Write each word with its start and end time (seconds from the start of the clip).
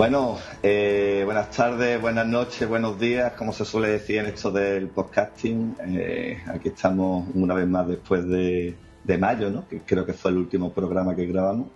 Bueno, 0.00 0.38
eh, 0.62 1.20
buenas 1.26 1.50
tardes, 1.50 2.00
buenas 2.00 2.26
noches, 2.26 2.66
buenos 2.66 2.98
días, 2.98 3.34
como 3.34 3.52
se 3.52 3.66
suele 3.66 3.88
decir 3.88 4.16
en 4.16 4.26
esto 4.28 4.50
del 4.50 4.88
podcasting. 4.88 5.76
Eh, 5.88 6.42
aquí 6.46 6.70
estamos 6.70 7.28
una 7.34 7.52
vez 7.52 7.68
más 7.68 7.86
después 7.86 8.26
de, 8.26 8.74
mayo, 9.18 9.50
¿no? 9.50 9.68
que 9.68 9.80
creo 9.80 10.06
que 10.06 10.14
fue 10.14 10.30
el 10.30 10.38
último 10.38 10.72
programa 10.72 11.14
que 11.14 11.26
grabamos. 11.26 11.68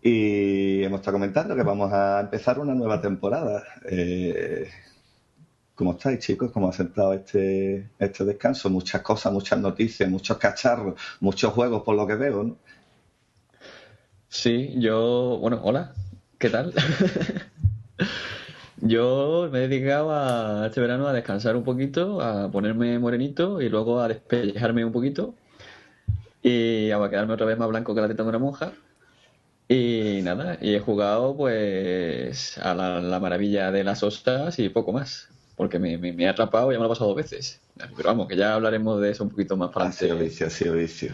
Y 0.00 0.84
hemos 0.84 1.00
estado 1.00 1.16
comentando 1.16 1.56
que 1.56 1.64
vamos 1.64 1.92
a 1.92 2.20
empezar 2.20 2.60
una 2.60 2.74
nueva 2.76 3.00
temporada. 3.00 3.64
Eh, 3.90 4.68
¿Cómo 5.74 5.94
estáis, 5.94 6.20
chicos? 6.20 6.52
¿Cómo 6.52 6.68
ha 6.68 6.72
sentado 6.72 7.12
este, 7.12 7.90
este 7.98 8.24
descanso? 8.24 8.70
Muchas 8.70 9.02
cosas, 9.02 9.32
muchas 9.32 9.58
noticias, 9.58 10.08
muchos 10.08 10.38
cacharros, 10.38 10.94
muchos 11.18 11.52
juegos, 11.52 11.82
por 11.82 11.96
lo 11.96 12.06
que 12.06 12.14
veo, 12.14 12.44
¿no? 12.44 12.56
Sí, 14.28 14.76
yo, 14.78 15.38
bueno, 15.40 15.58
hola, 15.64 15.92
¿Qué 16.40 16.48
tal? 16.48 16.72
Yo 18.80 19.50
me 19.52 19.58
he 19.58 19.68
dedicado 19.68 20.10
a, 20.10 20.68
este 20.68 20.80
verano 20.80 21.06
a 21.06 21.12
descansar 21.12 21.54
un 21.54 21.64
poquito, 21.64 22.22
a 22.22 22.50
ponerme 22.50 22.98
morenito 22.98 23.60
y 23.60 23.68
luego 23.68 24.00
a 24.00 24.08
despellejarme 24.08 24.86
un 24.86 24.90
poquito 24.90 25.34
y 26.42 26.90
a 26.92 27.10
quedarme 27.10 27.34
otra 27.34 27.44
vez 27.44 27.58
más 27.58 27.68
blanco 27.68 27.94
que 27.94 28.00
la 28.00 28.08
teta 28.08 28.22
de 28.22 28.30
una 28.30 28.38
monja. 28.38 28.72
Y 29.68 30.20
nada, 30.22 30.56
y 30.62 30.74
he 30.74 30.80
jugado 30.80 31.36
pues 31.36 32.56
a 32.56 32.72
la, 32.72 33.20
maravilla 33.20 33.70
de 33.70 33.84
las 33.84 34.02
ostas 34.02 34.58
y 34.58 34.70
poco 34.70 34.92
más, 34.92 35.28
porque 35.56 35.78
me, 35.78 35.98
me, 35.98 36.24
he 36.24 36.28
atrapado 36.28 36.70
y 36.70 36.74
ya 36.74 36.78
me 36.78 36.84
lo 36.84 36.86
he 36.86 36.94
pasado 36.94 37.08
dos 37.08 37.18
veces. 37.18 37.60
Pero 37.76 38.08
vamos, 38.08 38.28
que 38.28 38.36
ya 38.36 38.54
hablaremos 38.54 38.98
de 39.02 39.10
eso 39.10 39.24
un 39.24 39.30
poquito 39.30 39.58
más 39.58 39.72
para 39.72 39.90
adelante. 39.90 40.10
Ha 40.10 40.14
vicio, 40.14 40.46
ha 40.46 40.50
sido 40.50 40.72
vicio 40.72 41.12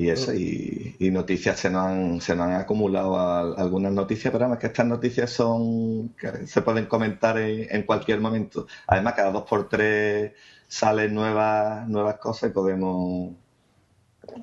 y 0.00 0.08
eso, 0.08 0.32
y, 0.32 1.10
noticias 1.12 1.60
se 1.60 1.68
nos 1.68 1.84
han, 1.84 2.20
se 2.22 2.34
nos 2.34 2.46
han 2.46 2.54
acumulado 2.54 3.18
algunas 3.54 3.92
noticias, 3.92 4.32
pero 4.32 4.46
además 4.46 4.58
que 4.58 4.68
estas 4.68 4.86
noticias 4.86 5.28
son 5.28 6.14
que 6.14 6.46
se 6.46 6.62
pueden 6.62 6.86
comentar 6.86 7.36
en, 7.36 7.82
cualquier 7.82 8.18
momento. 8.18 8.66
Además, 8.86 9.12
cada 9.12 9.30
dos 9.30 9.42
por 9.46 9.68
tres 9.68 10.32
salen 10.68 11.12
nuevas, 11.12 11.86
nuevas 11.86 12.16
cosas 12.16 12.48
y 12.48 12.52
podemos 12.54 13.34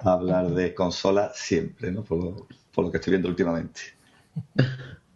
hablar 0.03 0.51
de 0.51 0.75
consolas 0.75 1.35
siempre, 1.35 1.91
¿no? 1.91 2.03
Por 2.03 2.23
lo, 2.23 2.47
por 2.71 2.85
lo 2.85 2.91
que 2.91 2.97
estoy 2.97 3.11
viendo 3.11 3.27
últimamente. 3.27 3.81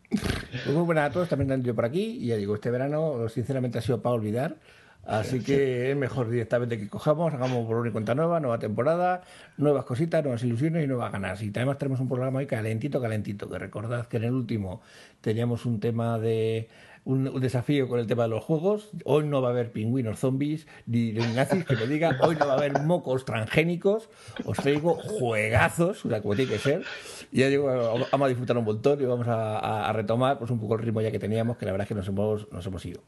Pues 0.10 0.76
muy 0.76 0.84
buenas 0.84 1.10
a 1.10 1.14
todos, 1.14 1.30
también 1.30 1.64
yo 1.64 1.74
por 1.74 1.86
aquí. 1.86 2.18
Y 2.20 2.28
ya 2.28 2.36
digo, 2.36 2.56
este 2.56 2.70
verano, 2.70 3.30
sinceramente, 3.30 3.78
ha 3.78 3.82
sido 3.82 4.02
para 4.02 4.16
olvidar. 4.16 4.58
Así 5.06 5.42
que 5.42 5.92
es 5.92 5.98
mejor 5.98 6.30
directamente 6.30 6.78
que 6.78 6.88
cojamos, 6.88 7.34
hagamos 7.34 7.66
por 7.66 7.78
una 7.78 7.92
cuenta 7.92 8.14
nueva, 8.14 8.40
nueva 8.40 8.60
temporada, 8.60 9.24
nuevas 9.58 9.84
cositas, 9.86 10.24
nuevas 10.24 10.44
ilusiones 10.44 10.84
y 10.84 10.88
nuevas 10.88 11.12
ganas. 11.12 11.42
Y 11.42 11.50
además 11.50 11.78
tenemos 11.80 12.00
un 12.00 12.08
programa 12.08 12.40
hoy 12.40 12.46
calentito, 12.46 13.02
calentito, 13.02 13.50
que 13.50 13.58
recordad 13.58 14.06
que 14.06 14.18
en 14.18 14.26
el 14.26 14.34
último 14.34 14.82
teníamos 15.22 15.66
un 15.66 15.80
tema 15.80 16.20
de 16.20 16.70
un, 17.04 17.40
desafío 17.42 17.88
con 17.88 18.00
el 18.00 18.08
tema 18.08 18.24
de 18.24 18.30
los 18.30 18.44
juegos. 18.44 18.92
Hoy 19.06 19.26
no 19.26 19.42
va 19.42 19.50
a 19.50 19.52
haber 19.52 19.72
pingüinos 19.72 20.20
zombies 20.20 20.68
ni 20.86 21.14
nazis 21.14 21.66
que 21.66 21.76
me 21.76 21.88
diga. 21.88 22.18
Hoy 22.22 22.36
no 22.36 22.48
va 22.48 22.54
a 22.54 22.58
haber 22.58 22.82
mocos 22.84 23.26
transgénicos. 23.26 24.10
Os 24.46 24.58
traigo 24.58 24.96
juegazos, 24.96 26.06
o 26.06 26.10
sea, 26.10 26.22
como 26.22 26.36
tiene 26.36 26.52
que 26.52 26.60
ser. 26.60 26.84
Y 27.32 27.40
ya 27.40 27.48
digo, 27.48 27.66
vamos 27.66 28.26
a 28.26 28.28
disfrutar 28.28 28.58
un 28.58 28.66
montón 28.66 29.02
y 29.02 29.06
vamos 29.06 29.28
a, 29.28 29.92
retomar 29.94 30.38
pues, 30.38 30.52
un 30.52 30.60
poco 30.60 30.76
el 30.76 30.82
ritmo 30.82 31.02
ya 31.02 31.12
que 31.12 31.20
teníamos, 31.20 31.58
que 31.58 31.66
la 31.66 31.72
verdad 31.72 31.86
es 31.86 31.90
que 31.90 31.96
nos 31.96 32.08
hemos, 32.08 32.52
nos 32.52 32.66
hemos 32.66 32.86
ido. 32.86 33.02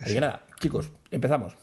Así 0.00 0.14
que 0.14 0.20
nada, 0.20 0.42
chicos, 0.60 0.90
empezamos. 1.10 1.56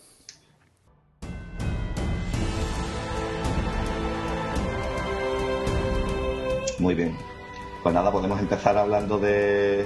Muy 6.79 6.95
bien. 6.95 7.15
Pues 7.83 7.93
nada, 7.93 8.11
podemos 8.11 8.39
empezar 8.39 8.77
hablando 8.77 9.19
de, 9.19 9.85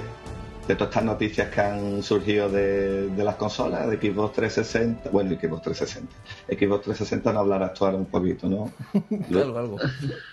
de 0.66 0.74
todas 0.76 0.90
estas 0.90 1.04
noticias 1.04 1.48
que 1.50 1.60
han 1.60 2.02
surgido 2.02 2.48
de, 2.48 3.10
las 3.16 3.36
consolas, 3.36 3.88
de 3.88 3.96
Xbox 3.96 4.34
360, 4.34 5.10
bueno, 5.10 5.30
Xbox 5.32 5.62
360. 5.62 6.12
Xbox 6.48 6.84
360 6.84 7.32
no 7.32 7.40
hablar 7.40 7.62
actuar 7.62 7.94
un 7.94 8.06
poquito, 8.06 8.48
¿no? 8.48 8.72
algo, 9.40 9.58
algo. 9.58 9.78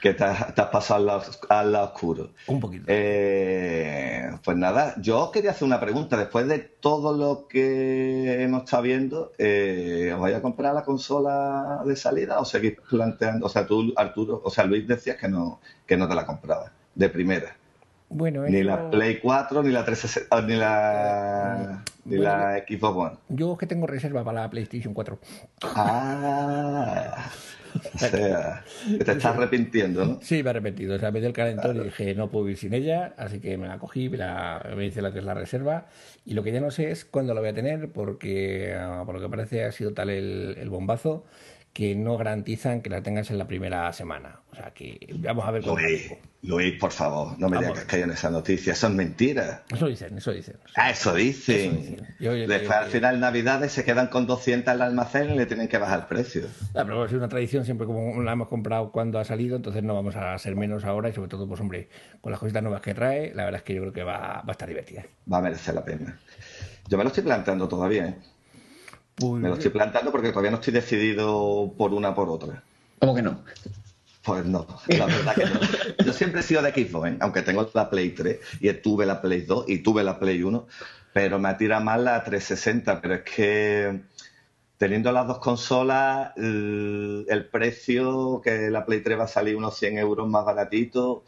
Que 0.01 0.13
te 0.13 0.23
has, 0.23 0.53
pasado 0.71 1.21
al 1.49 1.71
lado, 1.71 1.85
oscuro. 1.85 2.29
Un 2.47 2.59
poquito. 2.59 2.85
Eh, 2.87 4.31
pues 4.43 4.55
nada, 4.55 4.95
yo 5.01 5.31
quería 5.31 5.51
hacer 5.51 5.65
una 5.65 5.79
pregunta. 5.79 6.15
Después 6.15 6.47
de 6.47 6.59
todo 6.59 7.15
lo 7.15 7.47
que 7.47 8.41
hemos 8.43 8.63
estado 8.63 8.83
viendo, 8.83 9.33
eh, 9.37 10.11
¿os 10.13 10.21
vais 10.21 10.35
a 10.35 10.41
comprar 10.41 10.73
la 10.73 10.83
consola 10.83 11.81
de 11.85 11.95
salida 11.95 12.39
o 12.39 12.45
seguís 12.45 12.77
planteando? 12.89 13.45
O 13.45 13.49
sea, 13.49 13.65
tú, 13.67 13.93
Arturo, 13.97 14.41
o 14.43 14.49
sea, 14.49 14.63
Luis 14.63 14.87
decías 14.87 15.17
que 15.17 15.27
no, 15.27 15.59
que 15.85 15.97
no 15.97 16.07
te 16.07 16.15
la 16.15 16.25
comprabas 16.25 16.71
de 16.95 17.09
primera. 17.09 17.57
Bueno, 18.13 18.45
ni 18.45 18.61
la 18.61 18.89
Play 18.89 19.19
4, 19.19 19.63
ni 19.63 19.71
la 19.71 19.85
360, 19.85 20.41
ni 20.41 20.55
la, 20.55 21.83
ni 22.05 22.17
la 22.17 22.63
Xbox 22.67 22.97
One. 22.97 23.17
Yo 23.29 23.53
es 23.53 23.59
que 23.59 23.67
tengo 23.67 23.87
reserva 23.87 24.23
para 24.23 24.41
la 24.41 24.49
PlayStation 24.49 24.93
4. 24.93 25.19
Ah, 25.63 27.31
o 27.93 27.97
sea, 27.97 28.11
que 28.97 29.03
te 29.03 29.11
estás 29.11 29.25
arrepintiendo, 29.25 30.05
¿no? 30.05 30.19
Sí, 30.21 30.43
me 30.43 30.49
he 30.49 30.51
arrepentido. 30.51 30.95
O 30.95 30.99
sea, 30.99 31.11
me 31.11 31.19
dio 31.19 31.29
el 31.29 31.33
calentor 31.33 31.75
y 31.75 31.79
dije, 31.79 32.13
no 32.13 32.29
puedo 32.29 32.49
ir 32.49 32.57
sin 32.57 32.73
ella, 32.73 33.13
así 33.17 33.39
que 33.39 33.57
me 33.57 33.67
la 33.67 33.79
cogí, 33.79 34.09
me, 34.09 34.17
la, 34.17 34.61
me 34.75 34.83
dice 34.83 35.01
la 35.01 35.13
que 35.13 35.19
es 35.19 35.25
la 35.25 35.33
reserva. 35.33 35.85
Y 36.25 36.33
lo 36.33 36.43
que 36.43 36.51
ya 36.51 36.59
no 36.59 36.69
sé 36.69 36.91
es 36.91 37.05
cuándo 37.05 37.33
la 37.33 37.39
voy 37.39 37.49
a 37.49 37.53
tener, 37.53 37.91
porque 37.91 38.75
ah, 38.77 39.03
por 39.05 39.15
lo 39.15 39.21
que 39.21 39.29
parece 39.29 39.63
ha 39.63 39.71
sido 39.71 39.93
tal 39.93 40.09
el, 40.09 40.57
el 40.59 40.69
bombazo 40.69 41.23
que 41.73 41.95
no 41.95 42.17
garantizan 42.17 42.81
que 42.81 42.89
la 42.89 43.01
tengas 43.01 43.31
en 43.31 43.37
la 43.37 43.47
primera 43.47 43.91
semana. 43.93 44.41
O 44.51 44.55
sea 44.55 44.71
que 44.71 45.07
vamos 45.19 45.45
a 45.45 45.51
ver 45.51 45.63
cómo. 45.63 45.77
Luis, 45.79 46.11
Luis, 46.43 46.77
por 46.77 46.91
favor, 46.91 47.39
no 47.39 47.47
me 47.47 47.59
digas 47.59 47.85
que 47.85 47.95
hay 47.95 48.01
en 48.01 48.11
esa 48.11 48.29
noticia, 48.29 48.75
son 48.75 48.97
mentiras. 48.97 49.61
Eso 49.73 49.87
dicen, 49.87 50.17
eso 50.17 50.31
dicen. 50.31 50.57
Ah, 50.75 50.89
eso 50.89 51.13
dicen. 51.13 52.05
Después 52.19 52.71
al 52.71 52.89
final 52.89 53.19
Navidades 53.21 53.71
se 53.71 53.85
quedan 53.85 54.07
con 54.07 54.27
200 54.27 54.67
en 54.67 54.75
el 54.75 54.81
almacén 54.81 55.29
y 55.29 55.37
le 55.37 55.45
tienen 55.45 55.69
que 55.69 55.77
bajar 55.77 56.01
el 56.01 56.05
precio. 56.07 56.43
Ah, 56.75 56.83
pero 56.83 57.05
es 57.05 57.13
una 57.13 57.29
tradición, 57.29 57.63
siempre 57.63 57.87
como 57.87 58.21
la 58.21 58.33
hemos 58.33 58.49
comprado 58.49 58.91
cuando 58.91 59.19
ha 59.19 59.23
salido, 59.23 59.55
entonces 59.55 59.81
no 59.81 59.93
vamos 59.93 60.17
a 60.17 60.37
ser 60.37 60.55
menos 60.57 60.83
ahora 60.83 61.07
y 61.07 61.13
sobre 61.13 61.29
todo, 61.29 61.47
pues 61.47 61.61
hombre, 61.61 61.87
con 62.19 62.31
las 62.31 62.39
cositas 62.39 62.61
nuevas 62.61 62.81
que 62.81 62.93
trae, 62.93 63.33
la 63.33 63.45
verdad 63.45 63.59
es 63.59 63.63
que 63.63 63.75
yo 63.75 63.81
creo 63.81 63.93
que 63.93 64.03
va, 64.03 64.17
va 64.17 64.43
a 64.47 64.51
estar 64.51 64.67
divertida. 64.67 65.05
Va 65.31 65.37
a 65.37 65.41
merecer 65.41 65.73
la 65.73 65.85
pena. 65.85 66.19
Yo 66.89 66.97
me 66.97 67.05
lo 67.05 67.07
estoy 67.07 67.23
planteando 67.23 67.69
todavía, 67.69 68.07
¿eh? 68.07 68.15
Me 69.21 69.49
lo 69.49 69.55
estoy 69.55 69.71
plantando 69.71 70.11
porque 70.11 70.29
todavía 70.29 70.51
no 70.51 70.57
estoy 70.57 70.73
decidido 70.73 71.73
por 71.77 71.93
una 71.93 72.13
por 72.13 72.29
otra. 72.29 72.63
¿Cómo 72.99 73.15
que 73.15 73.21
no? 73.21 73.43
Pues 74.23 74.45
no, 74.45 74.67
la 74.87 75.05
verdad 75.07 75.35
que 75.35 75.45
no. 75.45 76.05
Yo 76.05 76.13
siempre 76.13 76.41
he 76.41 76.43
sido 76.43 76.61
de 76.61 76.71
Xbox, 76.71 77.09
¿eh? 77.09 77.17
aunque 77.21 77.41
tengo 77.41 77.67
la 77.73 77.89
Play 77.89 78.11
3 78.11 78.39
y 78.59 78.71
tuve 78.73 79.05
la 79.05 79.21
Play 79.21 79.41
2 79.41 79.65
y 79.67 79.79
tuve 79.79 80.03
la 80.03 80.19
Play 80.19 80.43
1, 80.43 80.67
pero 81.11 81.39
me 81.39 81.49
atira 81.49 81.79
más 81.79 81.99
la 81.99 82.23
360. 82.23 83.01
Pero 83.01 83.15
es 83.15 83.21
que 83.21 84.01
teniendo 84.77 85.11
las 85.11 85.25
dos 85.25 85.39
consolas, 85.39 86.33
el, 86.37 87.47
precio 87.51 88.41
que 88.43 88.69
la 88.69 88.85
Play 88.85 89.01
3 89.01 89.19
va 89.19 89.23
a 89.23 89.27
salir 89.27 89.55
unos 89.55 89.75
100 89.77 89.97
euros 89.97 90.27
más 90.27 90.45
baratito. 90.45 91.23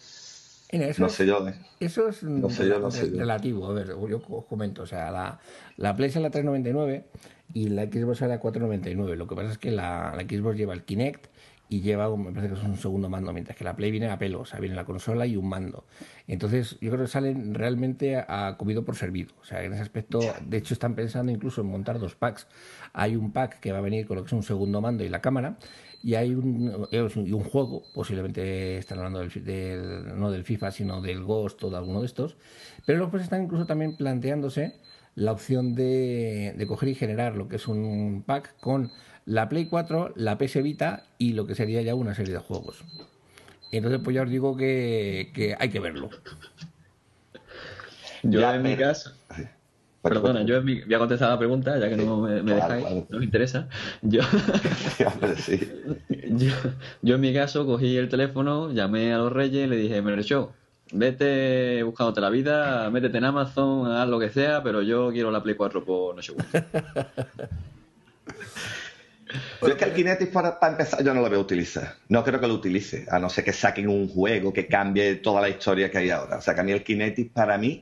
no 0.99 1.09
sé 1.09 1.25
yo. 1.25 1.47
¿eh? 1.47 1.55
Eso 1.79 2.09
es 2.09 2.21
no 2.21 2.51
sé 2.51 2.67
yo, 2.67 2.77
no 2.77 2.91
sé 2.91 3.05
relativo. 3.05 3.71
A 3.71 3.73
ver, 3.73 3.87
yo 3.87 4.21
os 4.29 4.45
comento. 4.45 4.83
O 4.83 4.87
sea, 4.87 5.09
la, 5.09 5.39
la 5.77 5.95
Play 5.95 6.09
es 6.09 6.15
la 6.17 6.29
399 6.29 7.05
y 7.53 7.69
la 7.69 7.83
Xbox 7.83 8.21
era 8.21 8.39
499. 8.39 9.17
Lo 9.17 9.27
que 9.27 9.35
pasa 9.35 9.51
es 9.51 9.57
que 9.57 9.71
la, 9.71 10.13
la 10.15 10.23
Xbox 10.23 10.57
lleva 10.57 10.73
el 10.73 10.83
Kinect 10.83 11.27
y 11.73 11.81
lleva, 11.81 12.15
me 12.15 12.31
parece 12.31 12.53
que 12.53 12.59
es 12.59 12.65
un 12.65 12.77
segundo 12.77 13.09
mando, 13.09 13.33
mientras 13.33 13.57
que 13.57 13.63
la 13.63 13.75
Play 13.75 13.89
viene 13.89 14.07
a 14.07 14.19
pelo, 14.19 14.41
o 14.41 14.45
sea, 14.45 14.59
viene 14.59 14.75
la 14.75 14.85
consola 14.85 15.25
y 15.25 15.35
un 15.37 15.49
mando. 15.49 15.85
Entonces, 16.27 16.77
yo 16.81 16.91
creo 16.91 17.05
que 17.05 17.07
salen 17.07 17.55
realmente 17.55 18.15
a, 18.15 18.55
comido 18.59 18.85
por 18.85 18.95
servido. 18.95 19.33
O 19.41 19.43
sea, 19.45 19.63
en 19.63 19.73
ese 19.73 19.81
aspecto, 19.81 20.19
de 20.45 20.57
hecho, 20.57 20.75
están 20.75 20.93
pensando 20.93 21.31
incluso 21.31 21.61
en 21.61 21.67
montar 21.67 21.97
dos 21.97 22.15
packs. 22.15 22.47
Hay 22.93 23.15
un 23.15 23.31
pack 23.31 23.59
que 23.59 23.71
va 23.71 23.79
a 23.79 23.81
venir 23.81 24.05
con 24.05 24.17
lo 24.17 24.23
que 24.23 24.27
es 24.27 24.33
un 24.33 24.43
segundo 24.43 24.81
mando 24.81 25.03
y 25.03 25.09
la 25.09 25.21
cámara, 25.21 25.57
y 26.03 26.15
hay 26.15 26.35
un, 26.35 26.87
y 26.91 27.31
un 27.31 27.43
juego, 27.43 27.81
posiblemente 27.95 28.77
están 28.77 28.99
hablando 28.99 29.19
del, 29.21 30.19
no 30.19 30.29
del 30.29 30.43
FIFA, 30.43 30.69
sino 30.69 31.01
del 31.01 31.23
Ghost 31.23 31.63
o 31.63 31.69
de 31.69 31.77
alguno 31.77 32.01
de 32.01 32.05
estos, 32.05 32.35
pero 32.85 33.09
pues 33.09 33.23
están 33.23 33.43
incluso 33.43 33.65
también 33.65 33.95
planteándose 33.95 34.75
la 35.15 35.31
opción 35.31 35.75
de, 35.75 36.53
de 36.57 36.67
coger 36.67 36.89
y 36.89 36.95
generar 36.95 37.35
lo 37.35 37.47
que 37.47 37.57
es 37.57 37.67
un 37.67 38.23
pack 38.25 38.59
con 38.59 38.91
la 39.25 39.49
Play 39.49 39.67
4, 39.67 40.13
la 40.15 40.37
PS 40.37 40.61
Vita 40.61 41.03
y 41.17 41.33
lo 41.33 41.47
que 41.47 41.55
sería 41.55 41.81
ya 41.81 41.95
una 41.95 42.15
serie 42.15 42.33
de 42.33 42.39
juegos. 42.39 42.83
Entonces, 43.71 44.01
pues 44.03 44.15
ya 44.15 44.23
os 44.23 44.29
digo 44.29 44.55
que, 44.55 45.31
que 45.33 45.55
hay 45.57 45.69
que 45.69 45.79
verlo. 45.79 46.09
Yo 48.23 48.53
en 48.53 48.61
mi 48.61 48.75
caso... 48.75 49.11
Perdona, 50.01 50.43
yo 50.43 50.61
voy 50.61 50.93
a 50.93 50.99
contestar 50.99 51.29
la 51.29 51.39
pregunta, 51.39 51.79
ya 51.79 51.87
que 51.87 51.95
no 51.95 52.17
me, 52.17 52.41
dejáis, 52.41 52.85
no 53.09 53.19
me 53.19 53.23
interesa. 53.23 53.69
Yo, 54.01 54.19
yo, 56.09 56.51
yo, 57.01 57.15
en 57.15 57.21
mi 57.21 57.33
caso 57.33 57.65
cogí 57.65 57.95
el 57.95 58.09
teléfono, 58.09 58.73
llamé 58.73 59.13
a 59.13 59.19
los 59.19 59.31
reyes 59.31 59.65
y 59.65 59.69
le 59.69 59.77
dije, 59.77 60.01
me 60.01 60.21
show 60.21 60.51
vete 60.91 61.83
buscándote 61.83 62.21
la 62.21 62.29
vida, 62.29 62.89
métete 62.89 63.17
en 63.17 63.25
Amazon, 63.25 63.91
haz 63.91 64.07
lo 64.07 64.19
que 64.19 64.29
sea, 64.29 64.61
pero 64.63 64.81
yo 64.81 65.11
quiero 65.11 65.31
la 65.31 65.41
Play 65.41 65.55
4 65.55 65.83
por 65.83 66.15
no 66.15 66.21
sé 66.21 66.33
es 69.67 69.75
que 69.75 69.85
el 69.85 69.93
Kinetic 69.93 70.31
para, 70.31 70.59
empezar 70.61 71.03
yo 71.03 71.13
no 71.13 71.21
lo 71.21 71.29
voy 71.29 71.37
a 71.37 71.41
utilizar. 71.41 71.95
No 72.09 72.23
creo 72.23 72.39
que 72.39 72.47
lo 72.47 72.53
utilice, 72.53 73.05
a 73.09 73.19
no 73.19 73.29
ser 73.29 73.43
que 73.43 73.53
saquen 73.53 73.87
un 73.87 74.07
juego 74.07 74.53
que 74.53 74.67
cambie 74.67 75.15
toda 75.15 75.41
la 75.41 75.49
historia 75.49 75.89
que 75.89 75.97
hay 75.99 76.09
ahora. 76.09 76.37
O 76.37 76.41
sea 76.41 76.53
que 76.53 76.61
a 76.61 76.63
mí 76.63 76.71
el 76.71 76.83
Kinetic 76.83 77.31
para 77.31 77.57
mí 77.57 77.81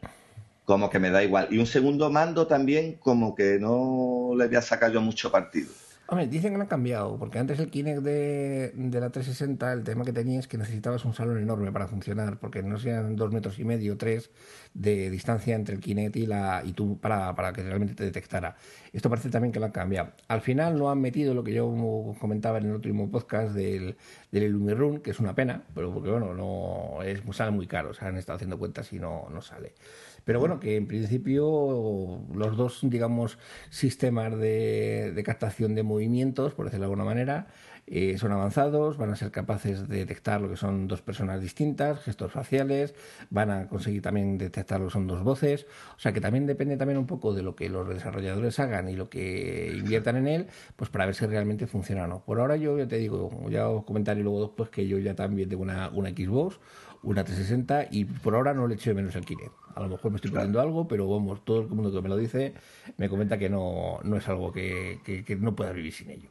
como 0.66 0.90
que 0.90 1.00
me 1.00 1.10
da 1.10 1.24
igual. 1.24 1.48
Y 1.52 1.58
un 1.58 1.68
segundo 1.68 2.10
mando 2.10 2.48
también 2.48 2.94
como 2.94 3.36
que 3.36 3.58
no 3.60 4.32
le 4.38 4.48
voy 4.48 4.56
a 4.56 4.62
sacar 4.62 4.92
yo 4.92 5.02
mucho 5.02 5.32
partido. 5.32 5.70
Hombre, 6.12 6.28
dicen 6.28 6.54
que 6.54 6.60
han 6.60 6.68
cambiado, 6.68 7.18
porque 7.18 7.40
antes 7.40 7.58
el 7.60 7.70
Kinect 7.70 8.02
de, 8.02 8.74
la 8.76 9.12
360, 9.12 9.72
el 9.72 9.86
tema 9.86 10.04
que 10.04 10.12
tenía 10.12 10.42
es 10.42 10.48
que 10.50 10.58
necesitabas 10.58 11.06
un 11.06 11.14
salón 11.14 11.38
enorme 11.38 11.72
para 11.72 11.88
funcionar, 11.88 12.38
porque 12.38 12.62
no 12.62 12.78
sean 12.80 13.16
dos 13.16 13.32
metros 13.32 13.60
y 13.60 13.64
medio, 13.64 13.96
tres 13.96 14.30
de 14.74 15.10
distancia 15.10 15.56
entre 15.56 15.76
el 15.76 15.80
Kinect 15.80 16.18
y, 16.18 16.26
la, 16.26 16.64
y 16.66 16.74
tú 16.74 17.00
para, 17.00 17.34
para 17.34 17.54
que 17.54 17.64
realmente 17.64 17.96
te 17.96 18.04
detectara. 18.04 18.58
Esto 18.92 19.10
parece 19.10 19.30
también 19.30 19.54
que 19.54 19.62
lo 19.62 19.68
han 19.68 19.72
cambiado. 19.72 20.12
Al 20.28 20.42
final 20.42 20.78
no 20.78 20.92
han 20.92 21.00
metido 21.00 21.34
lo 21.34 21.46
que 21.46 21.54
yo 21.54 21.74
comentaba 22.20 22.58
en 22.58 22.66
el 22.66 22.74
último 22.74 23.10
podcast 23.10 23.54
del, 23.54 23.96
del 24.34 24.44
Illumirun, 24.44 25.00
que 25.00 25.12
es 25.12 25.20
una 25.22 25.34
pena, 25.34 25.64
pero 25.74 25.94
porque 25.94 26.10
bueno, 26.10 26.34
no 26.34 27.04
es, 27.04 27.22
sale 27.34 27.52
muy 27.52 27.68
caro, 27.68 27.94
se 27.94 28.04
han 28.04 28.18
estado 28.18 28.36
haciendo 28.36 28.60
cuentas 28.60 28.92
y 28.92 29.00
no, 29.00 29.30
no 29.32 29.42
sale. 29.42 29.76
Pero 30.24 30.40
bueno, 30.40 30.60
que 30.60 30.76
en 30.76 30.88
principio 30.88 32.22
los 32.34 32.58
dos, 32.58 32.80
digamos, 32.84 33.38
sistemas 33.70 34.38
de, 34.38 35.22
captación 35.26 35.76
de 35.76 35.84
movimientos, 35.84 36.54
por 36.54 36.66
decirlo 36.66 36.84
de 36.84 36.92
alguna 36.92 37.06
manera, 37.06 37.48
eh, 37.88 38.18
son 38.18 38.32
avanzados, 38.32 38.98
van 38.98 39.12
a 39.12 39.16
ser 39.16 39.32
capaces 39.32 39.90
de 39.90 39.98
detectar 39.98 40.40
lo 40.40 40.50
que 40.50 40.56
son 40.56 40.88
dos 40.88 41.02
personas 41.02 41.42
distintas, 41.42 42.00
gestos 42.02 42.32
faciales, 42.32 42.94
van 43.30 43.50
a 43.50 43.68
conseguir 43.68 44.02
también 44.02 44.38
detectar 44.38 44.80
lo 44.80 44.88
que 44.88 44.94
son 44.94 45.08
dos 45.08 45.24
voces, 45.24 45.66
o 45.98 46.00
sea 46.00 46.14
que 46.14 46.22
también 46.22 46.46
depende 46.46 46.78
también 46.78 47.00
un 47.00 47.08
poco 47.08 47.34
de 47.34 47.42
lo 47.42 47.56
que 47.56 47.70
los 47.70 47.90
desarrolladores 47.90 48.60
hagan 48.60 48.88
y 48.88 48.96
lo 48.96 49.10
que 49.10 49.74
inviertan 49.76 50.18
en 50.18 50.28
él, 50.28 50.48
pues 50.76 50.90
para 50.90 51.06
ver 51.06 51.16
si 51.16 51.26
realmente 51.26 51.68
funciona 51.68 52.06
o 52.06 52.08
no. 52.08 52.24
Por 52.24 52.40
ahora 52.40 52.56
yo 52.56 52.78
ya 52.78 52.88
te 52.88 52.98
digo, 52.98 53.30
ya 53.50 53.68
os 53.68 53.84
comentaré 53.84 54.22
luego 54.22 54.42
después 54.42 54.70
que 54.70 54.88
yo 54.88 55.00
ya 55.00 55.16
también 55.16 55.50
tengo 55.50 55.64
una, 55.64 55.90
una 55.90 56.10
Xbox, 56.10 56.60
una 57.04 57.24
360 57.24 57.88
y 57.92 58.06
por 58.06 58.36
ahora 58.36 58.54
no 58.54 58.68
le 58.68 58.76
echo 58.76 58.92
de 58.92 58.96
menos 58.96 59.16
el 59.16 59.26
Kinect. 59.26 59.52
A 59.76 59.82
lo 59.82 59.90
mejor 59.90 60.12
me 60.12 60.18
estoy 60.18 60.32
perdiendo 60.32 60.62
algo, 60.62 60.88
pero 60.88 61.08
vamos, 61.10 61.44
todo 61.46 61.62
el 61.62 61.68
mundo 61.70 61.92
que 61.92 62.02
me 62.02 62.10
lo 62.10 62.18
dice 62.18 62.54
me 62.98 63.10
comenta 63.10 63.38
que 63.38 63.50
no, 63.50 64.00
no 64.04 64.18
es 64.18 64.28
algo 64.28 64.52
que, 64.52 65.00
que, 65.04 65.36
no 65.36 65.56
pueda 65.56 65.72
vivir 65.72 65.94
sin 65.94 66.12
ello. 66.12 66.30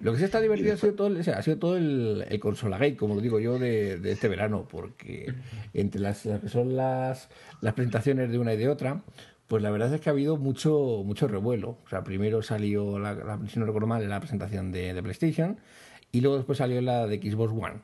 Lo 0.00 0.12
que 0.12 0.18
sí 0.18 0.24
está 0.24 0.40
divertido 0.40 0.74
ha 0.74 0.76
sido 0.76 0.94
todo, 0.94 1.06
el, 1.06 1.20
ha 1.20 1.42
sido 1.42 1.58
todo 1.58 1.76
el, 1.78 2.26
el 2.28 2.40
Consola 2.40 2.76
Gate, 2.76 2.96
como 2.96 3.14
lo 3.14 3.22
digo 3.22 3.40
yo, 3.40 3.58
de, 3.58 3.98
de 3.98 4.12
este 4.12 4.28
verano, 4.28 4.66
porque 4.70 5.32
entre 5.72 6.00
las, 6.00 6.22
que 6.22 6.48
son 6.48 6.76
las, 6.76 7.30
las 7.62 7.72
presentaciones 7.72 8.30
de 8.30 8.38
una 8.38 8.52
y 8.52 8.58
de 8.58 8.68
otra, 8.68 9.02
pues 9.46 9.62
la 9.62 9.70
verdad 9.70 9.94
es 9.94 10.00
que 10.00 10.10
ha 10.10 10.12
habido 10.12 10.36
mucho, 10.36 11.02
mucho 11.06 11.28
revuelo. 11.28 11.78
O 11.86 11.88
sea, 11.88 12.04
primero 12.04 12.42
salió, 12.42 12.98
la, 12.98 13.14
la 13.14 13.40
si 13.48 13.58
no 13.58 13.64
recuerdo 13.64 13.86
mal, 13.86 14.06
la 14.06 14.20
presentación 14.20 14.72
de, 14.72 14.92
de 14.92 15.02
PlayStation 15.02 15.58
y 16.12 16.20
luego 16.20 16.36
después 16.36 16.58
salió 16.58 16.80
la 16.80 17.06
de 17.06 17.18
Xbox 17.18 17.52
One. 17.52 17.80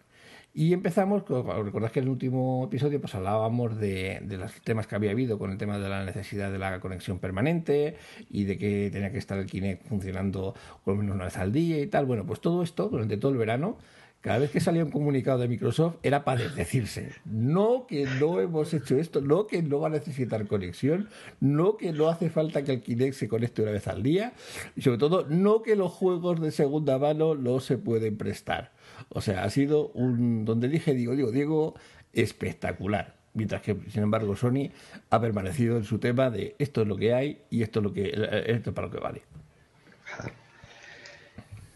Y 0.55 0.75
empezamos, 0.75 1.23
recordad 1.27 1.91
que 1.91 2.01
en 2.01 2.05
el 2.05 2.11
último 2.11 2.65
episodio 2.67 3.01
pues 3.01 3.15
hablábamos 3.15 3.79
de, 3.79 4.21
de, 4.23 4.37
los 4.37 4.53
temas 4.61 4.87
que 4.87 4.95
había 4.95 5.13
habido 5.13 5.39
con 5.39 5.51
el 5.51 5.57
tema 5.57 5.79
de 5.79 5.89
la 5.89 6.05
necesidad 6.05 6.53
de 6.53 6.59
la 6.59 6.79
conexión 6.79 7.19
permanente 7.19 7.97
y 8.29 8.45
de 8.45 8.59
que 8.59 8.91
tenía 8.93 9.11
que 9.11 9.17
estar 9.17 9.39
el 9.39 9.47
Kinect 9.47 9.87
funcionando 9.87 10.55
por 10.85 10.95
lo 10.95 11.01
menos 11.01 11.15
una 11.15 11.25
vez 11.25 11.39
al 11.39 11.53
día 11.53 11.81
y 11.81 11.87
tal. 11.87 12.05
Bueno, 12.05 12.27
pues 12.27 12.41
todo 12.41 12.63
esto 12.63 12.91
durante 12.91 13.17
todo 13.17 13.33
el 13.33 13.39
verano, 13.39 13.79
cada 14.23 14.39
vez 14.39 14.53
que 14.53 14.61
salía 14.61 14.85
un 14.85 14.93
comunicado 14.93 15.39
de 15.39 15.49
Microsoft 15.49 15.97
era 16.05 16.23
para 16.23 16.47
decirse, 16.49 17.13
no 17.25 17.87
que 17.89 18.05
no 18.21 18.39
hemos 18.39 18.73
hecho 18.73 18.97
esto, 18.97 19.21
no 19.21 19.49
que 19.49 19.63
no 19.63 19.81
va 19.81 19.89
a 19.89 19.91
necesitar 19.91 20.47
conexión, 20.47 21.09
no 21.41 21.77
que 21.77 21.93
no 21.93 22.09
hace 22.09 22.31
falta 22.31 22.63
que 22.63 22.75
el 22.75 22.83
Kinect 22.83 23.15
se 23.15 23.27
conecte 23.27 23.63
una 23.63 23.73
vez 23.73 23.89
al 23.89 24.05
día 24.05 24.35
y 24.77 24.83
sobre 24.83 24.99
todo 24.99 25.27
no 25.29 25.63
que 25.63 25.75
los 25.75 25.91
juegos 25.91 26.41
de 26.41 26.53
segunda 26.53 26.99
mano 26.99 27.35
no 27.35 27.59
se 27.59 27.79
pueden 27.79 28.17
prestar. 28.17 28.71
O 29.09 29.21
sea, 29.21 29.45
ha 29.45 29.51
sido 29.51 29.89
un, 29.89 30.45
donde 30.45 30.69
dije, 30.69 30.95
digo, 30.95 31.15
digo, 31.15 31.31
Diego, 31.31 31.75
espectacular. 32.13 33.17
Mientras 33.35 33.63
que, 33.63 33.77
sin 33.91 34.03
embargo, 34.03 34.37
Sony 34.37 34.71
ha 35.11 35.21
permanecido 35.21 35.77
en 35.79 35.85
su 35.85 35.99
tema 35.99 36.31
de 36.31 36.55
esto 36.59 36.83
es 36.83 36.89
lo 36.89 36.97
que 36.97 37.15
hay 37.15 37.43
y 37.49 37.63
esto 37.63 37.81
es 37.81 37.85
lo 37.85 37.93
que 37.93 38.09
esto 38.47 38.71
es 38.71 38.75
para 38.75 38.89
lo 38.89 38.93
que 38.93 39.01
vale. 39.01 39.23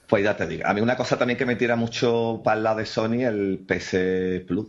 Pues 0.06 0.23
ya 0.23 0.37
te 0.37 0.46
digo, 0.46 0.64
a 0.67 0.73
mí 0.73 0.81
una 0.81 0.96
cosa 0.96 1.19
también 1.19 1.37
que 1.37 1.46
me 1.46 1.56
tira 1.56 1.75
mucho 1.75 2.40
para 2.44 2.56
el 2.58 2.62
lado 2.62 2.78
de 2.78 2.87
Sony, 2.87 3.25
el 3.25 3.64
PC 3.67 4.44
Plus. 4.46 4.69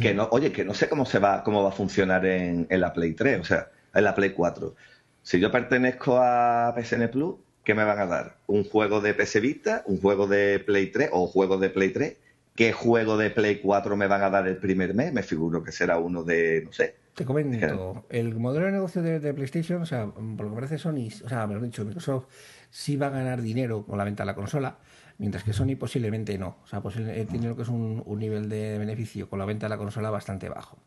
Que 0.00 0.14
no, 0.14 0.28
oye, 0.30 0.52
que 0.52 0.64
no 0.64 0.72
sé 0.72 0.88
cómo 0.88 1.04
se 1.04 1.18
va, 1.18 1.42
cómo 1.42 1.62
va 1.62 1.68
a 1.68 1.72
funcionar 1.72 2.24
en, 2.24 2.66
en 2.70 2.80
la 2.80 2.94
Play 2.94 3.12
3, 3.12 3.40
o 3.40 3.44
sea, 3.44 3.70
en 3.92 4.04
la 4.04 4.14
Play 4.14 4.30
4. 4.30 4.74
Si 5.22 5.38
yo 5.38 5.50
pertenezco 5.50 6.16
a 6.16 6.74
PSN 6.74 7.08
Plus, 7.08 7.34
¿qué 7.64 7.74
me 7.74 7.84
van 7.84 7.98
a 7.98 8.06
dar? 8.06 8.36
¿Un 8.46 8.64
juego 8.64 9.00
de 9.00 9.14
PS 9.14 9.40
Vita? 9.40 9.82
¿Un 9.86 10.00
juego 10.00 10.26
de 10.26 10.58
Play 10.58 10.88
3? 10.88 11.10
¿O 11.12 11.26
juego 11.26 11.58
de 11.58 11.70
Play 11.70 11.90
3? 11.90 12.16
¿Qué 12.54 12.72
juego 12.72 13.16
de 13.16 13.30
Play 13.30 13.60
4 13.60 13.96
me 13.96 14.06
van 14.06 14.22
a 14.22 14.30
dar 14.30 14.46
el 14.46 14.58
primer 14.58 14.94
mes? 14.94 15.12
Me 15.12 15.22
figuro 15.22 15.62
que 15.62 15.72
será 15.72 15.98
uno 15.98 16.22
de, 16.22 16.62
no 16.64 16.72
sé. 16.72 16.96
Te 17.14 17.26
comento, 17.26 18.06
el 18.08 18.34
modelo 18.36 18.66
de 18.66 18.72
negocio 18.72 19.02
de, 19.02 19.34
PlayStation, 19.34 19.82
o 19.82 19.86
sea, 19.86 20.06
por 20.06 20.46
lo 20.46 20.48
que 20.48 20.54
parece 20.54 20.78
Sony, 20.78 21.08
o 21.24 21.28
sea, 21.28 21.46
mejor 21.46 21.62
dicho, 21.62 21.84
Microsoft 21.84 22.24
sí 22.70 22.96
va 22.96 23.08
a 23.08 23.10
ganar 23.10 23.42
dinero 23.42 23.84
con 23.84 23.98
la 23.98 24.04
venta 24.04 24.22
de 24.22 24.28
la 24.28 24.34
consola, 24.34 24.78
mientras 25.18 25.44
que 25.44 25.52
Sony 25.52 25.76
posiblemente 25.78 26.38
no. 26.38 26.56
O 26.64 26.66
sea, 26.66 26.82
eh, 26.96 27.26
tiene 27.30 27.48
lo 27.48 27.56
que 27.56 27.62
es 27.62 27.68
un, 27.68 28.02
nivel 28.18 28.48
de 28.48 28.78
beneficio 28.78 29.28
con 29.28 29.38
la 29.38 29.44
venta 29.44 29.66
de 29.66 29.70
la 29.70 29.76
consola 29.76 30.08
bastante 30.08 30.48
bajo. 30.48 30.78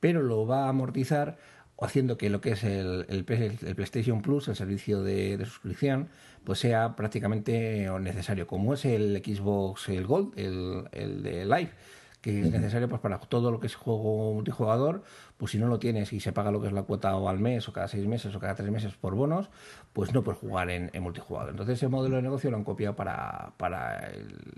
Pero 0.00 0.22
lo 0.22 0.46
va 0.46 0.64
a 0.64 0.68
amortizar 0.70 1.36
haciendo 1.80 2.16
que 2.16 2.30
lo 2.30 2.40
que 2.40 2.52
es 2.52 2.64
el, 2.64 3.06
el, 3.08 3.24
PlayStation 3.24 4.22
Plus, 4.22 4.48
el 4.48 4.56
servicio 4.56 5.02
de, 5.02 5.38
suscripción, 5.44 6.08
pues 6.44 6.58
sea 6.58 6.96
prácticamente 6.96 7.88
necesario, 8.00 8.46
como 8.46 8.74
es 8.74 8.84
el 8.84 9.22
Xbox 9.24 9.88
el 9.88 10.06
Gold, 10.06 10.38
el, 10.38 10.84
el 10.92 11.22
de 11.22 11.44
Live, 11.44 11.70
que 12.24 12.40
es 12.40 12.50
necesario 12.50 12.88
pues 12.88 13.02
para 13.02 13.18
todo 13.18 13.50
lo 13.50 13.60
que 13.60 13.66
es 13.66 13.74
juego 13.74 14.32
multijugador, 14.32 15.02
pues 15.36 15.52
si 15.52 15.58
no 15.58 15.66
lo 15.66 15.78
tienes 15.78 16.10
y 16.14 16.20
se 16.20 16.32
paga 16.32 16.50
lo 16.50 16.58
que 16.58 16.68
es 16.68 16.72
la 16.72 16.84
cuota 16.84 17.14
o 17.16 17.28
al 17.28 17.38
mes 17.38 17.68
o 17.68 17.72
cada 17.74 17.86
seis 17.86 18.06
meses 18.06 18.34
o 18.34 18.40
cada 18.40 18.54
tres 18.54 18.70
meses 18.70 18.94
por 18.94 19.14
bonos, 19.14 19.50
pues 19.92 20.14
no 20.14 20.22
puedes 20.22 20.40
jugar 20.40 20.70
en, 20.70 20.90
multijugador. 21.02 21.50
Entonces 21.50 21.76
ese 21.76 21.88
modelo 21.88 22.16
de 22.16 22.22
negocio 22.22 22.50
lo 22.50 22.56
han 22.56 22.64
copiado 22.64 22.96
para, 22.96 23.52
para 23.58 24.10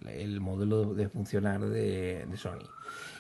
el, 0.06 0.40
modelo 0.40 0.94
de 0.94 1.08
funcionar 1.08 1.60
de, 1.60 2.24
de 2.26 2.36
Sony. 2.36 2.62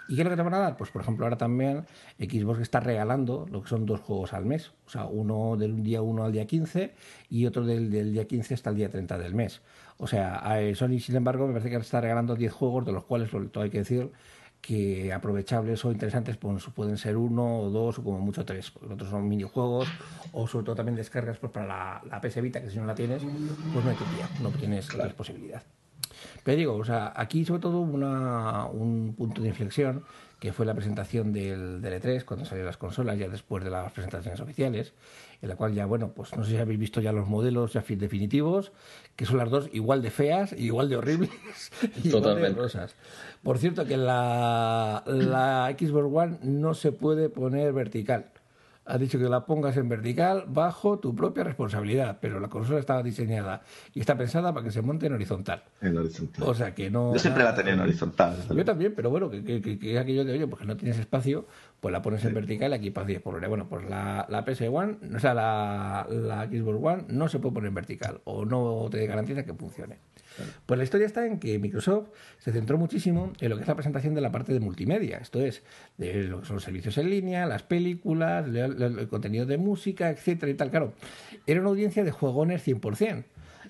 ¿Y 0.08 0.14
qué 0.14 0.22
es 0.22 0.24
lo 0.24 0.30
que 0.30 0.36
te 0.36 0.42
van 0.42 0.54
a 0.54 0.58
dar? 0.58 0.76
Pues 0.76 0.90
por 0.90 1.02
ejemplo 1.02 1.26
ahora 1.26 1.36
también 1.36 1.84
Xbox 2.18 2.60
está 2.60 2.80
regalando 2.80 3.46
lo 3.50 3.62
que 3.62 3.68
son 3.68 3.86
dos 3.86 4.00
juegos 4.00 4.32
al 4.32 4.44
mes. 4.44 4.72
O 4.86 4.90
sea, 4.90 5.06
uno 5.06 5.56
del 5.56 5.82
día 5.82 6.02
1 6.02 6.24
al 6.24 6.32
día 6.32 6.46
15 6.46 6.94
y 7.30 7.46
otro 7.46 7.64
del, 7.64 7.90
día 7.90 8.26
15 8.26 8.54
hasta 8.54 8.70
el 8.70 8.76
día 8.76 8.90
30 8.90 9.18
del 9.18 9.34
mes. 9.34 9.62
O 9.98 10.06
sea, 10.06 10.42
Sony 10.74 10.98
sin 11.00 11.16
embargo 11.16 11.46
me 11.46 11.54
parece 11.54 11.70
que 11.70 11.76
está 11.76 12.00
regalando 12.00 12.36
10 12.36 12.52
juegos 12.52 12.86
de 12.86 12.92
los 12.92 13.04
cuales, 13.04 13.30
todo 13.30 13.64
hay 13.64 13.70
que 13.70 13.78
decir, 13.78 14.12
que 14.60 15.12
aprovechables 15.12 15.84
o 15.84 15.92
interesantes 15.92 16.36
pues, 16.36 16.64
pueden 16.74 16.98
ser 16.98 17.16
uno 17.16 17.60
o 17.60 17.70
dos 17.70 17.98
o 17.98 18.04
como 18.04 18.18
mucho 18.18 18.44
tres. 18.44 18.72
Los 18.82 18.92
otros 18.92 19.10
son 19.10 19.28
minijuegos 19.28 19.88
o 20.32 20.46
sobre 20.46 20.66
todo 20.66 20.76
también 20.76 20.96
descargas 20.96 21.38
pues, 21.38 21.52
para 21.52 21.66
la, 21.66 22.02
la 22.10 22.20
PS 22.20 22.40
Vita, 22.42 22.60
que 22.60 22.70
si 22.70 22.78
no 22.78 22.86
la 22.86 22.94
tienes, 22.94 23.22
pues 23.72 23.84
no 23.84 23.90
hay 23.90 23.96
que 23.96 24.42
no 24.42 24.50
tienes 24.50 24.92
la 24.94 25.08
posibilidad. 25.10 25.62
Pero 26.44 26.56
digo, 26.56 26.74
o 26.74 26.84
sea, 26.84 27.12
aquí 27.14 27.44
sobre 27.44 27.60
todo 27.60 27.80
una, 27.80 28.66
un 28.66 29.14
punto 29.16 29.42
de 29.42 29.48
inflexión 29.48 30.04
que 30.38 30.52
fue 30.52 30.66
la 30.66 30.74
presentación 30.74 31.32
del, 31.32 31.80
del 31.80 32.00
E3 32.00 32.24
cuando 32.24 32.44
salieron 32.44 32.66
las 32.66 32.76
consolas, 32.76 33.18
ya 33.18 33.28
después 33.28 33.64
de 33.64 33.70
las 33.70 33.90
presentaciones 33.92 34.38
oficiales, 34.40 34.92
en 35.40 35.48
la 35.48 35.56
cual 35.56 35.72
ya, 35.72 35.86
bueno, 35.86 36.12
pues 36.14 36.36
no 36.36 36.44
sé 36.44 36.52
si 36.52 36.56
habéis 36.58 36.78
visto 36.78 37.00
ya 37.00 37.12
los 37.12 37.26
modelos 37.26 37.72
ya 37.72 37.82
definitivos, 37.88 38.72
que 39.16 39.24
son 39.24 39.38
las 39.38 39.50
dos 39.50 39.70
igual 39.72 40.02
de 40.02 40.10
feas, 40.10 40.52
igual 40.52 40.90
de 40.90 40.96
horribles, 40.96 41.30
igual 42.04 42.36
de 42.36 42.50
rosas. 42.50 42.94
Por 43.42 43.58
cierto 43.58 43.86
que 43.86 43.96
la, 43.96 45.02
la 45.06 45.74
Xbox 45.78 46.14
One 46.14 46.38
no 46.42 46.74
se 46.74 46.92
puede 46.92 47.30
poner 47.30 47.72
vertical 47.72 48.26
ha 48.86 48.98
dicho 48.98 49.18
que 49.18 49.28
la 49.28 49.44
pongas 49.44 49.76
en 49.76 49.88
vertical 49.88 50.44
bajo 50.46 50.98
tu 50.98 51.14
propia 51.14 51.44
responsabilidad, 51.44 52.18
pero 52.20 52.38
la 52.38 52.48
consola 52.48 52.78
estaba 52.78 53.02
diseñada 53.02 53.62
y 53.92 54.00
está 54.00 54.16
pensada 54.16 54.52
para 54.52 54.64
que 54.64 54.70
se 54.70 54.80
monte 54.80 55.06
en 55.06 55.14
horizontal. 55.14 55.62
En 55.80 55.98
horizontal. 55.98 56.44
O 56.48 56.54
sea 56.54 56.74
que 56.74 56.90
no. 56.90 57.12
Yo 57.12 57.18
siempre 57.18 57.42
la 57.42 57.54
tenía 57.54 57.74
en 57.74 57.80
horizontal. 57.80 58.36
Yo 58.48 58.64
también, 58.64 58.94
pero 58.94 59.10
bueno, 59.10 59.28
que, 59.28 59.42
que, 59.42 59.78
que, 59.78 59.98
aquello 59.98 60.24
de 60.24 60.32
oye, 60.32 60.46
porque 60.46 60.64
no 60.64 60.76
tienes 60.76 60.98
espacio, 60.98 61.46
pues 61.80 61.92
la 61.92 62.00
pones 62.00 62.24
en 62.24 62.34
vertical 62.34 62.70
y 62.70 62.74
aquí 62.74 62.90
para 62.90 63.06
10 63.06 63.22
por 63.22 63.34
hora. 63.34 63.48
Bueno, 63.48 63.68
pues 63.68 63.88
la, 63.88 64.26
la 64.28 64.44
PS 64.44 64.62
One, 64.62 64.98
o 65.14 65.18
sea, 65.18 65.34
la, 65.34 66.06
la 66.08 66.46
Xbox 66.46 66.78
One 66.82 67.04
no 67.08 67.28
se 67.28 67.38
puede 67.40 67.54
poner 67.54 67.68
en 67.68 67.74
vertical 67.74 68.20
o 68.24 68.44
no 68.44 68.88
te 68.90 69.04
garantiza 69.06 69.44
que 69.44 69.52
funcione. 69.52 69.98
Pues 70.66 70.78
la 70.78 70.84
historia 70.84 71.06
está 71.06 71.26
en 71.26 71.38
que 71.38 71.58
Microsoft 71.58 72.08
se 72.38 72.52
centró 72.52 72.78
muchísimo 72.78 73.32
en 73.40 73.50
lo 73.50 73.56
que 73.56 73.62
es 73.62 73.68
la 73.68 73.74
presentación 73.74 74.14
de 74.14 74.20
la 74.20 74.32
parte 74.32 74.52
de 74.52 74.60
multimedia, 74.60 75.18
esto 75.18 75.40
es, 75.40 75.62
de 75.96 76.24
lo 76.24 76.40
que 76.40 76.46
son 76.46 76.56
los 76.56 76.64
servicios 76.64 76.98
en 76.98 77.10
línea, 77.10 77.46
las 77.46 77.62
películas, 77.62 78.46
el, 78.46 79.08
contenido 79.08 79.46
de 79.46 79.58
música, 79.58 80.10
etcétera 80.10 80.50
y 80.50 80.54
tal. 80.54 80.70
Claro, 80.70 80.92
era 81.46 81.60
una 81.60 81.70
audiencia 81.70 82.04
de 82.04 82.10
juegones 82.10 82.66
100%. 82.66 83.24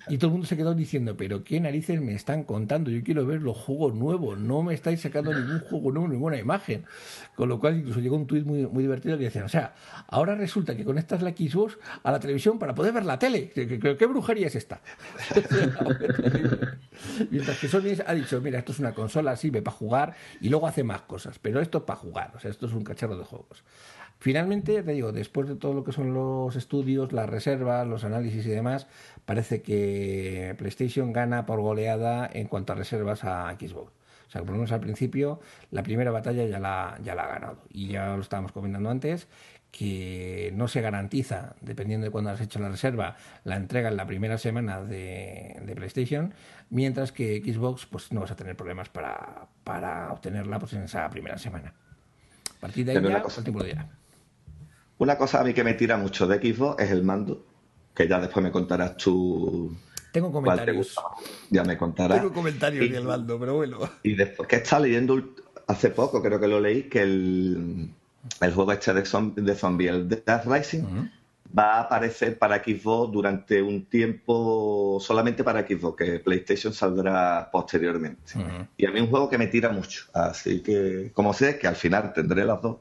Y 0.09 0.17
todo 0.17 0.27
el 0.27 0.31
mundo 0.33 0.47
se 0.47 0.55
quedó 0.55 0.73
diciendo, 0.73 1.15
pero 1.17 1.43
qué 1.43 1.59
narices 1.59 2.01
me 2.01 2.13
están 2.13 2.43
contando, 2.43 2.89
yo 2.89 3.03
quiero 3.03 3.25
ver 3.25 3.41
los 3.41 3.57
juegos 3.57 3.93
nuevos, 3.93 4.37
no 4.37 4.63
me 4.63 4.73
estáis 4.73 5.01
sacando 5.01 5.33
ningún 5.33 5.59
juego 5.59 5.91
nuevo, 5.91 6.07
ninguna 6.07 6.37
imagen. 6.37 6.85
Con 7.35 7.49
lo 7.49 7.59
cual 7.59 7.77
incluso 7.77 7.99
llegó 7.99 8.15
un 8.15 8.25
tuit 8.25 8.45
muy, 8.45 8.65
muy 8.67 8.83
divertido 8.83 9.17
que 9.17 9.25
decían, 9.25 9.45
o 9.45 9.49
sea, 9.49 9.73
ahora 10.07 10.35
resulta 10.35 10.75
que 10.75 10.83
conectas 10.83 11.21
la 11.21 11.31
Xbox 11.31 11.77
a 12.03 12.11
la 12.11 12.19
televisión 12.19 12.57
para 12.59 12.73
poder 12.73 12.93
ver 12.93 13.05
la 13.05 13.19
tele. 13.19 13.49
¿Qué, 13.49 14.05
brujería 14.05 14.47
es 14.47 14.55
esta? 14.55 14.81
Mientras 17.29 17.59
que 17.59 17.67
Sony 17.67 18.01
ha 18.05 18.13
dicho, 18.13 18.41
mira, 18.41 18.59
esto 18.59 18.71
es 18.71 18.79
una 18.79 18.93
consola, 18.93 19.35
sirve 19.35 19.61
para 19.61 19.77
jugar 19.77 20.15
y 20.41 20.49
luego 20.49 20.67
hace 20.67 20.83
más 20.83 21.01
cosas, 21.01 21.39
pero 21.39 21.59
esto 21.59 21.79
es 21.79 21.83
para 21.83 21.99
jugar, 21.99 22.31
o 22.35 22.39
sea, 22.39 22.49
esto 22.51 22.65
es 22.67 22.73
un 22.73 22.83
cacharro 22.83 23.17
de 23.17 23.23
juegos. 23.23 23.63
Finalmente, 24.19 24.81
te 24.81 24.91
digo, 24.91 25.11
después 25.11 25.47
de 25.47 25.55
todo 25.55 25.73
lo 25.73 25.83
que 25.83 25.91
son 25.91 26.13
los 26.13 26.55
estudios, 26.55 27.13
las 27.13 27.29
reservas, 27.29 27.85
los 27.87 28.03
análisis 28.03 28.45
y 28.45 28.49
demás, 28.49 28.87
parece 29.25 29.61
que 29.61 30.55
PlayStation 30.57 31.13
gana 31.13 31.45
por 31.45 31.61
goleada 31.61 32.27
en 32.31 32.47
cuanto 32.47 32.73
a 32.73 32.75
reservas 32.75 33.23
a 33.23 33.51
Xbox. 33.59 33.91
O 34.27 34.29
sea, 34.29 34.41
por 34.41 34.51
lo 34.51 34.57
menos 34.57 34.71
al 34.71 34.81
principio, 34.81 35.39
la 35.71 35.83
primera 35.83 36.11
batalla 36.11 36.45
ya 36.45 36.59
la, 36.59 36.99
ya 37.03 37.15
la 37.15 37.23
ha 37.23 37.27
ganado. 37.27 37.63
Y 37.69 37.87
ya 37.87 38.15
lo 38.15 38.21
estábamos 38.21 38.51
comentando 38.51 38.89
antes, 38.89 39.27
que 39.71 40.51
no 40.55 40.67
se 40.67 40.81
garantiza, 40.81 41.55
dependiendo 41.61 42.05
de 42.05 42.11
cuándo 42.11 42.31
has 42.31 42.41
hecho 42.41 42.59
la 42.59 42.69
reserva, 42.69 43.15
la 43.43 43.55
entrega 43.55 43.89
en 43.89 43.97
la 43.97 44.07
primera 44.07 44.37
semana 44.37 44.81
de, 44.81 45.71
PlayStation, 45.75 46.33
mientras 46.69 47.11
que 47.11 47.41
Xbox 47.41 47.85
pues 47.85 48.11
no 48.11 48.21
vas 48.21 48.31
a 48.31 48.35
tener 48.35 48.55
problemas 48.55 48.89
para, 48.89 49.47
para 49.63 50.11
obtenerla 50.11 50.59
pues, 50.59 50.73
en 50.73 50.83
esa 50.83 51.09
primera 51.09 51.37
semana. 51.37 51.73
A 52.57 52.59
partir 52.59 52.85
de 52.85 52.93
ahí 52.93 53.03
ya, 53.07 53.21
cosa, 53.21 53.41
el 53.41 53.43
tiempo 53.43 53.63
de 53.63 53.77
Una 54.99 55.17
cosa 55.17 55.41
a 55.41 55.43
mí 55.43 55.53
que 55.53 55.63
me 55.63 55.73
tira 55.73 55.97
mucho 55.97 56.27
de 56.27 56.37
Xbox 56.37 56.81
es 56.81 56.91
el 56.91 57.03
mando, 57.03 57.45
que 57.95 58.07
ya 58.07 58.19
después 58.19 58.43
me 58.43 58.51
contarás 58.51 58.97
tú. 58.97 59.75
Tengo 60.11 60.31
comentarios. 60.31 60.95
Ya 61.49 61.63
me 61.63 61.77
contarás. 61.77 62.19
Tengo 62.19 62.33
comentarios 62.33 62.91
del 62.91 63.03
mando, 63.03 63.39
pero 63.39 63.55
bueno. 63.55 63.79
Y 64.03 64.15
después 64.15 64.47
que 64.47 64.57
está 64.57 64.79
leyendo 64.79 65.21
hace 65.67 65.89
poco, 65.89 66.21
creo 66.21 66.39
que 66.39 66.47
lo 66.47 66.59
leí, 66.59 66.83
que 66.83 67.01
el 67.01 67.91
el 68.41 68.53
juego 68.53 68.71
este 68.71 68.93
de, 68.93 69.55
zombie, 69.55 69.87
el 69.87 70.07
Death 70.07 70.45
Rising, 70.45 71.09
va 71.57 71.75
a 71.75 71.81
aparecer 71.81 72.37
para 72.37 72.63
Xbox 72.63 73.11
durante 73.11 73.61
un 73.61 73.85
tiempo 73.85 74.97
solamente 75.01 75.43
para 75.43 75.65
Xbox, 75.65 75.97
que 75.97 76.19
PlayStation 76.19 76.73
saldrá 76.73 77.49
posteriormente. 77.51 78.33
Y 78.77 78.85
a 78.85 78.91
mí 78.91 78.97
es 78.97 79.03
un 79.03 79.09
juego 79.09 79.29
que 79.29 79.37
me 79.37 79.47
tira 79.47 79.69
mucho, 79.69 80.05
así 80.13 80.61
que 80.61 81.11
como 81.13 81.33
sé 81.33 81.57
que 81.57 81.67
al 81.67 81.75
final 81.75 82.13
tendré 82.13 82.45
las 82.45 82.61
dos, 82.61 82.77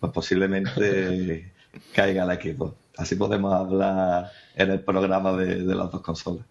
pues 0.00 0.12
posiblemente 0.12 1.52
caiga 1.94 2.24
la 2.24 2.34
Xbox. 2.34 2.74
Así 2.96 3.14
podemos 3.14 3.52
hablar 3.54 4.30
en 4.56 4.70
el 4.70 4.80
programa 4.80 5.32
de, 5.36 5.62
de 5.64 5.74
las 5.74 5.90
dos 5.90 6.00
consolas. 6.00 6.44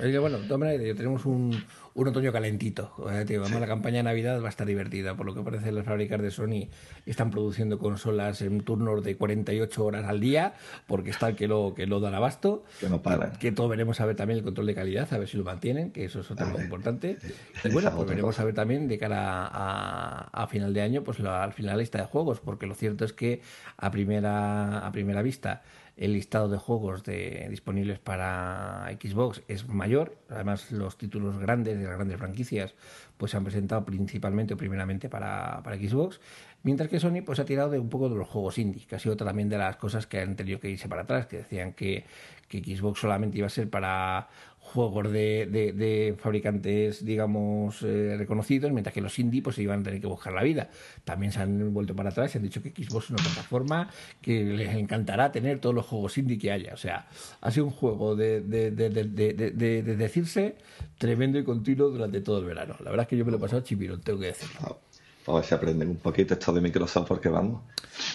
Oye, 0.00 0.18
bueno, 0.18 0.38
de 0.38 0.44
todas 0.44 0.60
maneras, 0.60 0.96
tenemos 0.96 1.24
un, 1.26 1.64
un 1.94 2.08
otoño 2.08 2.32
calentito. 2.32 2.92
vamos, 2.98 3.52
La 3.52 3.66
campaña 3.66 3.98
de 3.98 4.02
Navidad 4.04 4.40
va 4.40 4.46
a 4.46 4.50
estar 4.50 4.66
divertida. 4.66 5.16
Por 5.16 5.26
lo 5.26 5.34
que 5.34 5.42
parece, 5.42 5.72
las 5.72 5.84
fábricas 5.84 6.20
de 6.20 6.30
Sony 6.30 6.68
están 7.06 7.30
produciendo 7.30 7.78
consolas 7.78 8.42
en 8.42 8.60
turnos 8.62 9.04
de 9.04 9.16
48 9.16 9.84
horas 9.84 10.06
al 10.06 10.20
día, 10.20 10.54
porque 10.86 11.10
está 11.10 11.28
el 11.28 11.36
que 11.36 11.48
lo, 11.48 11.74
que 11.74 11.86
lo 11.86 12.00
da 12.00 12.16
abasto. 12.16 12.64
Que 12.80 12.88
no 12.88 13.02
para. 13.02 13.32
Que, 13.32 13.52
todo 13.52 13.68
veremos 13.68 14.00
a 14.00 14.06
ver 14.06 14.16
también 14.16 14.38
el 14.38 14.44
control 14.44 14.66
de 14.66 14.74
calidad, 14.74 15.12
a 15.12 15.18
ver 15.18 15.28
si 15.28 15.36
lo 15.36 15.44
mantienen, 15.44 15.90
que 15.90 16.04
eso 16.04 16.20
es 16.20 16.30
otra 16.30 16.50
cosa 16.50 16.64
importante. 16.64 17.18
Y 17.64 17.68
bueno, 17.70 17.92
pues 17.94 18.08
veremos 18.08 18.38
a 18.38 18.44
ver 18.44 18.54
también 18.54 18.88
de 18.88 18.98
cara 18.98 19.48
a, 19.50 20.46
final 20.48 20.74
de 20.74 20.82
año, 20.82 21.02
pues 21.02 21.18
la, 21.18 21.42
al 21.42 21.52
final 21.52 21.76
la 21.76 21.78
lista 21.78 21.98
de 21.98 22.04
juegos, 22.04 22.40
porque 22.40 22.66
lo 22.66 22.74
cierto 22.74 23.04
es 23.04 23.12
que 23.12 23.40
a 23.76 23.90
primera, 23.90 24.86
a 24.86 24.92
primera 24.92 25.22
vista 25.22 25.62
el 25.96 26.14
listado 26.14 26.48
de 26.48 26.58
juegos 26.58 27.04
de, 27.04 27.46
disponibles 27.50 27.98
para 27.98 28.88
Xbox 29.00 29.42
es 29.48 29.68
mayor. 29.68 30.16
Además, 30.30 30.72
los 30.72 30.96
títulos 30.96 31.38
grandes 31.38 31.78
de 31.78 31.84
las 31.84 31.96
grandes 31.96 32.18
franquicias 32.18 32.74
pues 33.16 33.30
se 33.30 33.36
han 33.36 33.44
presentado 33.44 33.84
principalmente 33.84 34.54
o 34.54 34.56
primeramente 34.56 35.08
para, 35.08 35.60
para 35.62 35.76
Xbox. 35.76 36.20
Mientras 36.62 36.88
que 36.88 37.00
Sony 37.00 37.22
pues 37.24 37.40
ha 37.40 37.44
tirado 37.44 37.70
de 37.70 37.78
un 37.78 37.88
poco 37.88 38.08
de 38.08 38.16
los 38.16 38.28
juegos 38.28 38.58
indie, 38.58 38.86
que 38.86 38.96
ha 38.96 38.98
sido 38.98 39.16
también 39.16 39.48
de 39.48 39.58
las 39.58 39.76
cosas 39.76 40.06
que 40.06 40.20
han 40.20 40.36
tenido 40.36 40.60
que 40.60 40.70
irse 40.70 40.88
para 40.88 41.02
atrás, 41.02 41.26
que 41.26 41.38
decían 41.38 41.72
que, 41.72 42.04
que 42.48 42.62
Xbox 42.62 43.00
solamente 43.00 43.38
iba 43.38 43.46
a 43.46 43.50
ser 43.50 43.68
para 43.68 44.28
juegos 44.62 45.12
de, 45.12 45.46
de, 45.50 46.16
fabricantes, 46.18 47.04
digamos, 47.04 47.82
eh, 47.82 48.14
reconocidos, 48.16 48.72
mientras 48.72 48.94
que 48.94 49.02
los 49.02 49.18
indie 49.18 49.42
pues 49.42 49.56
se 49.56 49.62
iban 49.62 49.80
a 49.80 49.82
tener 49.82 50.00
que 50.00 50.06
buscar 50.06 50.32
la 50.32 50.42
vida. 50.42 50.70
También 51.04 51.30
se 51.30 51.40
han 51.40 51.74
vuelto 51.74 51.94
para 51.94 52.10
atrás 52.10 52.34
y 52.34 52.38
han 52.38 52.44
dicho 52.44 52.62
que 52.62 52.70
Xbox 52.70 53.06
es 53.06 53.10
una 53.10 53.22
plataforma 53.22 53.90
que 54.22 54.44
les 54.44 54.74
encantará 54.74 55.30
tener 55.30 55.58
todos 55.58 55.74
los 55.74 55.84
juegos 55.84 56.16
indie 56.16 56.38
que 56.38 56.52
haya. 56.52 56.72
O 56.72 56.78
sea, 56.78 57.06
ha 57.40 57.50
sido 57.50 57.66
un 57.66 57.72
juego 57.72 58.16
de, 58.16 58.40
de 58.40 59.82
decirse 59.82 60.56
tremendo 60.96 61.38
y 61.38 61.44
continuo 61.44 61.90
durante 61.90 62.20
todo 62.20 62.38
el 62.38 62.46
verano. 62.46 62.76
La 62.80 62.90
verdad 62.90 63.04
es 63.04 63.08
que 63.08 63.16
yo 63.16 63.24
me 63.24 63.30
lo 63.30 63.36
he 63.36 63.40
pasado 63.40 63.62
chipirón, 63.62 64.00
tengo 64.00 64.20
que 64.20 64.26
decirlo. 64.26 64.78
A 65.26 65.34
ver 65.34 65.44
si 65.44 65.54
aprenden 65.54 65.88
un 65.88 65.96
poquito 65.96 66.34
esto 66.34 66.52
de 66.52 66.60
Microsoft 66.60 67.08
porque 67.08 67.28
vamos. 67.28 67.62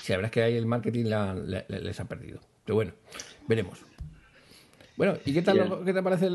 Sí, 0.02 0.12
la 0.12 0.18
verdad 0.18 0.30
es 0.30 0.34
que 0.34 0.44
ahí 0.44 0.58
el 0.58 0.66
marketing 0.66 1.06
les 1.68 2.00
ha 2.00 2.06
perdido. 2.06 2.40
Pero 2.66 2.76
bueno, 2.76 2.94
veremos. 3.48 3.80
Bueno, 4.98 5.14
¿y 5.26 5.34
qué 5.34 5.44
tal, 5.44 5.84
qué 5.86 5.94
te 5.94 6.04
parecen 6.04 6.34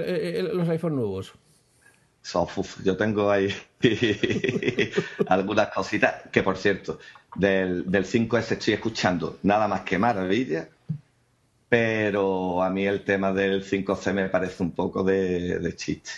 los 0.57 0.69
iPhone 0.69 0.97
nuevos? 0.97 1.35
yo 2.85 2.97
tengo 2.97 3.31
ahí 3.31 3.53
algunas 5.27 5.69
cositas 5.71 6.23
que, 6.31 6.45
por 6.45 6.57
cierto, 6.57 7.01
del, 7.35 7.91
del 7.91 8.05
5S 8.05 8.53
estoy 8.53 8.75
escuchando 8.75 9.39
nada 9.43 9.67
más 9.67 9.81
que 9.81 9.99
maravilla, 9.99 10.69
pero 11.69 12.63
a 12.63 12.71
mí 12.71 12.87
el 12.87 13.03
tema 13.03 13.33
del 13.33 13.65
5C 13.65 14.13
me 14.13 14.29
parece 14.29 14.63
un 14.63 14.71
poco 14.71 15.03
de, 15.03 15.75
chiste, 15.77 16.11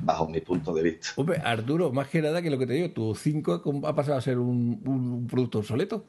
bajo 0.00 0.26
mi 0.26 0.40
punto 0.40 0.74
de 0.74 0.82
vista. 0.82 1.10
Hombre, 1.14 1.40
Arturo, 1.44 1.92
más 1.92 2.08
que 2.08 2.20
nada 2.20 2.42
que 2.42 2.50
lo 2.50 2.58
que 2.58 2.66
te 2.66 2.72
digo, 2.72 2.90
tu 2.90 3.14
5 3.14 3.82
ha 3.86 3.94
pasado 3.94 4.18
a 4.18 4.20
ser 4.20 4.38
un, 4.38 4.82
un 4.84 5.28
producto 5.28 5.60
obsoleto. 5.60 6.04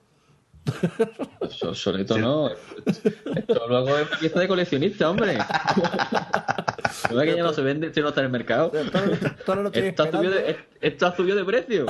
Soleto 1.73 2.17
no. 2.17 2.49
Esto 2.85 3.67
luego 3.67 3.97
es 3.97 4.07
pieza 4.19 4.39
de 4.39 4.47
coleccionista, 4.47 5.09
hombre. 5.09 5.37
¿No 7.11 7.21
es 7.21 7.29
que 7.29 7.35
ya 7.35 7.43
no 7.43 7.53
se 7.53 7.61
vende, 7.61 7.87
esto 7.87 8.01
no 8.01 8.09
está 8.09 8.21
en 8.21 8.25
el 8.25 8.31
mercado? 8.31 8.71
Esto 8.73 8.97
ha, 10.03 10.11
subido 10.11 10.31
de, 10.31 10.57
esto 10.81 11.07
ha 11.07 11.15
subido 11.15 11.37
de 11.37 11.45
precio. 11.45 11.85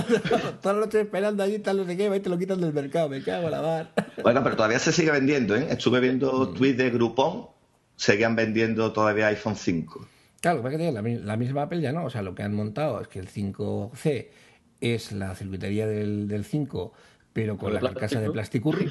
Toda 0.61 0.75
la 0.75 0.81
noche 0.81 1.01
esperando 1.01 1.43
allí, 1.43 1.59
tal, 1.59 1.77
no 1.77 1.85
sé 1.85 1.95
qué, 1.95 2.13
y 2.13 2.19
te 2.19 2.29
lo 2.29 2.37
quitan 2.37 2.59
del 2.59 2.73
mercado. 2.73 3.09
Me 3.09 3.21
cago 3.21 3.45
en 3.45 3.51
la 3.51 3.61
mar. 3.61 3.91
Bueno, 4.21 4.43
pero 4.43 4.55
todavía 4.55 4.79
se 4.79 4.91
sigue 4.91 5.11
vendiendo, 5.11 5.55
¿eh? 5.55 5.67
Estuve 5.69 5.99
viendo 5.99 6.51
mm. 6.51 6.53
tweets 6.55 6.77
de 6.77 6.89
Groupon, 6.89 7.47
seguían 7.95 8.35
vendiendo 8.35 8.91
todavía 8.91 9.27
iPhone 9.27 9.55
5. 9.55 10.07
Claro, 10.41 10.63
que 10.63 10.91
la, 10.91 11.01
la 11.01 11.37
misma 11.37 11.63
Apple 11.63 11.81
ya 11.81 11.91
no. 11.91 12.05
O 12.05 12.09
sea, 12.09 12.21
lo 12.21 12.35
que 12.35 12.43
han 12.43 12.53
montado 12.53 13.01
es 13.01 13.07
que 13.07 13.19
el 13.19 13.29
5C 13.29 14.27
es 14.81 15.11
la 15.11 15.33
circuitería 15.35 15.87
del, 15.87 16.27
del 16.27 16.45
5 16.45 16.93
pero 17.35 17.57
con 17.57 17.73
la 17.73 17.81
carcasa 17.81 18.21
de 18.21 18.31
plasticurri. 18.31 18.89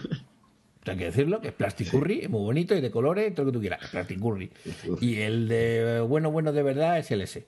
Hay 0.84 0.98
que 0.98 1.06
decirlo, 1.06 1.40
que 1.40 1.48
es 1.48 1.54
plasticurri, 1.54 2.28
muy 2.28 2.42
bonito 2.42 2.74
y 2.74 2.82
de 2.82 2.90
colores, 2.90 3.34
todo 3.34 3.46
lo 3.46 3.52
que 3.52 3.56
tú 3.56 3.60
quieras, 3.62 3.80
plasticurri. 3.90 4.50
Y 5.00 5.16
el 5.22 5.48
de 5.48 6.04
bueno, 6.06 6.30
bueno 6.30 6.52
de 6.52 6.62
verdad 6.62 6.98
es 6.98 7.10
el 7.10 7.22
S. 7.22 7.46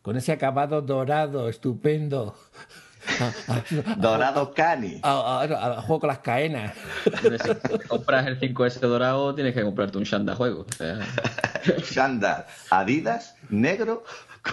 Con 0.00 0.16
ese 0.16 0.32
acabado 0.32 0.80
dorado, 0.80 1.50
estupendo. 1.50 2.34
dorado 3.98 4.54
cani. 4.54 4.98
A, 5.02 5.82
juego 5.82 6.00
con 6.00 6.08
las 6.08 6.20
caenas. 6.20 6.74
Si 7.04 7.86
compras 7.86 8.26
el 8.26 8.40
5S 8.40 8.80
dorado, 8.80 9.34
tienes 9.34 9.52
que 9.52 9.62
comprarte 9.62 9.98
un 9.98 10.04
Shanda 10.04 10.34
juego. 10.36 10.64
Shanda, 11.92 12.46
Adidas, 12.70 13.36
negro, 13.50 14.04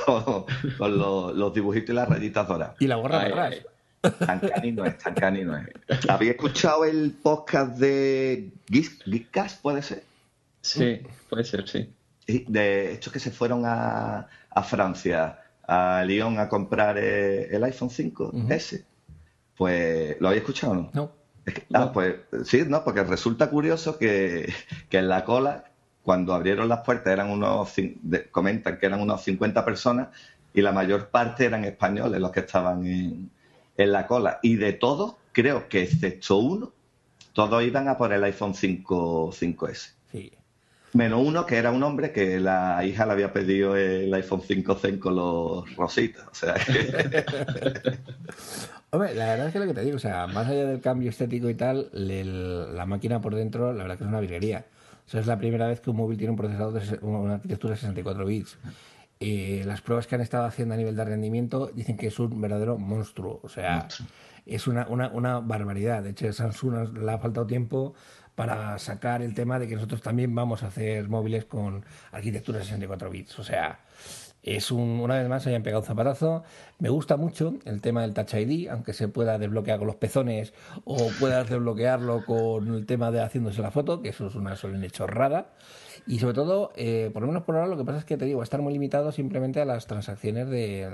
con, 0.05 0.97
los, 0.99 1.53
dibujitos 1.53 1.91
y 1.91 1.93
las 1.93 2.09
rayitas 2.09 2.45
doradas. 2.45 2.75
Y 2.77 2.87
la 2.87 2.97
gorra 2.97 3.19
de 3.19 3.25
atrás. 3.27 3.55
Tan 4.11 4.39
canino 4.39 4.85
es, 4.85 4.97
tan 4.97 5.13
canino 5.13 5.57
es. 5.57 5.67
¿Había 6.09 6.31
escuchado 6.31 6.85
el 6.85 7.11
podcast 7.11 7.77
de 7.77 8.51
Geekcast, 8.67 9.61
puede 9.61 9.81
ser? 9.81 10.03
Sí, 10.61 11.01
puede 11.29 11.43
ser, 11.43 11.67
sí. 11.67 11.89
De 12.27 12.93
estos 12.93 13.13
que 13.13 13.19
se 13.19 13.31
fueron 13.31 13.63
a, 13.65 14.27
a 14.49 14.63
Francia, 14.63 15.39
a 15.65 16.03
Lyon, 16.05 16.39
a 16.39 16.49
comprar 16.49 16.97
eh, 16.97 17.55
el 17.55 17.63
iPhone 17.63 17.89
5S. 17.89 18.83
Pues, 19.55 20.17
¿lo 20.19 20.27
había 20.27 20.39
escuchado 20.39 20.73
o 20.73 20.75
no? 20.75 20.89
No. 20.93 21.11
Ah, 21.73 21.91
pues 21.93 22.15
sí, 22.43 22.63
no, 22.67 22.83
porque 22.83 23.03
resulta 23.03 23.49
curioso 23.49 23.97
que, 23.97 24.53
que, 24.89 24.97
en 24.97 25.07
la 25.07 25.23
cola, 25.23 25.71
cuando 26.03 26.33
abrieron 26.33 26.67
las 26.67 26.81
puertas, 26.81 27.13
eran 27.13 27.29
unos, 27.29 27.73
comentan 28.31 28.77
que 28.77 28.85
eran 28.85 28.99
unos 28.99 29.23
50 29.23 29.63
personas 29.63 30.09
y 30.53 30.61
la 30.61 30.73
mayor 30.73 31.09
parte 31.09 31.45
eran 31.45 31.63
españoles 31.63 32.19
los 32.19 32.31
que 32.31 32.41
estaban 32.41 32.85
en, 32.85 33.29
en 33.77 33.91
la 33.91 34.07
cola. 34.07 34.39
Y 34.41 34.55
de 34.55 34.73
todos, 34.73 35.15
creo 35.31 35.69
que 35.69 35.83
excepto 35.83 36.37
uno, 36.37 36.73
todos 37.33 37.63
iban 37.63 37.87
a 37.87 37.97
por 37.97 38.11
el 38.11 38.23
iPhone 38.23 38.53
5, 38.55 39.31
5S. 39.31 39.91
Sí. 40.11 40.31
Menos 40.93 41.21
uno 41.23 41.45
que 41.45 41.57
era 41.57 41.71
un 41.71 41.83
hombre 41.83 42.11
que 42.11 42.39
la 42.39 42.83
hija 42.83 43.05
le 43.05 43.11
había 43.11 43.31
pedido 43.31 43.75
el 43.75 44.11
iPhone 44.13 44.41
5C 44.41 44.89
en 44.89 44.99
color 44.99 45.65
rosita. 45.75 46.25
O 46.31 46.35
sea 46.35 46.55
Hombre, 48.89 49.13
la 49.15 49.25
verdad 49.27 49.47
es 49.47 49.53
que 49.53 49.59
lo 49.59 49.67
que 49.67 49.73
te 49.73 49.81
digo, 49.83 49.97
o 49.97 49.99
sea, 49.99 50.27
más 50.27 50.47
allá 50.47 50.65
del 50.65 50.79
cambio 50.79 51.09
estético 51.09 51.49
y 51.49 51.55
tal, 51.55 51.89
la 51.93 52.85
máquina 52.85 53.19
por 53.19 53.35
dentro, 53.35 53.73
la 53.73 53.83
verdad 53.83 53.97
que 53.97 54.05
es 54.05 54.09
una 54.09 54.21
virguería. 54.21 54.65
O 55.05 55.09
sea, 55.09 55.19
es 55.19 55.27
la 55.27 55.37
primera 55.37 55.67
vez 55.67 55.81
que 55.81 55.89
un 55.89 55.97
móvil 55.97 56.17
tiene 56.17 56.31
un 56.31 56.37
procesador 56.37 56.81
de 56.81 56.99
una 57.01 57.35
arquitectura 57.35 57.73
de 57.73 57.79
64 57.79 58.25
bits. 58.25 58.57
Eh, 59.19 59.63
las 59.65 59.81
pruebas 59.81 60.05
que 60.05 60.15
han 60.15 60.21
estado 60.21 60.45
haciendo 60.45 60.75
a 60.75 60.77
nivel 60.77 60.95
de 60.95 61.03
rendimiento 61.03 61.71
dicen 61.73 61.97
que 61.97 62.07
es 62.07 62.19
un 62.19 62.39
verdadero 62.39 62.77
monstruo. 62.77 63.39
O 63.43 63.49
sea, 63.49 63.87
es 64.45 64.67
una, 64.67 64.87
una, 64.87 65.09
una, 65.09 65.39
barbaridad. 65.39 66.03
De 66.03 66.11
hecho, 66.11 66.31
Samsung 66.31 66.97
le 66.99 67.11
ha 67.11 67.17
faltado 67.17 67.47
tiempo 67.47 67.95
para 68.35 68.77
sacar 68.77 69.23
el 69.23 69.33
tema 69.33 69.57
de 69.57 69.67
que 69.67 69.73
nosotros 69.73 70.01
también 70.03 70.35
vamos 70.35 70.61
a 70.61 70.67
hacer 70.67 71.09
móviles 71.09 71.45
con 71.45 71.83
arquitectura 72.11 72.59
64 72.59 73.09
bits. 73.09 73.39
O 73.39 73.43
sea, 73.43 73.79
es 74.43 74.71
un, 74.71 74.99
una 74.99 75.17
vez 75.17 75.27
más 75.27 75.47
hayan 75.47 75.63
pegado 75.63 75.81
un 75.81 75.87
zapatazo. 75.87 76.43
Me 76.77 76.89
gusta 76.89 77.17
mucho 77.17 77.55
el 77.65 77.81
tema 77.81 78.03
del 78.03 78.13
Touch 78.13 78.35
ID, 78.35 78.69
aunque 78.69 78.93
se 78.93 79.07
pueda 79.07 79.39
desbloquear 79.39 79.79
con 79.79 79.87
los 79.87 79.95
pezones 79.95 80.53
o 80.85 81.09
puedas 81.19 81.49
desbloquearlo 81.49 82.23
con 82.25 82.73
el 82.75 82.85
tema 82.85 83.11
de 83.11 83.21
haciéndose 83.21 83.61
la 83.63 83.71
foto, 83.71 84.01
que 84.01 84.09
eso 84.09 84.27
es 84.27 84.35
una 84.35 84.55
solemne 84.55 84.91
chorrada. 84.91 85.49
Y 86.07 86.19
sobre 86.19 86.33
todo, 86.35 86.71
eh, 86.77 87.09
por 87.11 87.21
lo 87.21 87.27
menos 87.27 87.43
por 87.43 87.55
ahora, 87.55 87.67
lo 87.67 87.75
que 87.75 87.83
pasa 87.83 87.99
es 87.99 88.05
que 88.05 88.15
te 88.15 88.23
digo, 88.23 88.37
va 88.37 88.43
a 88.43 88.45
estar 88.45 88.61
muy 88.61 88.71
limitado 88.71 89.11
simplemente 89.11 89.59
a 89.59 89.65
las 89.65 89.87
transacciones 89.87 90.49
de 90.49 90.87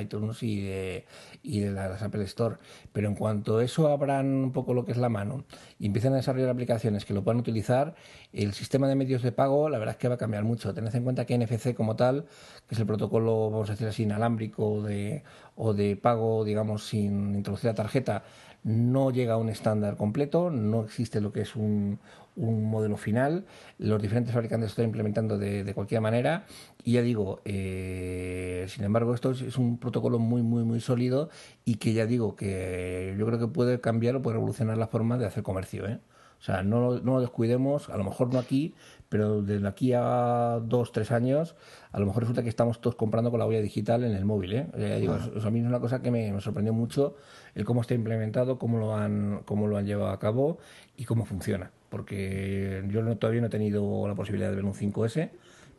iTunes 0.00 0.42
y 0.42 0.62
de, 0.62 1.06
y 1.44 1.60
de 1.60 1.70
las 1.70 2.02
Apple 2.02 2.24
Store. 2.24 2.56
Pero 2.92 3.06
en 3.06 3.14
cuanto 3.14 3.60
eso 3.60 3.86
abran 3.86 4.26
un 4.26 4.52
poco 4.52 4.74
lo 4.74 4.84
que 4.84 4.90
es 4.90 4.98
la 4.98 5.08
mano 5.08 5.44
y 5.78 5.86
empiecen 5.86 6.12
a 6.12 6.16
desarrollar 6.16 6.50
aplicaciones 6.50 7.04
que 7.04 7.14
lo 7.14 7.22
puedan 7.22 7.38
utilizar, 7.38 7.94
el 8.32 8.52
sistema 8.52 8.88
de 8.88 8.96
medios 8.96 9.22
de 9.22 9.30
pago, 9.30 9.68
la 9.68 9.78
verdad 9.78 9.94
es 9.94 9.98
que 9.98 10.08
va 10.08 10.16
a 10.16 10.18
cambiar 10.18 10.42
mucho. 10.42 10.74
Tened 10.74 10.92
en 10.92 11.04
cuenta 11.04 11.24
que 11.24 11.38
NFC 11.38 11.74
como 11.74 11.94
tal, 11.94 12.24
que 12.66 12.74
es 12.74 12.80
el 12.80 12.86
protocolo, 12.86 13.50
vamos 13.50 13.68
a 13.70 13.74
decir 13.74 13.86
así, 13.86 14.02
inalámbrico 14.02 14.82
de, 14.82 15.22
o 15.54 15.72
de 15.72 15.94
pago, 15.96 16.44
digamos, 16.44 16.84
sin 16.84 17.36
introducir 17.36 17.68
la 17.68 17.74
tarjeta, 17.74 18.24
no 18.64 19.10
llega 19.10 19.34
a 19.34 19.36
un 19.36 19.48
estándar 19.48 19.96
completo, 19.96 20.50
no 20.50 20.82
existe 20.82 21.20
lo 21.20 21.32
que 21.32 21.42
es 21.42 21.54
un, 21.54 22.00
un 22.38 22.70
modelo 22.70 22.96
final, 22.96 23.44
los 23.78 24.00
diferentes 24.00 24.32
fabricantes 24.32 24.70
están 24.70 24.86
implementando 24.86 25.38
de, 25.38 25.72
cualquier 25.74 26.00
manera 26.00 26.46
y 26.84 26.92
ya 26.92 27.02
digo, 27.02 27.40
eh, 27.44 28.66
sin 28.68 28.84
embargo 28.84 29.14
esto 29.14 29.32
es, 29.32 29.58
un 29.58 29.78
protocolo 29.78 30.18
muy 30.18 30.42
muy 30.42 30.64
muy 30.64 30.80
sólido 30.80 31.30
y 31.64 31.76
que 31.76 31.92
ya 31.92 32.06
digo 32.06 32.36
que 32.36 33.14
yo 33.18 33.26
creo 33.26 33.38
que 33.38 33.48
puede 33.48 33.80
cambiar 33.80 34.16
o 34.16 34.22
puede 34.22 34.34
revolucionar 34.34 34.78
la 34.78 34.86
forma 34.86 35.18
de 35.18 35.26
hacer 35.26 35.42
comercio. 35.42 35.86
¿eh? 35.86 35.98
O 36.40 36.42
sea, 36.42 36.62
no, 36.62 37.00
no 37.00 37.14
lo 37.14 37.20
descuidemos, 37.20 37.90
a 37.90 37.96
lo 37.96 38.04
mejor 38.04 38.32
no 38.32 38.38
aquí, 38.38 38.74
pero 39.08 39.42
desde 39.42 39.66
aquí 39.66 39.92
a 39.92 40.60
dos, 40.62 40.92
tres 40.92 41.10
años, 41.10 41.56
a 41.90 41.98
lo 41.98 42.06
mejor 42.06 42.22
resulta 42.22 42.42
que 42.44 42.48
estamos 42.48 42.80
todos 42.80 42.94
comprando 42.94 43.30
con 43.30 43.40
la 43.40 43.46
huella 43.46 43.60
digital 43.60 44.04
en 44.04 44.12
el 44.14 44.24
móvil. 44.24 44.52
¿eh? 44.52 44.98
digo, 45.00 45.16
eso, 45.16 45.48
a 45.48 45.50
mí 45.50 45.60
es 45.60 45.66
una 45.66 45.80
cosa 45.80 46.00
que 46.00 46.12
me, 46.12 46.40
sorprendió 46.40 46.72
mucho 46.72 47.16
el 47.54 47.64
cómo 47.64 47.80
está 47.80 47.94
implementado, 47.94 48.58
cómo 48.58 48.78
lo 48.78 48.94
han, 48.94 49.40
cómo 49.46 49.66
lo 49.66 49.76
han 49.76 49.86
llevado 49.86 50.10
a 50.10 50.18
cabo 50.20 50.58
y 50.96 51.04
cómo 51.04 51.24
funciona. 51.24 51.72
Porque 51.88 52.84
yo 52.88 53.02
todavía 53.16 53.40
no 53.40 53.46
he 53.46 53.50
tenido 53.50 54.06
la 54.06 54.14
posibilidad 54.14 54.50
de 54.50 54.56
ver 54.56 54.64
un 54.64 54.74
5S, 54.74 55.30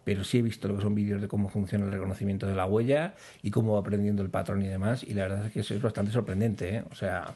pero 0.03 0.23
sí 0.23 0.39
he 0.39 0.41
visto 0.41 0.67
lo 0.67 0.75
que 0.75 0.81
son 0.81 0.95
vídeos 0.95 1.21
de 1.21 1.27
cómo 1.27 1.49
funciona 1.49 1.85
el 1.85 1.91
reconocimiento 1.91 2.47
de 2.47 2.55
la 2.55 2.65
huella 2.65 3.13
y 3.43 3.51
cómo 3.51 3.73
va 3.73 3.79
aprendiendo 3.81 4.23
el 4.23 4.29
patrón 4.29 4.61
y 4.63 4.67
demás. 4.67 5.03
Y 5.03 5.13
la 5.13 5.23
verdad 5.23 5.45
es 5.45 5.51
que 5.51 5.59
eso 5.59 5.75
es 5.75 5.81
bastante 5.81 6.11
sorprendente. 6.11 6.77
¿eh? 6.77 6.83
O 6.91 6.95
sea, 6.95 7.35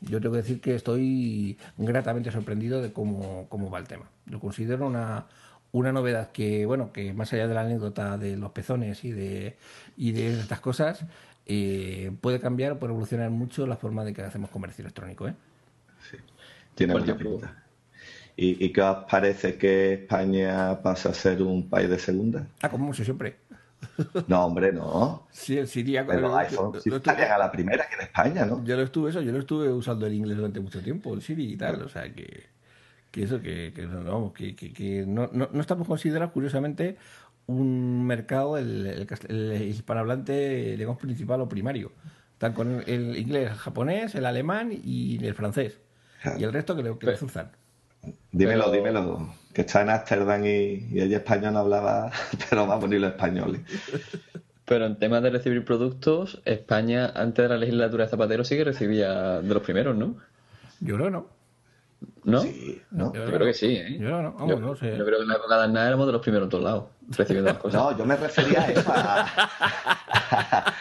yo 0.00 0.20
tengo 0.20 0.34
que 0.34 0.42
decir 0.42 0.60
que 0.60 0.74
estoy 0.74 1.58
gratamente 1.76 2.30
sorprendido 2.30 2.82
de 2.82 2.92
cómo, 2.92 3.46
cómo 3.48 3.70
va 3.70 3.78
el 3.78 3.88
tema. 3.88 4.08
Lo 4.26 4.38
considero 4.38 4.86
una, 4.86 5.26
una 5.72 5.92
novedad 5.92 6.30
que, 6.30 6.66
bueno, 6.66 6.92
que 6.92 7.12
más 7.12 7.32
allá 7.32 7.48
de 7.48 7.54
la 7.54 7.62
anécdota 7.62 8.16
de 8.16 8.36
los 8.36 8.52
pezones 8.52 9.04
y 9.04 9.10
de, 9.10 9.56
y 9.96 10.12
de 10.12 10.38
estas 10.38 10.60
cosas, 10.60 11.04
eh, 11.46 12.12
puede 12.20 12.38
cambiar, 12.38 12.78
puede 12.78 12.92
evolucionar 12.92 13.30
mucho 13.30 13.66
la 13.66 13.76
forma 13.76 14.04
de 14.04 14.14
que 14.14 14.22
hacemos 14.22 14.50
comercio 14.50 14.82
electrónico. 14.82 15.26
¿eh? 15.26 15.34
Sí, 16.10 16.16
tiene 16.76 16.94
mucha 16.94 17.16
pinta. 17.16 17.63
¿Y, 18.36 18.64
¿Y, 18.64 18.72
qué 18.72 18.82
os 18.82 19.04
parece 19.04 19.56
que 19.56 19.94
España 19.94 20.80
pasa 20.82 21.10
a 21.10 21.14
ser 21.14 21.40
un 21.40 21.68
país 21.68 21.88
de 21.88 21.98
segunda? 21.98 22.48
Ah, 22.62 22.68
como 22.68 22.86
mucho 22.86 23.04
siempre. 23.04 23.36
No, 24.26 24.46
hombre, 24.46 24.72
no. 24.72 25.26
Sí, 25.30 25.58
el 25.58 25.68
Siri. 25.68 25.96
Pero 26.06 26.36
iPhone 26.36 26.80
sí 26.80 26.90
a 26.90 27.38
la 27.38 27.52
primera 27.52 27.86
que 27.88 27.94
en 27.96 28.00
España, 28.02 28.44
¿no? 28.44 28.64
Yo 28.64 28.76
lo 28.76 28.82
estuve 28.82 29.10
eso, 29.10 29.20
yo 29.20 29.32
lo 29.32 29.38
estuve 29.38 29.70
usando 29.70 30.06
el 30.06 30.14
inglés 30.14 30.36
durante 30.36 30.60
mucho 30.60 30.82
tiempo, 30.82 31.14
el 31.14 31.22
Siri 31.22 31.52
y 31.52 31.56
tal, 31.56 31.82
o 31.82 31.88
sea 31.88 32.12
que, 32.12 32.46
que 33.10 33.22
eso, 33.22 33.40
que, 33.40 33.72
que, 33.74 33.82
no, 33.86 34.32
que, 34.32 34.54
que 34.56 35.04
no, 35.06 35.28
no, 35.32 35.48
no, 35.52 35.60
estamos 35.60 35.86
considerados, 35.86 36.32
curiosamente, 36.32 36.96
un 37.46 38.06
mercado, 38.06 38.56
el, 38.58 39.06
el, 39.28 39.62
hispanohablante, 39.62 40.76
digamos, 40.76 40.98
principal 40.98 41.40
o 41.40 41.48
primario. 41.48 41.92
Están 42.32 42.52
con 42.52 42.82
el 42.86 43.16
inglés, 43.16 43.50
el 43.50 43.56
japonés, 43.56 44.14
el 44.14 44.26
alemán 44.26 44.70
y 44.72 45.24
el 45.24 45.34
francés. 45.34 45.78
Y 46.38 46.42
el 46.42 46.52
resto 46.52 46.74
creo 46.74 46.98
que 46.98 47.06
lo 47.06 47.12
usan. 47.20 47.50
Dímelo, 48.32 48.70
dímelo. 48.70 49.34
Que 49.52 49.60
está 49.62 49.82
en 49.82 49.90
Ámsterdam 49.90 50.44
y, 50.44 50.88
y 50.90 51.00
ella 51.00 51.18
español 51.18 51.54
no 51.54 51.60
hablaba, 51.60 52.10
pero 52.50 52.66
vamos, 52.66 52.88
ni 52.88 52.98
los 52.98 53.12
españoles. 53.12 53.60
Pero 54.64 54.86
en 54.86 54.98
temas 54.98 55.22
de 55.22 55.30
recibir 55.30 55.64
productos, 55.64 56.40
España, 56.44 57.12
antes 57.14 57.42
de 57.44 57.48
la 57.48 57.58
legislatura 57.58 58.04
de 58.04 58.10
Zapatero, 58.10 58.44
sí 58.44 58.56
que 58.56 58.64
recibía 58.64 59.40
de 59.42 59.54
los 59.54 59.62
primeros, 59.62 59.94
¿no? 59.94 60.16
Yo 60.80 60.96
creo 60.96 61.10
no. 61.10 61.26
¿No? 62.24 62.40
Sí, 62.40 62.80
¿no? 62.90 63.12
Yo, 63.12 63.24
creo 63.26 63.46
que 63.46 63.54
sí, 63.54 63.76
¿eh? 63.76 63.98
Yo 63.98 64.22
no, 64.22 64.32
vamos, 64.32 64.60
no 64.60 64.76
sé. 64.76 64.96
Yo 64.96 65.04
creo 65.04 65.18
que 65.18 65.22
en 65.22 65.28
la 65.28 65.36
época 65.36 65.58
de 65.58 65.64
Aznar 65.64 65.86
éramos 65.88 66.06
de 66.06 66.12
los 66.12 66.22
primeros 66.22 66.46
en 66.46 66.50
todos 66.50 66.64
lados, 66.64 66.84
recibiendo 67.10 67.50
las 67.50 67.60
cosas. 67.60 67.80
No, 67.82 67.96
yo 67.96 68.04
me 68.06 68.16
refería 68.16 68.62
a 68.62 68.70
eso, 68.70 68.92
a, 68.94 69.26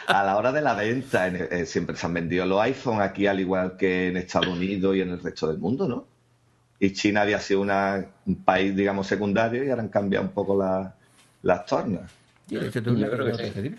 a, 0.07 0.23
la 0.23 0.38
hora 0.38 0.51
de 0.51 0.62
la 0.62 0.73
venta. 0.73 1.27
Eh, 1.27 1.65
siempre 1.65 1.95
se 1.95 2.05
han 2.05 2.13
vendido 2.13 2.45
los 2.45 2.62
iPhones 2.62 3.01
aquí, 3.01 3.27
al 3.27 3.39
igual 3.39 3.75
que 3.77 4.07
en 4.07 4.17
Estados 4.17 4.47
Unidos 4.47 4.95
y 4.95 5.01
en 5.01 5.09
el 5.09 5.21
resto 5.21 5.47
del 5.47 5.57
mundo, 5.57 5.88
¿no? 5.88 6.07
Y 6.83 6.91
China 6.91 7.21
había 7.21 7.39
sido 7.39 7.61
una, 7.61 8.05
un 8.25 8.35
país, 8.43 8.75
digamos, 8.75 9.07
secundario 9.07 9.63
y 9.63 9.69
ahora 9.69 9.83
han 9.83 9.87
cambiado 9.87 10.25
un 10.25 10.33
poco 10.33 10.61
las 11.41 11.65
tornas. 11.65 12.11
Yo 12.49 12.59
creo 12.59 13.37
que 13.37 13.51
sí. 13.53 13.75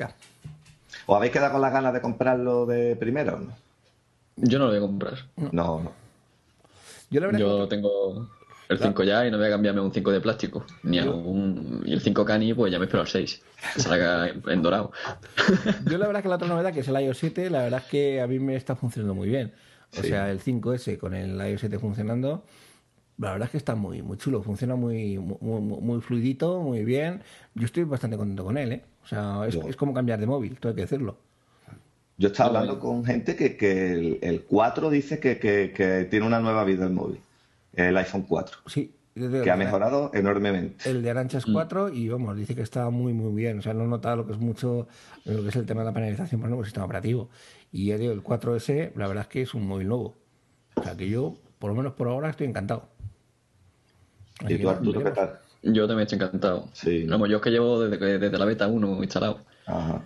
¿O 1.04 1.14
habéis 1.14 1.30
quedado 1.30 1.52
con 1.52 1.60
las 1.60 1.70
ganas 1.70 1.92
de 1.92 2.00
comprarlo 2.00 2.64
de 2.64 2.96
primero? 2.96 3.38
No? 3.38 3.52
Yo 4.36 4.58
no 4.58 4.64
lo 4.64 4.70
voy 4.70 4.78
a 4.78 4.80
comprar. 4.80 5.18
No, 5.36 5.82
no. 5.82 5.92
Yo, 7.10 7.68
tengo 7.68 8.26
el 8.70 8.78
5 8.78 9.04
ya 9.04 9.26
y 9.26 9.30
no 9.30 9.36
voy 9.36 9.48
a 9.48 9.50
cambiarme 9.50 9.82
un 9.82 9.92
5 9.92 10.10
de 10.10 10.20
plástico. 10.22 10.64
Ni 10.82 10.98
a 10.98 11.04
un, 11.04 11.82
y 11.84 11.92
el 11.92 12.00
5 12.00 12.24
cani, 12.24 12.54
pues 12.54 12.72
ya 12.72 12.78
me 12.78 12.86
espero 12.86 13.02
al 13.02 13.08
6. 13.08 13.42
Que 13.74 13.80
salga 13.82 14.28
en 14.28 14.62
dorado. 14.62 14.92
Yo 15.90 15.98
la 15.98 16.06
verdad 16.06 16.22
que 16.22 16.30
la 16.30 16.36
otra 16.36 16.48
novedad, 16.48 16.72
que 16.72 16.80
es 16.80 16.88
el 16.88 16.98
iOS 16.98 17.18
7, 17.18 17.50
la 17.50 17.64
verdad 17.64 17.82
es 17.84 17.90
que 17.90 18.22
a 18.22 18.26
mí 18.26 18.38
me 18.38 18.56
está 18.56 18.74
funcionando 18.74 19.14
muy 19.14 19.28
bien. 19.28 19.52
O 19.98 20.02
sea, 20.02 20.30
el 20.30 20.40
5S 20.40 20.96
con 20.96 21.12
el 21.12 21.36
iOS 21.36 21.60
7 21.60 21.78
funcionando, 21.78 22.44
la 23.18 23.33
verdad 23.33 23.46
es 23.46 23.50
que 23.53 23.59
está 23.59 23.74
muy, 23.74 24.03
muy 24.03 24.16
chulo, 24.16 24.42
funciona 24.42 24.74
muy, 24.74 25.18
muy, 25.18 25.61
muy, 25.61 26.00
fluidito, 26.00 26.61
muy 26.61 26.85
bien. 26.85 27.22
Yo 27.55 27.64
estoy 27.64 27.85
bastante 27.85 28.16
contento 28.16 28.44
con 28.44 28.59
él, 28.59 28.72
¿eh? 28.72 28.83
O 29.05 29.07
sea, 29.07 29.46
es, 29.46 29.77
como 29.77 29.94
cambiar 29.94 30.18
de 30.18 30.27
móvil, 30.27 30.59
todo 30.59 30.70
hay 30.70 30.77
que 30.77 30.83
decirlo. 30.83 31.16
Yo 32.16 32.29
estaba 32.29 32.48
hablando 32.48 32.79
con 32.79 33.05
gente 33.05 33.37
que, 33.37 33.57
que 33.57 34.18
el, 34.20 34.44
4 34.44 34.90
dice 34.90 35.18
que, 35.18 35.38
que, 35.38 36.07
tiene 36.11 36.27
una 36.27 36.40
nueva 36.40 36.64
vida 36.64 36.87
el 36.87 36.92
móvil, 36.92 37.20
el 37.74 37.96
iPhone 37.96 38.22
4. 38.22 38.59
Sí. 38.66 38.94
que 39.14 39.50
ha 39.50 39.57
mejorado 39.57 40.11
enormemente. 40.14 40.88
El 40.88 41.03
de 41.03 41.11
Aranchas 41.11 41.44
4 41.44 41.90
y 41.90 42.09
vamos, 42.09 42.37
dice 42.37 42.55
que 42.55 42.62
está 42.62 42.90
muy 42.90 43.12
muy 43.12 43.33
bien. 43.33 43.59
O 43.59 43.62
sea, 43.62 43.74
no 43.74 43.87
nota 43.87 44.16
lo 44.16 44.27
que 44.27 44.33
es 44.33 44.38
mucho, 44.38 44.88
lo 45.24 45.42
que 45.42 45.48
es 45.48 45.57
el 45.57 45.66
tema 45.66 45.83
de 45.83 45.87
la 45.87 45.92
panelización 45.92 46.40
por 46.40 46.50
el 46.50 46.64
sistema 46.64 46.87
operativo. 46.87 47.31
Y 47.70 47.90
el 47.90 48.22
4S, 48.22 48.92
la 48.96 49.07
verdad 49.07 49.22
es 49.22 49.29
que 49.29 49.42
es 49.42 49.55
un 49.55 49.66
móvil 49.66 49.88
nuevo. 49.88 50.16
O 50.77 50.83
sea, 50.83 50.96
que 50.96 51.09
yo, 51.09 51.35
por 51.59 51.70
lo 51.70 51.77
menos 51.77 51.92
por 51.94 52.09
ahora, 52.09 52.31
estoy 52.31 52.46
encantado. 52.46 52.93
¿Y 54.49 54.59
tú, 54.59 54.68
Arturo, 54.68 55.05
qué 55.05 55.11
tal? 55.11 55.38
Yo 55.62 55.87
también 55.87 56.07
estoy 56.07 56.16
encantado. 56.16 56.68
Sí. 56.73 57.05
Vamos, 57.07 57.29
yo 57.29 57.37
es 57.37 57.42
que 57.42 57.51
llevo 57.51 57.81
desde, 57.81 58.18
desde 58.18 58.38
la 58.38 58.44
beta 58.44 58.66
1 58.66 59.03
instalado. 59.03 59.40
Ajá. 59.66 60.05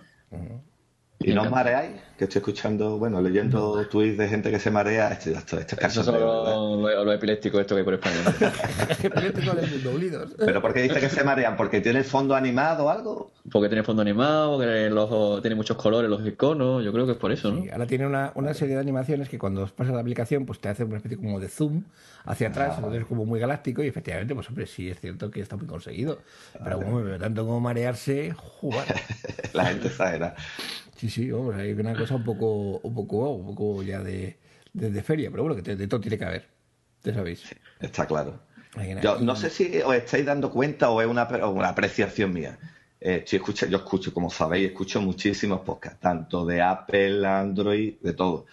¿Y 1.21 1.33
no 1.33 1.41
os 1.41 1.51
mareáis? 1.51 1.91
Que 2.17 2.25
estoy 2.25 2.39
escuchando, 2.39 2.97
bueno, 2.97 3.21
leyendo 3.21 3.85
tweets 3.87 4.17
de 4.17 4.27
gente 4.29 4.51
que 4.51 4.59
se 4.59 4.71
marea. 4.71 5.09
Esto, 5.09 5.31
esto, 5.31 5.59
esto 5.59 5.75
es 5.79 5.85
Eso 5.85 6.03
son 6.03 6.19
los, 6.19 7.05
los, 7.05 7.15
epilépticos 7.15 7.61
esto 7.61 7.75
que 7.75 7.79
hay 7.79 7.85
por 7.85 7.93
España. 7.95 8.15
epilépticos 9.03 9.83
doblidos. 9.83 10.35
¿Pero 10.37 10.61
por 10.61 10.73
qué 10.73 10.83
dice 10.83 10.99
que 10.99 11.09
se 11.09 11.23
marean? 11.23 11.57
¿Porque 11.57 11.81
tiene 11.81 11.99
el 11.99 12.05
fondo 12.05 12.35
animado 12.35 12.85
o 12.85 12.89
algo? 12.89 13.31
Porque 13.51 13.67
tiene 13.67 13.83
fondo 13.83 14.01
animado, 14.01 14.57
porque 14.57 15.41
tiene 15.41 15.55
muchos 15.55 15.75
colores 15.75 16.09
los 16.09 16.25
iconos. 16.25 16.83
Yo 16.83 16.93
creo 16.93 17.05
que 17.05 17.13
es 17.13 17.17
por 17.17 17.31
eso, 17.31 17.51
¿no? 17.51 17.63
ahora 17.71 17.85
tiene 17.85 18.07
una, 18.07 18.31
una, 18.35 18.53
serie 18.53 18.75
de 18.75 18.81
animaciones 18.81 19.27
que 19.27 19.37
cuando 19.37 19.67
pasas 19.67 19.93
la 19.93 20.01
aplicación 20.01 20.45
pues 20.45 20.59
te 20.59 20.69
hace 20.69 20.83
una 20.83 20.97
especie 20.97 21.17
como 21.17 21.39
de 21.39 21.49
zoom 21.49 21.83
hacia 22.25 22.49
atrás, 22.49 22.71
ah, 22.71 22.75
entonces 22.77 23.01
es 23.01 23.07
como 23.07 23.25
muy 23.25 23.39
galáctico 23.39 23.83
y 23.83 23.87
efectivamente, 23.87 24.35
pues 24.35 24.47
hombre, 24.49 24.67
sí 24.67 24.89
es 24.89 24.99
cierto 24.99 25.31
que 25.31 25.41
está 25.41 25.57
muy 25.57 25.67
conseguido. 25.67 26.19
Pero 26.63 26.79
como, 26.79 27.01
tanto 27.17 27.45
como 27.45 27.59
marearse, 27.59 28.33
jugar. 28.33 28.85
la 29.53 29.65
gente 29.65 29.87
exagera. 29.87 30.35
Sí, 30.99 31.09
sí, 31.09 31.31
vamos, 31.31 31.55
hay 31.55 31.71
una 31.71 31.95
cosa 31.95 32.15
un 32.15 32.25
poco, 32.25 32.79
un 32.83 32.93
poco, 32.93 33.29
un 33.29 33.55
poco 33.55 33.81
ya 33.83 34.01
de, 34.01 34.37
de, 34.73 35.01
feria, 35.01 35.31
pero 35.31 35.43
bueno, 35.43 35.55
que 35.63 35.73
de 35.73 35.87
todo 35.87 36.01
tiene 36.01 36.17
que 36.17 36.25
haber, 36.25 36.49
ya 37.05 37.13
sabéis. 37.13 37.55
está 37.79 38.05
claro. 38.05 38.37
Yo 39.01 39.17
no 39.19 39.33
sé 39.37 39.49
si 39.49 39.79
os 39.79 39.95
estáis 39.95 40.25
dando 40.25 40.51
cuenta 40.51 40.89
o 40.89 41.01
es 41.01 41.07
una, 41.07 41.25
una 41.47 41.69
apreciación 41.69 42.33
mía. 42.33 42.59
Eh, 42.99 43.23
escucho, 43.31 43.65
yo 43.67 43.77
escucho, 43.77 44.13
como 44.13 44.29
sabéis, 44.29 44.71
escucho 44.71 45.01
muchísimos 45.01 45.61
podcasts, 45.61 46.01
tanto 46.01 46.45
de 46.45 46.61
Apple, 46.61 47.25
Android, 47.25 47.95
de 48.01 48.11
todo. 48.11 48.45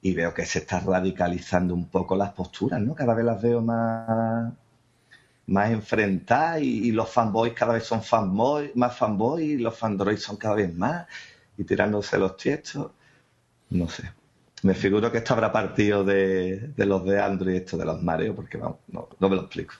Y 0.00 0.14
veo 0.14 0.32
que 0.32 0.46
se 0.46 0.60
está 0.60 0.80
radicalizando 0.80 1.74
un 1.74 1.88
poco 1.88 2.16
las 2.16 2.32
posturas, 2.32 2.80
¿no? 2.80 2.94
Cada 2.94 3.12
vez 3.12 3.26
las 3.26 3.42
veo 3.42 3.60
más, 3.60 4.54
más 5.48 5.70
enfrentadas 5.70 6.62
y, 6.62 6.92
los 6.92 7.10
fanboys 7.10 7.52
cada 7.52 7.74
vez 7.74 7.84
son 7.84 8.02
fanboys, 8.02 8.74
más 8.74 8.96
fanboys 8.96 9.44
y 9.44 9.58
los 9.58 9.76
fandroids 9.76 10.22
son 10.22 10.38
cada 10.38 10.54
vez 10.54 10.74
más 10.74 11.06
y 11.56 11.64
tirándose 11.64 12.18
los 12.18 12.36
tiestos. 12.36 12.90
No 13.70 13.88
sé. 13.88 14.10
Me 14.62 14.74
figuro 14.74 15.12
que 15.12 15.18
esto 15.18 15.34
habrá 15.34 15.52
partido 15.52 16.04
de, 16.04 16.72
los 16.78 17.04
de 17.04 17.20
Android, 17.20 17.56
esto 17.56 17.76
de 17.76 17.84
los 17.84 18.02
mareos, 18.02 18.34
porque 18.34 18.56
vamos, 18.56 18.78
no, 18.88 19.28
me 19.28 19.36
lo 19.36 19.42
explico. 19.42 19.74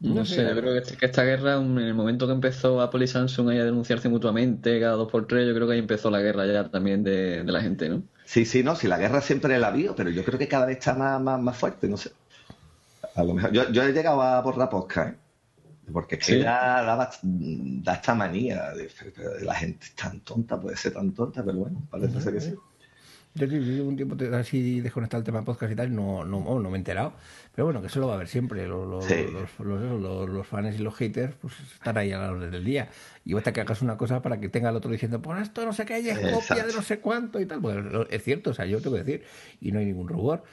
No, 0.00 0.24
sé, 0.24 0.42
yo 0.42 0.50
creo 0.50 0.72
que, 0.72 0.78
este, 0.78 1.06
esta 1.06 1.22
guerra, 1.22 1.54
en 1.54 1.78
el 1.78 1.94
momento 1.94 2.26
que 2.26 2.32
empezó 2.32 2.80
Apple 2.80 3.04
y 3.04 3.08
Samsung 3.08 3.50
a 3.50 3.64
denunciarse 3.64 4.08
mutuamente 4.08 4.80
cada 4.80 4.94
dos 4.94 5.10
por 5.10 5.28
tres, 5.28 5.46
yo 5.46 5.54
creo 5.54 5.68
que 5.68 5.74
ahí 5.74 5.78
empezó 5.78 6.10
la 6.10 6.20
guerra 6.20 6.44
ya 6.44 6.68
también 6.68 7.04
de, 7.04 7.44
la 7.44 7.62
gente, 7.62 7.88
¿no? 7.88 8.02
Sí, 8.24 8.44
sí, 8.44 8.64
no, 8.64 8.74
si 8.74 8.88
la 8.88 8.98
guerra 8.98 9.20
siempre 9.20 9.58
la 9.60 9.68
habido, 9.68 9.94
pero 9.94 10.10
yo 10.10 10.24
creo 10.24 10.40
que 10.40 10.48
cada 10.48 10.66
vez 10.66 10.78
está 10.78 10.94
más, 10.94 11.40
más, 11.40 11.56
fuerte, 11.56 11.86
no 11.88 11.96
sé. 11.96 12.10
A 13.14 13.22
lo 13.22 13.34
mejor, 13.34 13.52
yo, 13.52 13.82
he 13.82 13.92
llegado 13.92 14.20
a 14.20 14.42
por 14.42 14.58
la 14.58 14.68
posca, 14.68 15.08
¿eh? 15.10 15.14
Porque 15.92 16.16
es 16.16 16.26
que 16.26 16.40
ya 16.40 16.82
da, 16.82 17.92
esta 17.92 18.14
manía 18.14 18.72
de, 18.72 18.90
la 19.42 19.54
gente 19.54 19.86
es 19.86 19.94
tan 19.94 20.20
tonta, 20.20 20.60
puede 20.60 20.76
ser 20.76 20.94
tan 20.94 21.12
tonta, 21.12 21.44
pero 21.44 21.58
bueno, 21.58 21.82
parece 21.90 22.20
ser 22.20 22.34
que 22.34 22.40
sí. 22.40 22.54
Yo, 23.34 23.46
llevo 23.46 23.88
un 23.88 23.96
tiempo 23.96 24.16
así 24.34 24.80
desconectado 24.80 25.18
el 25.18 25.24
tema 25.24 25.44
podcast 25.44 25.72
y 25.72 25.74
tal, 25.74 25.92
no, 25.92 26.24
no, 26.24 26.40
no 26.40 26.70
me 26.70 26.76
he 26.76 26.78
enterado. 26.78 27.14
Pero 27.54 27.66
bueno, 27.66 27.80
que 27.80 27.88
eso 27.88 28.00
lo 28.00 28.06
va 28.06 28.12
a 28.12 28.16
haber 28.16 28.28
siempre. 28.28 28.66
Los, 28.66 28.88
los, 28.88 30.28
los, 30.28 30.46
fans 30.46 30.74
y 30.78 30.82
los 30.82 30.94
haters 30.94 31.34
pues 31.40 31.54
están 31.72 31.96
ahí 31.96 32.12
a 32.12 32.18
la 32.18 32.32
hora 32.32 32.46
del 32.46 32.64
día. 32.64 32.88
Y 33.24 33.32
basta 33.32 33.52
que 33.52 33.60
hagas 33.60 33.80
una 33.82 33.96
cosa 33.96 34.22
para 34.22 34.38
que 34.38 34.48
tenga 34.48 34.70
el 34.70 34.76
otro 34.76 34.90
diciendo, 34.90 35.22
pues 35.22 35.42
esto 35.42 35.64
no 35.64 35.72
sé 35.72 35.84
qué, 35.84 35.98
es 35.98 36.18
copia 36.18 36.64
de 36.64 36.72
no 36.72 36.82
sé 36.82 36.98
cuánto 36.98 37.40
y 37.40 37.46
tal. 37.46 37.60
Pues 37.60 37.76
es 38.10 38.22
cierto, 38.22 38.50
o 38.50 38.54
sea, 38.54 38.66
yo 38.66 38.80
tengo 38.80 38.96
que 38.96 39.02
decir, 39.02 39.24
y 39.60 39.72
no 39.72 39.78
hay 39.78 39.86
ningún 39.86 40.08
rubor. 40.08 40.44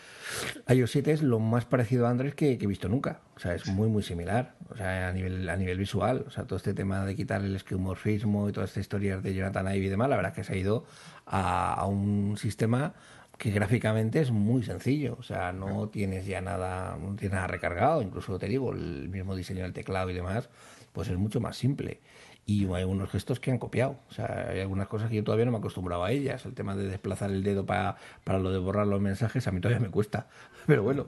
iOS 0.68 0.92
7 0.92 1.12
es 1.12 1.22
lo 1.22 1.40
más 1.40 1.66
parecido 1.66 2.08
a 2.08 2.10
Android 2.10 2.34
que, 2.34 2.54
he 2.54 2.68
visto 2.68 2.88
nunca. 2.88 3.22
O 3.36 3.40
sea, 3.40 3.56
es 3.56 3.68
muy, 3.68 3.90
muy 3.90 4.04
similar. 4.04 4.56
O 4.70 4.78
sea, 4.78 5.10
a 5.10 5.12
nivel, 5.12 5.50
a 5.50 5.56
nivel 5.56 5.78
visual. 5.78 6.26
O 6.28 6.32
sea, 6.32 6.46
todo 6.46 6.58
este 6.58 6.74
tema 6.74 7.06
de 7.06 7.16
quitar 7.16 7.44
el 7.44 7.56
esquemorfismo 7.56 8.48
y 8.48 8.52
todas 8.52 8.70
estas 8.70 8.82
historias 8.82 9.22
de 9.22 9.34
Jonathan 9.34 9.68
Ive 9.76 9.86
y 9.86 9.90
demás, 9.90 10.10
la 10.10 10.16
verdad 10.16 10.32
es 10.32 10.36
que 10.36 10.44
se 10.44 10.54
ha 10.54 10.58
ido 10.58 10.86
a, 11.32 11.86
un 11.88 12.36
sistema 12.38 12.94
que 13.38 13.50
gráficamente 13.50 14.20
es 14.20 14.32
muy 14.32 14.64
sencillo, 14.64 15.16
o 15.20 15.24
sea, 15.24 15.52
no 15.52 15.88
tienes 15.90 16.28
ya 16.28 16.42
nada, 16.42 16.98
no 16.98 17.16
tienes 17.16 17.34
nada 17.34 17.48
recargado, 17.48 18.02
incluso 18.04 18.38
te 18.38 18.48
digo, 18.48 18.72
el 18.72 19.10
mismo 19.10 19.36
diseño 19.36 19.64
del 19.64 19.74
teclado 19.74 20.12
y 20.12 20.14
demás, 20.14 20.50
pues 20.94 21.08
es 21.08 21.18
mucho 21.18 21.40
más 21.40 21.58
simple. 21.58 22.02
Y 22.46 22.66
hay 22.74 22.84
unos 22.84 23.10
gestos 23.10 23.40
que 23.40 23.52
han 23.52 23.60
copiado, 23.60 23.98
o 24.10 24.14
sea, 24.14 24.50
hay 24.50 24.60
algunas 24.60 24.88
cosas 24.88 25.10
que 25.10 25.16
yo 25.16 25.24
todavía 25.24 25.46
no 25.46 25.52
me 25.52 25.58
he 25.58 25.60
acostumbrado 25.60 26.04
a 26.04 26.12
ellas, 26.12 26.46
el 26.46 26.54
tema 26.54 26.76
de 26.76 26.88
desplazar 26.88 27.32
el 27.32 27.44
dedo 27.44 27.66
para, 27.66 27.98
para 28.24 28.40
lo 28.40 28.52
de 28.52 28.60
borrar 28.60 28.88
los 28.88 29.00
mensajes, 29.00 29.48
a 29.48 29.52
mí 29.52 29.62
todavía 29.62 29.80
me 29.80 29.90
cuesta, 29.92 30.28
pero 30.68 30.84
bueno, 30.84 31.08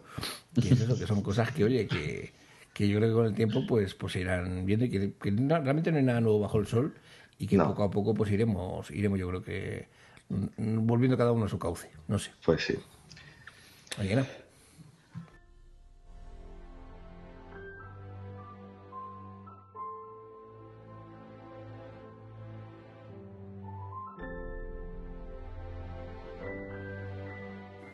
que 0.56 0.70
es 0.70 0.80
eso, 0.80 0.98
que 0.98 1.06
son 1.06 1.22
cosas 1.22 1.52
que, 1.52 1.66
oye, 1.66 1.88
que, 1.88 2.34
que 2.74 2.88
yo 2.88 2.98
creo 2.98 3.10
que 3.10 3.16
con 3.16 3.26
el 3.26 3.34
tiempo 3.34 3.66
pues, 3.68 3.94
pues 3.94 4.16
irán 4.16 4.66
viendo 4.66 4.86
y 4.86 4.90
que, 4.90 5.14
realmente 5.22 5.92
no 5.92 5.98
hay 5.98 6.04
nada 6.04 6.22
nuevo 6.22 6.40
bajo 6.40 6.60
el 6.60 6.68
sol 6.68 6.96
y 7.38 7.48
que 7.48 7.58
poco 7.58 7.84
a 7.84 7.92
poco 7.92 8.14
pues 8.14 8.32
iremos, 8.32 8.90
iremos 8.90 9.20
yo 9.20 9.28
creo 9.28 9.44
que 9.44 9.88
volviendo 10.30 11.18
cada 11.18 11.32
uno 11.32 11.46
a 11.46 11.50
su 11.50 11.60
cauce. 11.60 11.90
No 12.08 12.20
sé. 12.20 12.32
Pues 12.46 12.66
sí. 12.66 12.76
No. 14.00 14.26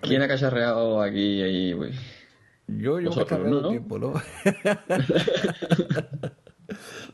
¿Quién 0.01 0.21
ha 0.23 0.27
cacharreado 0.27 1.01
aquí 1.01 1.43
y 1.43 1.73
güey? 1.73 1.91
Yo, 2.67 2.99
yo 2.99 3.11
he 3.11 3.15
¿no? 3.61 3.69
tiempo, 3.69 3.99
¿no? 3.99 4.13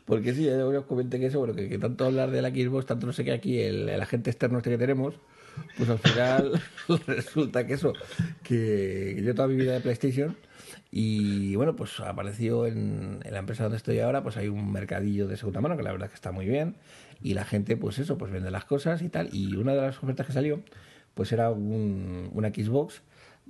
Porque 0.04 0.34
sí, 0.34 0.44
ya 0.44 0.64
os 0.64 0.84
comenté 0.84 1.18
que 1.18 1.26
eso, 1.26 1.38
bueno, 1.38 1.54
que, 1.54 1.78
tanto 1.78 2.04
hablar 2.04 2.30
de 2.30 2.42
la 2.42 2.50
Xbox, 2.50 2.86
tanto 2.86 3.06
no 3.06 3.12
sé 3.12 3.24
qué 3.24 3.32
aquí, 3.32 3.60
el, 3.60 3.88
agente 4.00 4.30
externo 4.30 4.58
este 4.58 4.70
que 4.70 4.78
tenemos, 4.78 5.14
pues 5.76 5.88
al 5.88 5.98
final 5.98 6.62
resulta 7.06 7.66
que 7.66 7.74
eso, 7.74 7.92
que 8.42 9.20
yo 9.22 9.34
toda 9.34 9.48
mi 9.48 9.56
vida 9.56 9.72
de 9.72 9.80
PlayStation 9.80 10.36
y 10.90 11.54
bueno, 11.56 11.76
pues 11.76 12.00
apareció 12.00 12.66
en, 12.66 13.20
la 13.28 13.38
empresa 13.38 13.64
donde 13.64 13.76
estoy 13.76 13.98
ahora, 14.00 14.22
pues 14.22 14.36
hay 14.36 14.48
un 14.48 14.72
mercadillo 14.72 15.26
de 15.28 15.36
segunda 15.36 15.60
mano 15.60 15.76
que 15.76 15.82
la 15.82 15.92
verdad 15.92 16.08
que 16.08 16.14
está 16.14 16.32
muy 16.32 16.46
bien 16.46 16.76
y 17.22 17.34
la 17.34 17.44
gente 17.44 17.76
pues 17.76 17.98
eso, 17.98 18.16
pues 18.18 18.32
vende 18.32 18.50
las 18.50 18.64
cosas 18.64 19.02
y 19.02 19.08
tal. 19.08 19.28
Y 19.32 19.56
una 19.56 19.74
de 19.74 19.82
las 19.82 20.02
ofertas 20.02 20.26
que 20.26 20.32
salió 20.32 20.60
pues 21.14 21.32
era 21.32 21.50
un, 21.50 22.30
una 22.32 22.48
Xbox 22.48 23.02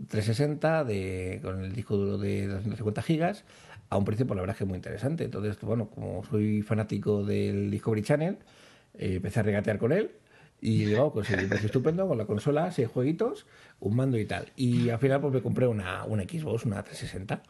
360 0.09 0.85
de, 0.85 1.41
con 1.43 1.65
el 1.65 1.73
disco 1.73 1.97
duro 1.97 2.19
de 2.19 2.47
250 2.47 3.03
gigas 3.03 3.45
a 3.89 3.97
un 3.97 4.05
precio, 4.05 4.27
por 4.27 4.35
pues, 4.35 4.37
la 4.37 4.43
verdad 4.43 4.55
es 4.55 4.59
que 4.59 4.65
muy 4.65 4.77
interesante. 4.77 5.25
Entonces, 5.25 5.59
bueno, 5.61 5.89
como 5.91 6.25
soy 6.25 6.63
fanático 6.63 7.25
del 7.25 7.71
Discovery 7.71 8.03
Channel, 8.03 8.39
eh, 8.95 9.15
empecé 9.17 9.41
a 9.41 9.43
regatear 9.43 9.79
con 9.79 9.93
él 9.93 10.11
y 10.61 10.85
digo, 10.87 11.13
pues 11.13 11.31
el 11.31 11.49
precio 11.49 11.67
estupendo, 11.67 12.09
con 12.09 12.19
la 12.19 12.27
consola, 12.27 12.71
seis 12.73 12.89
jueguitos, 12.89 13.47
un 13.81 13.97
mando 13.97 14.19
y 14.19 14.27
tal. 14.27 14.53
Y 14.57 14.89
al 14.91 14.99
final 14.99 15.21
pues 15.21 15.35
me 15.35 15.43
compré 15.43 15.67
una, 15.67 16.05
una 16.05 16.25
Xbox, 16.25 16.65
una 16.65 16.83
360. 16.83 17.43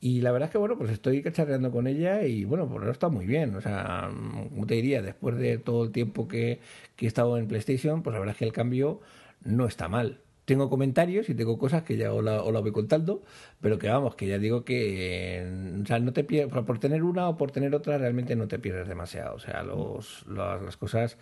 Y 0.00 0.20
la 0.20 0.32
verdad 0.32 0.48
es 0.48 0.52
que, 0.52 0.58
bueno, 0.58 0.76
pues 0.76 0.90
estoy 0.90 1.22
cacharreando 1.22 1.70
con 1.70 1.86
ella 1.86 2.24
y, 2.24 2.44
bueno, 2.44 2.68
por 2.68 2.80
ahora 2.80 2.92
está 2.92 3.08
muy 3.08 3.24
bien. 3.24 3.54
O 3.54 3.60
sea, 3.60 4.10
como 4.50 4.66
te 4.66 4.74
diría, 4.74 5.00
después 5.00 5.36
de 5.38 5.58
todo 5.58 5.84
el 5.84 5.92
tiempo 5.92 6.26
que, 6.26 6.60
que 6.96 7.04
he 7.06 7.08
estado 7.08 7.38
en 7.38 7.46
PlayStation, 7.46 8.02
pues 8.02 8.12
la 8.12 8.18
verdad 8.18 8.34
es 8.34 8.38
que 8.38 8.44
el 8.46 8.52
cambio 8.52 9.00
no 9.44 9.66
está 9.66 9.88
mal 9.88 10.21
tengo 10.44 10.68
comentarios 10.68 11.28
y 11.28 11.34
tengo 11.34 11.58
cosas 11.58 11.82
que 11.82 11.96
ya 11.96 12.12
os 12.12 12.24
la, 12.24 12.40
voy 12.40 12.72
contando, 12.72 13.22
pero 13.60 13.78
que 13.78 13.88
vamos, 13.88 14.16
que 14.16 14.26
ya 14.26 14.38
digo 14.38 14.64
que 14.64 15.46
o 15.82 15.86
sea, 15.86 15.98
no 16.00 16.12
te 16.12 16.24
pierdes, 16.24 16.52
por 16.64 16.78
tener 16.78 17.02
una 17.02 17.28
o 17.28 17.36
por 17.36 17.50
tener 17.50 17.74
otra, 17.74 17.98
realmente 17.98 18.34
no 18.36 18.48
te 18.48 18.58
pierdes 18.58 18.88
demasiado. 18.88 19.36
O 19.36 19.38
sea, 19.38 19.62
los, 19.62 20.26
las 20.26 20.76
cosas 20.76 21.16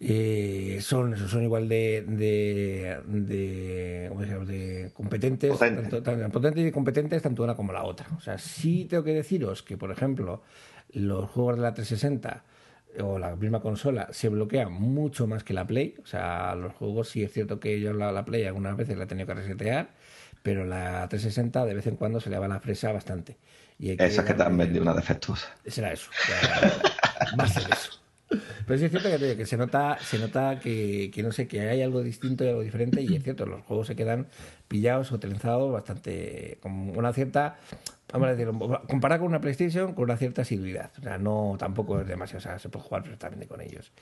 eh, 0.00 0.78
son, 0.82 1.16
son 1.16 1.42
igual 1.42 1.68
de, 1.68 2.04
de, 2.06 2.98
de, 3.06 4.10
de 4.46 4.90
competentes, 4.92 5.58
tanto, 5.58 6.02
potentes 6.30 6.66
y 6.66 6.72
competentes 6.72 7.22
tanto 7.22 7.42
una 7.42 7.54
como 7.54 7.72
la 7.72 7.84
otra. 7.84 8.06
O 8.16 8.20
sea, 8.20 8.38
sí 8.38 8.84
tengo 8.84 9.04
que 9.04 9.14
deciros 9.14 9.62
que, 9.62 9.76
por 9.76 9.90
ejemplo, 9.90 10.42
los 10.92 11.30
juegos 11.30 11.56
de 11.56 11.62
la 11.62 11.74
360 11.74 12.44
o 13.00 13.18
la 13.18 13.36
misma 13.36 13.60
consola 13.60 14.08
se 14.12 14.28
bloquea 14.28 14.68
mucho 14.68 15.26
más 15.26 15.44
que 15.44 15.54
la 15.54 15.66
Play. 15.66 15.94
O 16.02 16.06
sea, 16.06 16.54
los 16.54 16.74
juegos 16.74 17.08
sí 17.08 17.22
es 17.22 17.32
cierto 17.32 17.60
que 17.60 17.80
yo 17.80 17.92
la, 17.92 18.12
la 18.12 18.24
Play 18.24 18.44
algunas 18.44 18.76
veces 18.76 18.96
la 18.96 19.04
he 19.04 19.06
tenido 19.06 19.26
que 19.26 19.34
resetear, 19.34 19.90
pero 20.42 20.64
la 20.64 21.08
360 21.08 21.64
de 21.64 21.74
vez 21.74 21.86
en 21.86 21.96
cuando 21.96 22.20
se 22.20 22.30
le 22.30 22.38
va 22.38 22.48
la 22.48 22.60
fresa 22.60 22.92
bastante. 22.92 23.36
Y 23.78 24.02
Esa 24.02 24.24
que 24.24 24.34
te 24.34 24.42
han 24.42 24.56
vendido 24.56 24.82
una 24.82 24.94
defectuosa. 24.94 25.54
Será 25.66 25.92
eso. 25.92 26.10
Va 27.38 27.44
a 27.44 27.48
ser 27.48 27.70
eso. 27.72 28.00
Pero 28.66 28.78
sí 28.78 28.84
es 28.84 28.90
cierto 28.90 29.08
que, 29.08 29.36
que 29.36 29.46
se 29.46 29.56
nota, 29.56 29.98
se 30.00 30.18
nota 30.18 30.58
que, 30.60 31.10
que, 31.12 31.22
no 31.22 31.32
sé, 31.32 31.48
que 31.48 31.60
hay 31.60 31.80
algo 31.80 32.02
distinto 32.02 32.44
y 32.44 32.48
algo 32.48 32.60
diferente, 32.60 33.00
y 33.00 33.16
es 33.16 33.22
cierto, 33.22 33.46
los 33.46 33.62
juegos 33.62 33.86
se 33.86 33.96
quedan 33.96 34.26
pillados 34.68 35.12
o 35.12 35.18
trenzados 35.18 35.72
bastante, 35.72 36.58
con 36.60 36.96
una 36.96 37.12
cierta, 37.14 37.56
vamos 38.12 38.28
a 38.28 38.30
decirlo, 38.32 38.82
comparado 38.88 39.20
con 39.20 39.28
una 39.28 39.40
PlayStation, 39.40 39.94
con 39.94 40.04
una 40.04 40.16
cierta 40.16 40.42
asiduidad. 40.42 40.90
O 40.98 41.02
sea, 41.02 41.18
no 41.18 41.56
tampoco 41.58 42.00
es 42.00 42.06
demasiado, 42.06 42.38
o 42.38 42.42
sea, 42.42 42.58
se 42.58 42.68
puede 42.68 42.84
jugar 42.84 43.02
perfectamente 43.02 43.46
con 43.46 43.60
ellos. 43.60 43.92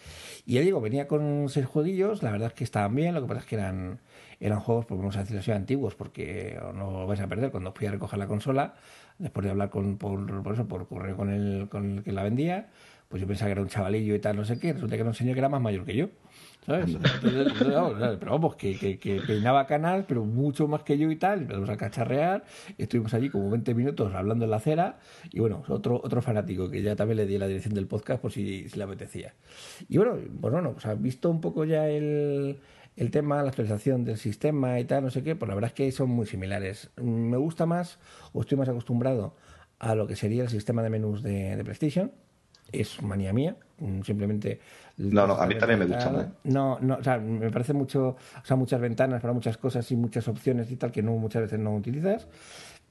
Y 0.44 0.54
ya 0.54 0.60
digo, 0.60 0.80
venía 0.80 1.08
con 1.08 1.48
seis 1.48 1.66
jueguillos, 1.66 2.22
la 2.22 2.30
verdad 2.30 2.48
es 2.48 2.54
que 2.54 2.64
estaban 2.64 2.94
bien, 2.94 3.14
lo 3.14 3.22
que 3.22 3.28
pasa 3.28 3.40
es 3.40 3.46
que 3.46 3.56
eran, 3.56 4.00
eran 4.40 4.60
juegos, 4.60 4.86
pues 4.86 4.98
vamos 4.98 5.16
a 5.16 5.20
decirlo 5.20 5.40
así, 5.40 5.52
antiguos, 5.52 5.94
porque 5.94 6.58
no 6.74 6.90
lo 6.90 7.06
vais 7.06 7.20
a 7.20 7.26
perder 7.26 7.50
cuando 7.50 7.72
fui 7.72 7.86
a 7.86 7.90
recoger 7.90 8.18
la 8.18 8.26
consola, 8.26 8.74
después 9.18 9.44
de 9.44 9.50
hablar 9.50 9.70
con, 9.70 9.98
por, 9.98 10.42
por 10.42 10.54
eso, 10.54 10.66
por 10.66 10.86
correo 10.86 11.16
con 11.16 11.30
el, 11.30 11.68
con 11.68 11.98
el 11.98 12.04
que 12.04 12.12
la 12.12 12.22
vendía 12.22 12.68
pues 13.08 13.20
yo 13.20 13.28
pensaba 13.28 13.48
que 13.48 13.52
era 13.52 13.62
un 13.62 13.68
chavalillo 13.68 14.14
y 14.14 14.18
tal, 14.18 14.36
no 14.36 14.44
sé 14.44 14.58
qué, 14.58 14.72
resulta 14.72 14.96
que 14.96 15.00
era 15.00 15.08
un 15.08 15.14
señor 15.14 15.34
que 15.34 15.38
era 15.38 15.48
más 15.48 15.60
mayor 15.60 15.84
que 15.84 15.94
yo. 15.94 16.08
¿Sabes? 16.66 16.96
pero 17.22 18.32
vamos, 18.32 18.56
que, 18.56 18.76
que, 18.76 18.98
que, 18.98 19.20
peinaba 19.20 19.66
canas, 19.66 20.04
pero 20.08 20.24
mucho 20.24 20.66
más 20.66 20.82
que 20.82 20.98
yo 20.98 21.08
y 21.12 21.16
tal. 21.16 21.42
Empezamos 21.42 21.70
a 21.70 21.76
cacharrear, 21.76 22.44
estuvimos 22.76 23.14
allí 23.14 23.30
como 23.30 23.48
20 23.50 23.72
minutos 23.74 24.12
hablando 24.14 24.44
en 24.44 24.50
la 24.50 24.56
acera. 24.56 24.98
Y 25.30 25.38
bueno, 25.38 25.62
otro, 25.68 26.00
otro 26.02 26.20
fanático 26.22 26.68
que 26.68 26.82
ya 26.82 26.96
también 26.96 27.18
le 27.18 27.26
di 27.26 27.38
la 27.38 27.46
dirección 27.46 27.74
del 27.74 27.86
podcast 27.86 28.20
por 28.20 28.32
si, 28.32 28.68
si 28.68 28.76
le 28.76 28.84
apetecía. 28.84 29.34
Y 29.88 29.96
bueno, 29.96 30.18
pues 30.40 30.52
bueno, 30.52 30.72
pues 30.72 30.86
ha 30.86 30.94
visto 30.94 31.30
un 31.30 31.40
poco 31.40 31.64
ya 31.64 31.88
el, 31.88 32.58
el 32.96 33.10
tema, 33.12 33.42
la 33.42 33.50
actualización 33.50 34.04
del 34.04 34.16
sistema 34.16 34.80
y 34.80 34.84
tal, 34.84 35.04
no 35.04 35.10
sé 35.10 35.22
qué, 35.22 35.36
pues 35.36 35.48
la 35.48 35.54
verdad 35.54 35.68
es 35.68 35.74
que 35.74 35.92
son 35.92 36.10
muy 36.10 36.26
similares. 36.26 36.90
Me 36.96 37.36
gusta 37.36 37.64
más, 37.64 38.00
o 38.32 38.40
estoy 38.40 38.58
más 38.58 38.68
acostumbrado 38.68 39.36
a 39.78 39.94
lo 39.94 40.08
que 40.08 40.16
sería 40.16 40.42
el 40.42 40.48
sistema 40.48 40.82
de 40.82 40.90
menús 40.90 41.22
de, 41.22 41.54
de 41.54 41.64
PlayStation 41.64 42.10
es 42.72 43.02
manía 43.02 43.32
mía, 43.32 43.56
simplemente... 44.04 44.60
No, 44.96 45.26
no, 45.26 45.34
a 45.34 45.46
mí 45.46 45.56
también 45.58 45.80
me 45.80 45.86
gusta. 45.86 46.10
¿eh? 46.20 46.26
No, 46.44 46.78
no, 46.80 46.96
o 46.96 47.02
sea, 47.02 47.18
me 47.18 47.50
parece 47.50 47.72
mucho, 47.72 48.08
o 48.08 48.44
sea, 48.44 48.56
muchas 48.56 48.80
ventanas 48.80 49.20
para 49.20 49.32
muchas 49.32 49.58
cosas 49.58 49.90
y 49.90 49.96
muchas 49.96 50.26
opciones 50.28 50.70
y 50.70 50.76
tal 50.76 50.92
que 50.92 51.02
no 51.02 51.12
muchas 51.12 51.42
veces 51.42 51.58
no 51.58 51.74
utilizas. 51.74 52.26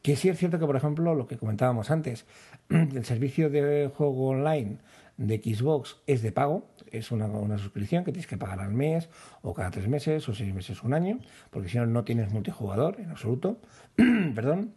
Que 0.01 0.15
sí 0.15 0.29
es 0.29 0.37
cierto 0.37 0.59
que, 0.59 0.65
por 0.65 0.75
ejemplo, 0.75 1.15
lo 1.15 1.25
que 1.25 1.37
comentábamos 1.37 1.89
antes, 1.89 2.25
el 2.69 3.05
servicio 3.05 3.49
de 3.49 3.91
juego 3.95 4.27
online 4.29 4.77
de 5.17 5.37
Xbox 5.37 5.97
es 6.07 6.21
de 6.21 6.31
pago, 6.31 6.67
es 6.91 7.11
una, 7.11 7.25
una 7.25 7.57
suscripción 7.57 8.03
que 8.03 8.11
tienes 8.11 8.27
que 8.27 8.37
pagar 8.37 8.59
al 8.59 8.73
mes 8.73 9.09
o 9.41 9.53
cada 9.53 9.71
tres 9.71 9.87
meses 9.87 10.27
o 10.29 10.35
seis 10.35 10.53
meses 10.53 10.83
un 10.83 10.93
año, 10.93 11.19
porque 11.49 11.69
si 11.69 11.77
no, 11.77 11.85
no 11.85 12.03
tienes 12.03 12.31
multijugador 12.31 12.99
en 12.99 13.09
absoluto. 13.09 13.57
Perdón. 14.35 14.73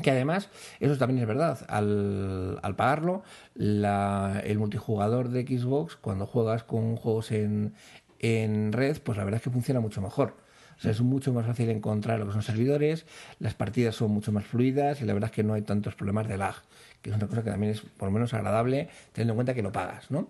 Que 0.00 0.10
además, 0.10 0.48
eso 0.80 0.96
también 0.96 1.20
es 1.20 1.26
verdad, 1.26 1.66
al, 1.68 2.58
al 2.62 2.76
pagarlo, 2.76 3.22
la, 3.54 4.40
el 4.44 4.58
multijugador 4.58 5.28
de 5.28 5.42
Xbox, 5.42 5.96
cuando 5.96 6.26
juegas 6.26 6.64
con 6.64 6.96
juegos 6.96 7.30
en, 7.30 7.74
en 8.18 8.72
red, 8.72 8.98
pues 9.02 9.18
la 9.18 9.24
verdad 9.24 9.38
es 9.38 9.42
que 9.42 9.50
funciona 9.50 9.80
mucho 9.80 10.00
mejor. 10.00 10.34
O 10.78 10.80
sea, 10.82 10.90
es 10.90 11.00
mucho 11.00 11.32
más 11.32 11.46
fácil 11.46 11.68
encontrar 11.68 12.18
lo 12.18 12.26
que 12.26 12.32
son 12.32 12.42
servidores, 12.42 13.06
las 13.38 13.54
partidas 13.54 13.94
son 13.94 14.10
mucho 14.10 14.32
más 14.32 14.44
fluidas 14.44 15.00
y 15.00 15.04
la 15.04 15.12
verdad 15.12 15.30
es 15.30 15.36
que 15.36 15.44
no 15.44 15.54
hay 15.54 15.62
tantos 15.62 15.94
problemas 15.94 16.26
de 16.26 16.38
lag, 16.38 16.54
que 17.02 17.10
es 17.10 17.16
una 17.16 17.28
cosa 17.28 17.44
que 17.44 17.50
también 17.50 17.72
es 17.72 17.82
por 17.82 18.08
lo 18.08 18.12
menos 18.12 18.32
agradable 18.34 18.88
teniendo 19.12 19.34
en 19.34 19.36
cuenta 19.36 19.54
que 19.54 19.62
lo 19.62 19.70
pagas, 19.70 20.10
¿no? 20.10 20.28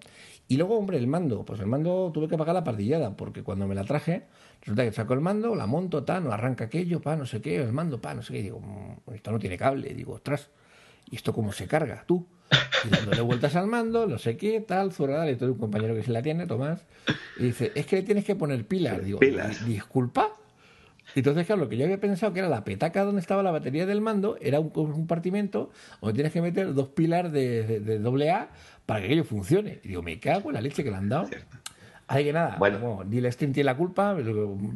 Y 0.49 0.57
luego, 0.57 0.77
hombre, 0.77 0.99
el 0.99 1.07
mando, 1.07 1.45
pues 1.45 1.61
el 1.61 1.67
mando 1.67 2.11
tuve 2.13 2.29
que 2.29 2.37
pagar 2.37 2.55
la 2.55 2.65
partillada, 2.65 3.17
porque 3.17 3.43
cuando 3.43 3.67
me 3.67 3.75
la 3.75 3.85
traje, 3.85 4.25
resulta 4.63 4.85
que 4.85 4.93
saco 4.93 5.15
el 5.15 5.21
mando, 5.21 5.55
la 5.55 5.67
monto, 5.67 6.05
ta, 6.05 6.21
no 6.21 6.33
arranca 6.33 6.65
aquello, 6.65 7.01
pa, 7.01 7.17
no 7.17 7.27
sé 7.27 7.43
qué, 7.43 7.57
el 7.57 7.73
mando, 7.73 8.01
pa, 8.01 8.15
no 8.15 8.23
sé 8.23 8.33
qué, 8.33 8.39
y 8.39 8.43
digo, 8.43 8.61
mm, 8.61 9.13
esto 9.15 9.33
no 9.33 9.39
tiene 9.39 9.59
cable, 9.59 9.93
digo, 9.93 10.15
ostras, 10.15 10.51
¿y 11.11 11.17
esto 11.17 11.33
cómo 11.33 11.53
se 11.53 11.67
carga? 11.67 12.05
Tú. 12.07 12.27
Y 12.85 12.89
dándole 12.89 13.21
vueltas 13.23 13.57
al 13.57 13.67
mando, 13.67 14.07
no 14.07 14.19
sé 14.19 14.37
qué, 14.37 14.61
tal, 14.61 14.93
zurada, 14.93 15.31
y 15.31 15.37
todo 15.37 15.53
un 15.53 15.59
compañero 15.59 15.95
que 15.95 16.03
se 16.03 16.13
la 16.13 16.23
tiene, 16.23 16.47
Tomás, 16.47 16.85
y 17.39 17.45
dice, 17.45 17.73
es 17.75 17.87
que 17.87 17.97
le 17.97 18.03
tienes 18.03 18.25
que 18.25 18.37
poner 18.37 18.67
pilas. 18.67 19.05
Digo, 19.05 19.19
pilas. 19.19 19.67
disculpa. 19.67 20.31
Entonces, 21.15 21.45
claro, 21.47 21.63
lo 21.63 21.69
que 21.69 21.77
yo 21.77 21.85
había 21.85 22.01
pensado 22.01 22.33
que 22.33 22.39
era 22.39 22.49
la 22.49 22.65
petaca 22.65 23.05
donde 23.05 23.21
estaba 23.21 23.43
la 23.43 23.51
batería 23.51 23.85
del 23.85 24.01
mando, 24.01 24.39
era 24.41 24.61
un 24.61 24.71
compartimento 24.71 25.71
donde 26.01 26.15
tienes 26.15 26.33
que 26.33 26.41
meter 26.41 26.73
dos 26.73 26.89
pilas 26.89 27.31
de, 27.33 27.81
de, 27.81 27.99
doble 27.99 28.31
A 28.31 28.51
para 28.87 29.01
que 29.01 29.07
aquello 29.07 29.25
funcione. 29.25 29.81
Y 29.83 29.89
digo, 29.89 30.03
me 30.03 30.19
cago 30.21 30.51
en 30.51 30.55
la 30.55 30.61
leche 30.61 30.85
que 30.85 30.91
le 30.91 30.97
han 30.97 31.09
dado. 31.09 31.29
Así 32.13 32.25
que 32.25 32.33
nada, 32.35 32.57
bueno. 32.59 33.05
ni 33.09 33.17
el 33.17 33.33
Steam 33.33 33.55
tiene 33.55 33.65
la 33.65 33.75
culpa, 33.75 34.15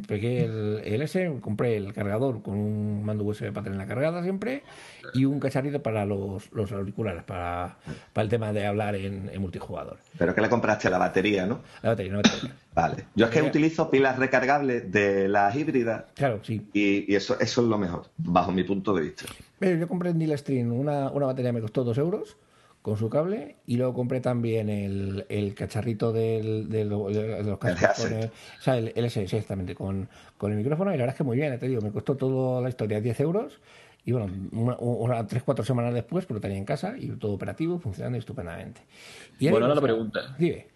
pegué 0.09 0.44
el, 0.46 0.81
el, 0.83 1.03
S, 1.03 1.38
compré 1.42 1.77
el 1.77 1.92
cargador 1.92 2.40
con 2.40 2.55
un 2.55 3.05
mando 3.05 3.25
USB 3.25 3.53
para 3.53 3.64
tener 3.64 3.77
la 3.77 3.87
cargada 3.87 4.22
siempre 4.22 4.62
y 5.12 5.27
un 5.27 5.38
cacharrito 5.38 5.83
para 5.83 6.07
los, 6.07 6.51
los 6.53 6.72
auriculares, 6.72 7.25
para, 7.25 7.77
para, 8.14 8.22
el 8.25 8.31
tema 8.31 8.55
de 8.55 8.66
hablar 8.66 8.94
en, 8.94 9.31
multijugador. 9.38 9.99
Pero 10.16 10.35
que 10.35 10.40
le 10.40 10.49
compraste 10.49 10.88
la 10.88 10.96
batería, 10.96 11.44
¿no? 11.44 11.61
La 11.83 11.90
batería, 11.90 12.12
no 12.12 12.22
batería. 12.22 12.57
Vale. 12.75 13.05
Yo 13.14 13.27
es 13.27 13.31
que 13.31 13.42
utilizo 13.42 13.90
pilas 13.90 14.18
recargables 14.18 14.90
de 14.90 15.29
las 15.29 15.55
híbridas. 15.55 16.07
Claro, 16.14 16.40
sí. 16.42 16.66
Y, 16.72 17.14
eso, 17.14 17.38
eso 17.38 17.61
es 17.61 17.68
lo 17.68 17.77
mejor, 17.77 18.07
bajo 18.16 18.51
mi 18.51 18.64
punto 18.64 18.94
de 18.94 19.03
vista. 19.03 19.27
yo 19.61 19.87
compré 19.88 20.09
en 20.09 20.18
Deal 20.20 20.38
Stream 20.38 20.72
una, 20.72 21.11
una 21.11 21.27
batería 21.27 21.53
me 21.53 21.61
costó 21.61 21.85
dos 21.85 21.99
euros 21.99 22.38
con 22.87 22.96
su 22.96 23.11
cable 23.11 23.57
y 23.66 23.79
luego 23.79 23.94
compré 23.94 24.20
también 24.20 24.68
el, 24.68 25.27
el 25.29 25.57
cacharrito 25.57 26.12
del, 26.12 26.68
de 26.68 26.85
los 26.85 27.59
cascos 27.59 28.05
con 28.05 28.12
el, 28.12 28.27
o 28.27 28.62
sea, 28.62 28.79
el, 28.79 28.92
S 28.94 29.20
exactamente 29.20 29.75
con, 29.75 30.09
con, 30.38 30.53
el 30.53 30.59
micrófono 30.59 30.92
y 30.92 30.96
la 30.96 31.03
verdad 31.03 31.14
es 31.14 31.18
que 31.18 31.25
muy 31.25 31.37
bien, 31.37 31.59
te 31.59 31.66
digo, 31.66 31.83
me 31.83 31.90
costó 31.90 32.16
toda 32.16 32.62
la 32.62 32.68
historia 32.68 33.01
10 33.01 33.18
euros 33.18 33.59
y 34.05 34.12
bueno, 34.12 34.33
una, 34.53 35.27
tres, 35.27 35.42
cuatro 35.42 35.64
semanas 35.64 35.94
después, 35.94 36.27
pero 36.27 36.40
tenía 36.40 36.59
en 36.59 36.64
casa 36.64 36.94
y 36.96 37.09
todo 37.09 37.33
operativo, 37.33 37.81
funcionando 37.81 38.18
estupendamente. 38.18 38.83
Y 39.40 39.49
bueno, 39.49 39.66
ahora 39.66 39.75
la 39.75 39.81
pregunta. 39.81 40.37
Dime. 40.38 40.75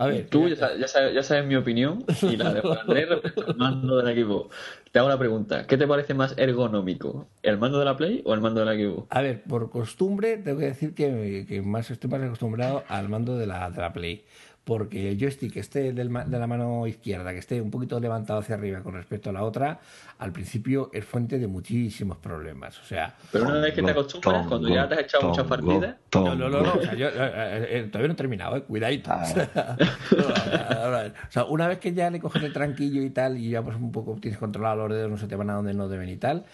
A 0.00 0.06
ver, 0.06 0.28
tú 0.30 0.48
ya, 0.48 0.54
sabes, 0.86 1.12
ya, 1.12 1.22
sabes, 1.24 1.44
mi 1.44 1.56
opinión 1.56 2.04
y 2.22 2.36
la 2.36 2.54
de 2.54 2.60
Juan 2.60 2.78
Andrés 2.78 3.08
respecto 3.08 3.44
al 3.48 3.56
mando 3.56 3.96
del 3.96 4.08
equipo. 4.16 4.48
Te 4.92 5.00
hago 5.00 5.08
una 5.08 5.18
pregunta. 5.18 5.66
¿Qué 5.66 5.76
te 5.76 5.88
parece 5.88 6.14
más 6.14 6.38
ergonómico? 6.38 7.26
¿El 7.42 7.58
mando 7.58 7.80
de 7.80 7.84
la 7.84 7.96
Play 7.96 8.22
o 8.24 8.32
el 8.32 8.40
mando 8.40 8.64
del 8.64 8.80
equipo? 8.80 9.08
A 9.10 9.20
ver, 9.22 9.42
por 9.42 9.70
costumbre 9.70 10.38
tengo 10.38 10.60
que 10.60 10.66
decir 10.66 10.94
que, 10.94 11.44
que 11.48 11.62
más 11.62 11.90
estoy 11.90 12.08
más 12.08 12.22
acostumbrado 12.22 12.84
al 12.86 13.08
mando 13.08 13.36
de 13.36 13.48
la, 13.48 13.70
de 13.70 13.80
la 13.80 13.92
Play 13.92 14.24
porque 14.68 15.12
el 15.12 15.18
joystick 15.18 15.54
que 15.54 15.60
esté 15.60 15.94
de 15.94 16.04
la 16.04 16.46
mano 16.46 16.86
izquierda, 16.86 17.32
que 17.32 17.38
esté 17.38 17.58
un 17.58 17.70
poquito 17.70 17.98
levantado 17.98 18.40
hacia 18.40 18.54
arriba 18.54 18.82
con 18.82 18.92
respecto 18.92 19.30
a 19.30 19.32
la 19.32 19.42
otra, 19.42 19.80
al 20.18 20.30
principio 20.30 20.90
es 20.92 21.06
fuente 21.06 21.38
de 21.38 21.46
muchísimos 21.46 22.18
problemas. 22.18 22.78
O 22.78 22.84
sea, 22.84 23.14
pero 23.32 23.46
una 23.46 23.60
vez 23.60 23.72
que 23.72 23.82
te 23.82 23.92
acostumbras, 23.92 24.46
cuando 24.46 24.68
ya 24.68 24.86
te 24.86 24.96
has 24.96 25.00
echado 25.00 25.28
muchas 25.30 25.46
partidas. 25.46 25.96
No, 26.14 26.34
no, 26.34 26.50
no, 26.50 26.74
o 26.74 26.82
sea, 26.82 26.94
yo, 26.94 27.08
eh, 27.08 27.66
eh, 27.78 27.88
todavía 27.90 28.08
no 28.08 28.12
he 28.12 28.16
terminado, 28.16 28.56
eh, 28.58 28.62
cuidadito. 28.62 29.10
Ah. 29.10 29.78
o 31.28 31.32
sea, 31.32 31.44
una 31.44 31.66
vez 31.66 31.78
que 31.78 31.94
ya 31.94 32.10
le 32.10 32.20
coges 32.20 32.42
el 32.42 32.52
tranquillo 32.52 33.02
y 33.02 33.08
tal, 33.08 33.38
y 33.38 33.48
ya 33.48 33.62
pues 33.62 33.74
un 33.76 33.90
poco 33.90 34.18
tienes 34.20 34.38
controlado 34.38 34.86
los 34.86 34.94
dedos, 34.98 35.10
no 35.10 35.16
se 35.16 35.28
te 35.28 35.34
van 35.34 35.48
a 35.48 35.54
donde 35.54 35.72
no 35.72 35.88
deben 35.88 36.10
y 36.10 36.18
tal. 36.18 36.44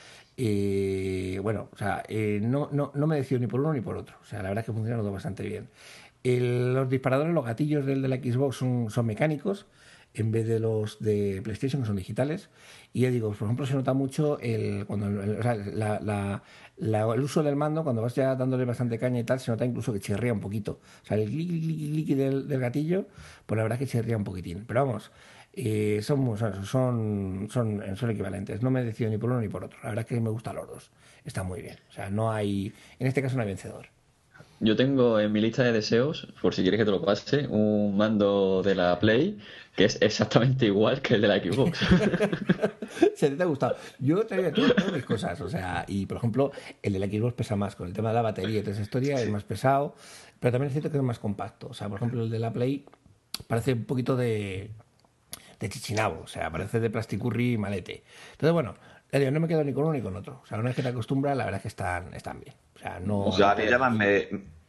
bueno, 1.42 1.68
o 1.72 1.76
sea, 1.76 2.04
no, 2.42 2.68
no, 2.70 2.92
no 2.94 3.06
me 3.08 3.16
decido 3.16 3.40
ni 3.40 3.48
por 3.48 3.58
uno 3.58 3.72
ni 3.72 3.80
por 3.80 3.96
otro. 3.96 4.14
O 4.22 4.24
sea, 4.24 4.40
la 4.40 4.50
verdad 4.50 4.60
es 4.62 4.66
que 4.66 4.72
funciona 4.72 5.00
todo 5.00 5.10
bastante 5.10 5.42
bien 5.42 5.66
los 6.24 6.88
disparadores, 6.88 7.34
los 7.34 7.44
gatillos 7.44 7.84
del 7.84 8.02
de 8.02 8.08
la 8.08 8.16
Xbox 8.16 8.56
son, 8.56 9.06
mecánicos 9.06 9.66
en 10.14 10.30
vez 10.30 10.46
de 10.46 10.60
los 10.60 10.98
de 11.00 11.40
PlayStation 11.42 11.82
que 11.82 11.86
son 11.86 11.96
digitales. 11.96 12.48
Y 12.92 13.02
ya 13.02 13.10
digo, 13.10 13.32
por 13.32 13.46
ejemplo, 13.46 13.66
se 13.66 13.74
nota 13.74 13.92
mucho 13.92 14.38
el, 14.40 14.86
cuando 14.86 15.08
el, 15.08 17.20
uso 17.20 17.42
del 17.42 17.56
mando, 17.56 17.82
cuando 17.82 18.00
vas 18.00 18.14
ya 18.14 18.34
dándole 18.36 18.64
bastante 18.64 18.98
caña 18.98 19.20
y 19.20 19.24
tal, 19.24 19.40
se 19.40 19.50
nota 19.50 19.64
incluso 19.64 19.92
que 19.92 20.00
chirría 20.00 20.32
un 20.32 20.40
poquito. 20.40 20.80
O 21.02 21.06
sea, 21.06 21.18
el 21.18 21.28
clic, 21.28 22.16
del, 22.16 22.46
gatillo, 22.58 23.06
pues 23.44 23.56
la 23.56 23.64
verdad 23.64 23.82
es 23.82 23.88
que 23.88 23.92
chirría 23.92 24.16
un 24.16 24.24
poquitín. 24.24 24.64
Pero 24.66 24.86
vamos, 24.86 25.10
eh, 25.52 26.00
son, 26.02 26.38
son, 26.38 27.48
son, 27.48 27.96
son, 27.96 28.10
equivalentes. 28.10 28.62
No 28.62 28.70
me 28.70 28.82
decido 28.82 29.10
ni 29.10 29.18
por 29.18 29.30
uno 29.30 29.40
ni 29.40 29.48
por 29.48 29.64
otro. 29.64 29.78
La 29.82 29.90
verdad 29.90 30.04
es 30.04 30.08
que 30.08 30.20
me 30.20 30.30
gustan 30.30 30.56
los 30.56 30.68
dos. 30.68 30.90
Está 31.24 31.42
muy 31.42 31.60
bien. 31.60 31.76
O 31.90 31.92
sea, 31.92 32.08
no 32.08 32.32
hay, 32.32 32.72
en 32.98 33.08
este 33.08 33.20
caso 33.20 33.36
no 33.36 33.42
hay 33.42 33.48
vencedor. 33.48 33.93
Yo 34.60 34.76
tengo 34.76 35.20
en 35.20 35.32
mi 35.32 35.40
lista 35.40 35.62
de 35.64 35.72
deseos, 35.72 36.28
por 36.40 36.54
si 36.54 36.62
quieres 36.62 36.78
que 36.78 36.84
te 36.84 36.90
lo 36.90 37.02
pase, 37.02 37.46
un 37.48 37.96
mando 37.96 38.62
de 38.62 38.74
la 38.74 38.98
Play 38.98 39.38
que 39.76 39.84
es 39.84 40.00
exactamente 40.00 40.66
igual 40.66 41.02
que 41.02 41.14
el 41.14 41.22
de 41.22 41.28
la 41.28 41.38
Xbox. 41.38 41.80
Se 43.16 43.30
te 43.30 43.42
ha 43.42 43.46
gustado. 43.46 43.76
Yo 43.98 44.24
te 44.24 44.52
todas 44.52 44.92
mis 44.92 45.04
cosas, 45.04 45.40
o 45.40 45.48
sea, 45.48 45.84
y 45.88 46.06
por 46.06 46.18
ejemplo, 46.18 46.52
el 46.82 46.92
de 46.92 46.98
la 47.00 47.06
Xbox 47.06 47.34
pesa 47.34 47.56
más, 47.56 47.74
con 47.74 47.88
el 47.88 47.92
tema 47.92 48.10
de 48.10 48.14
la 48.14 48.22
batería 48.22 48.60
y 48.60 48.62
toda 48.62 48.72
esa 48.72 48.82
historia 48.82 49.20
es 49.20 49.28
más 49.28 49.42
pesado, 49.42 49.96
pero 50.38 50.52
también 50.52 50.68
es 50.68 50.74
cierto 50.74 50.90
que 50.90 50.98
es 50.98 51.02
más 51.02 51.18
compacto. 51.18 51.68
O 51.68 51.74
sea, 51.74 51.88
por 51.88 51.98
ejemplo, 51.98 52.22
el 52.22 52.30
de 52.30 52.38
la 52.38 52.52
Play 52.52 52.84
parece 53.48 53.72
un 53.72 53.84
poquito 53.84 54.16
de, 54.16 54.70
de 55.58 55.68
chichinabo, 55.68 56.22
o 56.22 56.28
sea, 56.28 56.50
parece 56.50 56.78
de 56.78 56.90
plasticurri 56.90 57.54
y 57.54 57.58
malete. 57.58 58.04
Entonces, 58.32 58.52
bueno, 58.52 58.76
no 59.12 59.40
me 59.40 59.48
quedo 59.48 59.64
ni 59.64 59.72
con 59.72 59.84
uno 59.84 59.92
ni 59.92 60.02
con 60.02 60.14
otro. 60.14 60.40
O 60.42 60.46
sea, 60.46 60.58
una 60.58 60.68
vez 60.68 60.76
que 60.76 60.82
te 60.82 60.88
acostumbras, 60.88 61.36
la 61.36 61.44
verdad 61.44 61.58
es 61.58 61.62
que 61.62 61.68
están, 61.68 62.14
están 62.14 62.40
bien. 62.40 62.54
O 62.84 62.88
sea, 62.88 63.00
no. 63.00 63.20
O 63.26 63.32
sea, 63.32 63.52
a 63.52 63.54
mí 63.54 63.64
llámame. 63.68 64.28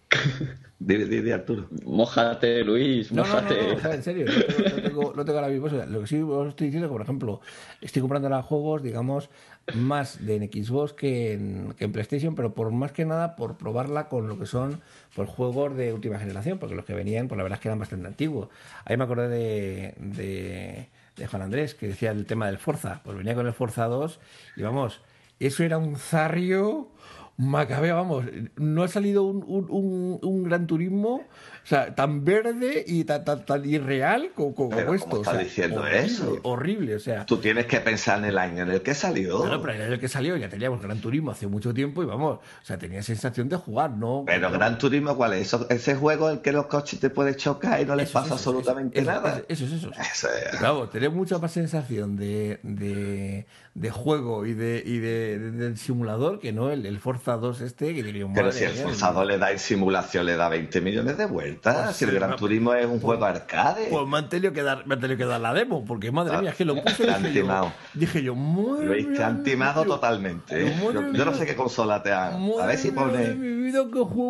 Dile, 0.77 1.05
dile, 1.05 1.33
Arturo. 1.33 1.67
Mójate, 1.85 2.63
Luis, 2.63 3.11
mójate. 3.11 3.55
No, 3.55 3.75
no, 3.75 3.81
no, 3.81 3.91
en 3.93 4.03
serio, 4.03 4.25
no 4.27 4.81
tengo, 4.83 5.13
no 5.15 5.25
tengo 5.25 5.41
la 5.41 5.47
misma 5.47 5.69
cosa. 5.69 5.85
Lo 5.85 6.01
que 6.01 6.07
sí 6.07 6.21
os 6.21 6.49
estoy 6.49 6.67
diciendo 6.67 6.85
es 6.85 6.89
que, 6.89 6.93
por 6.93 7.01
ejemplo, 7.01 7.41
estoy 7.81 8.01
comprando 8.01 8.27
ahora 8.27 8.43
juegos, 8.43 8.83
digamos, 8.83 9.29
más 9.73 10.23
de 10.23 10.35
en 10.35 10.51
Xbox 10.51 10.91
que 10.91 11.33
en, 11.33 11.73
que 11.77 11.85
en 11.85 11.93
PlayStation, 11.93 12.35
pero 12.35 12.53
por 12.53 12.71
más 12.71 12.91
que 12.91 13.05
nada 13.05 13.37
por 13.37 13.57
probarla 13.57 14.09
con 14.09 14.27
lo 14.27 14.37
que 14.37 14.45
son 14.45 14.81
pues, 15.15 15.29
juegos 15.29 15.75
de 15.77 15.93
última 15.93 16.19
generación, 16.19 16.59
porque 16.59 16.75
los 16.75 16.83
que 16.83 16.93
venían, 16.93 17.29
pues 17.29 17.37
la 17.37 17.43
verdad 17.43 17.57
es 17.57 17.61
que 17.61 17.69
eran 17.69 17.79
bastante 17.79 18.07
antiguos. 18.07 18.49
Ahí 18.83 18.97
me 18.97 19.05
acordé 19.05 19.29
de, 19.29 19.95
de 19.97 20.89
de 21.15 21.27
Juan 21.27 21.41
Andrés, 21.41 21.75
que 21.75 21.87
decía 21.87 22.11
el 22.11 22.25
tema 22.25 22.47
del 22.47 22.57
Forza. 22.57 23.01
Pues 23.03 23.17
venía 23.17 23.35
con 23.35 23.47
el 23.47 23.53
Forza 23.53 23.85
2 23.85 24.19
y 24.57 24.61
vamos, 24.61 25.01
eso 25.39 25.63
era 25.63 25.77
un 25.77 25.97
zarrio 25.97 26.89
macabeo, 27.37 27.95
vamos. 27.95 28.25
No 28.57 28.83
ha 28.83 28.87
salido 28.87 29.23
un, 29.23 29.43
un, 29.47 30.19
un 30.21 30.43
gran 30.43 30.67
turismo 30.67 31.21
o 31.65 31.67
sea, 31.67 31.95
tan 31.95 32.23
verde 32.23 32.83
y 32.85 33.05
tan, 33.05 33.25
tan, 33.25 33.65
irreal 33.65 34.29
como, 34.35 34.53
como 34.53 34.93
esto. 34.93 35.09
¿cómo 35.09 35.23
estás 35.23 35.39
diciendo 35.39 35.87
eso? 35.87 36.37
Horrible, 36.43 36.93
o 36.93 36.99
sea. 36.99 37.25
Tú 37.25 37.37
tienes 37.37 37.65
que 37.65 37.79
pensar 37.79 38.19
en 38.19 38.25
el 38.25 38.37
año 38.37 38.61
en 38.61 38.69
el 38.69 38.83
que 38.83 38.93
salió. 38.93 39.41
Claro, 39.41 39.63
pero 39.63 39.73
en 39.73 39.93
el 39.93 39.99
que 39.99 40.07
salió 40.07 40.37
ya 40.37 40.47
teníamos 40.47 40.79
Gran 40.79 41.01
Turismo 41.01 41.31
hace 41.31 41.47
mucho 41.47 41.73
tiempo 41.73 42.03
y 42.03 42.05
vamos, 42.05 42.37
o 42.37 42.65
sea, 42.65 42.77
tenía 42.77 43.01
sensación 43.01 43.49
de 43.49 43.55
jugar, 43.55 43.89
¿no? 43.89 44.25
Pero 44.27 44.51
Gran 44.51 44.77
Turismo, 44.77 45.17
¿cuál 45.17 45.33
es? 45.33 45.55
ese 45.71 45.95
juego 45.95 46.29
en 46.29 46.35
el 46.35 46.41
que 46.43 46.51
los 46.51 46.67
coches 46.67 46.99
te 46.99 47.09
pueden 47.09 47.33
chocar 47.33 47.81
y 47.81 47.85
no 47.85 47.95
les 47.95 48.11
pasa 48.11 48.33
absolutamente 48.33 49.01
nada. 49.01 49.41
Eso, 49.47 49.65
es 49.65 49.71
eso. 49.71 49.89
eso 49.99 50.27
es. 50.27 50.61
Vamos, 50.61 50.91
tenía 50.91 51.09
mucha 51.09 51.39
más 51.39 51.51
sensación 51.51 52.15
de, 52.15 52.59
de, 52.61 53.47
de 53.73 53.89
juego 53.89 54.45
y 54.45 54.53
de, 54.53 54.83
y 54.85 54.99
de, 54.99 55.39
del 55.39 55.77
simulador 55.79 56.39
que 56.39 56.53
no 56.53 56.69
el, 56.69 56.85
el 56.85 56.99
Forza 56.99 57.37
2 57.37 57.61
este 57.61 57.95
que 57.95 58.03
diría 58.03 58.27
un 58.27 58.33
Pero 58.33 58.51
si 58.51 58.65
el 58.65 58.73
Forza 58.73 59.11
2 59.11 59.25
le 59.25 59.37
da 59.39 59.51
en 59.51 59.57
simulación, 59.57 60.27
le 60.27 60.35
da 60.35 60.47
20 60.47 60.79
millones 60.81 61.17
de 61.17 61.25
vueltas. 61.25 61.54
Pues 61.61 61.95
si 61.95 62.05
el 62.05 62.11
Gran 62.11 62.35
Turismo 62.35 62.73
es 62.73 62.85
un 62.85 62.99
juego 62.99 63.25
arcade. 63.25 63.87
Pues 63.89 64.07
me 64.07 64.17
han 64.17 64.29
tenido 64.29 64.53
que 64.53 64.63
dar, 64.63 64.85
me 64.85 64.95
han 64.95 65.01
tenido 65.01 65.17
que 65.17 65.25
dar 65.25 65.41
la 65.41 65.53
demo, 65.53 65.85
porque 65.85 66.11
madre 66.11 66.37
mía, 66.37 66.51
es 66.51 66.55
que 66.55 66.65
lo 66.65 66.81
puse 66.81 67.05
dije 67.05 67.33
yo, 67.33 67.71
dije 67.93 68.23
yo, 68.23 68.35
muy 68.35 68.85
Luis, 68.85 69.13
te 69.13 69.23
han 69.23 69.43
timado 69.43 69.83
totalmente. 69.85 70.73
Yo, 71.13 71.25
no 71.25 71.33
sé 71.33 71.45
qué 71.45 71.55
consola 71.55 72.01
te 72.03 72.11
han. 72.11 72.49
A 72.61 72.65
ver 72.65 72.77
si 72.77 72.91
pone. 72.91 73.35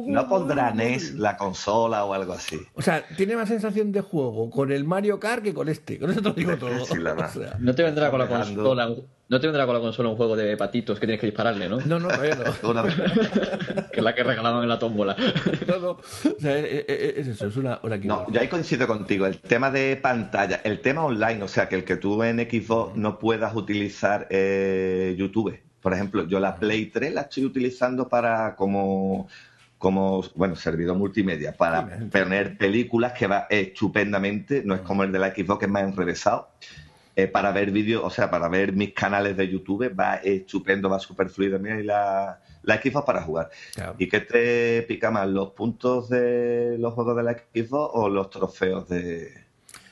No 0.07 0.27
pondrá 0.27 0.71
NES 0.71 1.15
la 1.15 1.37
consola 1.37 2.05
o 2.05 2.13
algo 2.13 2.33
así. 2.33 2.59
O 2.73 2.81
sea, 2.81 3.05
tiene 3.15 3.35
más 3.35 3.49
sensación 3.49 3.91
de 3.91 4.01
juego 4.01 4.49
con 4.49 4.71
el 4.71 4.83
Mario 4.83 5.19
Kart 5.19 5.43
que 5.43 5.53
con 5.53 5.69
este. 5.69 5.99
Con 5.99 6.11
eso 6.11 6.21
te 6.21 6.29
lo 6.29 6.35
digo 6.35 6.57
todo. 6.59 6.71
no 7.59 7.75
te 7.75 7.83
vendrá 7.83 8.09
con 8.09 8.19
la 8.19 8.27
consola 8.27 8.89
no 9.27 9.39
te 9.39 9.47
vendrá 9.47 9.65
con 9.65 9.73
la 9.73 9.81
consola 9.81 10.09
un 10.09 10.15
juego 10.15 10.35
de 10.35 10.55
patitos 10.55 10.99
que 10.99 11.07
tienes 11.07 11.19
que 11.19 11.25
dispararle, 11.27 11.67
¿no? 11.67 11.79
No, 11.81 11.99
no, 11.99 12.09
todavía 12.09 12.35
no. 12.35 12.83
que 13.91 13.99
es 13.99 14.03
la 14.03 14.13
que 14.13 14.23
regalaban 14.23 14.61
en 14.63 14.69
la 14.69 14.77
tómbola. 14.77 15.15
no, 15.67 15.79
no. 15.79 15.89
O 15.91 16.39
sea, 16.39 16.57
es, 16.57 17.27
eso, 17.27 17.47
es 17.47 17.57
una, 17.57 17.79
una 17.81 17.97
No, 17.97 18.31
yo 18.31 18.39
ahí 18.39 18.47
coincido 18.47 18.85
contigo. 18.85 19.25
El 19.25 19.39
tema 19.39 19.71
de 19.71 19.97
pantalla, 19.97 20.61
el 20.63 20.79
tema 20.79 21.03
online, 21.03 21.41
o 21.41 21.47
sea, 21.47 21.67
que 21.67 21.75
el 21.75 21.83
que 21.83 21.95
tú 21.95 22.21
en 22.23 22.37
Xbox 22.39 22.95
no 22.95 23.17
puedas 23.17 23.55
utilizar 23.55 24.27
eh, 24.29 25.15
YouTube. 25.17 25.59
Por 25.81 25.93
ejemplo, 25.93 26.27
yo 26.27 26.39
la 26.39 26.55
Play 26.55 26.87
3 26.87 27.13
la 27.13 27.21
estoy 27.21 27.45
utilizando 27.45 28.07
para 28.07 28.55
como 28.55 29.27
como, 29.77 30.23
bueno, 30.35 30.55
servidor 30.55 30.97
multimedia, 30.97 31.51
para 31.51 31.85
poner 32.09 32.57
películas 32.57 33.11
que 33.11 33.27
va 33.27 33.45
estupendamente, 33.49 34.63
no 34.65 34.73
es 34.73 34.81
como 34.81 35.03
el 35.03 35.11
de 35.11 35.19
la 35.19 35.35
Xbox 35.35 35.59
que 35.59 35.65
es 35.65 35.71
más 35.71 35.83
enrevesado 35.83 36.49
eh, 37.15 37.27
para 37.27 37.51
ver 37.51 37.71
vídeos, 37.71 38.03
o 38.03 38.09
sea, 38.09 38.29
para 38.29 38.49
ver 38.49 38.73
mis 38.73 38.93
canales 38.93 39.37
de 39.37 39.47
YouTube, 39.47 39.95
va 39.97 40.15
estupendo, 40.15 40.89
va 40.89 40.99
súper 40.99 41.29
fluido. 41.29 41.59
Mira, 41.59 41.79
y 41.79 41.83
la, 41.83 42.41
la 42.63 42.81
Xbox 42.81 43.05
para 43.05 43.21
jugar. 43.21 43.49
¿Y 43.97 44.09
qué 44.09 44.19
te 44.19 44.81
pica 44.83 45.11
más, 45.11 45.27
los 45.27 45.51
puntos 45.51 46.09
de 46.09 46.77
los 46.79 46.93
juegos 46.93 47.15
de 47.15 47.23
la 47.23 47.33
Xbox 47.33 47.91
o 47.93 48.09
los 48.09 48.29
trofeos 48.29 48.89
de, 48.89 49.44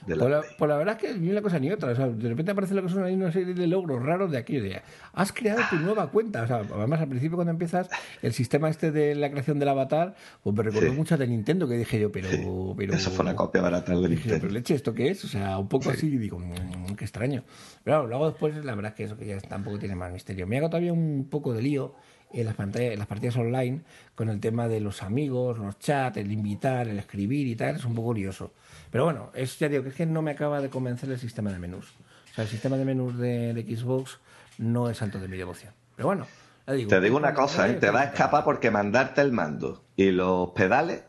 pues, 0.05 0.45
pues 0.57 0.69
la, 0.69 0.77
verdad 0.77 0.97
es 1.01 1.01
que 1.01 1.19
ni 1.19 1.29
una 1.29 1.41
cosa 1.41 1.59
ni 1.59 1.71
otra. 1.71 1.91
O 1.91 1.95
sea, 1.95 2.07
de 2.07 2.29
repente 2.29 2.51
aparece 2.51 2.73
lo 2.73 2.83
que 2.83 2.89
son 2.89 3.03
una 3.03 3.31
serie 3.31 3.53
de 3.53 3.67
logros 3.67 4.03
raros 4.03 4.31
de 4.31 4.37
aquí. 4.37 4.59
De, 4.59 4.81
has 5.13 5.31
creado 5.31 5.61
tu 5.69 5.77
nueva 5.77 6.09
cuenta. 6.09 6.43
O 6.43 6.47
sea, 6.47 6.63
además, 6.73 7.01
al 7.01 7.07
principio, 7.07 7.37
cuando 7.37 7.51
empiezas, 7.51 7.89
el 8.21 8.33
sistema 8.33 8.69
este 8.69 8.91
de 8.91 9.15
la 9.15 9.29
creación 9.29 9.59
del 9.59 9.69
avatar, 9.69 10.15
pues 10.43 10.55
me 10.55 10.63
recordó 10.63 10.93
mucho 10.93 11.17
de 11.17 11.27
Nintendo, 11.27 11.67
que 11.67 11.75
dije 11.75 11.99
yo, 11.99 12.11
pero. 12.11 12.29
pero 12.77 12.93
Eso 12.93 13.11
fue 13.11 13.23
una 13.23 13.35
copia 13.35 13.61
barata 13.61 13.95
de 13.95 14.09
Nintendo. 14.09 14.37
pero 14.41 14.53
leche, 14.53 14.75
¿esto 14.75 14.93
qué 14.93 15.09
es? 15.09 15.23
O 15.25 15.27
sea, 15.27 15.57
un 15.57 15.67
poco 15.67 15.89
así, 15.89 16.07
y 16.07 16.17
digo, 16.17 16.39
mmm, 16.39 16.95
qué 16.95 17.05
extraño. 17.05 17.43
Pero 17.83 18.07
luego 18.07 18.29
después, 18.29 18.63
la 18.63 18.75
verdad 18.75 18.91
es 18.91 18.95
que 18.95 19.03
eso 19.05 19.17
que 19.17 19.25
ya 19.25 19.39
tampoco 19.39 19.79
tiene 19.79 19.95
más 19.95 20.11
misterio. 20.11 20.47
Me 20.47 20.57
hago 20.57 20.69
todavía 20.69 20.93
un 20.93 21.27
poco 21.29 21.53
de 21.53 21.61
lío 21.61 21.95
en 22.33 22.45
las, 22.45 22.55
pantallas, 22.55 22.93
en 22.93 22.99
las 22.99 23.07
partidas 23.07 23.37
online 23.37 23.81
con 24.15 24.29
el 24.29 24.39
tema 24.39 24.67
de 24.67 24.79
los 24.79 25.03
amigos, 25.03 25.57
los 25.59 25.79
chats, 25.79 26.17
el 26.17 26.31
invitar, 26.31 26.87
el 26.87 26.99
escribir 26.99 27.47
y 27.47 27.55
tal, 27.55 27.75
es 27.75 27.85
un 27.85 27.95
poco 27.95 28.13
lioso. 28.13 28.51
Pero 28.91 29.05
bueno, 29.05 29.29
es, 29.33 29.57
ya 29.59 29.69
digo 29.69 29.83
que 29.83 29.89
es 29.89 29.95
que 29.95 30.05
no 30.05 30.21
me 30.21 30.31
acaba 30.31 30.61
de 30.61 30.69
convencer 30.69 31.09
el 31.09 31.19
sistema 31.19 31.51
de 31.51 31.59
menús. 31.59 31.93
O 32.31 32.35
sea, 32.35 32.43
el 32.43 32.49
sistema 32.49 32.77
de 32.77 32.85
menús 32.85 33.17
de, 33.17 33.65
Xbox 33.67 34.19
no 34.57 34.89
es 34.89 34.97
santo 34.97 35.19
de 35.19 35.27
mi 35.27 35.37
devoción. 35.37 35.73
Pero 35.95 36.07
bueno, 36.07 36.27
te 36.65 37.01
digo 37.01 37.17
una 37.17 37.33
cosa, 37.33 37.69
¿eh? 37.69 37.73
te 37.73 37.91
va 37.91 38.01
a 38.01 38.03
escapar 38.05 38.43
porque 38.43 38.71
mandarte 38.71 39.21
el 39.21 39.31
mando 39.31 39.83
y 39.95 40.11
los 40.11 40.49
pedales 40.51 41.03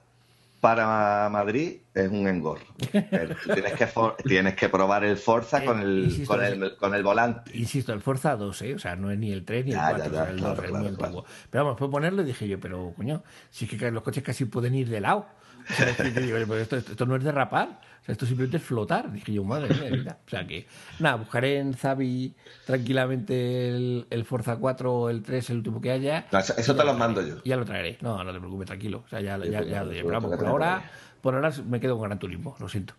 para 0.64 1.29
Madrid 1.29 1.77
es 1.92 2.11
un 2.11 2.27
engorro. 2.27 2.64
tienes 2.90 3.72
que, 3.74 3.87
tienes 4.24 4.55
que 4.55 4.70
probar 4.70 5.05
el 5.05 5.18
Forza 5.18 5.62
con, 5.62 5.79
el, 5.79 6.24
con, 6.27 6.42
el, 6.42 6.74
con 6.77 6.94
el 6.94 7.03
volante. 7.03 7.50
Insisto, 7.53 7.92
el 7.92 8.00
Forza 8.00 8.35
2, 8.35 8.62
¿eh? 8.62 8.74
o 8.74 8.79
sea, 8.79 8.96
no 8.96 9.11
es 9.11 9.18
ni 9.18 9.31
el 9.31 9.44
3 9.44 9.66
ni 9.66 9.72
el 9.72 9.79
4, 9.79 10.27
el 10.29 10.40
2, 10.40 10.64
es 10.64 10.70
muy 10.70 10.88
antiguo. 10.88 11.27
Pero 11.50 11.64
vamos, 11.64 11.79
puedo 11.79 11.90
ponerlo 11.90 12.22
y 12.22 12.24
dije 12.24 12.48
yo, 12.48 12.59
pero 12.59 12.94
coño, 12.96 13.22
si 13.50 13.66
es 13.66 13.72
que 13.72 13.90
los 13.90 14.03
coches 14.03 14.22
casi 14.22 14.46
pueden 14.46 14.74
ir 14.74 14.88
de 14.88 15.03
lado. 15.03 15.27
O 15.68 15.72
sea, 15.74 15.90
esto, 15.90 16.77
esto, 16.77 17.05
no 17.05 17.16
es 17.16 17.24
derrapar, 17.24 17.81
o 18.04 18.06
sea, 18.06 18.12
esto 18.12 18.26
simplemente 18.26 18.58
es 18.58 18.62
flotar. 18.62 19.10
Dije 19.10 19.32
yo, 19.32 19.44
madre 19.44 19.74
mía, 19.90 20.18
O 20.26 20.28
sea 20.28 20.46
que, 20.46 20.66
nada, 20.98 21.16
buscaré 21.16 21.56
en 21.56 21.72
Zavi 21.72 22.34
tranquilamente 22.66 23.70
el, 23.70 24.24
Forza 24.26 24.56
4 24.56 24.92
o 24.92 25.08
el 25.08 25.22
3, 25.22 25.48
el 25.48 25.56
último 25.56 25.80
que 25.80 25.90
haya. 25.90 26.26
eso 26.58 26.76
te 26.76 26.84
lo 26.84 26.92
mando 26.92 27.26
yo. 27.26 27.42
Ya 27.44 27.56
lo 27.56 27.64
traeré. 27.64 27.96
No, 28.02 28.22
no 28.22 28.30
te 28.30 28.38
preocupes, 28.38 28.66
tranquilo. 28.66 29.04
O 29.06 29.08
sea, 29.08 29.22
ya, 29.22 29.38
ya, 29.38 29.62
ya, 29.62 29.84
ya 29.84 30.02
pero 30.04 30.20
por 30.20 30.46
ahora, 30.46 30.90
por 31.22 31.34
ahora 31.34 31.50
me 31.66 31.80
quedo 31.80 31.96
con 31.96 32.08
Gran 32.08 32.18
Turismo, 32.18 32.54
lo 32.60 32.68
siento. 32.68 32.92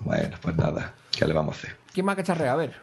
Bueno, 0.00 0.36
pues 0.42 0.54
nada, 0.54 0.92
¿qué 1.16 1.26
le 1.26 1.32
vamos 1.32 1.56
a 1.56 1.58
hacer? 1.58 1.76
¿Quién 1.94 2.04
más 2.04 2.16
cacharrea? 2.16 2.52
A 2.52 2.56
ver. 2.56 2.74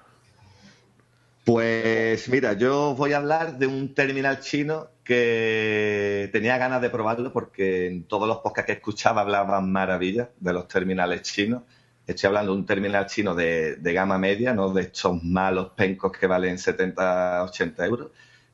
Pues 1.46 2.28
mira, 2.30 2.54
yo 2.54 2.96
voy 2.96 3.14
a 3.14 3.18
hablar 3.18 3.60
de 3.60 3.68
un 3.68 3.94
terminal 3.94 4.40
chino 4.40 4.88
que 5.10 6.30
tenía 6.32 6.60
ganas 6.60 6.84
de 6.84 6.92
probarlo 6.92 7.34
porque 7.34 7.88
en 7.88 8.04
todos 8.04 8.28
los 8.28 8.38
podcasts 8.42 8.68
que 8.68 8.74
escuchaba 8.74 9.22
hablaban 9.22 9.72
maravillas 9.72 10.28
de 10.40 10.54
los 10.54 10.68
terminales 10.68 11.24
chinos. 11.24 11.64
Estoy 12.06 12.28
hablando 12.28 12.52
de 12.52 12.60
un 12.60 12.66
terminal 12.68 13.08
chino 13.08 13.34
de, 13.34 13.80
gama 13.82 14.20
media, 14.20 14.54
no 14.54 14.72
de 14.72 14.84
estos 14.84 15.24
malos 15.24 15.72
pencos 15.76 16.12
que 16.12 16.28
valen 16.28 16.60
70, 16.60 17.44
80 17.44 17.86
euros. 17.88 18.12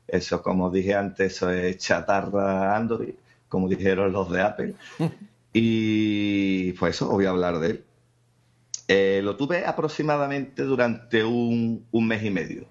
Eso, 0.08 0.42
como 0.42 0.70
dije 0.70 0.94
antes, 0.94 1.34
eso 1.34 1.50
es 1.50 1.76
chatarra 1.76 2.74
Android, 2.74 3.12
como 3.50 3.68
dijeron 3.68 4.10
los 4.12 4.30
de 4.32 4.40
Apple. 4.40 4.74
Y 5.58 6.72
pues 6.72 6.96
eso, 6.96 7.08
voy 7.08 7.24
a 7.24 7.30
hablar 7.30 7.58
de 7.60 7.66
él. 7.68 7.84
Eh, 8.88 9.20
lo 9.22 9.36
tuve 9.36 9.64
aproximadamente 9.64 10.62
durante 10.64 11.24
un 11.24 11.86
mes 11.92 12.22
y 12.24 12.30
medio 12.30 12.66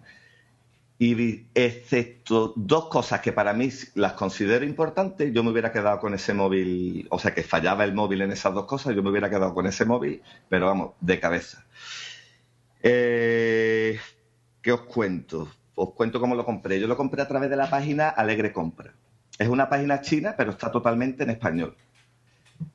y 0.97 1.47
excepto 1.53 2.53
dos 2.55 2.87
cosas 2.87 3.19
que 3.19 3.33
para 3.33 3.53
mí 3.53 3.69
las 3.95 4.13
considero 4.13 4.63
importantes, 4.63 5.33
yo 5.33 5.43
me 5.43 5.51
hubiera 5.51 5.71
quedado 5.71 5.99
con 5.99 6.13
ese 6.13 6.33
móvil, 6.33 7.07
o 7.09 7.19
sea, 7.19 7.33
que 7.33 7.43
fallaba 7.43 7.83
el 7.83 7.93
móvil 7.93 8.21
en 8.21 8.31
esas 8.31 8.53
dos 8.53 8.65
cosas, 8.65 8.95
yo 8.95 9.03
me 9.03 9.09
hubiera 9.09 9.29
quedado 9.29 9.53
con 9.53 9.67
ese 9.67 9.83
móvil, 9.83 10.21
pero 10.47 10.67
vamos, 10.67 10.93
de 11.01 11.19
cabeza. 11.19 11.65
Eh, 12.81 13.99
¿Qué 14.61 14.71
os 14.71 14.81
cuento? 14.81 15.49
Os 15.75 15.93
cuento 15.93 16.19
cómo 16.21 16.35
lo 16.35 16.45
compré. 16.45 16.79
Yo 16.79 16.87
lo 16.87 16.95
compré 16.95 17.21
a 17.21 17.27
través 17.27 17.49
de 17.49 17.57
la 17.57 17.69
página 17.69 18.09
Alegre 18.09 18.53
Compra. 18.53 18.93
Es 19.37 19.49
una 19.49 19.67
página 19.67 19.99
china, 20.01 20.35
pero 20.37 20.51
está 20.51 20.71
totalmente 20.71 21.23
en 21.23 21.31
español. 21.31 21.75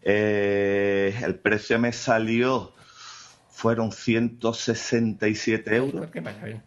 Eh, 0.02 1.18
el 1.22 1.38
precio 1.38 1.78
me 1.78 1.92
salió, 1.92 2.74
fueron 3.48 3.92
167 3.92 5.74
euros. 5.74 6.10
¿Qué 6.10 6.20
pasa? 6.20 6.62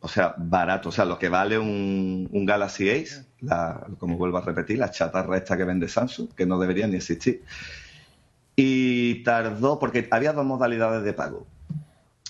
O 0.00 0.08
sea, 0.08 0.34
barato, 0.36 0.90
o 0.90 0.92
sea, 0.92 1.04
lo 1.04 1.18
que 1.18 1.28
vale 1.28 1.58
un, 1.58 2.28
Galaxy 2.46 2.90
Ace, 2.90 3.24
como 3.98 4.16
vuelvo 4.16 4.38
a 4.38 4.42
repetir, 4.42 4.78
la 4.78 4.90
chatarra 4.90 5.36
esta 5.36 5.56
que 5.56 5.64
vende 5.64 5.88
Samsung, 5.88 6.28
que 6.34 6.46
no 6.46 6.58
debería 6.58 6.86
ni 6.86 6.96
existir. 6.96 7.42
Y 8.54 9.22
tardó, 9.24 9.78
porque 9.78 10.06
había 10.10 10.32
dos 10.32 10.46
modalidades 10.46 11.02
de 11.02 11.12
pago. 11.12 11.46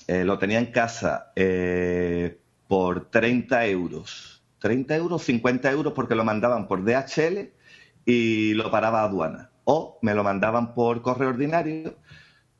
Eh, 0.06 0.24
lo 0.24 0.38
tenía 0.38 0.58
en 0.58 0.66
casa 0.66 1.32
eh, 1.36 2.38
por 2.68 3.10
30 3.10 3.66
euros. 3.66 4.42
30 4.60 4.96
euros, 4.96 5.22
50 5.24 5.70
euros 5.70 5.92
porque 5.92 6.14
lo 6.14 6.24
mandaban 6.24 6.66
por 6.66 6.84
DHL 6.84 7.50
y 8.04 8.54
lo 8.54 8.70
paraba 8.70 9.02
a 9.02 9.04
aduana. 9.04 9.50
O 9.64 9.98
me 10.02 10.14
lo 10.14 10.24
mandaban 10.24 10.74
por 10.74 11.02
correo 11.02 11.28
ordinario 11.30 11.96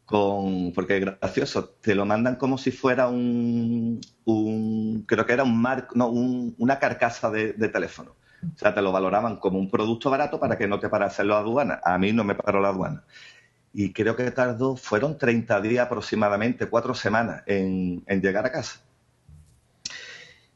con, 0.07 0.73
porque 0.73 0.99
es 0.99 1.05
gracioso, 1.05 1.69
te 1.81 1.95
lo 1.95 2.07
mandan 2.07 2.37
como 2.37 2.57
si 2.57 2.71
fuera 2.71 3.09
un, 3.09 4.01
un 4.25 5.05
creo 5.07 5.27
que 5.27 5.33
era 5.33 5.43
un 5.43 5.61
marco, 5.61 5.95
no, 5.97 6.09
una 6.09 6.79
carcasa 6.79 7.31
de, 7.31 7.53
teléfono. 7.55 8.15
O 8.43 8.59
sea, 8.59 8.73
te 8.73 8.81
lo 8.81 8.93
valoraban 8.93 9.37
como 9.37 9.59
un 9.59 9.69
producto 9.69 10.09
barato 10.09 10.39
para 10.39 10.57
que 10.57 10.69
no 10.69 10.79
te 10.79 10.89
parase 10.89 11.25
la 11.25 11.39
aduana. 11.39 11.81
A 11.85 11.99
mí 11.99 12.13
no 12.13 12.23
me 12.23 12.37
paró 12.37 12.61
la 12.61 12.69
aduana. 12.69 13.05
Y 13.73 13.93
creo 13.93 14.15
que 14.15 14.31
tardó, 14.31 14.77
fueron 14.77 15.19
30 15.19 15.61
días 15.61 15.87
aproximadamente, 15.87 16.67
cuatro 16.67 16.95
semanas 16.95 17.43
en, 17.47 18.05
en 18.07 18.23
llegar 18.23 18.47
a 18.47 18.53
casa. 18.53 18.81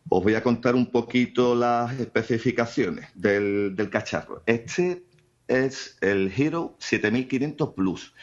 Os 0.08 0.22
voy 0.22 0.34
a 0.36 0.42
contar 0.42 0.76
un 0.76 0.86
poquito 0.86 1.56
las 1.56 1.98
especificaciones 1.98 3.08
del, 3.14 3.74
del 3.74 3.90
cacharro. 3.90 4.42
Este 4.46 5.04
es 5.48 5.98
el 6.00 6.32
Hero 6.36 6.76
7500 6.78 7.74
Plus 7.74 8.14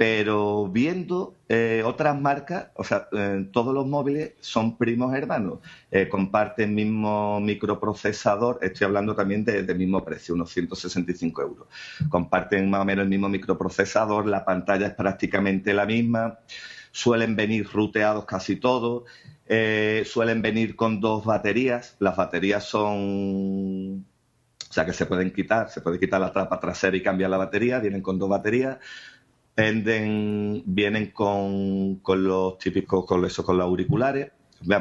pero 0.00 0.66
viendo 0.66 1.34
eh, 1.46 1.82
otras 1.84 2.18
marcas, 2.18 2.68
o 2.74 2.84
sea, 2.84 3.06
eh, 3.12 3.46
todos 3.52 3.74
los 3.74 3.86
móviles 3.86 4.32
son 4.40 4.78
primos 4.78 5.14
hermanos, 5.14 5.58
eh, 5.90 6.08
comparten 6.08 6.74
mismo 6.74 7.38
microprocesador, 7.38 8.60
estoy 8.62 8.86
hablando 8.86 9.14
también 9.14 9.44
del 9.44 9.66
de 9.66 9.74
mismo 9.74 10.02
precio, 10.02 10.34
unos 10.34 10.50
165 10.52 11.42
euros. 11.42 11.68
Comparten 12.08 12.70
más 12.70 12.80
o 12.80 12.86
menos 12.86 13.02
el 13.02 13.10
mismo 13.10 13.28
microprocesador, 13.28 14.26
la 14.26 14.42
pantalla 14.42 14.86
es 14.86 14.94
prácticamente 14.94 15.74
la 15.74 15.84
misma, 15.84 16.38
suelen 16.92 17.36
venir 17.36 17.68
ruteados 17.70 18.24
casi 18.24 18.56
todos, 18.56 19.02
suelen 20.06 20.40
venir 20.40 20.76
con 20.76 20.98
dos 21.02 21.26
baterías, 21.26 21.96
las 21.98 22.16
baterías 22.16 22.64
son 22.64 24.06
o 24.70 24.72
sea 24.72 24.86
que 24.86 24.92
se 24.92 25.04
pueden 25.04 25.32
quitar, 25.32 25.68
se 25.68 25.80
puede 25.80 25.98
quitar 25.98 26.20
la 26.20 26.32
tapa 26.32 26.60
trasera 26.60 26.96
y 26.96 27.02
cambiar 27.02 27.28
la 27.28 27.36
batería, 27.36 27.80
vienen 27.80 28.02
con 28.02 28.20
dos 28.20 28.28
baterías, 28.28 28.78
Vienen 30.64 31.10
con, 31.12 31.96
con 31.96 32.24
los 32.24 32.58
típicos, 32.58 33.04
con 33.04 33.24
eso, 33.24 33.44
con 33.44 33.58
los 33.58 33.66
auriculares. 33.66 34.30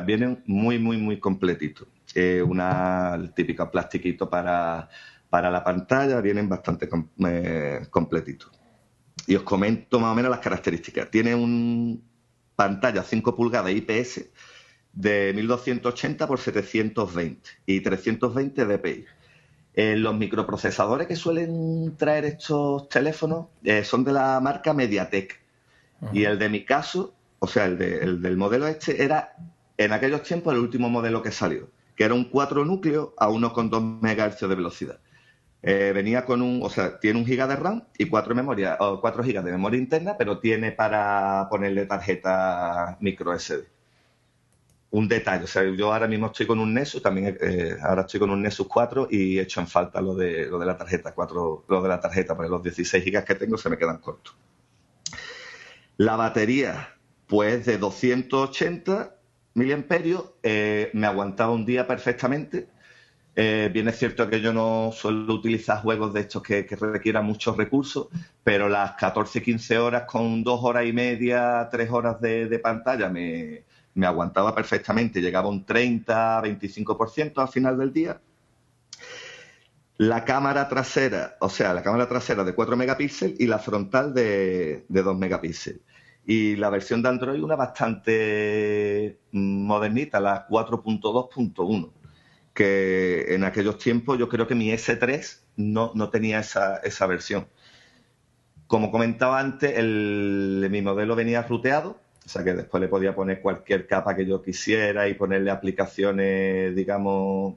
Vienen 0.06 0.44
muy, 0.46 0.80
muy, 0.80 0.98
muy 0.98 1.20
completitos. 1.20 1.88
Eh, 2.16 2.42
una 2.42 3.14
el 3.16 3.34
típico 3.34 3.70
plastiquito 3.70 4.30
para, 4.30 4.90
para 5.30 5.52
la 5.52 5.64
pantalla, 5.64 6.22
vienen 6.22 6.50
bastante 6.50 6.90
eh, 7.26 7.86
completitos. 7.90 8.52
Y 9.28 9.36
os 9.36 9.44
comento 9.44 10.00
más 10.00 10.14
o 10.14 10.16
menos 10.16 10.32
las 10.32 10.40
características. 10.40 11.12
Tiene 11.12 11.36
un 11.36 12.04
pantalla 12.56 13.04
5 13.04 13.36
pulgadas 13.36 13.72
IPS 13.72 14.30
de 14.92 15.34
1280 15.34 16.28
por 16.28 16.40
720 16.40 17.50
y 17.66 17.82
320 17.82 18.66
dpi. 18.66 19.06
Eh, 19.74 19.96
los 19.96 20.16
microprocesadores 20.16 21.08
que 21.08 21.16
suelen 21.16 21.96
traer 21.96 22.26
estos 22.26 22.90
teléfonos 22.90 23.48
eh, 23.64 23.84
son 23.84 24.04
de 24.04 24.14
la 24.14 24.40
marca 24.40 24.74
MediaTek. 24.74 25.40
Y 26.14 26.24
el 26.24 26.40
de 26.40 26.48
mi 26.48 26.64
caso, 26.64 27.14
o 27.40 27.48
sea, 27.48 27.66
el, 27.66 27.78
del 28.22 28.38
modelo 28.38 28.68
este, 28.68 29.04
era 29.04 29.36
en 29.78 29.92
aquellos 29.92 30.24
tiempos 30.24 30.54
el 30.54 30.60
último 30.62 30.90
modelo 30.90 31.22
que 31.22 31.32
salió, 31.32 31.70
que 31.96 32.06
era 32.06 32.14
un 32.14 32.26
4 32.26 32.64
núcleos 32.64 33.10
a 33.18 33.28
1,2 33.30 33.82
MHz 34.02 34.40
de 34.40 34.56
velocidad. 34.56 35.00
Eh, 35.62 35.92
venía 35.94 36.24
con 36.26 36.42
un, 36.42 36.62
o 36.64 36.70
sea, 36.70 37.00
tiene 37.02 37.20
un 37.20 37.26
giga 37.26 37.48
de 37.48 37.58
RAM 37.58 37.84
y 37.98 38.06
4 38.06 38.34
memoria, 38.34 38.78
o 38.80 39.02
4 39.02 39.24
gigas 39.24 39.44
de 39.44 39.52
memoria 39.52 39.78
interna, 39.78 40.16
pero 40.18 40.40
tiene 40.40 40.72
para 40.72 41.48
ponerle 41.50 41.86
tarjeta 41.86 42.98
micro 43.02 43.38
SD 43.38 43.79
un 44.92 45.08
detalle. 45.08 45.44
O 45.44 45.48
sea, 45.48 45.64
yo 45.64 45.94
ahora 45.94 46.08
mismo 46.08 46.28
estoy 46.28 46.48
con 46.48 46.60
un 46.60 46.74
Nexus, 46.74 47.02
también 47.02 47.38
eh, 47.42 47.78
ahora 47.82 48.02
estoy 48.02 48.20
con 48.20 48.30
un 48.30 48.42
Nexus 48.42 48.68
4 48.68 49.08
y 49.12 49.40
he 49.40 49.48
en 49.56 49.68
falta 49.68 50.02
lo 50.02 50.16
de, 50.16 50.48
lo 50.48 50.58
de 50.60 50.66
la 50.66 50.78
tarjeta 50.78 51.14
4, 51.14 51.66
lo 51.68 51.82
de 51.82 51.90
la 51.90 52.00
tarjeta, 52.00 52.36
porque 52.36 52.50
los 52.50 52.64
16 52.64 53.04
gigas 53.04 53.26
que 53.26 53.36
tengo 53.36 53.58
se 53.58 53.70
me 53.70 53.78
quedan 53.78 54.00
cortos. 54.00 54.36
La 55.98 56.16
batería 56.16 56.96
pues 57.28 57.66
de 57.66 57.78
280 57.78 59.16
miliamperios 59.54 60.32
eh, 60.42 60.90
me 60.94 61.06
aguantaba 61.06 61.52
un 61.52 61.66
día 61.66 61.86
perfectamente. 61.86 62.68
Eh, 63.36 63.70
bien 63.72 63.88
es 63.88 63.98
cierto 63.98 64.28
que 64.30 64.42
yo 64.42 64.52
no 64.52 64.92
suelo 64.92 65.34
utilizar 65.34 65.82
juegos 65.82 66.14
de 66.14 66.22
estos 66.22 66.42
que, 66.42 66.64
requieran 66.64 67.26
muchos 67.26 67.56
recursos, 67.56 68.08
pero 68.44 68.68
las 68.68 68.98
14-15 68.98 69.78
horas 69.78 70.04
con 70.08 70.44
dos 70.44 70.60
horas 70.64 70.86
y 70.86 70.94
media, 70.94 71.68
tres 71.72 71.90
horas 71.92 72.20
de, 72.20 72.60
pantalla 72.60 73.10
me, 73.10 73.64
me, 74.00 74.08
aguantaba 74.08 74.56
perfectamente. 74.56 75.22
Llegaba 75.22 75.50
un 75.50 75.66
30-25% 75.66 77.42
al 77.42 77.48
final 77.50 77.78
del 77.78 77.94
día. 77.94 78.22
La 79.98 80.24
cámara 80.24 80.70
trasera, 80.70 81.36
o 81.42 81.50
sea, 81.50 81.74
la 81.74 81.84
cámara 81.84 82.08
trasera 82.08 82.44
de 82.46 82.56
4 82.56 82.78
megapíxeles 82.78 83.40
y 83.40 83.48
la 83.48 83.60
frontal 83.60 84.14
de, 84.14 84.86
de 84.88 85.04
2 85.04 85.18
megapíxeles. 85.18 85.82
Y 86.26 86.56
la 86.56 86.70
versión 86.70 87.02
de 87.02 87.10
Android 87.10 87.42
una 87.42 87.56
bastante 87.56 89.20
modernita, 89.32 90.20
la 90.20 90.48
4.2.1, 90.48 91.92
que 92.54 93.34
en 93.34 93.44
aquellos 93.44 93.78
tiempos 93.78 94.18
yo 94.18 94.30
creo 94.30 94.48
que 94.48 94.56
mi 94.56 94.70
S3 94.72 95.42
no, 95.58 95.92
no 95.96 96.10
tenía 96.10 96.40
esa, 96.40 96.78
esa 96.78 97.06
versión. 97.08 97.48
Como 98.68 98.92
comentaba 98.92 99.40
antes, 99.40 99.78
el, 99.78 100.68
mi 100.70 100.82
modelo 100.82 101.16
venía 101.16 101.42
ruteado, 101.42 102.00
o 102.30 102.32
sea 102.32 102.44
que 102.44 102.54
después 102.54 102.80
le 102.80 102.88
podía 102.88 103.16
poner 103.16 103.42
cualquier 103.42 103.88
capa 103.88 104.16
que 104.16 104.24
yo 104.24 104.44
quisiera 104.44 105.08
y 105.08 105.16
ponerle 105.16 105.50
aplicaciones, 105.50 106.76
digamos, 106.76 107.56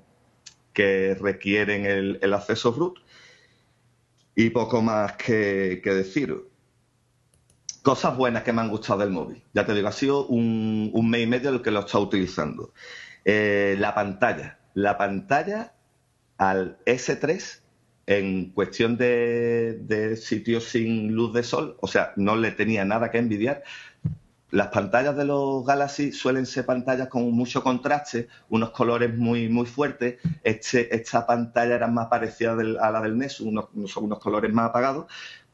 que 0.72 1.14
requieren 1.14 1.84
el, 1.84 2.32
acceso 2.32 2.72
root. 2.72 2.98
Y 4.34 4.48
poco 4.48 4.80
más 4.80 5.12
que, 5.18 5.82
deciros 5.84 6.44
cosas 7.82 8.16
buenas 8.16 8.44
que 8.44 8.54
me 8.54 8.62
han 8.62 8.70
gustado 8.70 9.00
del 9.00 9.10
móvil. 9.10 9.42
Ya 9.52 9.66
te 9.66 9.74
digo, 9.74 9.88
ha 9.88 9.92
sido 9.92 10.26
un, 10.26 10.90
mes 11.10 11.20
y 11.20 11.26
medio 11.26 11.50
el 11.50 11.60
que 11.60 11.70
lo 11.70 11.80
estado 11.80 12.04
utilizando. 12.04 12.72
Eh, 13.26 13.76
la 13.78 13.94
pantalla. 13.94 14.58
La 14.72 14.96
pantalla 14.96 15.74
al 16.38 16.78
S3 16.86 17.60
en 18.06 18.52
cuestión 18.52 18.96
de, 18.96 19.80
de 19.82 20.16
sitios 20.16 20.64
sin 20.64 21.14
luz 21.14 21.34
de 21.34 21.42
sol, 21.42 21.76
o 21.80 21.86
sea, 21.86 22.12
no 22.16 22.36
le 22.36 22.50
tenía 22.50 22.84
nada 22.84 23.10
que 23.10 23.18
envidiar. 23.18 23.62
Las 24.52 24.68
pantallas 24.68 25.16
de 25.16 25.24
los 25.24 25.64
Galaxy 25.64 26.12
suelen 26.12 26.44
ser 26.44 26.66
pantallas 26.66 27.08
con 27.08 27.32
mucho 27.32 27.62
contraste, 27.62 28.28
unos 28.50 28.70
colores 28.70 29.16
muy, 29.16 29.48
muy 29.48 29.64
fuertes. 29.64 30.18
Este, 30.44 30.94
esta 30.94 31.26
pantalla 31.26 31.74
era 31.74 31.88
más 31.88 32.08
parecida 32.08 32.52
a 32.52 32.90
la 32.90 33.00
del 33.00 33.16
Nexus, 33.16 33.46
unos, 33.46 33.96
unos 33.96 34.18
colores 34.18 34.52
más 34.52 34.68
apagados, 34.68 35.06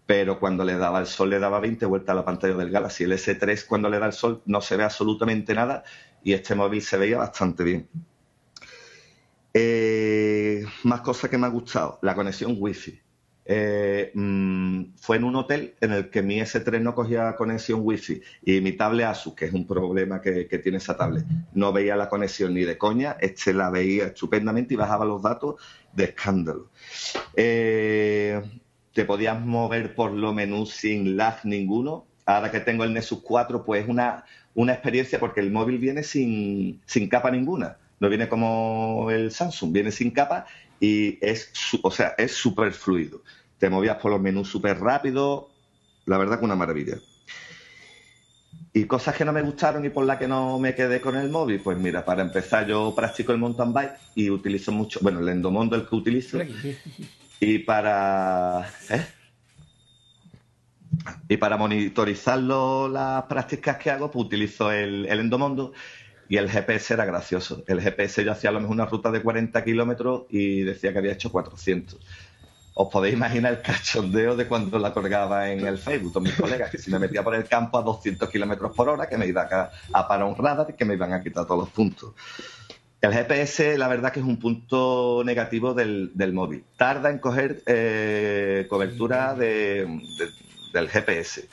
pero 0.04 0.40
cuando 0.40 0.64
le 0.64 0.76
daba 0.76 0.98
el 0.98 1.06
sol 1.06 1.30
le 1.30 1.38
daba 1.38 1.60
20 1.60 1.86
vueltas 1.86 2.12
a 2.12 2.16
la 2.16 2.24
pantalla 2.24 2.54
del 2.54 2.70
Galaxy. 2.70 3.04
El 3.04 3.12
S3 3.12 3.66
cuando 3.66 3.88
le 3.88 4.00
da 4.00 4.06
el 4.06 4.12
sol 4.12 4.42
no 4.46 4.60
se 4.60 4.76
ve 4.76 4.82
absolutamente 4.82 5.54
nada 5.54 5.84
y 6.24 6.32
este 6.32 6.56
móvil 6.56 6.82
se 6.82 6.96
veía 6.98 7.18
bastante 7.18 7.62
bien. 7.62 7.88
Eh, 9.54 10.64
más 10.82 11.02
cosas 11.02 11.30
que 11.30 11.38
me 11.38 11.46
ha 11.46 11.50
gustado, 11.50 12.00
la 12.02 12.16
conexión 12.16 12.56
Wi-Fi. 12.58 13.00
Eh, 13.50 14.10
mm, 14.12 14.96
fue 15.00 15.16
en 15.16 15.24
un 15.24 15.34
hotel 15.36 15.74
en 15.80 15.92
el 15.92 16.10
que 16.10 16.20
mi 16.20 16.38
S3 16.38 16.82
no 16.82 16.94
cogía 16.94 17.34
conexión 17.34 17.80
Wi-Fi 17.82 18.20
y 18.42 18.60
mi 18.60 18.72
tablet 18.72 19.06
Asus, 19.06 19.34
que 19.34 19.46
es 19.46 19.54
un 19.54 19.66
problema 19.66 20.20
que, 20.20 20.44
tiene 20.62 20.76
esa 20.76 20.98
tablet, 20.98 21.24
no 21.54 21.72
veía 21.72 21.96
la 21.96 22.10
conexión 22.10 22.52
ni 22.52 22.64
de 22.64 22.76
coña, 22.76 23.16
este 23.20 23.54
la 23.54 23.70
veía 23.70 24.08
estupendamente 24.08 24.74
y 24.74 24.76
bajaba 24.76 25.06
los 25.06 25.22
datos 25.22 25.54
de 25.94 26.04
escándalo. 26.04 26.68
Eh, 27.34 28.42
te 28.92 29.06
podías 29.06 29.40
mover 29.40 29.94
por 29.94 30.12
los 30.12 30.34
menús 30.34 30.70
sin 30.72 31.16
lag 31.16 31.38
ninguno. 31.44 32.04
Ahora 32.26 32.50
que 32.50 32.60
tengo 32.60 32.84
el 32.84 32.92
Nexus 32.92 33.22
4, 33.22 33.64
pues 33.64 33.84
es 33.84 33.88
una, 33.88 34.26
una 34.54 34.74
experiencia 34.74 35.18
porque 35.18 35.40
el 35.40 35.50
móvil 35.50 35.78
viene 35.78 36.02
sin, 36.02 36.82
sin 36.84 37.08
capa 37.08 37.30
ninguna. 37.30 37.78
No 38.00 38.08
viene 38.08 38.28
como 38.28 39.10
el 39.10 39.30
Samsung, 39.32 39.72
viene 39.72 39.90
sin 39.90 40.10
capa 40.10 40.46
y 40.80 41.18
es, 41.24 41.52
o 41.82 41.90
sea, 41.90 42.14
es 42.16 42.32
súper 42.32 42.72
fluido. 42.72 43.22
Te 43.58 43.68
movías 43.68 43.96
por 43.96 44.10
los 44.10 44.20
menús 44.20 44.48
súper 44.48 44.78
rápido. 44.78 45.50
La 46.06 46.18
verdad 46.18 46.38
que 46.38 46.44
una 46.44 46.56
maravilla. 46.56 46.98
Y 48.72 48.84
cosas 48.84 49.16
que 49.16 49.24
no 49.24 49.32
me 49.32 49.42
gustaron 49.42 49.84
y 49.84 49.88
por 49.88 50.04
las 50.04 50.18
que 50.18 50.28
no 50.28 50.58
me 50.58 50.74
quedé 50.74 51.00
con 51.00 51.16
el 51.16 51.30
móvil, 51.30 51.60
pues 51.60 51.76
mira, 51.78 52.04
para 52.04 52.22
empezar 52.22 52.66
yo 52.66 52.94
practico 52.94 53.32
el 53.32 53.38
mountain 53.38 53.72
bike 53.72 53.94
y 54.14 54.30
utilizo 54.30 54.70
mucho, 54.70 55.00
bueno, 55.02 55.20
el 55.20 55.28
endomondo 55.28 55.74
el 55.74 55.88
que 55.88 55.96
utilizo, 55.96 56.38
y 57.40 57.58
para. 57.60 58.70
¿eh? 58.90 59.06
Y 61.28 61.36
para 61.36 61.56
monitorizarlo 61.56 62.88
las 62.88 63.24
prácticas 63.24 63.76
que 63.76 63.90
hago, 63.90 64.10
pues 64.10 64.26
utilizo 64.26 64.72
el, 64.72 65.06
Endomondo 65.06 65.72
y 66.28 66.36
el 66.36 66.50
GPS 66.50 66.94
era 66.94 67.04
gracioso. 67.04 67.62
El 67.66 67.80
GPS 67.80 68.24
yo 68.24 68.32
hacía 68.32 68.50
a 68.50 68.52
lo 68.52 68.60
mejor 68.60 68.74
una 68.74 68.86
ruta 68.86 69.10
de 69.10 69.22
40 69.22 69.64
kilómetros 69.64 70.22
y 70.30 70.62
decía 70.62 70.92
que 70.92 70.98
había 70.98 71.12
hecho 71.12 71.32
400. 71.32 71.98
Os 72.74 72.92
podéis 72.92 73.14
imaginar 73.14 73.54
el 73.54 73.62
cachondeo 73.62 74.36
de 74.36 74.46
cuando 74.46 74.78
la 74.78 74.92
colgaba 74.92 75.50
en 75.50 75.66
el 75.66 75.78
Facebook 75.78 76.12
con 76.12 76.22
mis 76.22 76.34
colegas, 76.34 76.70
que 76.70 76.78
si 76.78 76.90
me 76.90 76.98
metía 76.98 77.24
por 77.24 77.34
el 77.34 77.44
campo 77.44 77.78
a 77.78 77.82
200 77.82 78.28
kilómetros 78.30 78.74
por 78.76 78.88
hora, 78.88 79.08
que 79.08 79.18
me 79.18 79.26
iba 79.26 79.48
a, 79.50 79.70
a 79.92 80.06
parar 80.06 80.28
un 80.28 80.36
radar 80.36 80.68
y 80.70 80.74
que 80.74 80.84
me 80.84 80.94
iban 80.94 81.12
a 81.12 81.22
quitar 81.22 81.44
todos 81.46 81.60
los 81.60 81.70
puntos. 81.70 82.14
El 83.00 83.12
GPS, 83.12 83.78
la 83.78 83.86
verdad 83.86 84.12
que 84.12 84.18
es 84.18 84.26
un 84.26 84.38
punto 84.38 85.22
negativo 85.24 85.72
del, 85.72 86.10
móvil. 86.32 86.64
Tarda 86.76 87.10
en 87.10 87.18
coger 87.18 87.62
eh, 87.66 88.66
cobertura 88.68 89.34
del 89.34 90.88
GPS. 90.88 91.48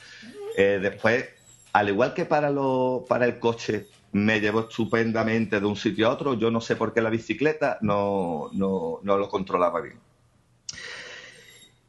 Eh, 0.56 0.80
después, 0.82 1.24
al 1.72 1.88
igual 1.88 2.14
que 2.14 2.24
para, 2.24 2.50
lo, 2.50 3.04
para 3.08 3.26
el 3.26 3.38
coche, 3.38 3.86
me 4.16 4.40
llevo 4.40 4.60
estupendamente 4.60 5.60
de 5.60 5.66
un 5.66 5.76
sitio 5.76 6.08
a 6.08 6.10
otro. 6.10 6.34
Yo 6.34 6.50
no 6.50 6.60
sé 6.60 6.76
por 6.76 6.92
qué 6.92 7.00
la 7.00 7.10
bicicleta 7.10 7.78
no, 7.82 8.50
no 8.52 9.00
lo 9.02 9.28
controlaba 9.28 9.80
bien. 9.80 9.98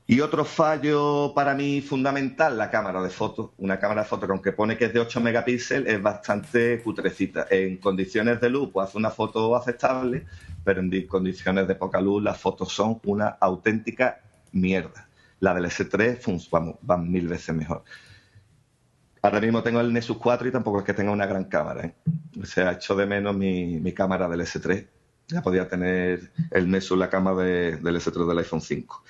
Y 0.09 0.21
otro 0.21 0.45
fallo 0.45 1.33
para 1.35 1.53
mí 1.53 1.81
fundamental, 1.81 2.57
la 2.57 2.71
cámara 2.71 3.01
de 3.01 3.09
fotos. 3.09 3.49
Una 3.57 3.77
cámara 3.77 4.03
de 4.03 4.07
fotos 4.07 4.27
que 4.27 4.31
aunque 4.31 4.51
pone 4.53 4.77
que 4.77 4.85
es 4.85 4.93
de 4.93 5.01
8 5.01 5.19
megapíxeles 5.19 5.93
es 5.93 6.01
bastante 6.01 6.81
cutrecita. 6.81 7.47
En 7.49 7.75
condiciones 7.75 8.39
de 8.39 8.49
luz 8.49 8.69
pues 8.71 8.87
hace 8.87 8.97
una 8.97 9.09
foto 9.09 9.53
aceptable, 9.53 10.25
pero 10.63 10.79
en 10.79 11.07
condiciones 11.07 11.67
de 11.67 11.75
poca 11.75 11.99
luz 11.99 12.23
las 12.23 12.37
fotos 12.39 12.71
son 12.71 13.01
una 13.03 13.37
auténtica 13.41 14.21
mierda. 14.53 15.09
La 15.41 15.53
del 15.53 15.65
S3 15.65 16.49
vamos, 16.51 16.77
van 16.81 17.11
mil 17.11 17.27
veces 17.27 17.53
mejor. 17.53 17.83
Ahora 19.27 19.41
mismo 19.41 19.61
tengo 19.61 19.81
el 19.81 19.91
Nexus 19.91 20.17
4 20.17 20.47
y 20.47 20.51
tampoco 20.51 20.79
es 20.79 20.85
que 20.85 20.93
tenga 20.93 21.11
una 21.11 21.25
gran 21.25 21.45
cámara. 21.45 21.85
¿eh? 21.85 21.93
Se 22.43 22.61
ha 22.61 22.71
hecho 22.71 22.95
de 22.95 23.05
menos 23.05 23.35
mi, 23.35 23.77
mi 23.79 23.91
cámara 23.91 24.29
del 24.29 24.39
S3. 24.39 24.87
Ya 25.27 25.41
podía 25.41 25.67
tener 25.67 26.31
el 26.51 26.71
Nexus 26.71 26.97
la 26.97 27.09
cámara 27.09 27.43
del 27.43 27.83
S3 27.83 28.25
del 28.25 28.37
iPhone 28.37 28.61
5. 28.61 29.03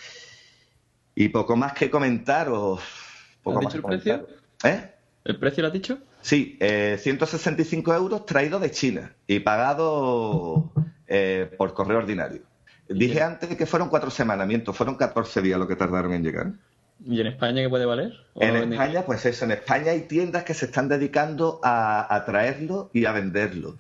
Y 1.14 1.30
poco 1.30 1.56
más 1.56 1.74
que 1.74 1.92
comentar 1.92 2.50
o... 2.50 2.80
Poco 3.44 3.60
dicho 3.60 3.78
el 3.78 3.84
precio? 3.84 4.28
¿Eh? 4.64 4.92
¿El 5.24 5.38
precio 5.38 5.62
lo 5.62 5.68
has 5.68 5.74
dicho? 5.74 6.00
Sí, 6.22 6.58
165 6.60 7.94
eh, 7.94 7.96
euros 7.96 8.26
traído 8.26 8.60
de 8.60 8.72
China 8.72 9.14
y 9.28 9.40
pagado 9.42 10.72
eh, 11.08 11.52
por 11.58 11.76
correo 11.76 12.00
ordinario. 12.00 12.42
Dije 12.90 13.22
antes 13.22 13.56
que 13.56 13.66
fueron 13.68 13.90
cuatro 13.90 14.10
semanas, 14.10 14.48
miento, 14.48 14.74
fueron 14.74 14.96
14 14.96 15.42
días 15.42 15.60
lo 15.60 15.68
que 15.68 15.76
tardaron 15.76 16.14
en 16.14 16.24
llegar. 16.24 16.54
¿Y 17.10 17.22
en 17.22 17.28
España 17.28 17.62
qué 17.62 17.70
puede 17.70 17.86
valer? 17.86 18.14
En 18.36 18.74
España, 18.74 19.04
pues 19.06 19.26
eso, 19.26 19.46
en 19.46 19.52
España 19.52 19.92
hay 19.92 20.02
tiendas 20.02 20.44
que 20.44 20.54
se 20.54 20.66
están 20.66 20.90
dedicando 20.90 21.62
a, 21.64 22.22
traerlo 22.26 22.90
y 22.94 23.06
a 23.06 23.14
venderlo. 23.14 23.78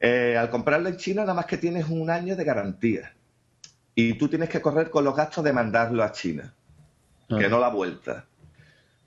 Eh, 0.00 0.36
al 0.36 0.50
comprarlo 0.50 0.88
en 0.88 0.96
China, 0.96 1.22
nada 1.22 1.34
más 1.34 1.46
que 1.46 1.58
tienes 1.58 1.88
un 1.88 2.10
año 2.10 2.34
de 2.34 2.42
garantía 2.42 3.14
y 3.94 4.14
tú 4.14 4.28
tienes 4.28 4.48
que 4.48 4.60
correr 4.60 4.90
con 4.90 5.04
los 5.04 5.14
gastos 5.14 5.44
de 5.44 5.52
mandarlo 5.52 6.02
a 6.02 6.10
China, 6.10 6.52
que 7.28 7.48
no 7.48 7.60
la 7.60 7.68
vuelta. 7.68 8.26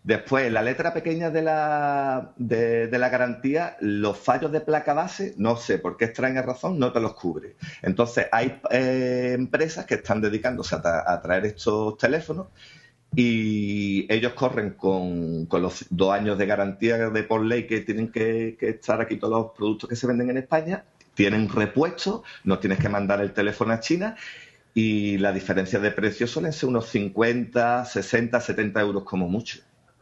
Después, 0.03 0.49
la 0.49 0.61
letra 0.61 0.93
pequeña 0.93 1.29
de 1.29 1.41
la, 1.41 2.31
de, 2.37 2.89
la 2.97 3.09
garantía, 3.09 3.75
los 3.81 4.17
fallos 4.17 4.53
de 4.53 4.61
placa 4.61 4.93
base, 4.93 5.33
no 5.35 5.57
sé 5.57 5.79
por 5.79 5.97
qué 5.97 6.05
extraña 6.05 6.41
razón, 6.43 6.79
no 6.79 6.93
te 6.93 7.01
los 7.01 7.13
cubre. 7.13 7.57
Entonces, 7.81 8.27
hay 8.31 8.61
eh, 8.71 9.33
empresas 9.37 9.85
que 9.85 9.95
están 9.95 10.21
dedicándose 10.21 10.77
a, 10.81 11.21
traer 11.21 11.47
estos 11.47 11.97
teléfonos 11.97 12.47
y 13.15 14.11
ellos 14.13 14.33
corren 14.33 14.71
con, 14.71 15.47
los 15.49 15.85
dos 15.89 16.13
años 16.13 16.37
de 16.37 16.45
garantía 16.45 17.09
de 17.09 17.23
por 17.23 17.43
ley 17.43 17.65
que 17.65 17.81
tienen 17.81 18.11
que, 18.11 18.57
que 18.59 18.69
estar 18.69 19.01
aquí 19.01 19.17
todos 19.17 19.43
los 19.43 19.51
productos 19.57 19.89
que 19.89 19.95
se 19.95 20.07
venden 20.07 20.29
en 20.29 20.37
España, 20.37 20.83
tienen 21.13 21.49
repuesto, 21.49 22.23
no 22.43 22.59
tienes 22.59 22.79
que 22.79 22.89
mandar 22.89 23.21
el 23.21 23.33
teléfono 23.33 23.73
a 23.73 23.79
China 23.79 24.15
y 24.73 25.17
la 25.17 25.33
diferencia 25.33 25.79
de 25.79 25.89
precios 25.89 26.29
suelen 26.29 26.53
ser 26.53 26.69
unos 26.69 26.87
50, 26.89 27.85
60, 27.85 28.39
70 28.39 28.81
euros 28.81 29.03
como 29.03 29.27
mucho. 29.27 29.59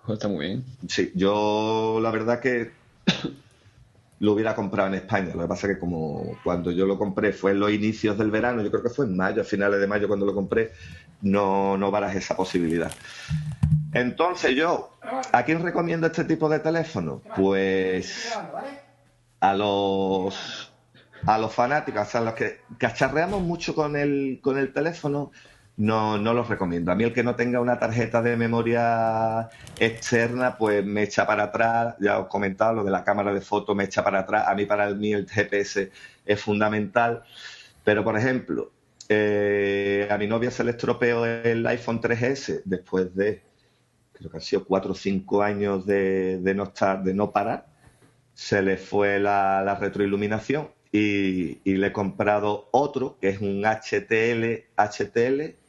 Está 0.09 0.27
muy 0.27 0.47
bien. 0.47 0.65
Sí, 0.87 1.11
yo 1.15 1.99
la 2.01 2.11
verdad 2.11 2.41
que 2.41 2.71
lo 4.20 4.34
hubiera 4.34 4.55
comprado 4.55 4.88
en 4.89 4.95
España. 4.95 5.32
Lo 5.34 5.41
que 5.41 5.47
pasa 5.47 5.68
es 5.68 5.74
que 5.74 5.80
como 5.80 6.38
cuando 6.43 6.72
yo 6.72 6.86
lo 6.86 6.97
compré 6.97 7.34
fue 7.34 7.51
en 7.51 7.59
los 7.59 7.72
inicios 7.72 8.18
del 8.18 8.32
verano, 8.32 8.61
yo 8.61 8.72
creo 8.72 8.84
que 8.84 8.89
fue 8.89 9.05
en 9.05 9.16
mayo, 9.16 9.41
a 9.41 9.45
finales 9.45 9.80
de 9.80 9.88
mayo 9.88 10.07
cuando 10.07 10.26
lo 10.26 10.34
compré, 10.34 10.72
no, 11.22 11.78
no 11.78 11.95
esa 12.07 12.36
posibilidad. 12.36 12.91
Entonces 13.93 14.55
yo, 14.55 14.91
¿a 15.32 15.43
quién 15.43 15.61
recomiendo 15.63 16.07
este 16.07 16.26
tipo 16.26 16.49
de 16.49 16.59
teléfono? 16.59 17.22
Pues 17.36 18.38
a 19.39 19.53
los 19.53 20.72
a 21.26 21.38
los 21.38 21.53
fanáticos, 21.53 22.13
a 22.16 22.22
los 22.22 22.34
que 22.34 22.61
cacharreamos 22.78 23.41
mucho 23.41 23.74
con 23.74 23.95
el, 23.95 24.39
con 24.43 24.57
el 24.57 24.72
teléfono, 24.74 25.32
no, 25.78 26.17
no 26.17 26.34
los 26.34 26.47
recomiendo. 26.47 26.91
A 26.91 26.95
mí 26.95 27.03
el 27.03 27.13
que 27.13 27.23
no 27.23 27.36
tenga 27.36 27.59
una 27.59 27.80
tarjeta 27.80 28.21
de 28.21 28.38
memoria 28.38 29.49
externa, 29.80 30.57
pues 30.57 30.86
me 30.86 31.03
echa 31.03 31.28
para 31.28 31.43
atrás. 31.43 31.95
Ya 31.99 32.19
os 32.19 32.28
he 32.28 32.30
comentado 32.30 32.76
lo 32.76 32.84
de 32.84 32.91
la 32.91 33.03
cámara 33.03 33.34
de 33.34 33.41
foto, 33.41 33.76
me 33.76 33.84
echa 33.86 34.03
para 34.03 34.19
atrás. 34.19 34.45
A 34.47 34.55
mí 34.55 34.65
para 34.65 34.89
mí 34.91 35.13
el 35.13 35.28
GPS 35.30 35.91
es 36.26 36.41
fundamental. 36.41 37.23
Pero, 37.84 38.03
por 38.03 38.17
ejemplo, 38.17 38.71
eh, 39.09 40.07
a 40.09 40.17
mi 40.17 40.28
novia 40.28 40.49
se 40.49 40.63
le 40.63 40.71
estropeó 40.71 41.26
el 41.26 41.65
iPhone 41.67 42.01
3S 42.01 42.61
después 42.65 43.13
de, 43.15 43.43
creo 44.13 44.32
que 44.32 44.38
han 44.38 44.41
sido 44.41 44.65
cuatro 44.65 44.93
o 44.93 44.95
cinco 44.95 45.43
años 45.43 45.86
de, 45.86 46.39
no 46.55 46.63
estar, 46.63 47.03
de 47.03 47.13
no 47.13 47.32
parar. 47.32 47.67
Se 48.34 48.61
le 48.61 48.78
fue 48.78 49.19
la, 49.19 49.78
retroiluminación 49.80 50.69
y, 50.91 51.59
le 51.65 51.88
he 51.88 51.91
comprado 51.91 52.69
otro 52.71 53.17
que 53.19 53.30
es 53.30 53.41
un 53.41 53.63
HTL, 53.65 54.65
HTL 54.78 55.64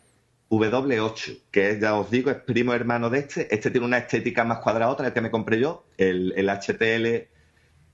W8, 0.50 1.40
que 1.50 1.78
ya 1.80 1.98
os 1.98 2.10
digo, 2.10 2.30
es 2.30 2.36
primo 2.36 2.72
hermano 2.72 3.10
de 3.10 3.20
este. 3.20 3.52
Este 3.54 3.70
tiene 3.70 3.86
una 3.86 3.98
estética 3.98 4.44
más 4.44 4.58
cuadrada, 4.58 4.92
otra 4.92 5.08
el 5.08 5.12
que 5.12 5.20
me 5.20 5.30
compré 5.30 5.58
yo. 5.58 5.84
El, 5.96 6.32
el 6.36 6.48
HTL 6.48 7.28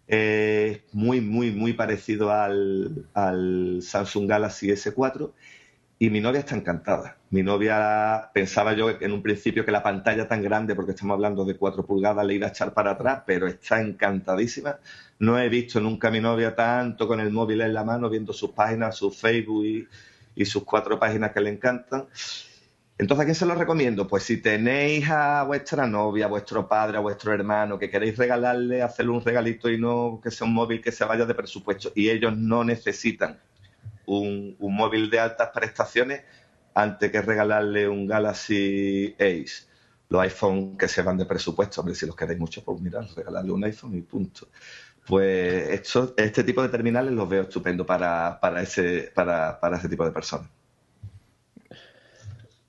es 0.06 0.82
muy, 0.92 1.20
muy, 1.20 1.50
muy 1.50 1.72
parecido 1.72 2.30
al, 2.30 3.06
al, 3.14 3.78
Samsung 3.80 4.28
Galaxy 4.28 4.68
S4 4.68 5.32
y 5.98 6.10
mi 6.10 6.20
novia 6.20 6.40
está 6.40 6.56
encantada. 6.56 7.16
Mi 7.30 7.42
novia 7.42 8.30
pensaba 8.34 8.74
yo 8.74 8.90
en 8.90 9.12
un 9.12 9.22
principio 9.22 9.64
que 9.64 9.72
la 9.72 9.82
pantalla 9.82 10.28
tan 10.28 10.42
grande, 10.42 10.74
porque 10.74 10.90
estamos 10.90 11.14
hablando 11.14 11.44
de 11.44 11.56
4 11.56 11.86
pulgadas, 11.86 12.26
le 12.26 12.34
iba 12.34 12.48
a 12.48 12.50
echar 12.50 12.74
para 12.74 12.90
atrás, 12.92 13.22
pero 13.26 13.46
está 13.46 13.80
encantadísima. 13.80 14.78
No 15.20 15.38
he 15.38 15.48
visto 15.48 15.80
nunca 15.80 16.08
a 16.08 16.10
mi 16.10 16.20
novia 16.20 16.54
tanto 16.54 17.08
con 17.08 17.20
el 17.20 17.30
móvil 17.30 17.62
en 17.62 17.72
la 17.72 17.84
mano, 17.84 18.10
viendo 18.10 18.32
sus 18.32 18.50
páginas, 18.50 18.96
su 18.96 19.10
Facebook 19.10 19.64
y, 19.64 19.88
y 20.34 20.44
sus 20.44 20.64
cuatro 20.64 20.98
páginas 20.98 21.32
que 21.32 21.40
le 21.40 21.50
encantan. 21.50 22.08
Entonces, 22.98 23.22
¿a 23.22 23.24
quién 23.24 23.34
se 23.34 23.46
lo 23.46 23.54
recomiendo? 23.54 24.06
Pues 24.06 24.22
si 24.22 24.36
tenéis 24.36 25.08
a 25.10 25.42
vuestra 25.44 25.86
novia, 25.86 26.26
a 26.26 26.28
vuestro 26.28 26.68
padre, 26.68 26.98
a 26.98 27.00
vuestro 27.00 27.32
hermano, 27.32 27.78
que 27.78 27.90
queréis 27.90 28.16
regalarle, 28.16 28.82
hacerle 28.82 29.12
un 29.12 29.24
regalito 29.24 29.68
y 29.70 29.78
no 29.78 30.20
que 30.22 30.30
sea 30.30 30.46
un 30.46 30.54
móvil 30.54 30.80
que 30.80 30.92
se 30.92 31.04
vaya 31.04 31.24
de 31.24 31.34
presupuesto 31.34 31.90
y 31.94 32.10
ellos 32.10 32.36
no 32.36 32.64
necesitan 32.64 33.40
un, 34.06 34.56
móvil 34.58 35.10
de 35.10 35.18
altas 35.18 35.50
prestaciones 35.54 36.22
antes 36.74 37.10
que 37.10 37.22
regalarle 37.22 37.88
un 37.88 38.06
Galaxy 38.06 39.14
Ace. 39.18 39.66
Los 40.08 40.22
iPhone 40.22 40.76
que 40.76 40.88
se 40.88 41.02
van 41.02 41.16
de 41.16 41.24
presupuesto, 41.24 41.80
hombre, 41.80 41.94
si 41.94 42.06
los 42.06 42.14
queréis 42.14 42.38
mucho, 42.38 42.62
pues 42.62 42.80
mirad, 42.80 43.06
regalarle 43.16 43.50
un 43.50 43.64
iPhone 43.64 43.96
y 43.96 44.02
punto. 44.02 44.48
Pues 45.06 45.82
este 46.16 46.44
tipo 46.44 46.62
de 46.62 46.68
terminales 46.68 47.12
los 47.12 47.28
veo 47.28 47.42
estupendo 47.42 47.84
para, 47.84 48.38
para, 48.40 48.62
ese, 48.62 49.10
para, 49.14 49.58
para 49.58 49.76
ese 49.76 49.88
tipo 49.88 50.04
de 50.04 50.12
personas. 50.12 50.48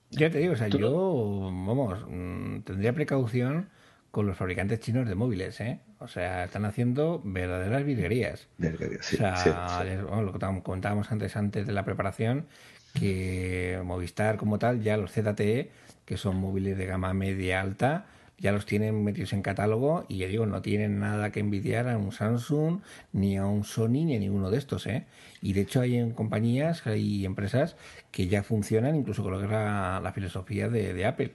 Ya 0.10 0.30
te 0.30 0.40
digo, 0.40 0.54
o 0.54 0.56
sea, 0.56 0.68
yo, 0.68 1.52
vamos, 1.52 2.06
mm, 2.08 2.62
tendría 2.62 2.94
precaución 2.94 3.70
con 4.12 4.28
los 4.28 4.38
fabricantes 4.38 4.80
chinos 4.80 5.08
de 5.08 5.16
móviles, 5.16 5.60
¿eh? 5.60 5.80
O 5.98 6.08
sea, 6.08 6.44
están 6.44 6.66
haciendo 6.66 7.20
verdaderas 7.24 7.84
virguerías. 7.84 8.48
Virguerías, 8.60 9.06
sí. 9.06 9.16
O 9.16 9.36
sea, 9.36 9.84
lo 9.84 10.32
que 10.32 10.40
comentábamos 10.62 11.12
antes, 11.12 11.36
antes 11.36 11.66
de 11.66 11.74
la 11.74 11.84
preparación, 11.84 12.46
que 12.94 13.82
Movistar 13.84 14.38
como 14.38 14.60
tal, 14.60 14.82
ya 14.82 14.98
los 14.98 15.12
ZTE, 15.12 15.72
que 16.06 16.18
son 16.18 16.36
móviles 16.36 16.78
de 16.78 16.86
gama 16.86 17.14
media 17.14 17.62
alta, 17.62 18.06
ya 18.38 18.52
los 18.52 18.66
tienen 18.66 19.04
metidos 19.04 19.34
en 19.34 19.42
catálogo 19.42 20.06
y 20.10 20.18
ya 20.18 20.28
digo, 20.28 20.46
no 20.46 20.62
tienen 20.62 21.00
nada 21.00 21.32
que 21.32 21.40
envidiar 21.40 21.88
a 21.88 21.98
un 21.98 22.12
Samsung, 22.12 22.82
ni 23.12 23.38
a 23.38 23.46
un 23.46 23.64
Sony, 23.64 24.06
ni 24.06 24.16
a 24.16 24.20
ninguno 24.20 24.50
de 24.50 24.58
estos, 24.58 24.88
¿eh? 24.88 25.06
Y 25.42 25.54
de 25.54 25.62
hecho 25.62 25.82
hay 25.82 25.98
en 25.98 26.12
compañías, 26.12 26.86
hay 26.88 27.26
empresas 27.26 27.76
que 28.12 28.28
ya 28.28 28.44
funcionan 28.44 28.96
incluso 28.96 29.24
con 29.24 29.32
lo 29.32 29.40
que 29.40 29.46
es 29.46 29.52
la, 29.52 30.12
filosofía 30.14 30.70
de, 30.70 31.06
Apple. 31.06 31.34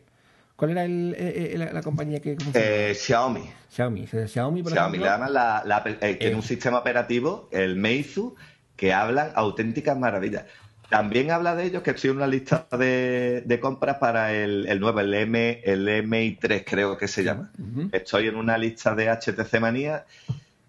¿Cuál 0.57 0.73
era 0.73 0.85
el, 0.85 1.15
eh, 1.17 1.55
eh, 1.55 1.71
la, 1.73 1.83
compañía 1.83 2.21
que 2.21 2.37
eh, 2.55 2.95
Xiaomi. 2.95 3.49
Xiaomi. 3.71 4.07
Xiaomi, 4.07 4.63
por 4.63 4.73
Xiaomi, 4.73 4.99
le 4.99 5.05
llaman 5.05 5.33
la, 5.33 5.85
tiene 6.19 6.35
un 6.35 6.43
sistema 6.43 6.79
operativo, 6.79 7.49
el 7.53 7.77
Meizu, 7.77 8.35
que 8.77 8.93
hablan 8.93 9.31
auténticas 9.35 9.97
maravillas. 9.99 10.45
También 10.89 11.30
habla 11.30 11.55
de 11.55 11.64
ellos 11.64 11.82
que 11.82 11.91
estoy 11.91 12.11
en 12.11 12.16
una 12.16 12.26
lista 12.26 12.66
de, 12.70 13.59
compras 13.61 13.99
para 13.99 14.32
el, 14.32 14.80
nuevo, 14.80 15.01
el, 15.01 15.12
M, 15.12 15.61
el 15.62 15.86
MI3 15.86 16.64
creo 16.66 16.97
que 16.97 17.09
se 17.09 17.24
llama. 17.24 17.51
Estoy 17.93 18.28
en 18.28 18.36
una 18.36 18.57
lista 18.57 18.95
de 18.95 19.11
HTC 19.11 19.61
Manía. 19.61 20.07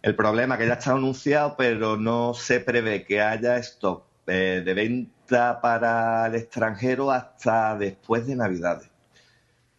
El 0.02 0.16
problema 0.16 0.56
es 0.56 0.60
que 0.60 0.68
ya 0.68 0.74
está 0.74 0.92
anunciado, 0.92 1.56
pero 1.58 1.96
no 1.96 2.34
se 2.34 2.60
prevé 2.60 3.04
que 3.04 3.22
haya 3.22 3.58
stock 3.58 4.04
eh, 4.28 4.62
de 4.64 4.74
venta 4.74 5.62
para 5.62 6.28
el 6.28 6.36
extranjero 6.36 7.12
hasta 7.12 7.78
después 7.78 8.28
de 8.28 8.36
Navidades. 8.36 8.89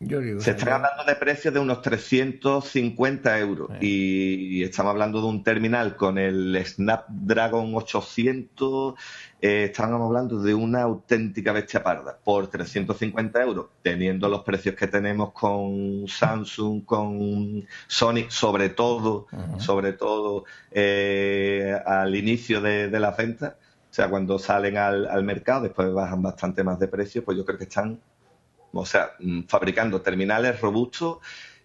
Se 0.01 0.53
están 0.53 0.73
hablando 0.73 1.05
de 1.05 1.15
precios 1.15 1.53
de 1.53 1.61
unos 1.61 1.83
350 1.83 3.39
euros. 3.39 3.71
Y, 3.83 4.63
estamos 4.63 4.93
hablando 4.93 5.21
de 5.21 5.27
un 5.27 5.45
terminal 5.45 5.95
con 5.95 6.17
el 6.17 6.59
Snapdragon 6.65 7.75
800 7.75 8.95
eh, 9.43 9.65
estábamos 9.65 10.07
hablando 10.07 10.43
de 10.43 10.55
una 10.55 10.83
auténtica 10.83 11.53
bestia 11.53 11.83
parda 11.83 12.19
por 12.23 12.49
350 12.49 13.43
euros, 13.43 13.67
teniendo 13.83 14.29
los 14.29 14.43
precios 14.43 14.75
que 14.75 14.87
tenemos 14.87 15.33
con 15.33 16.07
Samsung, 16.09 16.85
con 16.85 17.67
Sony, 17.87 18.29
sobre 18.29 18.71
todo, 18.71 19.27
sobre 19.59 19.93
todo 19.95 20.45
eh, 20.71 21.75
al 21.87 22.15
inicio 22.15 22.63
de, 22.63 22.89
de 22.89 23.01
las 23.01 23.17
ventas. 23.17 23.55
O 23.91 23.93
sea, 23.93 24.09
cuando 24.09 24.39
salen 24.39 24.77
al, 24.77 25.07
al 25.09 25.25
mercado, 25.25 25.65
después 25.65 25.93
bajan 25.93 26.23
bastante 26.23 26.63
más 26.63 26.79
de 26.79 26.89
precio, 26.89 27.25
pues 27.25 27.37
yo 27.37 27.45
creo 27.45 27.59
que 27.59 27.65
están, 27.65 27.99
o 28.73 28.87
sea, 28.87 29.13
mm, 29.19 29.43
fabricando 29.49 30.01
terminales 30.01 30.61
robustos 30.61 31.19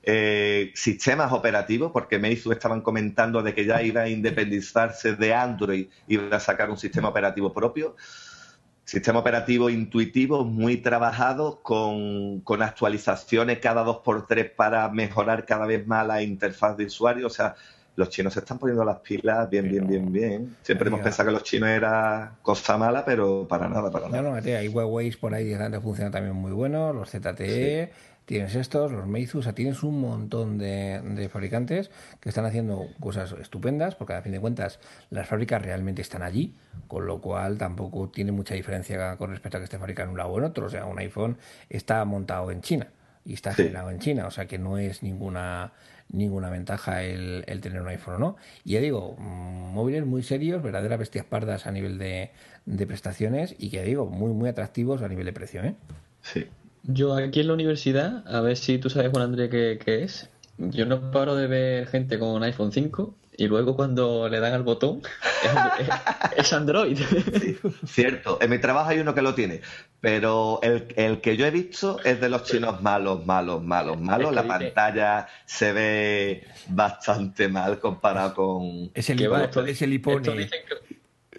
eh, 0.08 0.72
sistemas 0.76 1.32
operativos, 1.32 1.92
porque 1.92 2.20
Meizu 2.20 2.52
estaban 2.52 2.82
comentando 2.82 3.42
de 3.42 3.56
que 3.56 3.66
ya 3.66 3.82
iba 3.82 4.02
a 4.02 4.08
independizarse 4.10 5.16
de 5.16 5.34
Android 5.34 5.88
y 6.08 6.14
iba 6.14 6.38
a 6.38 6.40
sacar 6.40 6.70
un 6.70 6.78
sistema 6.78 7.10
operativo 7.10 7.52
propio. 7.52 7.96
Sistema 8.84 9.18
operativo 9.18 9.68
intuitivo, 9.72 10.46
muy 10.46 10.78
trabajado, 10.78 11.60
con, 11.64 12.44
actualizaciones 12.62 13.58
cada 13.58 13.84
dos 13.84 14.02
por 14.04 14.28
tres 14.28 14.52
para 14.52 14.88
mejorar 14.90 15.44
cada 15.44 15.66
vez 15.66 15.88
más 15.88 16.06
la 16.06 16.22
interfaz 16.22 16.78
de 16.78 16.86
usuario. 16.86 17.26
O 17.26 17.32
sea, 17.32 17.56
los 17.96 18.10
chinos 18.10 18.34
se 18.34 18.40
están 18.40 18.60
poniendo 18.60 18.84
las 18.84 19.00
pilas 19.00 19.50
bien, 19.50 19.70
bien, 19.70 19.88
bien, 19.88 20.12
bien. 20.12 20.56
Siempre 20.62 20.90
hemos 20.90 21.02
pensado 21.02 21.30
que 21.30 21.34
los 21.34 21.44
chinos 21.44 21.70
era 21.70 22.36
cosa 22.42 22.78
mala, 22.78 23.06
pero 23.06 23.48
para 23.48 23.70
nada, 23.70 23.92
para 23.92 24.10
nada. 24.10 24.22
No, 24.22 24.30
no, 24.30 24.36
hay 24.36 24.68
Huawei 24.68 25.12
por 25.12 25.34
ahí 25.34 25.46
que 25.46 25.80
funcionan 25.80 26.12
también 26.12 26.36
muy 26.36 26.52
buenos, 26.52 26.94
los 26.94 27.10
ZTE. 27.10 27.92
Tienes 28.26 28.56
estos, 28.56 28.92
los 28.92 29.06
Meizu, 29.06 29.38
o 29.38 29.42
sea, 29.44 29.54
tienes 29.54 29.84
un 29.84 30.02
montón 30.02 30.58
de, 30.58 31.30
fabricantes 31.32 31.92
que 32.20 32.30
están 32.30 32.44
haciendo 32.46 32.88
cosas 33.00 33.32
estupendas, 33.40 33.94
porque 33.94 34.14
a 34.14 34.22
fin 34.24 34.32
de 34.32 34.40
cuentas 34.40 34.80
las 35.12 35.28
fábricas 35.28 35.62
realmente 35.62 36.02
están 36.02 36.24
allí, 36.24 36.56
con 36.88 37.06
lo 37.06 37.22
cual 37.22 37.60
tampoco 37.60 38.10
tiene 38.10 38.32
mucha 38.32 38.56
diferencia 38.56 39.16
con 39.18 39.30
respecto 39.30 39.58
a 39.58 39.60
que 39.60 39.66
esté 39.66 39.78
fabricado 39.78 40.08
en 40.08 40.14
un 40.14 40.18
lado 40.18 40.32
o 40.32 40.40
en 40.40 40.46
otro. 40.46 40.66
O 40.66 40.70
sea, 40.70 40.86
un 40.86 40.98
iPhone 40.98 41.38
está 41.70 42.04
montado 42.04 42.50
en 42.50 42.62
China 42.62 42.88
y 43.26 43.34
está 43.34 43.54
generado 43.54 43.92
en 43.92 44.00
China, 44.00 44.26
o 44.26 44.32
sea 44.32 44.48
que 44.48 44.58
no 44.58 44.80
es 44.80 45.04
ninguna 45.04 45.74
ninguna 46.10 46.50
ventaja 46.50 47.04
el, 47.04 47.44
tener 47.62 47.82
un 47.82 47.88
iPhone 47.88 48.16
o 48.16 48.20
no. 48.20 48.36
Y 48.64 48.74
ya 48.74 48.82
digo, 48.82 49.16
mm, 49.18 49.74
móviles 49.74 50.06
muy 50.06 50.24
serios, 50.24 50.62
verdaderas 50.62 51.00
bestias 51.00 51.26
pardas 51.26 51.68
a 51.68 51.72
nivel 51.72 51.98
de, 51.98 52.32
de 52.66 52.88
prestaciones 52.88 53.56
y 53.58 53.70
que 53.70 53.78
ya 53.78 53.84
digo, 53.84 54.06
muy 54.06 54.32
muy 54.32 54.50
atractivos 54.50 55.02
a 55.02 55.08
nivel 55.08 55.26
de 55.26 55.34
precio, 55.34 55.64
¿eh? 55.64 55.76
Sí. 56.22 56.48
Yo 56.84 57.16
aquí 57.16 57.40
en 57.40 57.48
la 57.48 57.54
universidad, 57.54 58.28
a 58.28 58.42
ver 58.42 58.58
si 58.58 58.78
tú 58.78 58.90
sabes, 58.90 59.12
Juan 59.12 59.24
André, 59.24 59.50
qué, 59.50 59.80
qué 59.84 60.04
es. 60.04 60.30
Yo 60.58 60.86
no 60.86 61.12
paro 61.12 61.36
de 61.36 61.48
ver 61.48 61.88
gente 61.88 62.18
con 62.18 62.44
iPhone 62.44 62.72
5 62.72 63.14
y 63.38 63.48
luego 63.48 63.76
cuando 63.76 64.30
le 64.30 64.40
dan 64.40 64.54
al 64.54 64.64
botón 64.64 65.02
es, 66.38 66.54
Android. 66.54 66.98
cierto, 67.86 68.38
en 68.42 68.50
mi 68.50 68.60
trabajo 68.60 68.90
hay 68.90 69.00
uno 69.00 69.14
que 69.14 69.22
lo 69.22 69.36
tiene, 69.36 69.62
pero 70.06 70.60
el, 70.62 70.86
el, 70.98 71.20
que 71.20 71.36
yo 71.36 71.48
he 71.48 71.50
visto 71.50 72.00
es 72.04 72.22
de 72.22 72.30
los 72.30 72.44
chinos 72.44 72.80
malos, 72.84 73.26
malos, 73.26 73.64
malos, 73.64 74.00
malos. 74.00 74.36
La 74.36 74.44
pantalla 74.44 75.28
se 75.48 75.74
ve 75.74 76.44
bastante 76.68 77.48
mal 77.48 77.80
comparado 77.80 78.36
con... 78.36 78.92
Es 78.94 79.10
el, 79.10 79.20
es 79.68 79.82
el 79.82 79.94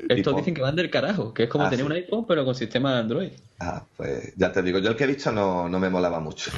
estos 0.09 0.37
dicen 0.37 0.53
que 0.53 0.63
van 0.63 0.75
del 0.75 0.91
carajo, 0.91 1.33
que 1.33 1.45
es 1.45 1.49
como 1.49 1.65
ah, 1.65 1.71
tener 1.71 1.87
un 1.87 1.93
iPhone 1.93 2.27
pero 2.27 2.45
con 2.45 2.57
sistema 2.57 2.93
de 2.93 2.99
Android. 2.99 3.31
Ah, 3.61 3.85
pues 3.97 4.35
ya 4.37 4.51
te 4.51 4.63
digo, 4.63 4.81
yo 4.81 4.91
el 4.91 4.97
que 4.97 5.05
he 5.05 5.07
visto 5.07 5.31
no, 5.31 5.69
me 5.69 5.89
molaba 5.89 6.19
mucho. 6.19 6.51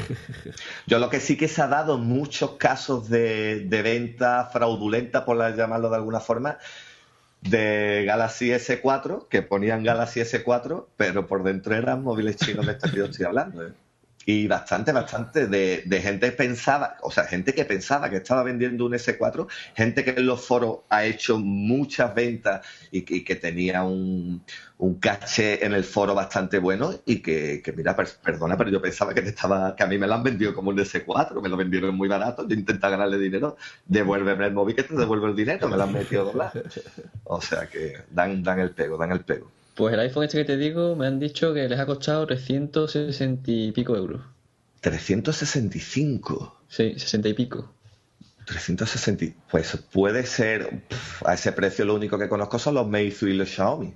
Yo 0.87 0.99
lo 0.99 1.11
que 1.11 1.21
sí 1.21 1.37
que 1.37 1.47
se 1.47 1.61
ha 1.61 1.69
dado 1.69 1.99
muchos 1.99 2.53
casos 2.53 3.09
de, 3.11 3.67
venta 3.71 4.49
fraudulenta, 4.51 5.27
por 5.27 5.37
llamarlo 5.55 5.91
de 5.91 5.97
alguna 5.97 6.21
forma, 6.21 6.59
de 7.43 8.05
Galaxy 8.07 8.51
S4, 8.51 9.29
que 9.29 9.43
ponían 9.43 9.85
Galaxy 9.85 10.21
S4, 10.21 10.87
pero 10.97 11.27
por 11.27 11.43
dentro 11.43 11.75
eran 11.75 12.03
móviles 12.03 12.37
chinos 12.37 12.67
de 12.67 12.73
estos 12.73 12.91
que 12.91 12.99
yo 12.99 13.05
estoy 13.07 13.27
hablando. 13.27 13.67
¿eh? 13.67 13.73
Y 14.29 14.47
bastante, 14.47 14.93
bastante 14.93 15.47
de, 15.47 15.85
de, 15.87 16.01
gente 16.03 16.31
pensada, 16.33 16.99
o 17.01 17.11
sea, 17.11 17.25
gente 17.25 17.55
que 17.55 17.65
pensaba 17.65 18.11
que 18.11 18.17
estaba 18.17 18.43
vendiendo 18.43 18.85
un 18.85 18.93
S4, 18.93 19.47
gente 19.75 20.05
que 20.05 20.11
en 20.11 20.27
los 20.27 20.45
foros 20.45 20.81
ha 20.91 21.07
hecho 21.07 21.39
muchas 21.39 22.15
ventas 22.15 22.61
y 22.91 23.01
que, 23.23 23.37
tenía 23.37 23.85
un, 23.85 24.45
un, 24.77 25.01
caché 25.01 25.65
en 25.65 25.73
el 25.73 25.83
foro 25.83 26.15
bastante 26.15 26.59
bueno 26.59 26.93
y 27.07 27.21
que, 27.21 27.63
mira, 27.75 27.97
perdona, 27.97 28.59
pero 28.59 28.69
yo 28.69 28.83
pensaba 28.83 29.15
que 29.15 29.21
estaba, 29.21 29.75
que 29.75 29.83
a 29.83 29.87
mí 29.87 29.97
me 29.97 30.07
lo 30.07 30.13
han 30.13 30.23
vendido 30.23 30.55
como 30.55 30.69
un 30.69 30.77
S4, 30.77 31.41
me 31.41 31.49
lo 31.49 31.57
vendieron 31.57 31.97
muy 31.97 32.07
barato, 32.07 32.47
yo 32.47 32.55
intento 32.55 32.91
ganarle 32.91 33.19
dinero, 33.19 33.57
devuélveme 33.87 34.45
el 34.45 34.53
móvil 34.53 34.77
que 34.77 34.83
te 34.83 34.95
devuelvo 34.95 35.29
el 35.29 35.37
dinero, 35.37 35.71
me 35.71 35.79
lo 35.79 35.85
han 35.85 35.93
metido 35.95 36.27
dólares. 36.27 36.83
O 37.25 37.41
sea 37.41 37.67
que 37.67 37.95
dan, 38.11 38.43
dan 38.43 38.61
el 38.61 38.73
pego, 38.73 38.99
dan 38.99 39.13
el 39.13 39.25
pego. 39.25 39.51
Pues 39.79 39.95
el 39.95 40.01
iPhone 40.01 40.25
este 40.25 40.39
que 40.39 40.45
te 40.45 40.57
digo 40.57 40.97
me 40.97 41.07
han 41.07 41.21
dicho 41.21 41.55
que 41.55 41.69
les 41.69 41.79
ha 41.79 41.87
costado 41.87 42.27
360 42.27 43.49
y 43.49 43.71
pico 43.71 43.95
euros. 43.95 44.23
365. 44.81 46.63
Sí, 46.67 46.99
60 46.99 47.29
y 47.29 47.35
pico. 47.35 47.73
360. 48.47 49.37
Pues 49.49 49.79
puede 49.93 50.27
ser. 50.27 50.83
a 51.25 51.35
ese 51.35 51.53
precio 51.53 51.85
lo 51.85 51.95
único 51.95 52.19
que 52.19 52.29
conozco 52.29 52.59
son 52.59 52.75
los 52.75 52.89
Meizu 52.89 53.29
y 53.29 53.35
los 53.35 53.51
Xiaomi. 53.51 53.95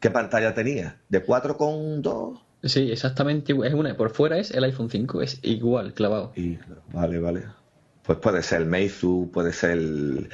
¿Qué 0.00 0.10
pantalla 0.10 0.52
tenía? 0.52 1.00
¿De 1.08 1.24
4,2? 1.24 2.40
Sí, 2.64 2.90
exactamente. 2.90 3.52
Es 3.52 3.74
una. 3.74 3.96
Por 3.96 4.10
fuera 4.10 4.36
es 4.38 4.50
el 4.50 4.64
iPhone 4.64 4.90
5. 4.90 5.22
Es 5.22 5.38
igual, 5.42 5.94
clavado. 5.94 6.32
Y, 6.34 6.58
vale, 6.92 7.20
vale. 7.20 7.44
Pues 8.02 8.18
puede 8.18 8.42
ser 8.42 8.62
el 8.62 8.66
Meizu, 8.66 9.30
puede 9.32 9.52
ser 9.52 9.70
el 9.70 10.28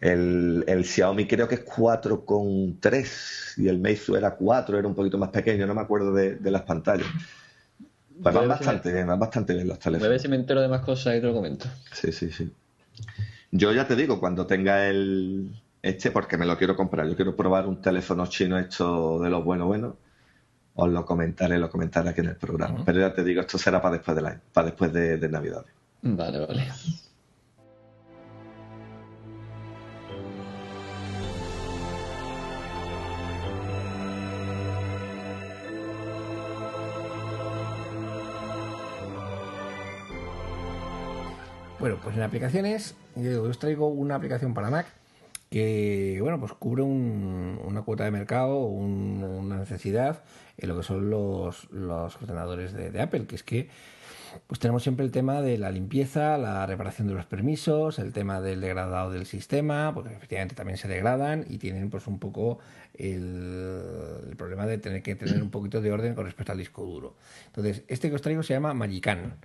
el, 0.00 0.64
el 0.66 0.84
Xiaomi 0.84 1.26
creo 1.26 1.46
que 1.46 1.56
es 1.56 1.66
4,3 1.66 3.62
y 3.62 3.68
el 3.68 3.78
Meizu 3.78 4.16
era 4.16 4.34
4, 4.34 4.78
era 4.78 4.88
un 4.88 4.94
poquito 4.94 5.18
más 5.18 5.28
pequeño, 5.28 5.66
no 5.66 5.74
me 5.74 5.82
acuerdo 5.82 6.12
de, 6.14 6.38
las 6.50 6.62
pantallas. 6.62 7.06
Pues 8.22 8.34
van 8.34 8.48
bastante 8.48 8.92
bien, 8.92 9.06
van 9.06 9.18
bastante 9.18 9.54
bien 9.54 9.68
los 9.68 9.78
teléfonos. 9.78 10.06
a 10.06 10.10
ver 10.10 10.20
si 10.20 10.28
me 10.28 10.36
entero 10.36 10.60
de 10.60 10.68
más 10.68 10.82
cosas 10.82 11.16
y 11.16 11.20
te 11.20 11.26
lo 11.26 11.34
comento. 11.34 11.66
Sí, 11.92 12.12
sí, 12.12 12.30
sí. 12.30 12.52
Yo 13.50 13.72
ya 13.72 13.86
te 13.86 13.96
digo, 13.96 14.20
cuando 14.20 14.46
tenga 14.46 14.86
el 14.86 15.52
este, 15.82 16.10
porque 16.10 16.36
me 16.36 16.46
lo 16.46 16.56
quiero 16.58 16.76
comprar, 16.76 17.06
yo 17.06 17.16
quiero 17.16 17.34
probar 17.34 17.66
un 17.66 17.80
teléfono 17.80 18.26
chino 18.26 18.58
hecho 18.58 19.18
de 19.18 19.30
los 19.30 19.42
buenos 19.42 19.66
buenos, 19.66 19.94
os 20.74 20.88
lo 20.88 21.04
comentaré, 21.04 21.58
lo 21.58 21.70
comentaré 21.70 22.10
aquí 22.10 22.20
en 22.20 22.28
el 22.28 22.36
programa. 22.36 22.82
Pero 22.84 23.00
ya 23.00 23.12
te 23.12 23.24
digo, 23.24 23.40
esto 23.40 23.58
será 23.58 23.80
para 23.80 23.96
después 23.96 24.16
de 24.16 24.38
para 24.52 24.66
después 24.66 24.92
de, 24.92 25.16
de 25.16 25.28
Navidad. 25.28 25.64
Vale, 26.02 26.46
vale. 26.46 26.68
Bueno, 41.80 41.96
pues 42.02 42.14
en 42.14 42.22
aplicaciones, 42.22 42.94
yo 43.16 43.42
os 43.42 43.58
traigo 43.58 43.88
una 43.88 44.14
aplicación 44.14 44.52
para 44.52 44.68
Mac 44.68 44.86
que, 45.48 46.18
bueno, 46.20 46.38
pues 46.38 46.52
cubre 46.52 46.82
una 46.82 47.80
cuota 47.82 48.04
de 48.04 48.10
mercado, 48.10 48.58
una 48.66 49.56
necesidad 49.56 50.22
en 50.58 50.68
lo 50.68 50.76
que 50.76 50.82
son 50.82 51.08
los, 51.08 51.68
ordenadores 52.20 52.74
de, 52.74 53.00
Apple, 53.00 53.24
que 53.26 53.34
es 53.34 53.42
que 53.42 53.70
pues 54.46 54.60
tenemos 54.60 54.82
siempre 54.82 55.06
el 55.06 55.10
tema 55.10 55.40
de 55.40 55.56
la 55.56 55.70
limpieza, 55.70 56.36
la 56.36 56.66
reparación 56.66 57.08
de 57.08 57.14
los 57.14 57.24
permisos, 57.24 57.98
el 57.98 58.12
tema 58.12 58.42
del 58.42 58.60
degradado 58.60 59.10
del 59.10 59.24
sistema, 59.24 59.92
porque 59.94 60.14
efectivamente 60.14 60.54
también 60.54 60.76
se 60.76 60.86
degradan 60.86 61.46
y 61.48 61.56
tienen 61.56 61.88
pues 61.88 62.06
un 62.06 62.18
poco 62.18 62.58
el, 62.92 63.82
el, 64.28 64.36
problema 64.36 64.66
de 64.66 64.76
tener 64.76 65.02
que 65.02 65.16
tener 65.16 65.42
un 65.42 65.50
poquito 65.50 65.80
de 65.80 65.90
orden 65.90 66.14
con 66.14 66.26
respecto 66.26 66.52
al 66.52 66.58
disco 66.58 66.84
duro. 66.84 67.16
Entonces, 67.46 67.84
este 67.88 68.10
que 68.10 68.16
os 68.16 68.22
traigo 68.22 68.42
se 68.42 68.52
llama 68.52 68.74
Magican 68.74 69.38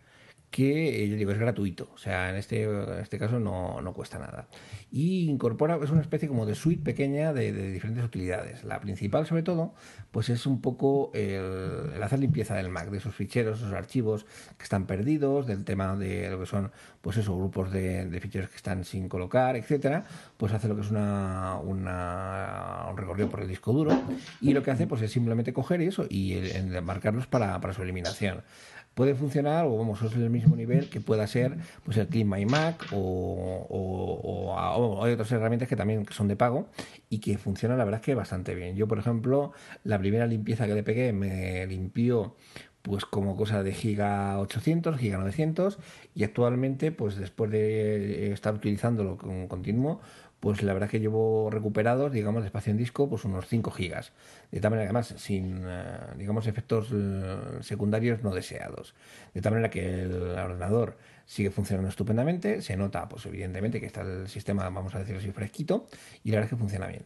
que 0.56 1.10
yo 1.10 1.18
digo 1.18 1.32
es 1.34 1.38
gratuito, 1.38 1.89
o 1.93 1.97
sea, 1.97 2.30
en 2.30 2.38
este, 2.38 2.66
este 3.01 3.20
caso 3.20 3.41
no, 3.41 3.82
no, 3.82 3.93
cuesta 3.93 4.20
nada. 4.20 4.47
Y 4.89 5.30
incorpora, 5.30 5.78
es 5.84 5.89
una 5.89 5.99
especie 5.99 6.30
como 6.30 6.45
de 6.45 6.56
suite 6.56 6.82
pequeña 6.82 7.34
de, 7.34 7.51
diferentes 7.74 8.06
utilidades. 8.06 8.64
La 8.64 8.80
principal, 8.80 9.26
sobre 9.26 9.43
todo, 9.43 9.74
pues 10.12 10.30
es 10.30 10.45
un 10.45 10.62
poco 10.62 11.12
el, 11.14 12.01
hacer 12.01 12.20
limpieza 12.20 12.56
del 12.56 12.70
Mac, 12.70 12.89
de 12.89 12.99
esos 12.99 13.14
ficheros, 13.14 13.60
esos 13.60 13.74
archivos 13.74 14.26
que 14.58 14.64
están 14.64 14.86
perdidos, 14.86 15.45
del 15.45 15.66
tema 15.66 15.97
de 15.97 16.30
lo 16.30 16.39
que 16.39 16.45
son, 16.45 16.72
pues 17.01 17.18
esos 17.18 17.36
grupos 17.36 17.70
de, 17.74 18.18
ficheros 18.22 18.49
que 18.49 18.56
están 18.56 18.86
sin 18.86 19.10
colocar, 19.10 19.58
etcétera, 19.58 20.06
pues 20.38 20.53
hace 20.53 20.70
lo 20.70 20.76
que 20.78 20.84
es 20.84 20.89
una, 20.89 21.60
un 21.66 22.95
recorrido 22.95 23.30
por 23.30 23.41
el 23.41 23.49
disco 23.49 23.74
duro 23.74 23.91
y 24.39 24.53
lo 24.53 24.64
que 24.64 24.72
hace 24.72 24.88
pues 24.88 25.01
es 25.01 25.12
simplemente 25.12 25.51
coger 25.51 25.82
eso 25.82 26.06
y 26.10 26.39
marcarlos 26.82 27.28
para, 27.28 27.60
para 27.60 27.74
su 27.74 27.82
eliminación 27.82 28.41
puede 28.96 29.14
funcionar 29.14 29.66
o 29.66 29.78
vamos, 29.78 30.02
es 30.02 30.14
el 30.14 30.30
mismo 30.30 30.56
nivel 30.56 30.89
que 30.89 31.02
pueda 31.02 31.28
ser 31.28 31.58
pues 31.84 31.98
el 31.98 32.08
Clean 32.08 32.28
My 32.28 32.46
Mac 32.46 32.88
o, 32.91 34.56
hay 35.04 35.14
otras 35.14 35.32
herramientas 35.32 35.70
que 35.70 35.76
también 35.76 36.06
son 36.10 36.28
de 36.28 36.36
pago 36.36 36.70
y 37.10 37.20
que 37.20 37.38
funcionan 37.38 37.78
la 37.78 37.84
verdad 37.84 38.00
es 38.00 38.06
que 38.06 38.16
bastante 38.16 38.56
bien. 38.56 38.76
Yo, 38.76 38.88
por 38.88 38.98
ejemplo, 38.98 39.52
la 39.84 40.00
primera 40.00 40.26
limpieza 40.26 40.66
que 40.66 40.74
le 40.74 40.84
pegué 40.84 41.14
me 41.14 41.68
limpió 41.68 42.36
pues 42.82 43.04
como 43.04 43.36
cosa 43.36 43.64
de 43.64 43.74
giga 43.74 44.39
800, 44.39 44.98
giga 44.98 45.18
900 45.18 45.80
y 46.14 46.24
actualmente 46.24 46.91
pues 46.91 47.18
después 47.18 47.50
de 47.52 48.32
estar 48.32 48.54
utilizándolo 48.54 49.18
con 49.18 49.48
continuo 49.48 50.02
pues 50.46 50.62
la 50.62 50.74
verdad 50.74 50.88
que 50.88 51.00
llevo 51.00 51.50
recuperados, 51.50 52.12
digamos, 52.12 52.43
de 52.43 52.50
espacio 52.50 52.70
en 52.70 52.78
disco, 52.78 53.10
pues 53.10 53.26
unos 53.26 53.48
5 53.48 53.72
gigas. 53.72 54.12
De 54.52 54.60
tal 54.60 54.70
manera, 54.70 54.86
además, 54.86 55.16
sin, 55.18 55.64
eh, 55.66 55.98
digamos, 56.20 56.46
efectos 56.46 56.89
eh, 56.93 57.36
secundarios 57.62 58.22
no 58.22 58.30
deseados. 58.30 58.93
De 59.34 59.41
tal 59.41 59.54
manera 59.54 59.72
que 59.72 60.04
el 60.04 60.14
ordenador 60.38 61.00
sigue 61.26 61.50
funcionando 61.50 61.89
estupendamente, 61.89 62.62
se 62.62 62.78
nota, 62.78 63.10
pues 63.10 63.26
evidentemente, 63.26 63.80
que 63.80 63.88
está 63.88 64.02
el 64.02 64.28
sistema, 64.28 64.70
vamos 64.70 64.93
a 64.93 65.00
decirlo 65.00 65.20
así, 65.20 65.32
fresquito, 65.32 65.88
y 66.24 66.30
la 66.30 66.36
verdad 66.36 66.46
es 66.46 66.50
que 66.52 66.60
funciona 66.60 66.86
bien. 66.86 67.06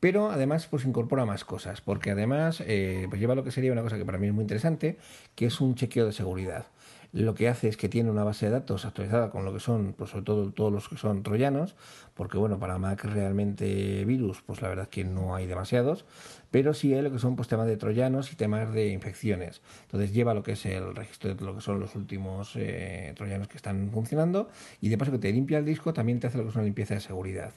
Pero 0.00 0.32
además, 0.32 0.66
pues 0.66 0.84
incorpora 0.84 1.24
más 1.24 1.44
cosas, 1.44 1.80
porque 1.80 2.10
además, 2.10 2.60
eh, 2.66 3.06
pues 3.08 3.20
lleva 3.20 3.36
lo 3.36 3.44
que 3.44 3.52
sería 3.52 3.70
una 3.70 3.82
cosa 3.82 3.98
que 3.98 4.04
para 4.04 4.18
mí 4.18 4.26
es 4.26 4.32
muy 4.34 4.42
interesante, 4.42 4.98
que 5.36 5.46
es 5.46 5.60
un 5.60 5.76
chequeo 5.76 6.06
de 6.06 6.12
seguridad 6.12 6.66
lo 7.12 7.34
que 7.34 7.48
hace 7.48 7.68
es 7.68 7.76
que 7.76 7.88
tiene 7.88 8.10
una 8.10 8.24
base 8.24 8.46
de 8.46 8.52
datos 8.52 8.84
actualizada 8.84 9.30
con 9.30 9.44
lo 9.44 9.52
que 9.52 9.60
son, 9.60 9.94
pues 9.96 10.10
sobre 10.10 10.24
todo 10.24 10.52
todos 10.52 10.72
los 10.72 10.88
que 10.88 10.96
son 10.96 11.22
troyanos, 11.22 11.74
porque 12.14 12.38
bueno, 12.38 12.58
para 12.58 12.78
Mac 12.78 13.04
realmente 13.04 14.04
virus, 14.04 14.42
pues 14.42 14.62
la 14.62 14.68
verdad 14.68 14.84
es 14.84 14.90
que 14.90 15.04
no 15.04 15.34
hay 15.34 15.46
demasiados, 15.46 16.04
pero 16.50 16.74
sí 16.74 16.94
hay 16.94 17.02
lo 17.02 17.10
que 17.10 17.18
son 17.18 17.36
pues 17.36 17.48
temas 17.48 17.66
de 17.66 17.76
troyanos 17.76 18.32
y 18.32 18.36
temas 18.36 18.72
de 18.72 18.88
infecciones. 18.88 19.60
Entonces 19.82 20.12
lleva 20.12 20.34
lo 20.34 20.42
que 20.42 20.52
es 20.52 20.66
el 20.66 20.94
registro 20.94 21.34
de 21.34 21.44
lo 21.44 21.54
que 21.54 21.60
son 21.60 21.80
los 21.80 21.94
últimos 21.96 22.52
eh, 22.56 23.12
troyanos 23.16 23.48
que 23.48 23.56
están 23.56 23.90
funcionando 23.90 24.48
y 24.80 24.88
de 24.88 24.98
paso 24.98 25.12
que 25.12 25.18
te 25.18 25.32
limpia 25.32 25.58
el 25.58 25.64
disco 25.64 25.92
también 25.92 26.20
te 26.20 26.28
hace 26.28 26.38
lo 26.38 26.44
que 26.44 26.50
es 26.50 26.54
una 26.56 26.64
limpieza 26.64 26.94
de 26.94 27.00
seguridad. 27.00 27.52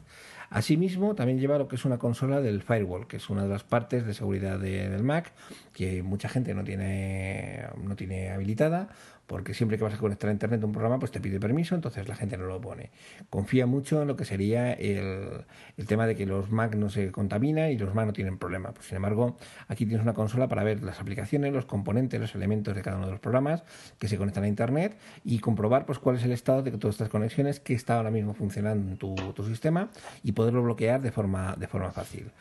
Asimismo, 0.49 1.15
también 1.15 1.39
lleva 1.39 1.57
lo 1.57 1.67
que 1.67 1.77
es 1.77 1.83
una 1.83 1.97
consola 1.97 2.39
del 2.39 2.61
firewall, 2.61 3.07
que 3.07 3.17
es 3.17 3.27
una 3.31 3.41
de 3.41 3.49
las 3.49 3.63
partes 3.63 4.05
de 4.05 4.13
seguridad 4.13 4.59
del 4.59 5.01
Mac 5.01 5.31
que 5.73 6.03
mucha 6.03 6.29
gente 6.29 6.53
no 6.53 6.63
tiene, 6.63 7.65
no 7.81 7.95
tiene 7.95 8.29
habilitada 8.29 8.89
porque 9.27 9.53
siempre 9.53 9.77
que 9.77 9.83
vas 9.83 9.93
a 9.93 9.97
conectar 9.97 10.29
a 10.29 10.33
internet 10.33 10.63
un 10.63 10.71
programa, 10.71 10.99
pues 10.99 11.11
te 11.11 11.21
pide 11.21 11.39
permiso, 11.39 11.75
entonces 11.75 12.07
la 12.07 12.15
gente 12.15 12.37
no 12.37 12.45
lo 12.45 12.59
pone. 12.59 12.91
Confía 13.29 13.65
mucho 13.65 14.01
en 14.01 14.07
lo 14.07 14.15
que 14.15 14.25
sería 14.25 14.73
el, 14.73 15.45
tema 15.87 16.05
de 16.05 16.15
que 16.15 16.25
los 16.25 16.51
Mac 16.51 16.75
no 16.75 16.89
se 16.89 17.11
contaminan 17.11 17.71
y 17.71 17.77
los 17.77 17.93
Mac 17.95 18.05
no 18.05 18.13
tienen 18.13 18.37
problema. 18.37 18.71
Pues, 18.73 18.87
sin 18.87 18.97
embargo, 18.97 19.37
aquí 19.67 19.85
tienes 19.85 20.03
una 20.03 20.13
consola 20.13 20.47
para 20.47 20.63
ver 20.63 20.83
las 20.83 20.99
aplicaciones, 20.99 21.53
los 21.53 21.65
componentes, 21.65 22.19
los 22.19 22.35
elementos 22.35 22.75
de 22.75 22.81
cada 22.81 22.97
uno 22.97 23.05
de 23.05 23.13
los 23.13 23.21
programas 23.21 23.63
que 23.97 24.07
se 24.07 24.17
conectan 24.17 24.43
a 24.43 24.47
internet 24.47 24.97
y 25.23 25.39
comprobar 25.39 25.85
pues 25.85 25.99
cuál 25.99 26.17
es 26.17 26.23
el 26.23 26.31
estado 26.31 26.61
de 26.63 26.71
todas 26.71 26.95
estas 26.95 27.09
conexiones 27.09 27.59
que 27.59 27.73
está 27.73 27.97
ahora 27.97 28.11
mismo 28.11 28.33
funcionando 28.33 28.91
en 28.91 28.97
tu, 28.97 29.15
tu 29.15 29.45
sistema 29.45 29.89
y 30.23 30.33
poderlo 30.33 30.63
bloquear 30.63 31.01
de 31.01 31.11
forma, 31.11 31.55
de 31.57 31.67
forma 31.67 31.91
fácil. 31.91 32.31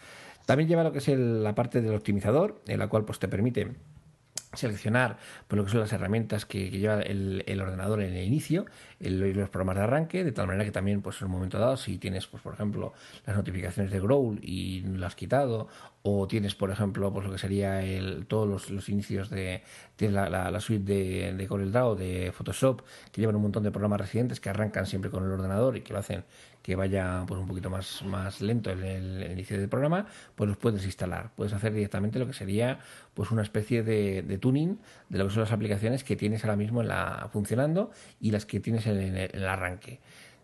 También 0.47 0.69
lleva 0.69 0.83
lo 0.83 0.93
que 0.93 0.99
es 0.99 1.09
la 1.09 1.55
parte 1.55 1.81
del 1.81 1.95
optimizador, 1.95 2.61
en 2.67 2.79
la 2.79 2.89
cual 2.89 3.05
pues 3.05 3.19
te 3.19 3.29
permite 3.29 3.69
seleccionar 4.55 5.17
por 5.49 5.59
lo 5.59 5.65
que 5.65 5.71
son 5.71 5.81
las 5.81 5.93
herramientas 5.93 6.45
que, 6.45 6.71
lleva 6.71 7.01
el, 7.01 7.61
ordenador 7.61 8.03
en 8.03 8.15
el 8.15 8.25
inicio, 8.25 8.67
el, 9.01 9.33
los 9.33 9.49
programas 9.49 9.77
de 9.77 9.83
arranque, 9.83 10.25
de 10.25 10.33
tal 10.33 10.47
manera 10.47 10.65
que 10.65 10.73
también 10.73 11.01
pues 11.01 11.21
en 11.21 11.27
un 11.27 11.33
momento 11.33 11.59
dado 11.59 11.77
si 11.77 11.99
tienes 11.99 12.27
pues 12.27 12.43
por 12.43 12.55
ejemplo 12.55 12.93
las 13.27 13.37
notificaciones 13.37 13.93
de 13.93 14.01
Growl 14.01 14.39
y 14.43 14.81
lo 14.83 15.07
has 15.07 15.15
quitado 15.15 15.69
o 16.03 16.27
tienes 16.27 16.55
por 16.55 16.71
ejemplo 16.71 17.13
pues 17.13 17.27
lo 17.27 17.33
que 17.33 17.39
sería 17.39 17.83
el, 17.83 18.27
todos 18.27 18.71
los, 18.71 18.89
inicios 18.89 19.31
de 19.31 19.63
la, 19.99 20.29
la, 20.29 20.61
suite 20.61 20.85
de, 20.85 21.33
de 21.33 21.47
CorelDRAW 21.47 21.95
de 21.95 22.33
Photoshop 22.33 22.83
que 23.11 23.21
llevan 23.21 23.37
un 23.37 23.43
montón 23.43 23.63
de 23.63 23.71
programas 23.71 24.01
residentes 24.01 24.41
que 24.41 24.51
arrancan 24.51 24.87
siempre 24.87 25.11
con 25.11 25.25
el 25.25 25.31
ordenador 25.31 25.77
y 25.77 25.83
que 25.83 25.93
lo 25.93 26.01
hacen 26.01 26.25
que 26.63 26.77
vaya 26.77 27.25
pues 27.27 27.41
un 27.41 27.47
poquito 27.47 27.71
más, 27.71 28.03
más 28.05 28.41
lento 28.41 28.71
en 28.71 28.85
el, 28.85 29.33
inicio 29.33 29.59
del 29.59 29.69
programa, 29.69 30.07
pues 30.35 30.49
los 30.49 30.57
puedes 30.57 30.85
instalar. 30.85 31.31
Puedes 31.35 31.53
hacer 31.53 31.73
directamente 31.73 32.19
lo 32.19 32.27
que 32.27 32.33
sería 32.33 32.79
pues 33.15 33.31
una 33.31 33.43
especie 33.43 33.83
de, 33.83 34.39
tuning 34.41 34.79
de 35.09 35.19
lo 35.19 35.27
que 35.27 35.35
son 35.35 35.43
las 35.43 35.53
aplicaciones 35.53 36.05
que 36.05 36.17
tienes 36.17 36.45
ahora 36.45 36.57
mismo 36.57 36.81
en 36.81 36.89
la, 36.89 37.29
funcionando 37.33 37.91
y 38.21 38.31
las 38.31 38.47
que 38.47 38.61
tienes 38.61 38.87
en, 38.87 39.17
el, 39.17 39.47
arranque. 39.47 40.01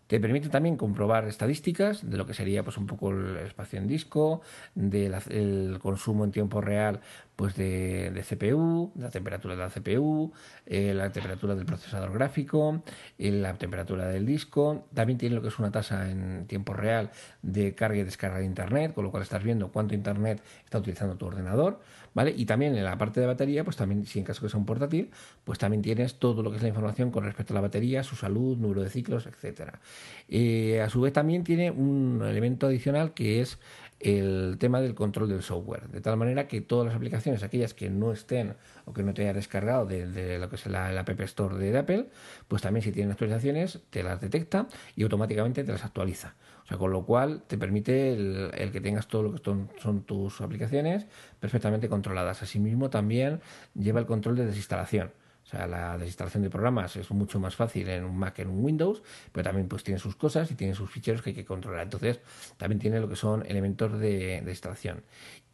Te 0.09 0.19
permite 0.19 0.49
también 0.49 0.75
comprobar 0.75 1.27
estadísticas 1.27 2.09
de 2.09 2.17
lo 2.17 2.25
que 2.25 2.33
sería 2.33 2.63
pues 2.63 2.77
un 2.77 2.87
poco 2.87 3.11
el 3.11 3.37
espacio 3.37 3.77
en 3.77 3.85
disco, 3.85 4.41
del 4.73 5.77
consumo 5.77 6.25
en 6.25 6.31
tiempo 6.31 6.61
real 6.61 7.01
pues 7.35 7.55
de, 7.55 8.25
CPU, 8.27 8.91
la 8.95 9.11
temperatura 9.11 9.55
de 9.55 9.61
la 9.61 9.69
CPU, 9.69 10.33
eh, 10.65 10.95
la 10.95 11.11
temperatura 11.11 11.53
del 11.53 11.67
procesador 11.67 12.11
gráfico, 12.11 12.81
eh, 13.19 13.31
la 13.31 13.53
temperatura 13.53 14.07
del 14.07 14.25
disco. 14.25 14.87
También 14.95 15.19
tiene 15.19 15.35
lo 15.35 15.43
que 15.43 15.49
es 15.49 15.59
una 15.59 15.69
tasa 15.69 16.09
en 16.09 16.47
tiempo 16.47 16.73
real 16.73 17.11
de 17.43 17.75
carga 17.75 17.99
y 17.99 18.03
descarga 18.03 18.39
de 18.39 18.45
Internet, 18.45 18.95
con 18.95 19.03
lo 19.03 19.11
cual 19.11 19.21
estás 19.21 19.43
viendo 19.43 19.71
cuánto 19.71 19.93
Internet 19.93 20.41
está 20.65 20.79
utilizando 20.79 21.17
tu 21.17 21.27
ordenador. 21.27 21.81
¿Vale? 22.13 22.33
Y 22.35 22.45
también 22.45 22.75
en 22.75 22.83
la 22.83 22.97
parte 22.97 23.19
de 23.19 23.27
batería, 23.27 23.63
pues 23.63 23.77
también, 23.77 24.05
si 24.05 24.19
en 24.19 24.25
caso 24.25 24.41
que 24.41 24.49
sea 24.49 24.59
un 24.59 24.65
portátil, 24.65 25.11
pues 25.43 25.59
también 25.59 25.81
tienes 25.81 26.15
todo 26.15 26.43
lo 26.43 26.51
que 26.51 26.57
es 26.57 26.63
la 26.63 26.69
información 26.69 27.11
con 27.11 27.23
respecto 27.23 27.53
a 27.53 27.55
la 27.55 27.61
batería, 27.61 28.03
su 28.03 28.15
salud, 28.15 28.57
número 28.57 28.81
de 28.81 28.89
ciclos, 28.89 29.25
etcétera. 29.27 29.79
Eh, 30.27 30.81
a 30.81 30.89
su 30.89 31.01
vez 31.01 31.13
también 31.13 31.43
tiene 31.43 31.71
un 31.71 32.21
elemento 32.23 32.67
adicional 32.67 33.13
que 33.13 33.41
es 33.41 33.59
el 33.99 34.55
tema 34.59 34.79
del 34.79 34.95
control 34.95 35.27
del 35.27 35.43
software, 35.43 35.89
de 35.89 35.99
tal 35.99 36.15
manera 36.15 36.47
que 36.47 36.61
todas 36.61 36.85
las 36.85 36.95
aplicaciones, 36.95 37.43
aquellas 37.43 37.73
que 37.73 37.89
no 37.89 38.13
estén 38.13 38.55
o 38.85 38.93
que 38.93 39.03
no 39.03 39.13
te 39.13 39.23
haya 39.23 39.33
descargado 39.33 39.85
de, 39.85 40.39
lo 40.39 40.49
que 40.49 40.55
es 40.55 40.65
la, 40.67 40.97
App 40.97 41.19
Store 41.21 41.57
de 41.57 41.77
Apple, 41.77 42.07
pues 42.47 42.61
también 42.61 42.83
si 42.83 42.91
tienen 42.91 43.11
actualizaciones 43.11 43.79
te 43.89 44.03
las 44.03 44.21
detecta 44.21 44.67
y 44.95 45.03
automáticamente 45.03 45.63
te 45.63 45.71
las 45.71 45.83
actualiza. 45.83 46.35
Sea, 46.69 46.77
con 46.77 46.91
lo 46.91 47.03
cual 47.03 47.41
te 47.47 47.57
permite 47.57 48.13
el, 48.13 48.69
que 48.71 48.79
tengas 48.79 49.07
todo 49.07 49.23
lo 49.23 49.33
que 49.33 49.41
son, 49.43 50.03
tus 50.03 50.39
aplicaciones 50.39 51.07
perfectamente 51.39 51.89
controladas. 51.89 52.43
Asimismo, 52.43 52.91
también 52.91 53.41
lleva 53.73 53.99
el 53.99 54.05
control 54.05 54.35
de 54.35 54.45
desinstalación. 54.45 55.11
O 55.43 55.47
sea, 55.49 55.65
la 55.65 55.97
desinstalación 55.97 56.43
de 56.43 56.51
programas 56.51 56.95
es 56.95 57.09
mucho 57.09 57.39
más 57.39 57.55
fácil 57.55 57.89
en 57.89 58.03
un 58.03 58.15
Mac 58.15 58.35
que 58.35 58.43
en 58.43 58.49
un 58.49 58.63
Windows, 58.63 59.01
pero 59.31 59.45
también 59.45 59.67
pues 59.67 59.83
tiene 59.83 59.99
sus 59.99 60.15
cosas 60.15 60.51
y 60.51 60.53
tiene 60.53 60.75
sus 60.75 60.91
ficheros 60.91 61.23
que 61.23 61.31
hay 61.31 61.35
que 61.35 61.45
controlar. 61.45 61.81
Entonces, 61.81 62.19
también 62.57 62.77
tiene 62.77 62.99
lo 62.99 63.09
que 63.09 63.15
son 63.15 63.43
elementos 63.47 63.99
de, 63.99 64.41
de 64.41 64.51
instalación. 64.51 65.01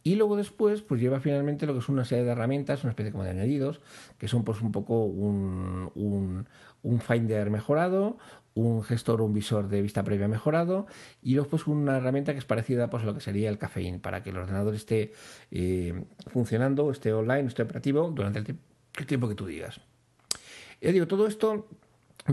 Y 0.06 0.14
luego 0.14 0.36
después, 0.36 0.82
pues 0.82 1.00
lleva 1.00 1.18
finalmente 1.18 1.66
lo 1.66 1.72
que 1.72 1.80
es 1.80 1.88
una 1.88 2.04
serie 2.04 2.22
de 2.22 2.30
herramientas, 2.30 2.84
una 2.84 2.90
especie 2.90 3.10
como 3.10 3.24
de 3.24 3.30
añadidos, 3.30 3.80
que 4.18 4.28
son 4.28 4.44
pues 4.44 4.60
un 4.60 4.70
poco 4.70 5.04
un, 5.04 6.46
un 6.82 7.00
Finder 7.00 7.50
mejorado, 7.50 8.18
un 8.54 8.82
gestor 8.82 9.20
un 9.20 9.34
visor 9.34 9.68
de 9.68 9.82
vista 9.82 10.02
previa 10.02 10.28
mejorado 10.28 10.86
y 11.22 11.34
luego 11.34 11.58
una 11.66 11.98
herramienta 11.98 12.32
que 12.32 12.38
es 12.38 12.44
parecida 12.44 12.88
pues, 12.88 13.02
a 13.02 13.06
lo 13.06 13.14
que 13.14 13.20
sería 13.20 13.50
el 13.50 13.58
Cafeín 13.58 14.00
para 14.00 14.22
que 14.22 14.30
el 14.30 14.38
ordenador 14.38 14.74
esté 14.74 15.12
eh, 15.50 16.04
funcionando, 16.28 16.90
esté 16.90 17.12
online, 17.12 17.48
esté 17.48 17.62
operativo 17.62 18.10
durante 18.10 18.38
el 18.38 18.44
tiempo 18.44 18.62
el 18.98 19.06
tiempo 19.06 19.28
que 19.28 19.34
tú 19.34 19.46
digas. 19.46 19.80
Ya 20.80 20.92
digo, 20.92 21.06
todo 21.06 21.26
esto 21.26 21.68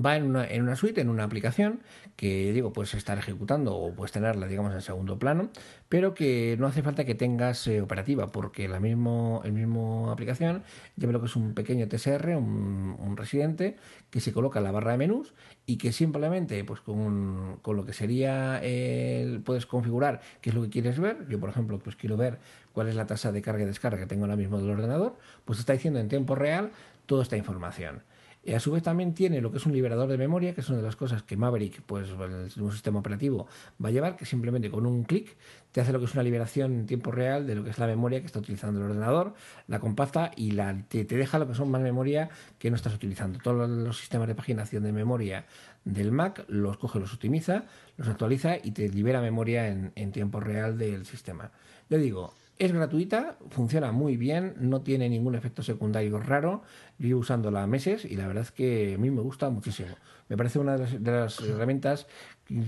va 0.04 0.16
en 0.16 0.24
una, 0.24 0.46
en 0.46 0.64
una 0.64 0.76
suite, 0.76 1.02
en 1.02 1.10
una 1.10 1.24
aplicación 1.24 1.82
que 2.16 2.52
digo, 2.54 2.74
puedes 2.74 2.94
estar 2.94 3.18
ejecutando 3.18 3.76
o 3.76 3.94
puedes 3.94 4.12
tenerla, 4.12 4.48
digamos, 4.48 4.74
en 4.74 4.82
segundo 4.82 5.18
plano, 5.18 5.50
pero 5.90 6.14
que 6.14 6.56
no 6.60 6.68
hace 6.68 6.84
falta 6.84 7.06
que 7.06 7.16
tengas 7.16 7.68
eh, 7.68 7.82
operativa, 7.82 8.32
porque 8.32 8.68
la 8.68 8.80
mismo, 8.80 9.42
el 9.46 9.54
mismo 9.54 10.12
aplicación 10.12 10.64
lleva 10.96 11.14
lo 11.14 11.20
que 11.20 11.28
es 11.28 11.36
un 11.36 11.54
pequeño 11.54 11.88
TSR, 11.88 12.36
un, 12.36 13.16
residente, 13.18 13.78
que 14.10 14.20
se 14.20 14.34
coloca 14.34 14.60
en 14.60 14.66
la 14.66 14.72
barra 14.72 14.92
de 14.94 14.98
menús 14.98 15.34
y 15.66 15.78
que 15.78 15.92
simplemente, 15.92 16.64
pues 16.64 16.82
con, 16.82 17.60
con 17.62 17.78
lo 17.78 17.86
que 17.86 17.94
sería, 17.94 18.60
el, 18.64 19.42
puedes 19.42 19.66
configurar 19.66 20.22
qué 20.42 20.50
es 20.50 20.56
lo 20.56 20.64
que 20.64 20.70
quieres 20.70 21.00
ver. 21.00 21.28
Yo, 21.30 21.40
por 21.40 21.50
ejemplo, 21.50 21.80
pues 21.80 21.96
quiero 21.96 22.18
ver 22.18 22.40
cuál 22.74 22.88
es 22.90 22.96
la 22.96 23.06
tasa 23.06 23.32
de 23.32 23.42
carga 23.42 23.64
y 23.64 23.66
descarga 23.66 24.00
que 24.00 24.08
tengo 24.08 24.26
ahora 24.26 24.36
mismo 24.36 24.60
del 24.60 24.72
ordenador, 24.72 25.16
pues 25.46 25.60
está 25.60 25.74
diciendo 25.74 26.00
en 26.00 26.10
tiempo 26.10 26.36
real 26.36 26.72
toda 27.06 27.24
esta 27.24 27.38
información. 27.38 28.02
Y 28.46 28.54
a 28.54 28.60
su 28.60 28.72
vez 28.74 28.84
también 28.84 29.14
tiene 29.14 29.40
lo 29.40 29.52
que 29.52 29.58
es 29.58 29.66
un 29.66 29.72
liberador 29.72 30.10
de 30.10 30.18
memoria, 30.18 30.54
que 30.54 30.60
es 30.60 30.68
una 30.68 30.80
de 30.80 30.84
las 30.84 30.98
cosas 30.98 31.24
que 31.24 31.38
Maverick, 31.38 31.82
pues 31.84 32.10
nuevo 32.10 32.72
sistema 32.74 33.00
operativo, 33.00 33.48
va 33.84 33.88
a 33.88 33.92
llevar, 33.92 34.18
que 34.18 34.26
simplemente 34.26 34.70
con 34.70 34.86
un 34.86 35.06
clic 35.06 35.38
te 35.72 35.80
hace 35.80 35.94
lo 35.94 36.00
que 36.00 36.06
es 36.06 36.14
una 36.14 36.24
liberación 36.24 36.74
en 36.74 36.86
tiempo 36.86 37.12
real 37.12 37.48
de 37.48 37.56
lo 37.56 37.64
que 37.64 37.70
es 37.70 37.80
la 37.80 37.88
memoria 37.88 38.20
que 38.20 38.26
está 38.26 38.40
utilizando 38.40 38.82
el 38.82 38.88
ordenador, 38.88 39.34
la 39.68 39.80
compacta 39.80 40.32
y 40.36 40.52
la, 40.52 40.78
te, 40.90 41.06
deja 41.06 41.40
lo 41.40 41.48
que 41.48 41.56
son 41.56 41.72
más 41.72 41.82
memoria 41.82 42.30
que 42.60 42.70
no 42.70 42.76
estás 42.76 42.94
utilizando. 42.94 43.40
Todos 43.40 43.70
los 43.70 43.98
sistemas 43.98 44.28
de 44.28 44.36
paginación 44.36 44.84
de 44.84 44.92
memoria 44.92 45.46
del 45.86 46.12
Mac 46.12 46.44
los 46.50 46.78
coge, 46.78 47.00
los 47.00 47.14
optimiza, 47.14 47.64
los 47.96 48.10
actualiza 48.10 48.58
y 48.62 48.72
te 48.72 48.90
libera 48.90 49.22
memoria 49.22 49.70
en, 49.70 49.94
en 49.96 50.12
tiempo 50.12 50.42
real 50.42 50.78
del 50.78 51.06
sistema. 51.06 51.52
Le 51.88 51.98
digo, 51.98 52.34
es 52.60 52.72
gratuita, 52.72 53.38
funciona 53.50 53.92
muy 53.92 54.18
bien, 54.18 54.56
no 54.60 54.82
tiene 54.82 55.10
ningún 55.10 55.36
efecto 55.36 55.64
secundario 55.64 56.20
raro. 56.20 56.62
Yo 57.00 57.08
llevo 57.08 57.20
usándola 57.22 57.66
meses 57.68 58.06
y 58.06 58.16
la 58.16 58.28
verdad 58.28 58.44
es 58.44 58.52
que 58.52 58.94
a 58.96 58.98
mí 58.98 59.10
me 59.12 59.22
gusta 59.22 59.50
muchísimo. 59.50 59.90
Me 60.30 60.38
parece 60.38 60.60
una 60.60 60.78
de 60.78 61.12
las, 61.12 61.40
herramientas, 61.42 62.08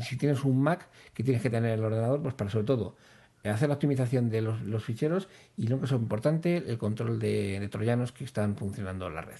si 0.01 0.17
tienes 0.17 0.43
un 0.43 0.61
Mac, 0.61 0.87
que 1.13 1.23
tienes 1.23 1.41
que 1.41 1.49
tener 1.49 1.77
el 1.77 1.83
ordenador, 1.83 2.21
pues 2.21 2.33
para 2.33 2.49
sobre 2.49 2.65
todo 2.65 2.95
hacer 3.43 3.69
la 3.69 3.75
optimización 3.75 4.29
de 4.29 4.41
los, 4.41 4.83
ficheros 4.83 5.27
y 5.55 5.67
lo 5.67 5.79
que 5.79 5.85
es 5.85 5.91
importante, 5.91 6.63
el 6.67 6.77
control 6.77 7.19
de, 7.19 7.67
troyanos 7.71 8.11
que 8.11 8.23
están 8.23 8.55
funcionando 8.55 9.07
en 9.07 9.15
la 9.15 9.21
red. 9.21 9.37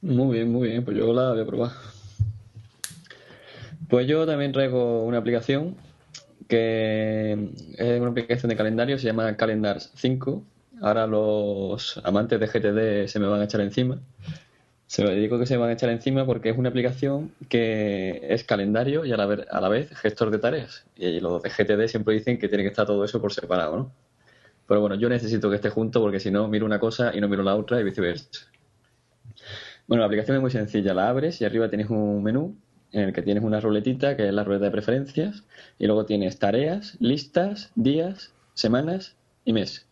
Muy 0.00 0.36
bien, 0.36 0.52
muy 0.52 0.68
bien, 0.68 0.84
pues 0.84 0.96
yo 0.96 1.12
la 1.12 1.30
voy 1.30 1.40
a 1.40 1.46
probar. 1.46 1.70
Pues 3.88 4.06
yo 4.06 4.24
también 4.26 4.52
traigo 4.52 5.04
una 5.04 5.18
aplicación 5.18 5.76
que 6.52 7.48
es 7.78 7.98
una 7.98 8.10
aplicación 8.10 8.50
de 8.50 8.56
calendario, 8.56 8.98
se 8.98 9.06
llama 9.06 9.34
Calendars 9.38 9.90
5. 9.94 10.44
Ahora 10.82 11.06
los 11.06 11.98
amantes 12.04 12.38
de 12.38 12.46
GTD 12.46 13.08
se 13.08 13.18
me 13.18 13.26
van 13.26 13.40
a 13.40 13.44
echar 13.44 13.62
encima. 13.62 13.98
Se 14.86 15.02
lo 15.02 15.12
digo 15.12 15.38
que 15.38 15.46
se 15.46 15.54
me 15.54 15.62
van 15.62 15.70
a 15.70 15.72
echar 15.72 15.88
encima 15.88 16.26
porque 16.26 16.50
es 16.50 16.58
una 16.58 16.68
aplicación 16.68 17.32
que 17.48 18.20
es 18.28 18.44
calendario 18.44 19.06
y 19.06 19.12
a 19.12 19.16
la 19.16 19.24
vez, 19.24 19.46
a 19.50 19.62
la 19.62 19.70
vez 19.70 19.96
gestor 19.96 20.30
de 20.30 20.40
tareas. 20.40 20.84
Y 20.94 21.20
los 21.20 21.42
de 21.42 21.48
GTD 21.48 21.88
siempre 21.88 22.12
dicen 22.12 22.38
que 22.38 22.48
tiene 22.48 22.64
que 22.64 22.68
estar 22.68 22.84
todo 22.84 23.02
eso 23.02 23.18
por 23.18 23.32
separado, 23.32 23.74
¿no? 23.74 23.92
Pero 24.68 24.82
bueno, 24.82 24.96
yo 24.96 25.08
necesito 25.08 25.48
que 25.48 25.56
esté 25.56 25.70
junto 25.70 26.02
porque 26.02 26.20
si 26.20 26.30
no 26.30 26.48
miro 26.48 26.66
una 26.66 26.78
cosa 26.78 27.16
y 27.16 27.20
no 27.22 27.28
miro 27.28 27.42
la 27.42 27.56
otra 27.56 27.80
y 27.80 27.84
viceversa. 27.84 28.28
Bueno, 29.86 30.02
la 30.02 30.06
aplicación 30.06 30.36
es 30.36 30.42
muy 30.42 30.50
sencilla. 30.50 30.92
La 30.92 31.08
abres 31.08 31.40
y 31.40 31.46
arriba 31.46 31.70
tienes 31.70 31.88
un 31.88 32.22
menú 32.22 32.58
en 32.92 33.00
el 33.04 33.12
que 33.12 33.22
tienes 33.22 33.42
una 33.42 33.60
ruletita, 33.60 34.16
que 34.16 34.28
es 34.28 34.34
la 34.34 34.44
ruleta 34.44 34.66
de 34.66 34.70
preferencias, 34.70 35.44
y 35.78 35.86
luego 35.86 36.04
tienes 36.04 36.38
tareas, 36.38 36.96
listas, 37.00 37.72
días, 37.74 38.32
semanas 38.54 39.16
y 39.44 39.52
mes. 39.52 39.86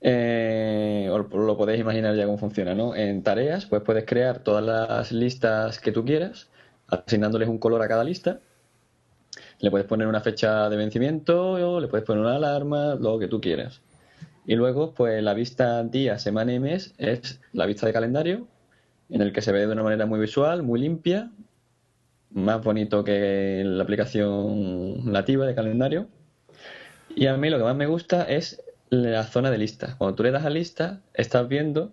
Eh, 0.00 1.08
lo 1.08 1.56
podéis 1.56 1.80
imaginar 1.80 2.16
ya 2.16 2.26
cómo 2.26 2.38
funciona, 2.38 2.74
¿no? 2.74 2.96
En 2.96 3.22
tareas, 3.22 3.66
pues 3.66 3.82
puedes 3.82 4.04
crear 4.04 4.40
todas 4.40 4.64
las 4.64 5.12
listas 5.12 5.78
que 5.78 5.92
tú 5.92 6.04
quieras, 6.04 6.48
asignándoles 6.88 7.48
un 7.48 7.58
color 7.58 7.80
a 7.82 7.88
cada 7.88 8.02
lista. 8.02 8.40
Le 9.60 9.70
puedes 9.70 9.86
poner 9.86 10.08
una 10.08 10.20
fecha 10.20 10.68
de 10.68 10.76
vencimiento, 10.76 11.52
o 11.52 11.80
le 11.80 11.86
puedes 11.86 12.04
poner 12.04 12.24
una 12.24 12.36
alarma, 12.36 12.96
lo 12.96 13.18
que 13.20 13.28
tú 13.28 13.40
quieras. 13.40 13.80
Y 14.44 14.56
luego, 14.56 14.92
pues 14.92 15.22
la 15.22 15.34
vista 15.34 15.84
día, 15.84 16.18
semana 16.18 16.52
y 16.52 16.58
mes 16.58 16.94
es 16.98 17.40
la 17.52 17.66
vista 17.66 17.86
de 17.86 17.92
calendario, 17.92 18.48
en 19.08 19.22
el 19.22 19.32
que 19.32 19.40
se 19.42 19.52
ve 19.52 19.66
de 19.66 19.72
una 19.72 19.84
manera 19.84 20.06
muy 20.06 20.18
visual, 20.18 20.64
muy 20.64 20.80
limpia, 20.80 21.30
más 22.34 22.62
bonito 22.62 23.04
que 23.04 23.62
la 23.64 23.82
aplicación 23.82 25.10
nativa 25.10 25.46
de 25.46 25.54
calendario. 25.54 26.08
Y 27.14 27.26
a 27.26 27.36
mí 27.36 27.50
lo 27.50 27.58
que 27.58 27.64
más 27.64 27.76
me 27.76 27.86
gusta 27.86 28.24
es 28.24 28.62
la 28.90 29.24
zona 29.24 29.50
de 29.50 29.58
lista. 29.58 29.96
Cuando 29.98 30.16
tú 30.16 30.22
le 30.22 30.30
das 30.30 30.44
a 30.44 30.50
lista, 30.50 31.00
estás 31.14 31.48
viendo 31.48 31.92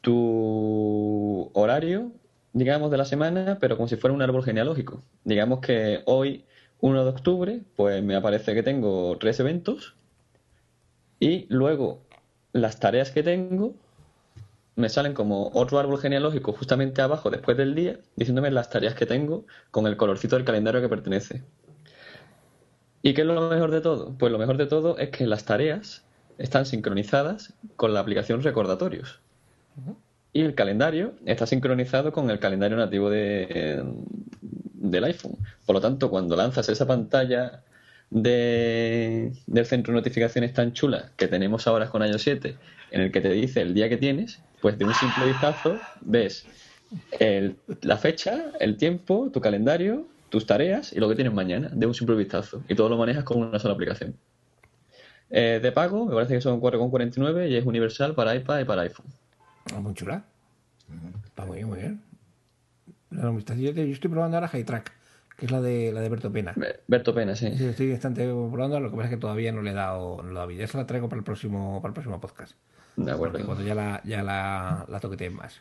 tu 0.00 1.50
horario, 1.54 2.12
digamos, 2.52 2.90
de 2.90 2.98
la 2.98 3.04
semana, 3.04 3.58
pero 3.60 3.76
como 3.76 3.88
si 3.88 3.96
fuera 3.96 4.14
un 4.14 4.22
árbol 4.22 4.44
genealógico. 4.44 5.02
Digamos 5.24 5.60
que 5.60 6.02
hoy, 6.06 6.44
1 6.80 7.04
de 7.04 7.10
octubre, 7.10 7.60
pues 7.76 8.02
me 8.02 8.16
aparece 8.16 8.54
que 8.54 8.62
tengo 8.62 9.16
tres 9.18 9.38
eventos 9.40 9.94
y 11.20 11.46
luego 11.48 12.02
las 12.52 12.80
tareas 12.80 13.10
que 13.12 13.22
tengo 13.22 13.74
me 14.74 14.88
salen 14.88 15.14
como 15.14 15.50
otro 15.52 15.78
árbol 15.78 16.00
genealógico 16.00 16.52
justamente 16.52 17.02
abajo 17.02 17.30
después 17.30 17.56
del 17.56 17.74
día, 17.74 17.98
diciéndome 18.16 18.50
las 18.50 18.70
tareas 18.70 18.94
que 18.94 19.06
tengo 19.06 19.44
con 19.70 19.86
el 19.86 19.96
colorcito 19.96 20.36
del 20.36 20.44
calendario 20.44 20.80
que 20.80 20.88
pertenece. 20.88 21.42
¿Y 23.02 23.14
qué 23.14 23.22
es 23.22 23.26
lo 23.26 23.50
mejor 23.50 23.70
de 23.70 23.80
todo? 23.80 24.14
Pues 24.16 24.32
lo 24.32 24.38
mejor 24.38 24.56
de 24.56 24.66
todo 24.66 24.96
es 24.96 25.10
que 25.10 25.26
las 25.26 25.44
tareas 25.44 26.04
están 26.38 26.66
sincronizadas 26.66 27.54
con 27.76 27.92
la 27.92 28.00
aplicación 28.00 28.42
Recordatorios. 28.42 29.20
Y 30.32 30.42
el 30.42 30.54
calendario 30.54 31.14
está 31.26 31.46
sincronizado 31.46 32.12
con 32.12 32.30
el 32.30 32.38
calendario 32.38 32.76
nativo 32.76 33.10
de, 33.10 33.84
del 34.40 35.04
iPhone. 35.04 35.36
Por 35.66 35.74
lo 35.74 35.80
tanto, 35.80 36.10
cuando 36.10 36.36
lanzas 36.36 36.68
esa 36.68 36.86
pantalla 36.86 37.62
de, 38.10 39.32
del 39.46 39.66
centro 39.66 39.92
de 39.92 40.00
notificaciones 40.00 40.54
tan 40.54 40.72
chula 40.72 41.10
que 41.16 41.28
tenemos 41.28 41.66
ahora 41.66 41.88
con 41.90 42.06
iOS 42.06 42.22
7, 42.22 42.56
en 42.92 43.00
el 43.00 43.12
que 43.12 43.20
te 43.20 43.30
dice 43.30 43.60
el 43.60 43.74
día 43.74 43.88
que 43.88 43.96
tienes, 43.96 44.40
pues 44.62 44.78
de 44.78 44.86
un 44.86 44.94
simple 44.94 45.26
vistazo 45.26 45.78
ves 46.00 46.46
la 47.82 47.96
fecha, 47.96 48.52
el 48.60 48.76
tiempo, 48.76 49.30
tu 49.32 49.40
calendario, 49.40 50.06
tus 50.28 50.46
tareas 50.46 50.92
y 50.92 51.00
lo 51.00 51.08
que 51.08 51.14
tienes 51.14 51.34
mañana, 51.34 51.68
de 51.72 51.86
un 51.86 51.94
simple 51.94 52.16
vistazo. 52.16 52.62
Y 52.68 52.74
todo 52.74 52.88
lo 52.88 52.96
manejas 52.96 53.24
con 53.24 53.38
una 53.38 53.58
sola 53.58 53.74
aplicación. 53.74 54.14
Eh, 55.30 55.60
de 55.62 55.72
pago, 55.72 56.06
me 56.06 56.14
parece 56.14 56.34
que 56.34 56.40
son 56.40 56.60
4,49 56.60 57.50
y 57.50 57.56
es 57.56 57.64
universal 57.64 58.14
para 58.14 58.34
iPad 58.34 58.60
y 58.60 58.64
para 58.64 58.82
iPhone. 58.82 59.06
Ah, 59.74 59.80
muy 59.80 59.94
chula. 59.94 60.24
Está 61.24 61.44
muy 61.44 61.56
bien, 61.56 61.68
muy 61.68 61.78
bien. 61.78 62.02
Yo, 63.10 63.70
estoy 63.70 64.10
probando 64.10 64.36
ahora 64.36 64.48
Track 64.48 64.92
que 65.36 65.46
es 65.46 65.52
la 65.52 65.60
de 65.60 65.92
la 65.92 66.00
de 66.00 66.08
Berto 66.08 66.30
Pena. 66.30 66.54
Berto 66.86 67.14
Pena, 67.14 67.34
sí. 67.34 67.56
Sí, 67.56 67.64
estoy 67.64 67.90
bastante 67.90 68.26
probando, 68.26 68.78
lo 68.80 68.90
que 68.90 68.96
pasa 68.96 69.08
es 69.08 69.14
que 69.14 69.20
todavía 69.20 69.50
no 69.50 69.62
le 69.62 69.70
he 69.70 69.74
dado, 69.74 70.18
no 70.18 70.24
le 70.24 70.30
he 70.30 70.34
dado 70.34 70.46
vida. 70.46 70.64
Esa 70.64 70.78
la 70.78 70.86
traigo 70.86 71.08
para 71.08 71.18
el 71.18 71.24
próximo, 71.24 71.80
para 71.80 71.90
el 71.90 71.94
próximo 71.94 72.20
podcast. 72.20 72.54
De 72.96 73.10
acuerdo. 73.10 73.44
cuando 73.44 73.64
ya 73.64 73.74
la, 73.74 74.00
ya 74.04 74.22
la, 74.22 74.84
la 74.88 75.00
toqueteen 75.00 75.34
más. 75.34 75.60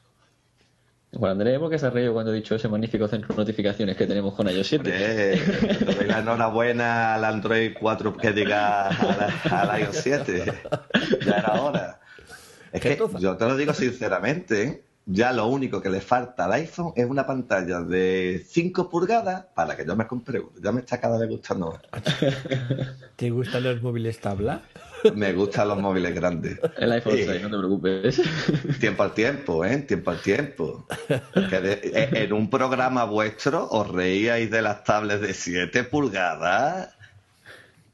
Bueno, 1.13 1.34
Andrés, 1.34 1.59
¿por 1.59 1.69
qué 1.69 1.77
se 1.77 1.86
ha 1.86 1.89
reído 1.89 2.13
cuando 2.13 2.32
he 2.32 2.38
dicho 2.38 2.55
ese 2.55 2.69
magnífico 2.69 3.05
centro 3.05 3.36
de 3.36 3.41
notificaciones 3.41 3.97
que 3.97 4.07
tenemos 4.07 4.34
con 4.34 4.47
iOS 4.47 4.67
7? 4.67 4.89
Eh, 4.93 5.77
doy 5.86 6.07
la 6.07 6.19
enhorabuena 6.19 7.15
al 7.15 7.25
Android 7.25 7.73
4 7.77 8.15
que 8.15 8.32
diga 8.32 8.88
al 8.88 9.82
iOS 9.82 9.95
7. 9.97 10.53
Ya 11.25 11.36
era 11.36 11.61
hora. 11.61 11.99
Es 12.71 12.79
que 12.79 12.97
yo 13.19 13.36
te 13.36 13.45
lo 13.45 13.57
digo 13.57 13.73
sinceramente, 13.73 14.86
ya 15.05 15.34
lo 15.34 15.47
único 15.47 15.82
que 15.82 15.89
le 15.89 15.99
falta 15.99 16.45
al 16.45 16.53
iPhone 16.53 16.93
es 16.95 17.05
una 17.05 17.25
pantalla 17.25 17.82
de 17.82 18.45
5 18.47 18.89
pulgadas 18.89 19.47
para 19.53 19.75
que 19.75 19.86
yo 19.86 19.97
me 19.97 20.07
compre 20.07 20.39
uno. 20.39 20.53
Ya 20.63 20.71
me 20.71 20.79
está 20.79 21.01
cada 21.01 21.17
vez 21.19 21.27
gustando. 21.27 21.77
¿Te 23.17 23.29
gustan 23.29 23.63
los 23.63 23.82
móviles 23.82 24.21
tabla? 24.21 24.61
Me 25.16 25.34
gustan 25.34 25.68
los 25.68 25.80
móviles 25.80 26.14
grandes. 26.14 26.60
El 26.78 26.91
iPhone 26.91 27.16
6, 27.16 27.41
no 27.43 27.49
te 27.49 27.58
preocupes. 27.58 28.22
Tiempo 28.80 29.04
al 29.04 29.14
tiempo, 29.14 29.66
¿eh? 29.66 29.78
Tiempo 29.80 30.12
al 30.12 30.22
tiempo. 30.22 30.88
Eh, 31.64 32.10
en 32.14 32.34
un 32.34 32.49
programa 32.49 33.06
vuestro 33.06 33.68
os 33.70 33.89
reíais 33.89 34.49
de 34.49 34.62
las 34.62 34.84
tablets 34.84 35.22
de 35.22 35.34
7 35.34 35.84
pulgadas. 35.86 36.95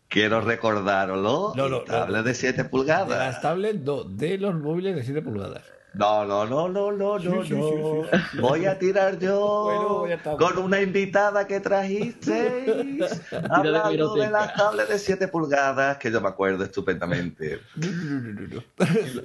Quiero 0.07 0.41
recordároslo. 0.41 1.53
No, 1.55 1.69
no, 1.69 1.81
tablets 1.81 2.25
de 2.25 2.33
7 2.33 2.65
pulgadas. 2.65 3.09
De 3.09 3.25
las 3.25 3.41
tablets, 3.41 3.81
no, 3.81 4.03
de 4.03 4.37
los 4.37 4.55
móviles 4.55 4.95
de 4.95 5.03
7 5.03 5.21
pulgadas. 5.21 5.63
No, 5.97 6.25
no, 6.25 6.45
no, 6.45 6.69
no, 6.69 6.91
no, 6.91 7.17
no, 7.19 7.43
no. 7.43 8.05
Voy 8.39 8.65
a 8.65 8.77
tirar 8.77 9.17
yo 9.19 10.05
con 10.37 10.57
una 10.59 10.81
invitada 10.81 11.47
que 11.47 11.59
trajisteis 11.59 13.23
hablando 13.49 14.13
de 14.15 14.29
las 14.29 14.53
tablets 14.53 14.89
de 14.89 14.99
7 14.99 15.27
pulgadas, 15.27 15.97
que 15.97 16.11
yo 16.11 16.21
me 16.21 16.27
acuerdo 16.29 16.63
estupendamente. 16.63 17.59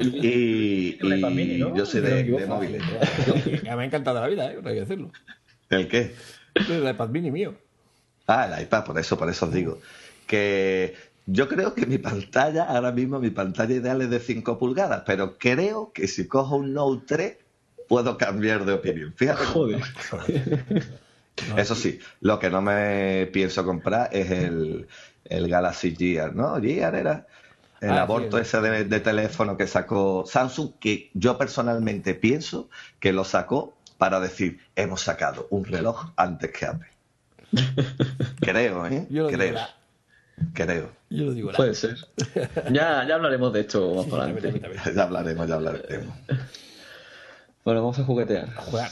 y, 0.01 0.99
y 1.03 1.59
yo 1.59 1.87
soy 1.87 2.01
de, 2.01 2.25
de 2.25 2.47
móviles. 2.47 2.83
Me 3.63 3.71
ha 3.71 3.85
encantado 3.85 4.21
la 4.21 4.29
vida, 4.29 4.51
¿eh? 4.51 4.57
hay 4.65 4.75
que 4.75 4.81
decirlo. 4.81 5.11
¿El 5.69 5.89
qué? 5.89 6.15
El 6.55 6.89
iPad 6.89 7.09
mini 7.09 7.31
mío. 7.31 7.55
Ah, 8.27 8.47
el 8.51 8.63
iPad, 8.63 8.85
por 8.85 8.99
eso, 8.99 9.19
por 9.19 9.29
eso 9.29 9.47
os 9.47 9.53
digo. 9.53 9.79
Que 10.27 10.95
yo 11.27 11.49
creo 11.49 11.75
que 11.75 11.87
mi 11.87 11.99
pantalla, 11.99 12.65
ahora 12.65 12.93
mismo 12.93 13.19
mi 13.21 13.31
pantalla 13.31 13.75
ideal 13.75 14.03
es 14.03 14.11
de 14.11 14.19
5 14.19 14.59
pulgadas, 14.59 15.03
pero 15.07 15.39
creo 15.39 15.93
que 15.93 16.09
si 16.09 16.27
cojo 16.27 16.57
un 16.57 16.73
Note 16.75 17.05
3 17.07 17.37
puedo 17.89 18.17
cambiar 18.17 18.65
de 18.65 18.73
opinión. 18.73 19.13
Fíjate. 19.17 19.45
Joder. 19.45 19.83
Eso 21.57 21.75
sí, 21.75 21.99
lo 22.21 22.39
que 22.39 22.51
no 22.51 22.61
me 22.61 23.29
pienso 23.33 23.65
comprar 23.65 24.11
es 24.13 24.31
el, 24.31 24.87
el 25.25 25.49
Galaxy 25.49 25.95
Gear, 25.97 26.35
¿no? 26.35 26.61
Gear 26.61 26.95
era 26.95 27.27
el 27.81 27.91
ah, 27.91 28.03
aborto 28.03 28.39
ese 28.39 28.61
de, 28.61 28.85
de, 28.85 29.01
teléfono 29.01 29.57
que 29.57 29.67
sacó 29.67 30.25
Samsung, 30.27 30.73
que 30.79 31.11
yo 31.15 31.39
personalmente 31.39 32.15
pienso 32.15 32.69
que 33.01 33.13
lo 33.13 33.25
sacó 33.25 33.75
para 33.99 34.21
decir, 34.21 34.61
hemos 34.77 35.01
sacado 35.01 35.47
un 35.51 35.65
reloj 35.65 36.11
antes 36.17 36.51
que 36.53 36.67
Apple. 36.67 36.89
Creo, 38.41 38.87
¿eh? 38.87 39.07
Creo. 39.09 39.59
Creo. 40.55 40.91
Yo 41.11 41.25
lo 41.27 41.33
digo. 41.35 41.53
Puede 41.53 41.75
ser. 41.75 41.97
Ya, 42.71 43.07
ya 43.07 43.15
hablaremos 43.15 43.53
de 43.53 43.61
esto 43.61 43.95
más 43.95 44.07
para 44.07 44.25
adelante. 44.25 44.61
ya 44.95 45.03
hablaremos, 45.03 45.49
ya 45.49 45.55
hablaremos. 45.55 46.15
Bueno, 47.65 47.81
vamos 47.81 47.99
a 47.99 48.05
juguetear. 48.05 48.49
A 48.57 48.63
jugar. 48.63 48.91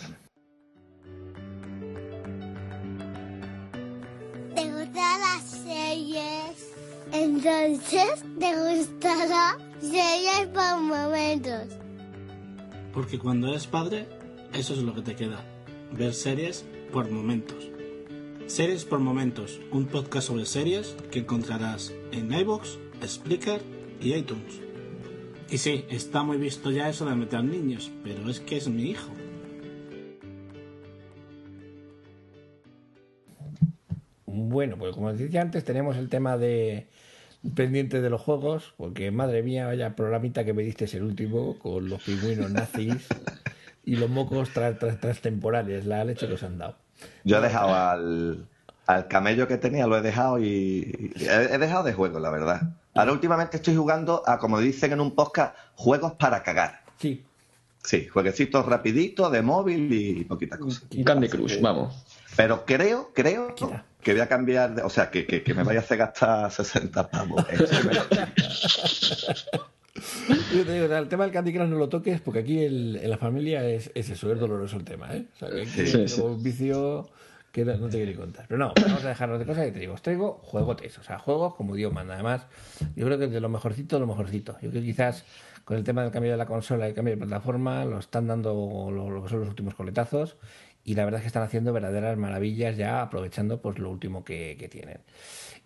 ¿Te 4.55 4.65
gustan 4.65 5.21
las 5.21 5.43
series? 5.43 6.71
Entonces, 7.13 8.25
¿te 8.39 8.77
gustará 8.77 9.57
series 9.81 10.47
por 10.55 10.81
momentos? 10.81 11.65
Porque 12.93 13.19
cuando 13.19 13.49
eres 13.49 13.67
padre, 13.67 14.07
eso 14.53 14.75
es 14.75 14.81
lo 14.81 14.95
que 14.95 15.03
te 15.03 15.17
queda. 15.17 15.43
Ver 15.93 16.15
series 16.15 16.65
por 16.93 17.11
momentos. 17.11 17.70
Series 18.51 18.85
por 18.85 18.99
Momentos, 18.99 19.61
un 19.71 19.87
podcast 19.87 20.27
sobre 20.27 20.45
series 20.45 20.97
que 21.13 21.21
encontrarás 21.21 21.95
en 22.11 22.33
iBox, 22.33 22.81
Spreaker 23.07 23.61
y 24.01 24.15
iTunes. 24.15 24.61
Y 25.49 25.59
sí, 25.59 25.85
está 25.89 26.25
muy 26.25 26.37
visto 26.37 26.73
ya 26.73 26.89
eso 26.89 27.09
de 27.09 27.15
meter 27.15 27.45
niños, 27.45 27.93
pero 28.03 28.29
es 28.29 28.41
que 28.41 28.57
es 28.57 28.67
mi 28.67 28.91
hijo. 28.91 29.09
Bueno, 34.27 34.77
pues 34.79 34.97
como 34.97 35.13
decía 35.13 35.43
antes, 35.43 35.65
tenemos 35.65 35.97
el 35.97 36.09
tema 36.09 36.37
de 36.37 36.89
pendiente 37.55 38.01
de 38.01 38.11
los 38.11 38.21
juegos, 38.21 38.75
porque 38.77 39.13
madre 39.13 39.45
mía, 39.45 39.67
vaya 39.67 39.95
programita 39.95 40.45
que 40.45 40.55
me 40.55 40.65
diste 40.65 40.87
el 40.97 41.05
último, 41.05 41.57
con 41.57 41.89
los 41.89 42.03
pingüinos 42.03 42.51
nazis 42.51 43.07
y 43.85 43.95
los 43.95 44.11
mocos 44.11 44.51
transtemporales, 44.51 45.87
la 45.87 46.05
leche 46.05 46.27
que 46.27 46.35
os 46.35 46.43
han 46.43 46.59
dado. 46.59 46.90
Yo 47.25 47.39
he 47.39 47.41
dejado 47.41 47.75
al, 47.75 48.47
al 48.87 49.09
camello 49.09 49.47
que 49.47 49.57
tenía, 49.57 49.87
lo 49.87 49.97
he 49.97 50.03
dejado 50.03 50.39
y 50.39 51.13
he, 51.17 51.59
dejado 51.59 51.85
de 51.85 51.93
juego, 51.93 52.19
la 52.19 52.31
verdad. 52.31 52.63
Ahora 52.95 53.13
últimamente 53.13 53.59
estoy 53.59 53.77
jugando 53.77 54.23
a, 54.27 54.39
como 54.39 54.59
dicen 54.59 54.93
en 54.93 55.01
un 55.01 55.15
podcast, 55.15 55.57
juegos 55.77 56.15
para 56.15 56.43
cagar. 56.43 56.83
Sí. 56.99 57.25
Sí, 57.83 58.09
jueguecitos 58.09 58.67
rapiditos 58.67 59.33
de 59.33 59.43
móvil 59.43 59.93
y 59.93 60.25
poquitas 60.25 60.59
cosas. 60.59 60.85
Un 60.95 61.05
Candy 61.05 61.29
Crush, 61.29 61.61
vamos. 61.61 62.05
Pero 62.37 62.65
creo, 62.67 63.11
creo 63.15 63.55
que 64.03 64.13
voy 64.13 64.21
a 64.21 64.29
cambiar, 64.29 64.83
o 64.85 64.91
sea, 64.91 65.11
que, 65.11 65.27
que, 65.27 65.55
me 65.55 65.63
vaya 65.63 65.81
a 65.81 65.83
hacer 65.83 65.99
gastar 65.99 66.51
60 66.51 67.11
pavos. 67.11 67.45
Yo 70.55 70.65
te 70.65 70.73
digo, 70.73 70.95
el 70.95 71.09
tema 71.09 71.25
del 71.25 71.33
Candy 71.33 71.53
Crush 71.53 71.69
no 71.69 71.77
lo 71.77 71.89
toques 71.89 72.21
porque 72.21 72.41
aquí 72.41 72.65
en 72.65 73.11
la 73.11 73.19
familia 73.19 73.69
es, 73.69 73.91
es, 73.95 74.11
eso, 74.11 74.33
es 74.33 74.39
doloroso 74.39 74.77
el 74.77 74.85
tema, 74.85 75.15
¿eh? 75.15 75.27
O 75.35 75.39
sea, 75.39 75.49
que, 75.51 76.23
un 76.23 76.43
vicio 76.43 77.11
que 77.53 77.65
no, 77.65 77.89
te 77.89 78.05
quiero 78.05 78.21
contar. 78.21 78.47
Pero 78.49 78.59
no, 78.59 78.73
vamos 78.81 79.05
a 79.05 79.09
dejarnos 79.09 79.39
de 79.39 79.47
cosas 79.47 79.69
y 79.69 79.73
te 79.73 79.81
digo, 79.81 79.95
os 79.95 80.03
traigo 80.03 80.41
juegotes, 80.45 80.99
o 80.99 81.03
sea, 81.03 81.19
juegos 81.19 81.55
como 81.55 81.75
Dios 81.75 81.93
manda. 81.93 82.15
Además, 82.15 82.47
yo 82.95 83.07
creo 83.07 83.19
que 83.19 83.27
de 83.27 83.41
lo 83.41 83.49
mejorcito, 83.49 83.99
lo 83.99 84.07
mejorcito. 84.07 84.53
Yo 84.63 84.71
creo 84.71 84.83
que 84.83 84.89
quizás 84.89 85.25
con 85.65 85.77
el 85.77 85.85
tema 85.85 86.03
del 86.03 86.11
cambio 86.11 86.33
de 86.33 86.37
la 86.37 86.47
consola 86.47 86.87
y 86.87 86.91
el 86.91 86.95
cambio 86.95 87.15
de 87.15 87.19
plataforma, 87.19 87.85
lo 87.85 87.99
están 87.99 88.27
dando 88.27 88.91
lo, 88.91 89.23
que 89.23 89.29
son 89.29 89.41
los 89.41 89.49
últimos 89.49 89.75
coletazos 89.75 90.37
y 90.85 90.95
la 90.95 91.05
verdad 91.05 91.19
es 91.19 91.23
que 91.23 91.29
están 91.29 91.43
haciendo 91.43 91.73
verdaderas 91.73 92.17
maravillas 92.17 92.77
ya 92.77 93.03
aprovechando 93.03 93.61
pues 93.61 93.79
lo 93.79 93.91
último 93.91 94.25
que, 94.25 94.69
tienen. 94.71 94.99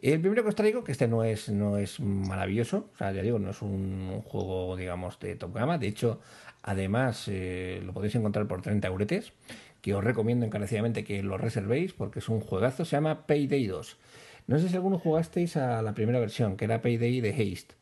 El 0.01 0.21
primero 0.21 0.43
que 0.43 0.49
os 0.49 0.55
traigo, 0.55 0.85
que 0.85 0.93
este 0.93 1.09
no 1.09 1.25
es, 1.25 1.49
no 1.49 1.79
es 1.79 2.01
maravilloso, 2.01 2.91
o 2.93 2.97
sea, 2.97 3.13
ya 3.13 3.23
digo, 3.23 3.39
no 3.39 3.51
es 3.51 3.63
un, 3.63 4.21
juego, 4.23 4.77
digamos, 4.77 5.19
de 5.21 5.37
top 5.37 5.55
gama, 5.55 5.79
de 5.79 5.89
hecho, 5.89 6.21
además 6.63 7.27
eh, 7.29 7.81
lo 7.85 7.93
podéis 7.93 8.15
encontrar 8.17 8.47
por 8.47 8.61
30 8.61 8.89
euretes, 8.89 9.33
que 9.81 9.95
os 9.95 10.03
recomiendo 10.03 10.47
encarecidamente 10.47 11.05
que 11.05 11.23
lo 11.23 11.39
reservéis 11.39 11.93
porque 11.93 12.19
es 12.19 12.29
un 12.29 12.41
juegazo, 12.41 12.85
se 12.85 12.97
llama 12.97 13.27
Payday 13.27 13.67
2. 13.67 13.97
No 14.47 14.59
sé 14.59 14.69
si 14.69 14.75
alguno 14.75 14.99
jugasteis 14.99 15.57
a 15.57 15.81
la 15.81 15.95
primera 15.95 16.21
versión, 16.21 16.57
que 16.57 16.67
era 16.67 16.83
Payday 16.83 17.21
de 17.21 17.31
Haste. 17.31 17.75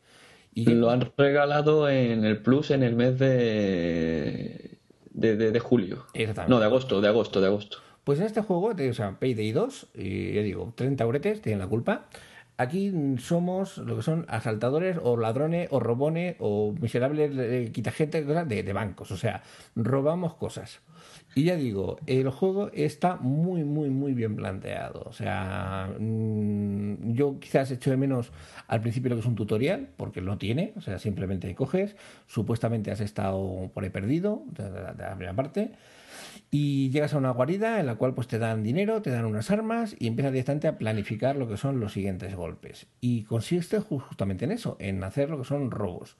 Y 0.53 0.65
lo 0.65 0.91
han 0.91 1.11
regalado 1.17 1.89
en 1.89 2.23
el 2.25 2.41
Plus 2.41 2.71
en 2.71 2.83
el 2.83 2.95
mes 2.95 3.17
de, 3.17 4.77
de, 5.13 5.59
julio. 5.59 6.05
No, 6.47 6.59
de 6.59 6.65
agosto, 6.65 7.01
de 7.01 7.07
agosto, 7.07 7.41
de 7.41 7.47
agosto. 7.47 7.77
Pues 8.03 8.19
en 8.19 8.25
este 8.25 8.41
juego, 8.41 8.73
o 8.77 8.93
sea, 8.93 9.17
Payday 9.19 9.51
2, 9.51 9.87
y 9.95 10.33
ya 10.33 10.41
digo, 10.41 10.73
30 10.75 11.03
euretes, 11.03 11.41
tienen 11.41 11.59
la 11.59 11.67
culpa. 11.67 12.07
Aquí 12.57 12.93
somos 13.17 13.77
lo 13.77 13.95
que 13.95 14.03
son 14.03 14.25
asaltadores 14.27 14.97
o 15.01 15.17
ladrones 15.17 15.69
o 15.71 15.79
robones 15.79 16.35
o 16.39 16.75
miserables 16.79 17.31
eh, 17.35 17.71
quita 17.73 17.91
gente 17.91 18.23
de, 18.23 18.63
de 18.63 18.73
bancos. 18.73 19.11
O 19.11 19.17
sea, 19.17 19.41
robamos 19.75 20.35
cosas. 20.35 20.81
Y 21.35 21.45
ya 21.45 21.55
digo, 21.55 21.97
el 22.05 22.29
juego 22.29 22.69
está 22.73 23.15
muy, 23.15 23.63
muy, 23.63 23.89
muy 23.89 24.13
bien 24.13 24.35
planteado. 24.35 25.03
O 25.05 25.13
sea, 25.13 25.89
mm, 25.99 27.13
yo 27.13 27.39
quizás 27.39 27.71
echo 27.71 27.89
de 27.89 27.97
menos 27.97 28.31
al 28.67 28.81
principio 28.81 29.09
lo 29.09 29.15
que 29.15 29.21
es 29.21 29.25
un 29.25 29.35
tutorial, 29.35 29.89
porque 29.97 30.21
lo 30.21 30.37
tiene. 30.37 30.73
O 30.75 30.81
sea, 30.81 30.99
simplemente 30.99 31.53
coges, 31.55 31.95
supuestamente 32.27 32.91
has 32.91 33.01
estado 33.01 33.71
por 33.73 33.83
ahí 33.83 33.89
perdido, 33.89 34.43
de, 34.51 34.69
la 34.69 35.15
primera 35.15 35.35
parte, 35.35 35.71
y 36.51 36.91
llegas 36.91 37.13
a 37.13 37.17
una 37.17 37.31
guarida 37.31 37.79
en 37.79 37.87
la 37.87 37.95
cual 37.95 38.13
pues 38.13 38.27
te 38.27 38.37
dan 38.37 38.63
dinero, 38.63 39.01
te 39.01 39.09
dan 39.09 39.25
unas 39.25 39.49
armas 39.49 39.95
y 39.97 40.07
empiezas 40.07 40.31
directamente 40.31 40.67
a 40.67 40.77
planificar 40.77 41.35
lo 41.35 41.47
que 41.47 41.57
son 41.57 41.79
los 41.79 41.93
siguientes 41.93 42.35
golpes. 42.35 42.87
Y 43.01 43.23
consiste 43.23 43.79
justamente 43.79 44.45
en 44.45 44.51
eso, 44.51 44.77
en 44.79 45.03
hacer 45.03 45.31
lo 45.31 45.39
que 45.39 45.45
son 45.45 45.71
robos. 45.71 46.15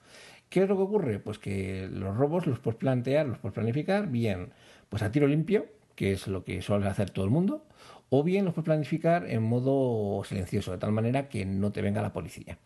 ¿Qué 0.48 0.62
es 0.62 0.68
lo 0.68 0.76
que 0.76 0.82
ocurre? 0.82 1.18
Pues 1.18 1.38
que 1.38 1.88
los 1.90 2.16
robos 2.16 2.46
los 2.46 2.58
puedes 2.58 2.78
plantear, 2.78 3.26
los 3.26 3.38
puedes 3.38 3.54
planificar 3.54 4.08
bien 4.08 4.52
pues 4.94 5.02
a 5.02 5.10
tiro 5.10 5.26
limpio, 5.26 5.66
que 5.96 6.12
es 6.12 6.28
lo 6.28 6.44
que 6.44 6.62
suele 6.62 6.86
hacer 6.86 7.10
todo 7.10 7.24
el 7.24 7.30
mundo, 7.32 7.66
o 8.10 8.22
bien 8.22 8.44
los 8.44 8.54
puedes 8.54 8.66
planificar 8.66 9.28
en 9.28 9.42
modo 9.42 10.22
silencioso, 10.22 10.70
de 10.70 10.78
tal 10.78 10.92
manera 10.92 11.28
que 11.28 11.44
no 11.44 11.72
te 11.72 11.82
venga 11.82 12.00
la 12.00 12.12
policía. 12.12 12.58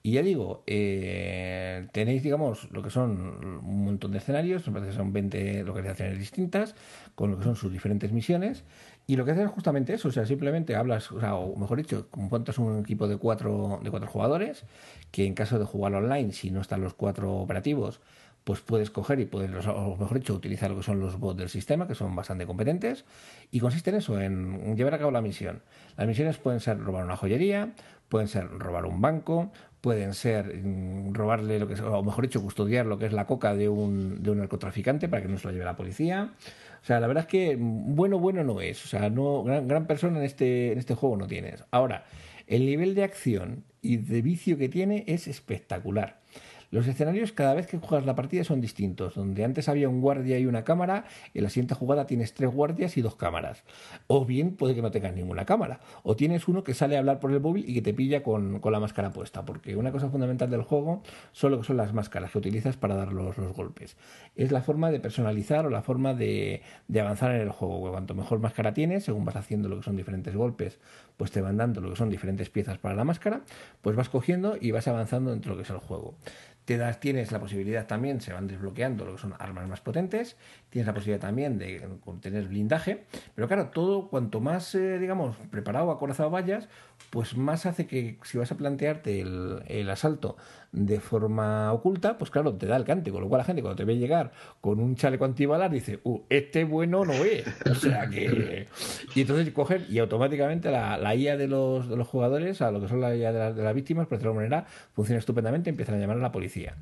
Y 0.00 0.12
ya 0.12 0.22
digo, 0.22 0.62
eh, 0.68 1.88
tenéis, 1.90 2.22
digamos, 2.22 2.70
lo 2.70 2.80
que 2.80 2.90
son 2.90 3.60
un 3.64 3.84
montón 3.86 4.12
de 4.12 4.18
escenarios, 4.18 4.64
me 4.68 4.74
parece 4.74 4.92
que 4.92 4.96
son 4.96 5.12
20 5.12 5.64
localizaciones 5.64 6.16
distintas, 6.16 6.76
con 7.16 7.32
lo 7.32 7.38
que 7.38 7.42
son 7.42 7.56
sus 7.56 7.72
diferentes 7.72 8.12
misiones. 8.12 8.62
Y 9.08 9.16
lo 9.16 9.24
que 9.24 9.32
haces 9.32 9.46
es 9.46 9.50
justamente 9.50 9.94
eso, 9.94 10.06
o 10.06 10.12
sea, 10.12 10.26
simplemente 10.26 10.76
hablas, 10.76 11.10
o, 11.10 11.18
sea, 11.18 11.34
o 11.34 11.56
mejor 11.56 11.78
dicho, 11.78 12.06
montas 12.14 12.58
un 12.58 12.78
equipo 12.78 13.08
de 13.08 13.16
cuatro, 13.16 13.80
de 13.82 13.90
cuatro 13.90 14.08
jugadores, 14.08 14.64
que 15.10 15.26
en 15.26 15.34
caso 15.34 15.58
de 15.58 15.64
jugar 15.64 15.92
online, 15.92 16.30
si 16.30 16.52
no 16.52 16.60
están 16.60 16.82
los 16.82 16.94
cuatro 16.94 17.34
operativos, 17.34 18.00
pues 18.44 18.60
puedes 18.60 18.90
coger 18.90 19.20
y 19.20 19.24
puedes, 19.24 19.66
o 19.66 19.96
mejor 19.96 20.18
dicho, 20.18 20.34
utilizar 20.34 20.70
lo 20.70 20.76
que 20.76 20.82
son 20.82 21.00
los 21.00 21.18
bots 21.18 21.38
del 21.38 21.48
sistema, 21.48 21.88
que 21.88 21.94
son 21.94 22.14
bastante 22.14 22.46
competentes, 22.46 23.04
y 23.50 23.58
consiste 23.58 23.90
en 23.90 23.96
eso, 23.96 24.20
en 24.20 24.76
llevar 24.76 24.94
a 24.94 24.98
cabo 24.98 25.10
la 25.10 25.22
misión. 25.22 25.62
Las 25.96 26.06
misiones 26.06 26.36
pueden 26.36 26.60
ser 26.60 26.78
robar 26.78 27.04
una 27.04 27.16
joyería, 27.16 27.72
pueden 28.08 28.28
ser 28.28 28.48
robar 28.48 28.84
un 28.84 29.00
banco, 29.00 29.50
pueden 29.80 30.14
ser 30.14 30.62
mm, 30.62 31.12
robarle 31.12 31.58
lo 31.58 31.68
que 31.68 31.74
es, 31.74 31.80
o 31.80 32.02
mejor 32.02 32.24
dicho, 32.24 32.40
custodiar 32.40 32.86
lo 32.86 32.98
que 32.98 33.06
es 33.06 33.12
la 33.12 33.26
coca 33.26 33.54
de 33.54 33.68
un, 33.68 34.22
de 34.22 34.30
un 34.30 34.38
narcotraficante 34.38 35.08
para 35.08 35.22
que 35.22 35.28
no 35.28 35.36
se 35.38 35.46
lo 35.46 35.52
lleve 35.52 35.64
la 35.64 35.76
policía. 35.76 36.32
O 36.82 36.86
sea, 36.86 37.00
la 37.00 37.06
verdad 37.06 37.24
es 37.24 37.28
que 37.28 37.56
bueno, 37.58 38.18
bueno 38.18 38.44
no 38.44 38.60
es. 38.60 38.82
O 38.84 38.88
sea, 38.88 39.10
no, 39.10 39.42
gran, 39.42 39.68
gran 39.68 39.86
persona 39.86 40.18
en 40.18 40.24
este, 40.24 40.72
en 40.72 40.78
este 40.78 40.94
juego 40.94 41.16
no 41.16 41.26
tienes. 41.26 41.64
Ahora, 41.70 42.04
el 42.46 42.64
nivel 42.66 42.94
de 42.94 43.04
acción 43.04 43.64
y 43.82 43.98
de 43.98 44.22
vicio 44.22 44.56
que 44.56 44.68
tiene 44.68 45.04
es 45.06 45.28
espectacular. 45.28 46.20
Los 46.74 46.88
escenarios 46.88 47.30
cada 47.30 47.54
vez 47.54 47.68
que 47.68 47.78
juegas 47.78 48.04
la 48.04 48.16
partida 48.16 48.42
son 48.42 48.60
distintos. 48.60 49.14
Donde 49.14 49.44
antes 49.44 49.68
había 49.68 49.88
un 49.88 50.00
guardia 50.00 50.40
y 50.40 50.46
una 50.46 50.64
cámara, 50.64 51.04
en 51.32 51.44
la 51.44 51.48
siguiente 51.48 51.76
jugada 51.76 52.04
tienes 52.08 52.34
tres 52.34 52.50
guardias 52.50 52.96
y 52.96 53.00
dos 53.00 53.14
cámaras. 53.14 53.62
O 54.08 54.24
bien 54.24 54.56
puede 54.56 54.74
que 54.74 54.82
no 54.82 54.90
tengas 54.90 55.14
ninguna 55.14 55.44
cámara. 55.44 55.78
O 56.02 56.16
tienes 56.16 56.48
uno 56.48 56.64
que 56.64 56.74
sale 56.74 56.96
a 56.96 56.98
hablar 56.98 57.20
por 57.20 57.30
el 57.30 57.40
móvil 57.40 57.64
y 57.68 57.74
que 57.74 57.82
te 57.82 57.94
pilla 57.94 58.24
con, 58.24 58.60
la 58.60 58.80
máscara 58.80 59.12
puesta. 59.12 59.44
Porque 59.44 59.76
una 59.76 59.92
cosa 59.92 60.08
fundamental 60.08 60.50
del 60.50 60.62
juego 60.62 61.04
son 61.30 61.52
lo 61.52 61.60
que 61.60 61.64
son 61.64 61.76
las 61.76 61.92
máscaras 61.92 62.32
que 62.32 62.38
utilizas 62.38 62.76
para 62.76 62.96
dar 62.96 63.12
los, 63.12 63.36
golpes. 63.54 63.96
Es 64.34 64.50
la 64.50 64.60
forma 64.60 64.90
de 64.90 64.98
personalizar 64.98 65.66
o 65.66 65.70
la 65.70 65.82
forma 65.82 66.12
de, 66.12 66.62
de 66.88 67.00
avanzar 67.00 67.36
en 67.36 67.40
el 67.40 67.50
juego. 67.50 67.88
Cuanto 67.88 68.16
mejor 68.16 68.40
máscara 68.40 68.74
tienes, 68.74 69.04
según 69.04 69.24
vas 69.24 69.36
haciendo 69.36 69.68
lo 69.68 69.76
que 69.76 69.84
son 69.84 69.94
diferentes 69.94 70.34
golpes, 70.34 70.80
pues 71.16 71.30
te 71.30 71.40
van 71.40 71.56
dando 71.56 71.80
lo 71.80 71.90
que 71.90 71.96
son 71.96 72.10
diferentes 72.10 72.50
piezas 72.50 72.78
para 72.78 72.94
la 72.94 73.04
máscara, 73.04 73.42
pues 73.82 73.96
vas 73.96 74.08
cogiendo 74.08 74.56
y 74.60 74.70
vas 74.70 74.88
avanzando 74.88 75.30
dentro 75.30 75.50
de 75.50 75.56
lo 75.56 75.62
que 75.62 75.64
es 75.64 75.70
el 75.70 75.78
juego. 75.78 76.14
Te 76.64 76.78
das, 76.78 76.98
tienes 76.98 77.30
la 77.30 77.40
posibilidad 77.40 77.86
también, 77.86 78.20
se 78.22 78.32
van 78.32 78.46
desbloqueando 78.46 79.04
lo 79.04 79.16
que 79.16 79.20
son 79.20 79.34
armas 79.38 79.68
más 79.68 79.80
potentes, 79.80 80.36
tienes 80.74 80.88
la 80.88 80.94
posibilidad 80.94 81.20
también 81.20 81.56
de 81.56 81.86
tener 82.20 82.48
blindaje, 82.48 83.04
pero 83.36 83.46
claro, 83.46 83.70
todo 83.72 84.08
cuanto 84.08 84.40
más, 84.40 84.74
eh, 84.74 84.98
digamos, 84.98 85.36
preparado, 85.48 85.92
acorazado 85.92 86.30
vayas, 86.30 86.68
pues 87.10 87.36
más 87.36 87.64
hace 87.64 87.86
que 87.86 88.18
si 88.24 88.38
vas 88.38 88.50
a 88.50 88.56
plantearte 88.56 89.20
el, 89.20 89.88
asalto 89.88 90.36
de 90.72 90.98
forma 90.98 91.72
oculta, 91.72 92.18
pues 92.18 92.32
claro, 92.32 92.54
te 92.54 92.66
da 92.66 92.76
el 92.76 92.82
cante, 92.82 93.12
con 93.12 93.22
lo 93.22 93.28
cual 93.28 93.38
la 93.38 93.44
gente 93.44 93.62
cuando 93.62 93.76
te 93.76 93.84
ve 93.84 93.96
llegar 93.96 94.32
con 94.60 94.80
un 94.80 94.96
chaleco 94.96 95.24
antibalas 95.24 95.70
dice, 95.70 96.00
uh, 96.02 96.22
este 96.28 96.64
bueno 96.64 97.04
no 97.04 97.12
es. 97.12 97.44
O 97.70 97.74
sea 97.76 98.08
que... 98.08 98.66
Y 99.14 99.20
entonces 99.20 99.52
cogen 99.52 99.86
y 99.88 100.00
automáticamente 100.00 100.72
la, 100.72 100.98
la 100.98 101.14
IA 101.14 101.36
de 101.36 101.46
los, 101.46 101.86
jugadores, 102.08 102.60
a 102.62 102.72
lo 102.72 102.80
que 102.80 102.88
son 102.88 103.00
la 103.00 103.14
IA 103.14 103.32
de, 103.32 103.62
las 103.62 103.74
víctimas, 103.76 104.08
por 104.08 104.18
de 104.18 104.24
alguna 104.24 104.40
manera, 104.40 104.66
funciona 104.92 105.20
estupendamente, 105.20 105.70
empiezan 105.70 105.94
a 105.94 105.98
llamar 105.98 106.16
a 106.16 106.20
la 106.20 106.32
policía. 106.32 106.74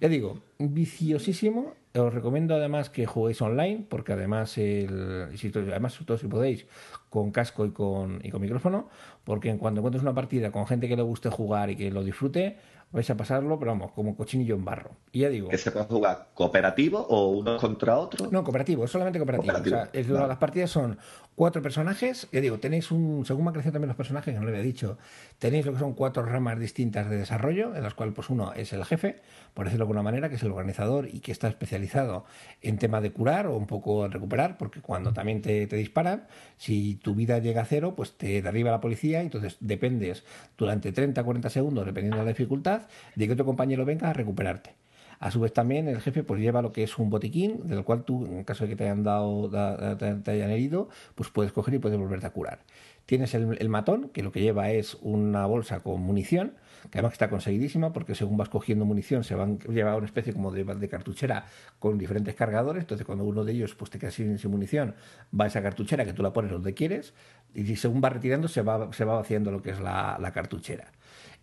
Ya 0.00 0.08
digo, 0.08 0.40
viciosísimo. 0.58 1.74
Os 1.96 2.12
recomiendo 2.12 2.56
además 2.56 2.90
que 2.90 3.06
juguéis 3.06 3.40
online, 3.40 3.86
porque 3.88 4.12
además, 4.12 4.58
el, 4.58 5.30
si, 5.38 5.52
además 5.54 5.96
todos 6.04 6.20
si 6.20 6.26
podéis, 6.26 6.66
con 7.08 7.30
casco 7.30 7.64
y 7.66 7.70
con, 7.70 8.18
y 8.24 8.30
con 8.32 8.42
micrófono, 8.42 8.88
porque 9.24 9.56
cuando 9.56 9.80
encuentres 9.80 10.02
una 10.02 10.14
partida 10.14 10.52
con 10.52 10.66
gente 10.66 10.88
que 10.88 10.96
le 10.96 11.02
guste 11.02 11.30
jugar 11.30 11.70
y 11.70 11.76
que 11.76 11.90
lo 11.90 12.04
disfrute, 12.04 12.56
vais 12.94 13.10
a 13.10 13.16
pasarlo, 13.16 13.58
pero 13.58 13.72
vamos, 13.72 13.90
como 13.90 14.16
cochinillo 14.16 14.54
en 14.54 14.64
barro. 14.64 14.90
Y 15.10 15.20
ya 15.20 15.28
digo. 15.28 15.48
¿Que 15.48 15.58
se 15.58 15.72
puede 15.72 15.86
jugar 15.86 16.28
cooperativo 16.32 17.00
o 17.00 17.28
uno 17.28 17.56
contra 17.56 17.98
otro? 17.98 18.28
No, 18.30 18.44
cooperativo, 18.44 18.86
solamente 18.86 19.18
cooperativo. 19.18 19.52
O 19.52 19.64
sea, 19.64 20.26
Las 20.28 20.38
partidas 20.38 20.70
son 20.70 20.96
cuatro 21.34 21.60
personajes. 21.60 22.28
Ya 22.30 22.40
digo, 22.40 22.58
tenéis 22.58 22.92
un. 22.92 23.24
Según 23.26 23.44
me 23.44 23.48
han 23.48 23.54
crecido 23.54 23.72
también 23.72 23.88
los 23.88 23.96
personajes, 23.96 24.32
que 24.32 24.38
no 24.38 24.44
lo 24.44 24.50
había 24.50 24.62
dicho, 24.62 24.96
tenéis 25.40 25.66
lo 25.66 25.72
que 25.72 25.80
son 25.80 25.94
cuatro 25.94 26.22
ramas 26.24 26.58
distintas 26.60 27.10
de 27.10 27.16
desarrollo, 27.16 27.74
en 27.74 27.82
las 27.82 27.94
cuales, 27.94 28.14
pues 28.14 28.30
uno 28.30 28.52
es 28.52 28.72
el 28.72 28.84
jefe, 28.84 29.22
por 29.54 29.64
decirlo 29.64 29.84
de 29.84 29.88
alguna 29.88 30.02
manera, 30.02 30.28
que 30.28 30.36
es 30.36 30.42
el 30.44 30.52
organizador 30.52 31.08
y 31.12 31.18
que 31.18 31.32
está 31.32 31.48
especializado 31.48 32.24
en 32.62 32.78
tema 32.78 33.00
de 33.00 33.10
curar 33.10 33.48
o 33.48 33.56
un 33.56 33.66
poco 33.66 34.06
recuperar, 34.06 34.56
porque 34.56 34.80
cuando 34.80 35.12
también 35.12 35.42
te, 35.42 35.66
te 35.66 35.76
disparan, 35.76 36.28
si 36.58 36.94
tu 36.94 37.16
vida 37.16 37.38
llega 37.38 37.62
a 37.62 37.64
cero, 37.64 37.94
pues 37.96 38.16
te 38.16 38.40
derriba 38.40 38.70
la 38.70 38.80
policía, 38.80 39.13
entonces 39.22 39.56
dependes 39.60 40.24
durante 40.56 40.92
30 40.92 41.22
40 41.22 41.50
segundos, 41.50 41.86
dependiendo 41.86 42.18
de 42.18 42.24
la 42.24 42.28
dificultad 42.30 42.82
de 43.14 43.26
que 43.26 43.32
otro 43.32 43.44
compañero 43.44 43.84
venga 43.84 44.10
a 44.10 44.12
recuperarte. 44.12 44.74
A 45.20 45.30
su 45.30 45.40
vez 45.40 45.52
también 45.52 45.88
el 45.88 46.00
jefe 46.00 46.22
pues 46.22 46.40
lleva 46.40 46.60
lo 46.60 46.72
que 46.72 46.82
es 46.82 46.98
un 46.98 47.10
botiquín, 47.10 47.66
del 47.66 47.84
cual 47.84 48.04
tú, 48.04 48.26
en 48.26 48.44
caso 48.44 48.64
de 48.64 48.70
que 48.70 48.76
te 48.76 48.84
hayan 48.84 49.04
dado, 49.04 49.50
te 49.98 50.30
hayan 50.30 50.50
herido, 50.50 50.88
pues 51.14 51.30
puedes 51.30 51.52
coger 51.52 51.74
y 51.74 51.78
puedes 51.78 51.98
volverte 51.98 52.26
a 52.26 52.30
curar. 52.30 52.60
Tienes 53.06 53.34
el, 53.34 53.68
matón, 53.68 54.08
que 54.10 54.22
lo 54.22 54.32
que 54.32 54.40
lleva 54.40 54.70
es 54.70 54.98
una 55.02 55.46
bolsa 55.46 55.80
con 55.80 56.00
munición, 56.00 56.54
que 56.90 56.98
además 56.98 57.12
está 57.12 57.28
conseguidísima, 57.28 57.92
porque 57.92 58.14
según 58.14 58.36
vas 58.36 58.48
cogiendo 58.48 58.84
munición 58.84 59.24
se 59.24 59.34
van 59.34 59.58
lleva 59.60 59.96
una 59.96 60.06
especie 60.06 60.32
como 60.32 60.50
de, 60.50 60.64
de, 60.64 60.88
cartuchera 60.88 61.46
con 61.78 61.98
diferentes 61.98 62.34
cargadores, 62.34 62.82
entonces 62.82 63.06
cuando 63.06 63.24
uno 63.24 63.44
de 63.44 63.52
ellos 63.52 63.74
pues 63.74 63.90
te 63.90 63.98
queda 63.98 64.10
sin, 64.10 64.38
munición, 64.50 64.94
va 65.38 65.46
esa 65.46 65.62
cartuchera 65.62 66.04
que 66.04 66.12
tú 66.12 66.22
la 66.22 66.32
pones 66.32 66.50
donde 66.50 66.74
quieres, 66.74 67.14
y 67.54 67.76
según 67.76 68.02
va 68.02 68.10
retirando 68.10 68.48
se 68.48 68.62
va, 68.62 68.92
se 68.92 69.04
va 69.04 69.14
vaciando 69.14 69.50
lo 69.50 69.62
que 69.62 69.70
es 69.70 69.80
la 69.80 70.30
cartuchera. 70.34 70.92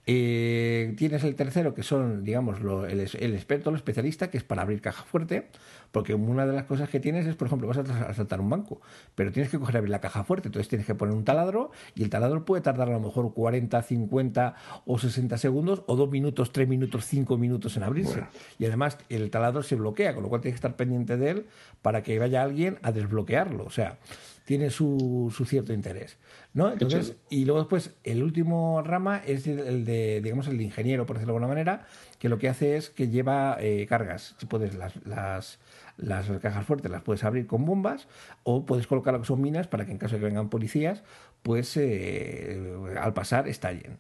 Eh, 0.08 0.95
tienes 0.97 1.24
el 1.24 1.36
tercero, 1.36 1.76
que 1.76 1.84
son, 1.84 2.24
digamos, 2.24 2.60
el, 2.89 2.99
experto, 2.99 3.70
el 3.70 3.76
especialista, 3.76 4.32
que 4.32 4.38
es 4.38 4.43
para 4.43 4.64
abrir 4.64 4.82
caja 4.82 5.04
fuerte, 5.04 5.47
porque 5.91 6.16
una 6.16 6.47
de 6.47 6.54
las 6.54 6.66
cosas 6.66 6.89
que 6.89 6.99
tienes 6.99 7.28
es, 7.28 7.36
por 7.36 7.47
ejemplo, 7.47 7.68
vas 7.68 7.78
a 7.78 7.82
asaltar 8.10 8.41
un 8.41 8.49
banco, 8.49 8.82
pero 9.14 9.32
tienes 9.32 9.52
que 9.52 9.60
coger 9.60 9.78
abrir 9.78 9.91
la 9.91 10.02
caja 10.02 10.24
fuerte, 10.24 10.47
entonces 10.47 10.68
tienes 10.70 10.88
que 10.88 10.95
poner 10.95 11.14
un 11.14 11.24
taladro 11.24 11.72
y 11.93 12.02
el 12.04 12.10
taladro 12.10 12.45
puede 12.45 12.64
tardar 12.64 12.89
a 12.89 12.93
lo 12.93 12.99
mejor 12.99 13.34
40, 13.34 13.82
50 13.82 14.56
o 14.86 14.97
60 14.97 15.38
segundos, 15.38 15.84
o 15.86 15.95
2 15.95 16.10
minutos, 16.10 16.52
3 16.52 16.68
minutos, 16.68 17.06
5 17.06 17.38
minutos 17.38 17.78
en 17.78 17.84
abrirse. 17.84 18.24
Y 18.58 18.66
además 18.66 18.97
el 19.10 19.30
taladro 19.30 19.62
se 19.62 19.76
bloquea, 19.76 20.16
con 20.16 20.24
lo 20.24 20.30
cual 20.30 20.41
tienes 20.41 20.56
que 20.56 20.68
estar 20.68 20.76
pendiente 20.76 21.18
de 21.18 21.30
él 21.30 21.45
para 21.82 22.02
que 22.02 22.18
vaya 22.18 22.41
alguien 22.41 22.80
a 22.82 22.91
desbloquearlo. 22.91 23.66
O 23.66 23.70
sea, 23.72 23.99
tiene 24.46 24.70
su, 24.70 25.34
su 25.36 25.46
cierto 25.46 25.74
interés. 25.74 26.18
¿no? 26.54 26.72
Entonces, 26.72 27.16
y 27.30 27.46
luego 27.46 27.60
después, 27.60 27.96
el 28.04 28.24
último 28.24 28.82
rama 28.82 29.22
es 29.26 29.48
el 29.48 29.86
de, 29.86 30.22
digamos, 30.22 30.48
el 30.48 30.58
de 30.58 30.64
ingeniero, 30.64 31.06
por 31.06 31.16
decirlo 31.16 31.34
de 31.34 31.38
alguna 31.38 31.54
manera, 31.54 31.86
que 32.20 32.30
lo 32.30 32.38
que 32.38 32.50
hace 32.50 32.76
es 32.76 32.89
que 32.89 33.10
lleva 33.10 33.58
eh, 33.60 33.86
cargas. 33.88 34.36
Si 34.38 34.46
puedes, 34.46 34.76
las, 34.76 34.96
las, 35.06 35.60
las 35.98 36.30
cajas 36.39 36.66
fuertes 36.66 36.92
las 36.92 37.02
puedes 37.02 37.24
abrir 37.24 37.48
con 37.48 37.66
bombas 37.66 38.08
o 38.44 38.66
puedes 38.66 38.88
colocar 38.88 39.14
lo 39.14 39.22
que 39.22 39.28
son 39.28 39.42
minas 39.42 39.68
para 39.68 39.86
que 39.86 39.92
en 39.92 39.98
caso 39.98 40.16
de 40.16 40.20
que 40.20 40.26
vengan 40.26 40.50
policías, 40.50 41.04
pues 41.44 41.78
eh, 41.78 42.60
al 43.00 43.14
pasar 43.14 43.48
estallen. 43.48 43.98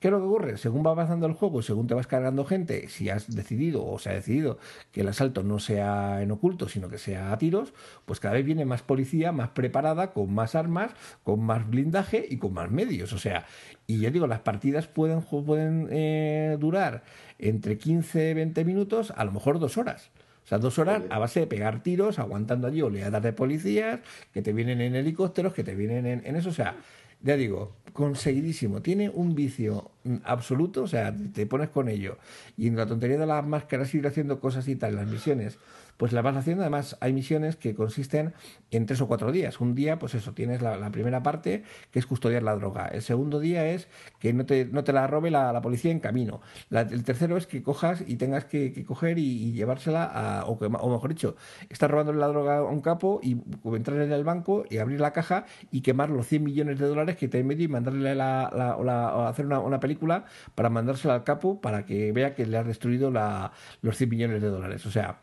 ¿Qué 0.00 0.08
es 0.08 0.12
lo 0.12 0.18
que 0.18 0.24
ocurre? 0.24 0.56
Según 0.56 0.84
va 0.84 0.92
avanzando 0.92 1.26
el 1.26 1.34
juego, 1.34 1.60
según 1.60 1.86
te 1.86 1.92
vas 1.92 2.06
cargando 2.06 2.46
gente, 2.46 2.88
si 2.88 3.10
has 3.10 3.34
decidido 3.34 3.84
o 3.84 3.98
se 3.98 4.08
ha 4.08 4.14
decidido 4.14 4.58
que 4.92 5.02
el 5.02 5.08
asalto 5.08 5.42
no 5.42 5.58
sea 5.58 6.22
en 6.22 6.30
oculto, 6.30 6.70
sino 6.70 6.88
que 6.88 6.96
sea 6.96 7.32
a 7.32 7.38
tiros, 7.38 7.74
pues 8.06 8.18
cada 8.18 8.34
vez 8.34 8.46
viene 8.46 8.64
más 8.64 8.80
policía, 8.80 9.30
más 9.30 9.50
preparada, 9.50 10.14
con 10.14 10.32
más 10.32 10.54
armas, 10.54 10.92
con 11.22 11.42
más 11.42 11.68
blindaje 11.68 12.24
y 12.30 12.38
con 12.38 12.54
más 12.54 12.70
medios. 12.70 13.12
O 13.12 13.18
sea, 13.18 13.44
y 13.86 14.00
yo 14.00 14.10
digo, 14.10 14.26
las 14.26 14.40
partidas 14.40 14.88
pueden, 14.88 15.20
pueden 15.20 15.88
eh, 15.90 16.56
durar 16.58 17.02
entre 17.38 17.76
15 17.76 18.30
y 18.30 18.34
20 18.34 18.64
minutos, 18.64 19.12
a 19.14 19.24
lo 19.26 19.32
mejor 19.32 19.58
dos 19.58 19.76
horas. 19.76 20.10
O 20.44 20.48
sea, 20.50 20.58
dos 20.58 20.78
horas 20.78 21.02
a 21.10 21.18
base 21.18 21.40
de 21.40 21.46
pegar 21.46 21.82
tiros, 21.82 22.18
aguantando 22.18 22.66
allí 22.66 22.80
oleadas 22.80 23.22
de 23.22 23.34
policías, 23.34 24.00
que 24.32 24.40
te 24.40 24.54
vienen 24.54 24.80
en 24.80 24.96
helicópteros, 24.96 25.52
que 25.52 25.62
te 25.62 25.74
vienen 25.74 26.06
en, 26.06 26.26
en 26.26 26.36
eso. 26.36 26.48
O 26.48 26.52
sea, 26.52 26.76
ya 27.22 27.36
digo, 27.36 27.76
conseguidísimo. 27.92 28.82
Tiene 28.82 29.10
un 29.10 29.34
vicio 29.34 29.90
absoluto, 30.24 30.82
o 30.82 30.88
sea, 30.88 31.14
te 31.32 31.46
pones 31.46 31.68
con 31.68 31.88
ello. 31.88 32.18
Y 32.56 32.66
en 32.68 32.76
la 32.76 32.86
tontería 32.86 33.18
de 33.18 33.26
las 33.26 33.46
máscaras 33.46 33.94
ir 33.94 34.06
haciendo 34.06 34.40
cosas 34.40 34.68
y 34.68 34.76
tal, 34.76 34.96
las 34.96 35.06
misiones, 35.06 35.58
pues 36.00 36.14
las 36.14 36.24
vas 36.24 36.34
haciendo. 36.34 36.62
Además, 36.62 36.96
hay 37.00 37.12
misiones 37.12 37.56
que 37.56 37.74
consisten 37.74 38.32
en 38.70 38.86
tres 38.86 39.02
o 39.02 39.06
cuatro 39.06 39.32
días. 39.32 39.60
Un 39.60 39.74
día, 39.74 39.98
pues 39.98 40.14
eso, 40.14 40.32
tienes 40.32 40.62
la, 40.62 40.90
primera 40.90 41.22
parte, 41.22 41.62
que 41.90 41.98
es 41.98 42.06
custodiar 42.06 42.42
la 42.42 42.56
droga. 42.56 42.86
El 42.86 43.02
segundo 43.02 43.38
día 43.38 43.66
es 43.66 43.86
que 44.18 44.32
no 44.32 44.46
te, 44.46 44.64
no 44.64 44.82
te 44.82 44.94
la 44.94 45.06
robe 45.06 45.30
la, 45.30 45.60
policía 45.60 45.92
en 45.92 46.00
camino. 46.00 46.40
el 46.70 47.04
tercero 47.04 47.36
es 47.36 47.46
que 47.46 47.62
cojas 47.62 48.02
y 48.06 48.16
tengas 48.16 48.46
que, 48.46 48.82
coger 48.86 49.18
y, 49.18 49.52
llevársela 49.52 50.04
a, 50.04 50.46
o, 50.46 50.52
o, 50.52 50.90
mejor 50.90 51.10
dicho, 51.10 51.36
estás 51.68 51.90
robando 51.90 52.14
la 52.14 52.28
droga 52.28 52.56
a 52.56 52.62
un 52.62 52.80
capo 52.80 53.20
y 53.22 53.36
entrar 53.76 54.00
en 54.00 54.10
el 54.10 54.24
banco 54.24 54.64
y 54.70 54.78
abrir 54.78 55.02
la 55.02 55.12
caja 55.12 55.44
y 55.70 55.82
quemar 55.82 56.08
los 56.08 56.26
100 56.28 56.42
millones 56.42 56.78
de 56.78 56.86
dólares 56.86 57.18
que 57.18 57.28
te 57.28 57.36
hay 57.36 57.44
medio 57.44 57.66
y 57.66 57.68
mandarle 57.68 58.14
la, 58.14 58.50
la, 58.54 59.28
hacer 59.28 59.44
una, 59.44 59.60
una, 59.60 59.80
película 59.80 60.24
para 60.54 60.70
mandársela 60.70 61.12
al 61.12 61.24
capo 61.24 61.60
para 61.60 61.84
que 61.84 62.10
vea 62.12 62.34
que 62.34 62.46
le 62.46 62.56
has 62.56 62.66
destruido 62.66 63.10
los 63.10 63.96
100 63.98 64.08
millones 64.08 64.40
de 64.40 64.48
dólares. 64.48 64.86
O 64.86 64.90
sea, 64.90 65.18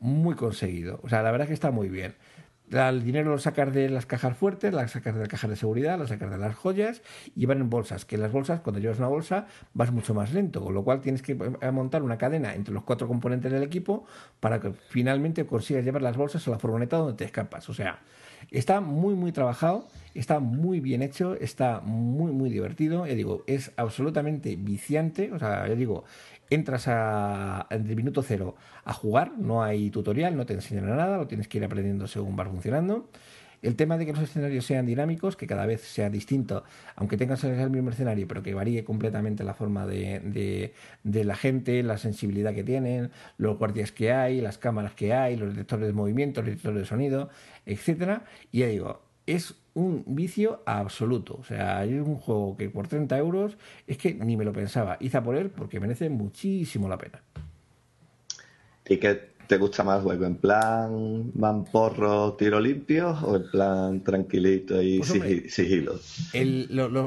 muy 0.00 0.34
conseguido. 0.34 1.00
O 1.02 1.08
sea, 1.08 1.22
la 1.22 1.30
verdad 1.30 1.46
es 1.46 1.48
que 1.48 1.54
está 1.54 1.70
muy 1.70 1.88
bien. 1.88 2.14
el 2.70 3.02
dinero 3.02 3.30
lo 3.30 3.38
sacas 3.38 3.72
de 3.72 3.88
las 3.88 4.06
cajas 4.06 4.36
fuertes, 4.36 4.72
las 4.74 4.92
sacas 4.92 5.14
de 5.14 5.20
las 5.20 5.28
cajas 5.28 5.50
de 5.50 5.56
seguridad, 5.56 5.98
las 5.98 6.10
sacas 6.10 6.30
de 6.30 6.38
las 6.38 6.54
joyas 6.54 7.02
y 7.34 7.46
van 7.46 7.60
en 7.60 7.70
bolsas. 7.70 8.04
Que 8.04 8.18
las 8.18 8.30
bolsas, 8.30 8.60
cuando 8.60 8.80
llevas 8.80 8.98
una 8.98 9.08
bolsa, 9.08 9.46
vas 9.74 9.90
mucho 9.92 10.14
más 10.14 10.32
lento, 10.32 10.62
con 10.62 10.74
lo 10.74 10.84
cual 10.84 11.00
tienes 11.00 11.22
que 11.22 11.32
eh, 11.32 11.70
montar 11.70 12.02
una 12.02 12.18
cadena 12.18 12.54
entre 12.54 12.74
los 12.74 12.84
cuatro 12.84 13.08
componentes 13.08 13.50
del 13.50 13.62
equipo 13.62 14.04
para 14.40 14.60
que 14.60 14.72
finalmente 14.90 15.46
consigas 15.46 15.84
llevar 15.84 16.02
las 16.02 16.16
bolsas 16.16 16.46
a 16.46 16.50
la 16.50 16.58
furgoneta 16.58 16.98
donde 16.98 17.14
te 17.14 17.24
escapas. 17.24 17.68
O 17.68 17.74
sea, 17.74 18.00
está 18.50 18.80
muy, 18.80 19.14
muy 19.14 19.32
trabajado, 19.32 19.88
está 20.14 20.40
muy 20.40 20.80
bien 20.80 21.02
hecho, 21.02 21.34
está 21.34 21.80
muy, 21.80 22.32
muy 22.32 22.50
divertido. 22.50 23.06
Ya 23.06 23.14
digo, 23.14 23.44
es 23.46 23.72
absolutamente 23.76 24.56
viciante. 24.56 25.32
O 25.32 25.38
sea, 25.38 25.66
ya 25.66 25.74
digo, 25.74 26.04
entras 26.50 26.88
a, 26.88 27.66
en 27.70 27.88
el 27.88 27.96
minuto 27.96 28.22
cero 28.22 28.56
a 28.84 28.92
jugar, 28.92 29.32
no 29.38 29.62
hay 29.62 29.90
tutorial, 29.90 30.36
no 30.36 30.46
te 30.46 30.54
enseñan 30.54 30.86
nada, 30.86 31.18
lo 31.18 31.26
tienes 31.26 31.48
que 31.48 31.58
ir 31.58 31.64
aprendiendo 31.64 32.06
según 32.06 32.36
vas 32.36 32.48
funcionando. 32.48 33.08
El 33.60 33.74
tema 33.74 33.98
de 33.98 34.06
que 34.06 34.12
los 34.12 34.22
escenarios 34.22 34.64
sean 34.64 34.86
dinámicos, 34.86 35.34
que 35.34 35.48
cada 35.48 35.66
vez 35.66 35.80
sea 35.80 36.10
distinto, 36.10 36.62
aunque 36.94 37.16
tengas 37.16 37.42
el 37.42 37.70
mismo 37.70 37.90
escenario, 37.90 38.28
pero 38.28 38.40
que 38.42 38.54
varíe 38.54 38.84
completamente 38.84 39.42
la 39.42 39.52
forma 39.52 39.84
de, 39.84 40.72
de, 41.02 41.24
la 41.24 41.34
gente, 41.34 41.82
la 41.82 41.98
sensibilidad 41.98 42.54
que 42.54 42.62
tienen, 42.62 43.10
los 43.36 43.58
guardias 43.58 43.90
que 43.90 44.12
hay, 44.12 44.40
las 44.40 44.58
cámaras 44.58 44.94
que 44.94 45.12
hay, 45.12 45.36
los 45.36 45.50
detectores 45.50 45.88
de 45.88 45.92
movimiento, 45.92 46.40
los 46.40 46.50
detectores 46.50 46.82
de 46.82 46.86
sonido, 46.86 47.30
etcétera. 47.66 48.24
Y 48.52 48.60
ya 48.60 48.68
digo, 48.68 49.02
es 49.26 49.56
un 49.78 50.04
vicio 50.06 50.62
absoluto. 50.66 51.36
O 51.40 51.44
sea, 51.44 51.84
es 51.84 52.00
un 52.00 52.16
juego 52.16 52.56
que 52.56 52.68
por 52.68 52.88
30 52.88 53.16
euros 53.18 53.56
es 53.86 53.96
que 53.96 54.14
ni 54.14 54.36
me 54.36 54.44
lo 54.44 54.52
pensaba. 54.52 54.96
Hice 55.00 55.18
a 55.18 55.22
por 55.22 55.36
él 55.36 55.50
porque 55.50 55.78
merece 55.78 56.10
muchísimo 56.10 56.88
la 56.88 56.98
pena. 56.98 57.22
¿Y 58.88 58.96
qué 58.96 59.30
te 59.46 59.56
gusta 59.56 59.84
más 59.84 60.02
juego? 60.02 60.24
¿En 60.24 60.36
plan 60.36 61.30
mamporro, 61.34 62.34
tiro 62.34 62.58
limpio 62.60 63.10
o 63.22 63.36
en 63.36 63.50
plan 63.50 64.02
tranquilito 64.02 64.82
y 64.82 64.98
pues 64.98 65.52
sigilo? 65.52 65.94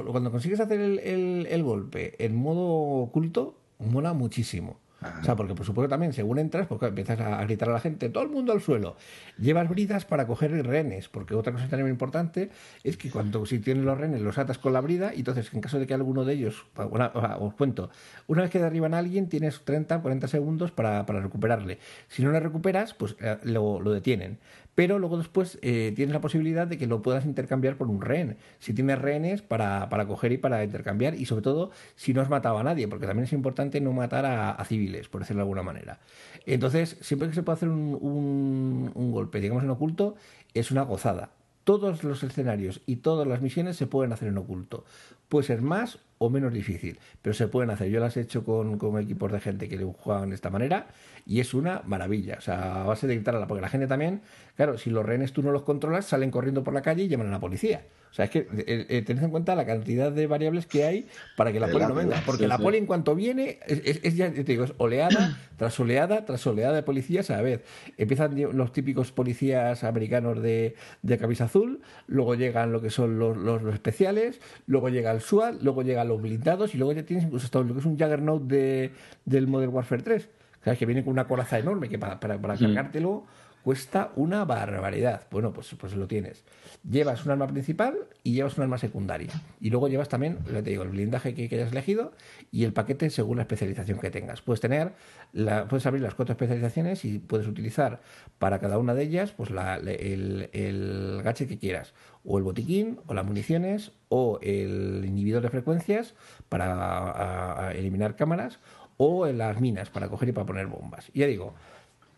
cuando 0.10 0.32
consigues 0.32 0.60
hacer 0.60 0.80
el, 0.80 1.46
el 1.48 1.64
golpe 1.64 2.24
en 2.24 2.36
modo 2.36 3.04
oculto, 3.04 3.58
mola 3.80 4.14
muchísimo. 4.14 4.80
O 5.02 5.24
sea, 5.24 5.36
porque 5.36 5.56
por 5.56 5.66
supuesto 5.66 5.90
también, 5.90 6.14
según 6.14 6.38
entras, 6.38 6.68
pues 6.68 6.82
empiezas 6.84 7.20
a 7.20 7.44
gritar 7.44 7.70
a 7.70 7.74
la 7.74 7.80
gente, 7.80 8.10
todo 8.10 8.24
el 8.24 8.30
mundo 8.30 8.52
al 8.54 8.62
suelo. 8.62 8.96
Llevas 9.40 9.68
bridas 9.68 10.06
para 10.06 10.28
coger 10.28 10.52
rehenes, 10.66 11.10
porque 11.10 11.34
otra 11.34 11.54
cosa 11.54 11.68
también 11.68 11.90
importante 11.90 12.50
es 12.84 12.98
que 12.98 13.10
cuando 13.10 13.46
si 13.46 13.60
tienes 13.60 13.84
los 13.84 13.98
rehenes 13.98 14.22
los 14.22 14.38
atas 14.38 14.60
con 14.60 14.74
la 14.74 14.82
brida, 14.82 15.14
y 15.14 15.20
entonces 15.20 15.52
en 15.54 15.62
caso 15.62 15.80
de 15.80 15.88
que 15.88 15.94
alguno 15.94 16.24
de 16.24 16.34
ellos, 16.34 16.66
os 16.76 17.54
cuento, 17.56 17.90
una 18.28 18.44
vez 18.44 18.52
que 18.52 18.60
derriban 18.60 18.94
a 18.94 19.00
alguien 19.00 19.28
tienes 19.28 19.62
30, 19.66 20.02
40 20.02 20.28
segundos 20.28 20.72
para, 20.72 21.06
para 21.06 21.20
recuperarle. 21.20 21.80
Si 22.08 22.24
no 22.24 22.32
le 22.32 22.40
recuperas, 22.40 22.94
pues 22.94 23.16
eh, 23.20 23.38
lo, 23.44 23.80
lo 23.82 23.92
detienen 23.92 24.38
pero 24.76 25.00
luego 25.00 25.18
después 25.18 25.60
eh, 25.62 25.92
tienes 25.96 26.14
la 26.14 26.22
posibilidad 26.22 26.68
de 26.68 26.78
que 26.78 26.88
lo 26.88 27.02
puedas 27.02 27.26
intercambiar 27.26 27.78
por 27.78 27.88
un 27.88 28.02
rehén. 28.02 28.38
Si 28.60 28.74
tienes 28.74 29.00
rehenes 29.00 29.42
para, 29.42 29.90
para 29.90 30.08
coger 30.08 30.32
y 30.32 30.38
para 30.38 30.64
intercambiar, 30.64 31.16
y 31.16 31.26
sobre 31.26 31.42
todo 31.42 31.72
si 31.96 32.14
no 32.14 32.22
has 32.22 32.30
matado 32.30 32.58
a 32.58 32.64
nadie, 32.64 32.88
porque 32.88 33.06
también 33.06 33.26
es 33.26 33.34
importante 33.34 33.82
no 33.82 33.92
matar 33.92 34.26
a, 34.26 34.64
civiles, 34.66 35.10
por 35.10 35.22
decirlo 35.22 35.40
de 35.40 35.44
alguna 35.44 35.64
manera. 35.64 36.00
Entonces, 36.46 36.98
siempre 37.02 37.28
que 37.28 37.36
se 37.36 37.44
puede 37.44 37.58
hacer 37.58 37.70
un, 37.70 37.98
un, 38.00 38.92
un 38.94 39.12
golpe, 39.12 39.42
digamos, 39.42 39.64
en 39.64 39.70
oculto, 39.70 40.16
es 40.54 40.72
una 40.72 40.84
gozada. 40.84 41.32
Todos 41.64 42.04
los 42.04 42.24
escenarios 42.24 42.82
y 42.86 42.98
todas 42.98 43.28
las 43.28 43.42
misiones 43.42 43.76
se 43.76 43.88
pueden 43.88 44.14
hacer 44.14 44.30
en 44.30 44.38
oculto. 44.38 44.86
Puede 45.30 45.46
ser 45.46 45.62
más 45.62 46.00
o 46.22 46.30
menos 46.30 46.54
difícil, 46.54 47.00
pero 47.24 47.34
se 47.34 47.48
pueden 47.48 47.72
hacer. 47.72 47.90
Yo 47.90 48.00
las 48.00 48.16
he 48.16 48.22
hecho 48.22 48.46
con, 48.46 48.78
con 48.78 49.02
equipos 49.02 49.32
de 49.32 49.40
gente 49.40 49.68
que 49.68 49.76
le 49.76 49.86
juegan 49.86 50.30
de 50.30 50.36
esta 50.36 50.52
manera 50.52 50.90
y 51.26 51.40
es 51.40 51.56
una 51.56 51.82
maravilla. 51.84 52.36
O 52.38 52.42
sea, 52.42 52.84
a 52.84 52.86
base 52.86 53.08
de 53.08 53.16
gritar 53.16 53.36
a 53.36 53.40
la, 53.40 53.48
porque 53.48 53.62
la 53.62 53.70
gente 53.70 53.88
también, 53.88 54.22
claro, 54.56 54.78
si 54.78 54.92
los 54.92 55.04
rehenes 55.04 55.34
tú 55.34 55.42
no 55.42 55.52
los 55.52 55.64
controlas, 55.64 56.06
salen 56.06 56.30
corriendo 56.30 56.64
por 56.64 56.76
la 56.76 56.84
calle 56.84 57.06
y 57.06 57.08
llaman 57.08 57.30
a 57.30 57.32
la 57.32 57.40
policía. 57.40 57.86
O 58.12 58.14
sea, 58.14 58.26
es 58.26 58.32
que 58.32 58.40
eh, 58.40 58.86
eh, 58.90 59.02
tened 59.04 59.24
en 59.24 59.30
cuenta 59.30 59.56
la 59.56 59.66
cantidad 59.66 60.12
de 60.12 60.28
variables 60.28 60.66
que 60.66 60.84
hay 60.84 61.08
para 61.38 61.54
que 61.54 61.62
la 61.62 61.70
poli 61.70 61.86
no 61.86 61.96
venga. 61.96 62.22
Porque 62.26 62.46
la 62.46 62.58
poli 62.58 62.78
en 62.78 62.86
cuanto 62.86 63.16
viene, 63.16 63.60
es, 63.66 64.16
ya, 64.18 64.30
te 64.34 64.44
digo, 64.44 64.66
es 64.66 64.74
oleada 64.78 65.38
tras 65.58 65.80
oleada 65.80 66.26
tras 66.26 66.46
oleada 66.46 66.76
de 66.76 66.84
policías 66.84 67.30
a 67.30 67.38
la 67.38 67.42
vez. 67.42 67.62
Empiezan 67.98 68.36
los 68.54 68.74
típicos 68.74 69.14
policías 69.14 69.86
americanos 69.86 70.42
de, 70.42 70.76
de 71.02 71.18
camisa 71.18 71.46
azul, 71.46 71.82
luego 72.08 72.36
llegan 72.36 72.74
lo 72.74 72.82
que 72.82 72.90
son 72.90 73.18
los, 73.18 73.38
los, 73.38 73.62
especiales, 73.74 74.42
luego 74.68 74.90
llega 74.90 75.12
el 75.12 75.22
SWAT, 75.22 75.62
luego 75.62 75.82
llegan 75.82 76.10
los 76.10 76.22
blindados 76.22 76.76
y 76.76 76.78
luego 76.78 76.92
ya 76.92 77.04
tienes 77.04 77.24
incluso 77.24 77.46
hasta 77.46 77.62
lo 77.62 77.74
que 77.74 77.80
es 77.80 77.86
un 77.86 77.98
Juggernaut 77.98 78.44
de, 78.44 78.92
del 79.24 79.48
Modern 79.48 79.74
Warfare 79.74 80.04
3. 80.04 80.30
¿Sabes? 80.66 80.78
Que 80.78 80.86
viene 80.86 81.04
con 81.04 81.14
una 81.14 81.28
coraza 81.28 81.58
enorme 81.58 81.88
que 81.88 81.98
para, 81.98 82.20
para, 82.20 82.40
para 82.40 82.58
cargártelo 82.58 83.24
cuesta 83.64 84.12
una 84.16 84.46
barbaridad. 84.46 85.28
Bueno, 85.32 85.54
pues, 85.54 85.76
pues 85.80 85.96
lo 85.96 86.08
tienes. 86.08 86.44
Llevas 86.90 87.26
un 87.26 87.32
arma 87.32 87.48
principal 87.48 87.96
y 88.24 88.34
llevas 88.34 88.58
un 88.58 88.64
arma 88.64 88.78
secundaria. 88.78 89.32
Y 89.60 89.70
luego 89.70 89.88
llevas 89.88 90.10
también, 90.10 90.40
te 90.44 90.62
digo, 90.62 90.84
el 90.84 90.90
blindaje 90.90 91.34
que, 91.34 91.54
hayas 91.54 91.72
elegido 91.72 92.14
y 92.52 92.64
el 92.64 92.74
paquete 92.74 93.10
según 93.10 93.38
la 93.38 93.44
especialización 93.44 94.00
que 94.00 94.10
tengas. 94.10 94.42
Puedes 94.42 94.62
tener, 94.62 94.94
la, 95.34 95.68
puedes 95.68 95.86
abrir 95.86 96.02
las 96.02 96.16
cuatro 96.16 96.34
especializaciones 96.34 97.06
y 97.06 97.20
puedes 97.20 97.48
utilizar 97.48 98.02
para 98.40 98.60
cada 98.60 98.78
una 98.78 98.94
de 98.94 99.04
ellas 99.04 99.32
pues 99.32 99.52
la, 99.52 99.76
el, 99.76 100.50
el 100.54 101.22
gadget 101.24 101.48
que 101.48 101.58
quieras. 101.58 101.94
O 102.24 102.38
el 102.38 102.44
botiquín, 102.44 103.00
o 103.08 103.14
las 103.14 103.26
municiones, 103.26 103.92
o 104.10 104.40
el 104.42 105.04
inhibidor 105.06 105.42
de 105.42 105.50
frecuencias 105.50 106.14
para 106.50 107.72
eliminar 107.74 108.16
cámaras, 108.16 108.60
o 108.98 109.26
las 109.26 109.60
minas 109.60 109.90
para 109.90 110.10
coger 110.10 110.30
y 110.30 110.32
para 110.32 110.46
poner 110.46 110.68
bombas. 110.68 111.10
Ya 111.16 111.26
digo, 111.26 111.56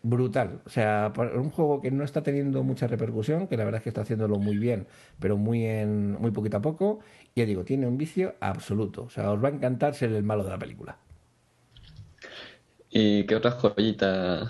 brutal. 0.04 0.60
O 0.66 0.70
sea, 0.70 1.12
un 1.34 1.50
juego 1.50 1.80
que 1.80 1.90
no 1.90 2.04
está 2.04 2.22
teniendo 2.22 2.62
mucha 2.62 2.86
repercusión, 2.86 3.48
que 3.48 3.56
la 3.56 3.64
verdad 3.64 3.78
es 3.78 3.82
que 3.82 3.88
está 3.88 4.02
haciéndolo 4.02 4.38
muy 4.38 4.56
bien, 4.58 4.86
pero 5.18 5.36
muy 5.36 5.64
en 5.64 6.12
muy 6.12 6.30
poquito 6.30 6.58
a 6.58 6.62
poco. 6.62 7.00
Y 7.34 7.40
ya 7.40 7.46
digo, 7.46 7.64
tiene 7.64 7.88
un 7.88 7.96
vicio 7.96 8.36
absoluto. 8.38 9.04
O 9.04 9.10
sea, 9.10 9.32
os 9.32 9.42
va 9.42 9.48
a 9.48 9.52
encantar 9.52 9.94
ser 9.94 10.12
el 10.12 10.22
malo 10.22 10.44
de 10.44 10.50
la 10.50 10.58
película. 10.58 10.98
¿Y 12.90 13.24
qué 13.24 13.34
otras 13.34 13.54
joyitas 13.54 14.48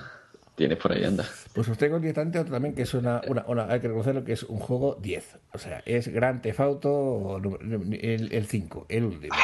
tienes 0.56 0.76
por 0.76 0.92
ahí, 0.92 1.04
anda? 1.04 1.24
Pues 1.54 1.68
os 1.68 1.78
traigo 1.78 2.00
directamente 2.00 2.40
otro 2.40 2.52
también 2.52 2.74
que 2.74 2.82
es 2.82 2.92
una, 2.92 3.22
una, 3.46 3.66
hay 3.66 3.80
que 3.80 3.86
reconocerlo 3.86 4.24
que 4.24 4.32
es 4.32 4.42
un 4.42 4.58
juego 4.58 4.98
10. 5.00 5.38
O 5.52 5.58
sea, 5.58 5.82
es 5.86 6.08
Gran 6.08 6.42
Tefauto 6.42 7.38
el 7.38 8.46
5, 8.46 8.86
el, 8.88 9.04
último. 9.04 9.34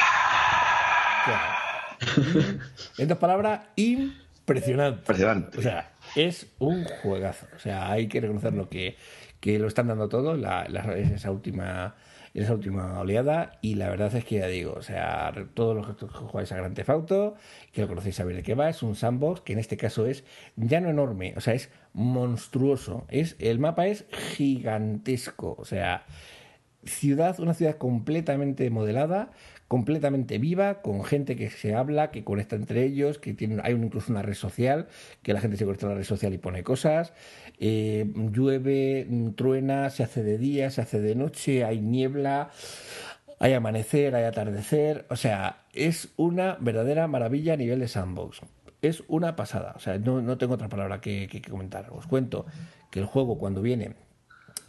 en 2.97 3.07
dos 3.07 3.17
palabras, 3.17 3.61
impresionante. 3.77 4.99
Impresionante. 4.99 5.57
O 5.57 5.61
sea, 5.61 5.90
es 6.15 6.47
un 6.59 6.85
juegazo. 6.85 7.47
O 7.55 7.59
sea, 7.59 7.91
hay 7.91 8.07
que 8.07 8.21
reconocerlo 8.21 8.69
que, 8.69 8.95
que 9.39 9.59
lo 9.59 9.67
están 9.67 9.87
dando 9.87 10.09
todo. 10.09 10.35
La, 10.35 10.63
esa 10.95 11.31
última 11.31 11.95
esa 12.33 12.53
última 12.53 12.99
oleada. 12.99 13.59
Y 13.61 13.75
la 13.75 13.89
verdad 13.89 14.13
es 14.15 14.25
que 14.25 14.39
ya 14.39 14.47
digo, 14.47 14.73
o 14.73 14.81
sea, 14.81 15.33
todos 15.53 15.75
los 15.75 15.95
que 15.95 16.07
jugáis 16.07 16.51
a 16.51 16.57
Grand 16.57 16.75
Theft 16.75 16.89
Auto, 16.89 17.35
que 17.71 17.81
lo 17.81 17.87
conocéis 17.87 18.15
saber 18.15 18.35
de 18.35 18.43
qué 18.43 18.55
va, 18.55 18.69
es 18.69 18.83
un 18.83 18.95
sandbox 18.95 19.41
que 19.41 19.53
en 19.53 19.59
este 19.59 19.77
caso 19.77 20.05
es 20.05 20.23
ya 20.55 20.81
no 20.81 20.89
enorme, 20.89 21.33
o 21.35 21.41
sea, 21.41 21.53
es 21.53 21.69
monstruoso, 21.93 23.05
es 23.09 23.35
el 23.39 23.59
mapa 23.59 23.87
es 23.87 24.05
gigantesco, 24.11 25.55
o 25.57 25.65
sea, 25.65 26.05
ciudad, 26.85 27.39
una 27.39 27.53
ciudad 27.53 27.77
completamente 27.77 28.69
modelada, 28.69 29.31
completamente 29.71 30.37
viva, 30.37 30.81
con 30.81 31.05
gente 31.05 31.37
que 31.37 31.49
se 31.49 31.75
habla, 31.75 32.11
que 32.11 32.25
conecta 32.25 32.57
entre 32.57 32.83
ellos, 32.83 33.19
que 33.19 33.33
tiene, 33.33 33.61
hay 33.63 33.71
incluso 33.73 34.11
una 34.11 34.21
red 34.21 34.33
social, 34.33 34.89
que 35.23 35.31
la 35.31 35.39
gente 35.39 35.55
se 35.55 35.63
conecta 35.63 35.85
a 35.85 35.91
la 35.91 35.95
red 35.95 36.03
social 36.03 36.33
y 36.33 36.37
pone 36.37 36.61
cosas, 36.61 37.13
eh, 37.57 38.05
llueve, 38.33 39.07
truena, 39.37 39.89
se 39.89 40.03
hace 40.03 40.23
de 40.23 40.37
día, 40.37 40.69
se 40.71 40.81
hace 40.81 40.99
de 40.99 41.15
noche, 41.15 41.63
hay 41.63 41.79
niebla, 41.79 42.49
hay 43.39 43.53
amanecer, 43.53 44.13
hay 44.13 44.25
atardecer, 44.25 45.05
o 45.09 45.15
sea, 45.15 45.63
es 45.71 46.09
una 46.17 46.57
verdadera 46.59 47.07
maravilla 47.07 47.53
a 47.53 47.57
nivel 47.57 47.79
de 47.79 47.87
sandbox. 47.87 48.41
Es 48.81 49.05
una 49.07 49.37
pasada, 49.37 49.71
o 49.77 49.79
sea, 49.79 49.97
no, 49.99 50.37
tengo 50.37 50.55
otra 50.55 50.67
palabra 50.67 50.99
que, 50.99 51.29
que 51.29 51.41
comentar. 51.41 51.87
Os 51.91 52.07
cuento 52.07 52.45
que 52.89 52.99
el 52.99 53.05
juego 53.05 53.37
cuando 53.37 53.61
viene, 53.61 53.95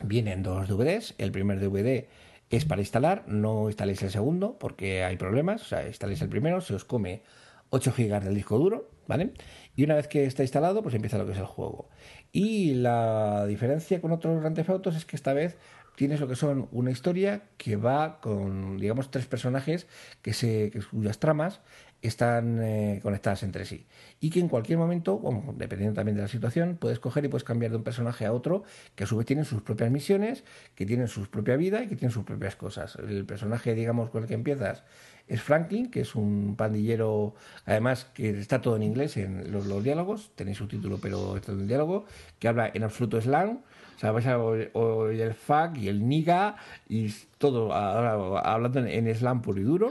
viene 0.04 0.32
en 0.32 0.44
dos 0.44 0.68
DVDs, 0.68 1.16
el 1.18 1.32
primer 1.32 1.58
DVD 1.58 2.06
es 2.52 2.66
para 2.66 2.82
instalar, 2.82 3.24
no 3.26 3.68
instaléis 3.68 4.02
el 4.02 4.10
segundo 4.10 4.58
porque 4.58 5.04
hay 5.04 5.16
problemas, 5.16 5.62
o 5.62 5.64
sea, 5.64 5.86
instaléis 5.88 6.20
el 6.20 6.28
primero, 6.28 6.60
se 6.60 6.74
os 6.74 6.84
come 6.84 7.22
8 7.70 7.94
GB 7.96 8.20
del 8.20 8.34
disco 8.34 8.58
duro, 8.58 8.90
¿vale? 9.08 9.32
Y 9.74 9.84
una 9.84 9.94
vez 9.94 10.06
que 10.06 10.26
está 10.26 10.42
instalado, 10.42 10.82
pues 10.82 10.94
empieza 10.94 11.16
lo 11.16 11.24
que 11.24 11.32
es 11.32 11.38
el 11.38 11.46
juego. 11.46 11.88
Y 12.30 12.74
la 12.74 13.46
diferencia 13.46 14.02
con 14.02 14.12
otros 14.12 14.38
Grand 14.40 14.54
Theft 14.54 14.86
es 14.88 15.06
que 15.06 15.16
esta 15.16 15.32
vez 15.32 15.56
tienes 15.96 16.20
lo 16.20 16.28
que 16.28 16.36
son 16.36 16.68
una 16.72 16.90
historia 16.90 17.44
que 17.56 17.76
va 17.76 18.20
con, 18.20 18.76
digamos, 18.76 19.10
tres 19.10 19.26
personajes 19.26 19.86
que 20.20 20.34
se, 20.34 20.72
cuyas 20.90 21.18
tramas 21.18 21.60
están 22.02 22.60
eh, 22.62 23.00
conectadas 23.02 23.42
entre 23.42 23.64
sí. 23.64 23.86
Y 24.20 24.30
que 24.30 24.40
en 24.40 24.48
cualquier 24.48 24.78
momento, 24.78 25.18
bueno, 25.18 25.54
dependiendo 25.56 25.94
también 25.94 26.16
de 26.16 26.22
la 26.22 26.28
situación, 26.28 26.76
puedes 26.78 26.98
coger 26.98 27.24
y 27.24 27.28
puedes 27.28 27.44
cambiar 27.44 27.70
de 27.70 27.78
un 27.78 27.84
personaje 27.84 28.26
a 28.26 28.32
otro, 28.32 28.64
que 28.94 29.04
a 29.04 29.06
su 29.06 29.16
vez 29.16 29.26
tienen 29.26 29.44
sus 29.44 29.62
propias 29.62 29.90
misiones, 29.90 30.44
que 30.74 30.84
tienen 30.84 31.08
su 31.08 31.28
propia 31.30 31.56
vida 31.56 31.82
y 31.82 31.88
que 31.88 31.96
tienen 31.96 32.12
sus 32.12 32.24
propias 32.24 32.56
cosas. 32.56 32.96
El 32.96 33.24
personaje, 33.24 33.74
digamos, 33.74 34.10
con 34.10 34.22
el 34.22 34.28
que 34.28 34.34
empiezas 34.34 34.82
es 35.28 35.40
Franklin, 35.40 35.90
que 35.90 36.00
es 36.00 36.14
un 36.14 36.56
pandillero, 36.56 37.34
además 37.64 38.06
que 38.12 38.30
está 38.30 38.60
todo 38.60 38.76
en 38.76 38.82
inglés 38.82 39.16
en 39.16 39.52
los, 39.52 39.82
diálogos, 39.82 40.32
tenéis 40.34 40.58
su 40.58 40.66
título, 40.66 40.98
pero 41.00 41.36
está 41.36 41.52
en 41.52 41.60
el 41.60 41.68
diálogo, 41.68 42.04
que 42.38 42.48
habla 42.48 42.70
en 42.74 42.82
absoluto 42.82 43.20
slang 43.20 43.60
sea, 44.02 44.10
vais 44.10 44.26
a 44.26 44.38
oír 44.38 45.20
el 45.20 45.34
fuck 45.34 45.78
y 45.78 45.88
el 45.88 46.06
niga 46.08 46.56
y 46.88 47.08
todo 47.38 47.72
hablando 47.72 48.80
en, 48.84 49.14
slam 49.14 49.42
puro 49.42 49.60
y 49.60 49.64
duro. 49.64 49.90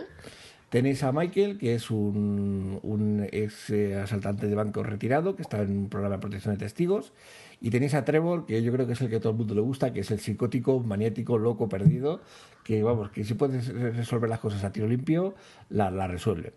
Tenéis 0.71 1.03
a 1.03 1.11
Michael, 1.11 1.57
que 1.57 1.75
es 1.75 1.91
un, 1.91 3.27
ex 3.29 3.71
eh, 3.71 3.97
asaltante 3.97 4.47
de 4.47 4.55
banco 4.55 4.83
retirado, 4.83 5.35
que 5.35 5.41
está 5.41 5.61
en 5.61 5.77
un 5.77 5.89
programa 5.89 6.15
de 6.15 6.21
protección 6.21 6.53
de 6.53 6.59
testigos. 6.59 7.11
Y 7.59 7.71
tenéis 7.71 7.93
a 7.93 8.05
Trevor, 8.05 8.45
que 8.45 8.63
yo 8.63 8.71
creo 8.71 8.87
que 8.87 8.93
es 8.93 9.01
el 9.01 9.09
que 9.09 9.17
a 9.17 9.19
todo 9.19 9.33
el 9.33 9.37
mundo 9.37 9.53
le 9.53 9.59
gusta, 9.59 9.91
que 9.91 9.99
es 9.99 10.11
el 10.11 10.21
psicótico, 10.21 10.79
maniático, 10.79 11.37
loco, 11.37 11.67
perdido, 11.67 12.21
que 12.63 12.83
vamos, 12.83 13.11
que 13.11 13.25
si 13.25 13.33
puedes 13.33 13.67
resolver 13.67 14.29
las 14.29 14.39
cosas 14.39 14.63
a 14.63 14.71
tiro 14.71 14.87
limpio, 14.87 15.35
la, 15.69 15.91
la 15.91 16.07
resuelve. 16.07 16.53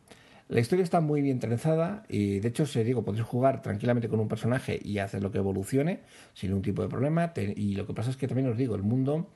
La 0.49 0.61
historia 0.61 0.85
está 0.85 1.01
muy 1.01 1.21
bien 1.21 1.41
trenzada 1.41 2.05
y 2.09 2.39
de 2.39 2.47
hecho, 2.47 2.67
se 2.67 2.85
digo, 2.85 3.05
podéis 3.05 3.25
jugar 3.25 3.63
tranquilamente 3.63 4.09
con 4.09 4.21
un 4.21 4.29
personaje 4.29 4.79
y 4.81 4.99
hacer 4.99 5.25
lo 5.25 5.33
que 5.33 5.39
evolucione 5.39 6.03
sin 6.35 6.51
ningún 6.51 6.63
tipo 6.63 6.83
de 6.83 6.89
problema. 6.89 7.33
y 7.35 7.75
lo 7.75 7.85
que 7.85 7.95
pasa 7.95 8.11
es 8.11 8.17
que 8.17 8.29
también 8.29 8.49
os 8.49 8.57
digo, 8.57 8.77
el 8.77 8.85
mundo 8.85 9.27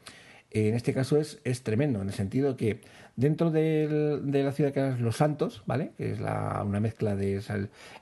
en 0.50 0.74
este 0.74 0.94
caso 0.94 1.18
es, 1.18 1.40
es 1.44 1.62
tremendo, 1.62 2.00
en 2.00 2.08
el 2.08 2.14
sentido 2.14 2.56
que 2.56 2.80
dentro 3.16 3.50
de 3.50 4.20
la 4.22 4.52
ciudad 4.52 4.72
que 4.72 4.88
es 4.88 5.00
Los 5.00 5.16
Santos, 5.16 5.62
¿vale? 5.66 5.92
Que 5.96 6.12
es 6.12 6.20
la, 6.20 6.62
una 6.64 6.80
mezcla 6.80 7.16
de 7.16 7.42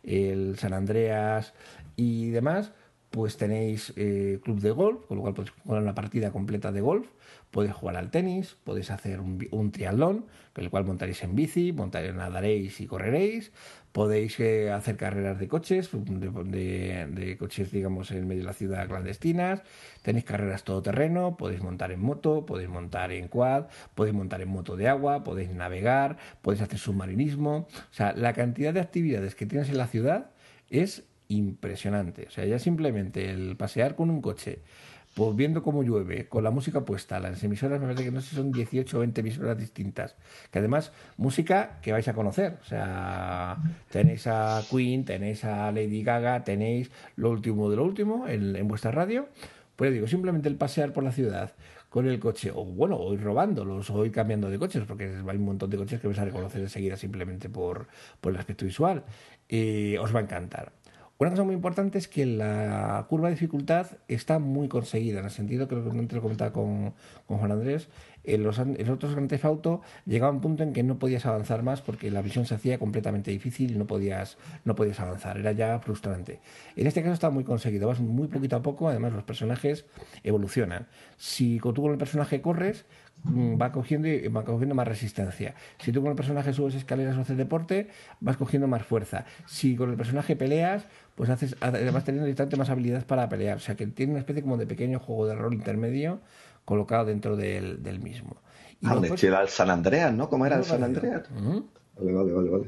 el 0.04 0.58
San 0.58 0.72
Andreas 0.72 1.54
y 1.96 2.30
demás, 2.30 2.72
pues 3.10 3.38
tenéis 3.38 3.94
eh, 3.96 4.40
club 4.44 4.60
de 4.60 4.70
golf, 4.70 5.06
con 5.06 5.16
lo 5.16 5.22
cual 5.22 5.34
podéis 5.34 5.54
jugar 5.62 5.82
una 5.82 5.94
partida 5.94 6.30
completa 6.32 6.70
de 6.70 6.82
golf, 6.82 7.06
podéis 7.50 7.74
jugar 7.74 7.96
al 7.96 8.10
tenis, 8.10 8.56
podéis 8.62 8.90
hacer 8.90 9.20
un, 9.20 9.70
triatlón, 9.70 10.26
con 10.52 10.64
el 10.64 10.70
cual 10.70 10.84
montaréis 10.84 11.22
en 11.22 11.34
bici, 11.34 11.72
montaréis, 11.72 12.14
nadaréis 12.14 12.78
y 12.80 12.86
correréis, 12.86 13.52
podéis 13.96 14.38
eh, 14.40 14.70
hacer 14.70 14.98
carreras 14.98 15.38
de 15.38 15.48
coches, 15.48 15.88
de, 15.90 17.36
coches, 17.38 17.72
digamos, 17.72 18.10
en 18.10 18.28
medio 18.28 18.42
de 18.42 18.46
la 18.46 18.52
ciudad 18.52 18.86
clandestinas, 18.86 19.62
tenéis 20.02 20.26
carreras 20.26 20.64
todoterreno, 20.64 21.38
podéis 21.38 21.62
montar 21.62 21.92
en 21.92 22.00
moto, 22.00 22.44
podéis 22.44 22.68
montar 22.68 23.10
en 23.10 23.28
quad, 23.28 23.68
podéis 23.94 24.14
montar 24.14 24.42
en 24.42 24.50
moto 24.50 24.76
de 24.76 24.86
agua, 24.86 25.24
podéis 25.24 25.48
navegar, 25.48 26.18
podéis 26.42 26.60
hacer 26.60 26.78
submarinismo, 26.78 27.68
o 27.70 27.94
sea, 27.94 28.12
la 28.12 28.34
cantidad 28.34 28.74
de 28.74 28.80
actividades 28.80 29.34
que 29.34 29.46
tienes 29.46 29.70
en 29.70 29.78
la 29.78 29.86
ciudad 29.86 30.30
es 30.68 31.04
impresionante. 31.28 32.26
O 32.28 32.30
sea, 32.30 32.44
ya 32.44 32.58
simplemente 32.58 33.30
el 33.30 33.56
pasear 33.56 33.96
con 33.96 34.10
un 34.10 34.20
coche, 34.20 34.58
pues 35.16 35.34
viendo 35.34 35.62
cómo 35.62 35.82
llueve, 35.82 36.28
con 36.28 36.44
la 36.44 36.50
música 36.50 36.84
puesta, 36.84 37.18
las 37.18 37.42
emisoras 37.42 37.80
me 37.80 37.86
parece 37.86 38.04
que 38.04 38.10
no 38.10 38.20
sé 38.20 38.28
si 38.28 38.36
son 38.36 38.52
18 38.52 38.98
o 38.98 39.00
20 39.00 39.22
emisoras 39.22 39.56
distintas, 39.56 40.14
que 40.50 40.58
además 40.58 40.92
música 41.16 41.78
que 41.80 41.90
vais 41.90 42.06
a 42.06 42.12
conocer, 42.12 42.58
o 42.60 42.64
sea, 42.66 43.56
tenéis 43.90 44.26
a 44.26 44.60
Queen, 44.70 45.06
tenéis 45.06 45.42
a 45.46 45.72
Lady 45.72 46.02
Gaga, 46.02 46.44
tenéis 46.44 46.90
lo 47.16 47.30
último 47.30 47.70
de 47.70 47.76
lo 47.76 47.84
último 47.84 48.28
en, 48.28 48.68
vuestra 48.68 48.90
radio, 48.90 49.30
pues 49.74 49.90
digo, 49.90 50.06
simplemente 50.06 50.50
el 50.50 50.56
pasear 50.56 50.92
por 50.92 51.02
la 51.02 51.12
ciudad 51.12 51.54
con 51.88 52.06
el 52.06 52.20
coche, 52.20 52.50
o 52.54 52.66
bueno, 52.66 52.96
o 52.96 53.14
ir 53.14 53.22
robándolos, 53.22 53.88
o 53.88 54.04
ir 54.04 54.12
cambiando 54.12 54.50
de 54.50 54.58
coches, 54.58 54.84
porque 54.86 55.04
hay 55.04 55.36
un 55.38 55.44
montón 55.46 55.70
de 55.70 55.78
coches 55.78 55.98
que 55.98 56.08
vais 56.08 56.18
a 56.18 56.26
reconocer 56.26 56.60
enseguida 56.60 56.98
simplemente 56.98 57.48
por, 57.48 57.86
por 58.20 58.34
el 58.34 58.38
aspecto 58.38 58.66
visual, 58.66 59.02
y 59.48 59.96
os 59.96 60.14
va 60.14 60.20
a 60.20 60.24
encantar. 60.24 60.72
Una 61.18 61.30
cosa 61.30 61.44
muy 61.44 61.54
importante 61.54 61.96
es 61.96 62.08
que 62.08 62.26
la 62.26 63.06
curva 63.08 63.28
de 63.28 63.34
dificultad 63.34 63.86
está 64.06 64.38
muy 64.38 64.68
conseguida, 64.68 65.20
en 65.20 65.24
el 65.24 65.30
sentido 65.30 65.66
que 65.66 65.74
lo 65.74 65.82
lo 65.82 66.22
comentaba 66.22 66.52
con, 66.52 66.92
con 67.26 67.38
Juan 67.38 67.52
Andrés, 67.52 67.88
en 68.24 68.42
los, 68.42 68.58
otros 68.58 69.12
Grand 69.12 69.30
Theft 69.30 69.44
Auto 69.46 69.80
llegaba 70.04 70.30
un 70.32 70.42
punto 70.42 70.62
en 70.62 70.74
que 70.74 70.82
no 70.82 70.98
podías 70.98 71.24
avanzar 71.24 71.62
más 71.62 71.80
porque 71.80 72.10
la 72.10 72.20
visión 72.20 72.44
se 72.44 72.54
hacía 72.54 72.78
completamente 72.78 73.30
difícil 73.30 73.70
y 73.70 73.78
no 73.78 73.86
podías, 73.86 74.36
no 74.64 74.74
podías 74.74 75.00
avanzar, 75.00 75.38
era 75.38 75.52
ya 75.52 75.78
frustrante. 75.78 76.40
En 76.76 76.86
este 76.86 77.02
caso 77.02 77.14
está 77.14 77.30
muy 77.30 77.44
conseguido, 77.44 77.88
vas 77.88 78.00
muy 78.00 78.28
poquito 78.28 78.56
a 78.56 78.62
poco, 78.62 78.88
además 78.88 79.14
los 79.14 79.24
personajes 79.24 79.86
evolucionan. 80.22 80.86
Si 81.16 81.58
tú 81.60 81.74
con 81.74 81.92
el 81.92 81.98
personaje 81.98 82.42
corres, 82.42 82.84
Mm, 83.24 83.60
va 83.60 83.72
cogiendo, 83.72 84.08
va 84.32 84.44
cogiendo 84.44 84.74
más 84.74 84.86
resistencia. 84.86 85.54
Si 85.78 85.90
tú 85.90 86.00
con 86.00 86.10
el 86.10 86.16
personaje 86.16 86.52
subes 86.52 86.74
escaleras 86.74 87.16
o 87.16 87.22
haces 87.22 87.36
deporte, 87.36 87.88
vas 88.20 88.36
cogiendo 88.36 88.68
más 88.68 88.84
fuerza. 88.84 89.24
Si 89.46 89.74
con 89.76 89.90
el 89.90 89.96
personaje 89.96 90.36
peleas, 90.36 90.86
pues 91.16 91.30
haces, 91.30 91.56
vas 91.58 92.04
teniendo 92.04 92.28
instante 92.28 92.56
más 92.56 92.70
habilidades 92.70 93.04
para 93.04 93.28
pelear. 93.28 93.56
O 93.56 93.60
sea 93.60 93.74
que 93.74 93.86
tiene 93.86 94.12
una 94.12 94.20
especie 94.20 94.42
como 94.42 94.58
de 94.58 94.66
pequeño 94.66 95.00
juego 95.00 95.26
de 95.26 95.34
rol 95.34 95.54
intermedio 95.54 96.20
colocado 96.64 97.06
dentro 97.06 97.36
del, 97.36 98.00
mismo. 98.00 98.36
Y 98.80 98.86
ah, 98.86 99.00
era 99.22 99.40
el 99.40 99.48
San 99.48 99.70
Andreas, 99.70 100.12
¿no? 100.12 100.28
¿Cómo 100.28 100.44
era 100.44 100.56
el 100.56 100.64
San 100.64 100.84
Andreas? 100.84 101.22
Vale, 101.98 102.12
vale, 102.12 102.32
vale, 102.32 102.50
vale. 102.50 102.66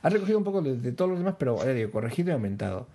Has 0.00 0.12
recogido 0.12 0.38
un 0.38 0.44
poco 0.44 0.62
de, 0.62 0.92
todos 0.92 1.10
los 1.10 1.18
demás, 1.18 1.34
pero 1.38 1.58
ya 1.58 1.72
digo, 1.74 1.90
corregido 1.90 2.30
y 2.30 2.32
aumentado. 2.32 2.86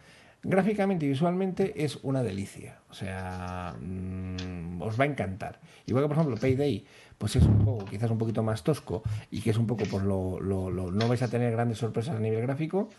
Gráficamente 0.42 1.06
y 1.06 1.10
visualmente 1.10 1.84
es 1.84 2.00
una 2.02 2.24
delicia. 2.24 2.80
O 2.90 2.94
sea, 2.94 3.76
mm, 3.80 4.82
os 4.82 5.00
va 5.00 5.04
a 5.04 5.08
encantar. 5.08 5.60
Igual 5.86 6.04
que, 6.04 6.08
por 6.08 6.18
ejemplo, 6.18 6.38
Payday, 6.38 6.86
pues 7.18 7.36
es 7.36 7.44
un 7.44 7.64
juego 7.64 7.86
quizás 7.86 8.10
un 8.10 8.18
poquito 8.18 8.42
más 8.44 8.64
tosco 8.64 9.04
y 9.30 9.42
que 9.42 9.52
es 9.52 9.58
un 9.58 9.68
poco, 9.68 9.84
pues 9.90 10.04
lo, 10.04 10.40
lo, 10.40 10.70
no 10.70 11.08
vais 11.08 11.22
a 11.22 11.28
tener 11.28 11.52
grandes 11.52 11.78
sorpresas 11.78 12.16
a 12.16 12.20
nivel 12.20 12.42
gráfico. 12.42 12.90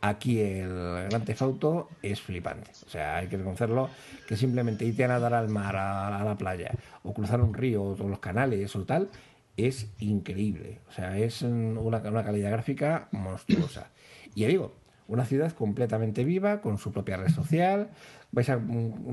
Aquí 0.00 0.40
el 0.40 0.68
Gran 1.08 1.24
Theft 1.24 1.42
Auto 1.42 1.88
es 2.02 2.20
flipante. 2.20 2.70
O 2.86 2.90
sea, 2.90 3.16
hay 3.16 3.28
que 3.28 3.36
reconocerlo 3.36 3.88
que 4.28 4.36
simplemente 4.36 4.84
irte 4.84 5.04
a 5.04 5.08
nadar 5.08 5.34
al 5.34 5.48
mar, 5.48 5.76
a, 5.76 6.22
la 6.22 6.36
playa, 6.36 6.72
o 7.02 7.14
cruzar 7.14 7.40
un 7.40 7.54
río, 7.54 7.82
o 7.82 8.08
los 8.08 8.18
canales 8.18 8.76
o 8.76 8.84
tal, 8.84 9.08
es 9.56 9.88
increíble. 9.98 10.80
O 10.88 10.92
sea, 10.92 11.16
es 11.18 11.42
una, 11.42 11.80
una 11.80 12.24
calidad 12.24 12.50
gráfica 12.50 13.08
monstruosa. 13.10 13.90
Y 14.34 14.42
ya 14.42 14.48
digo, 14.48 14.74
una 15.08 15.24
ciudad 15.24 15.52
completamente 15.52 16.24
viva, 16.24 16.60
con 16.60 16.78
su 16.78 16.92
propia 16.92 17.16
red 17.16 17.30
social. 17.30 17.90
Vais 18.32 18.48
a 18.48 18.60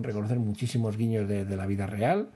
reconocer 0.01 0.39
muchísimos 0.39 0.97
guiños 0.97 1.27
de, 1.27 1.45
la 1.45 1.65
vida 1.65 1.87
real. 1.87 2.29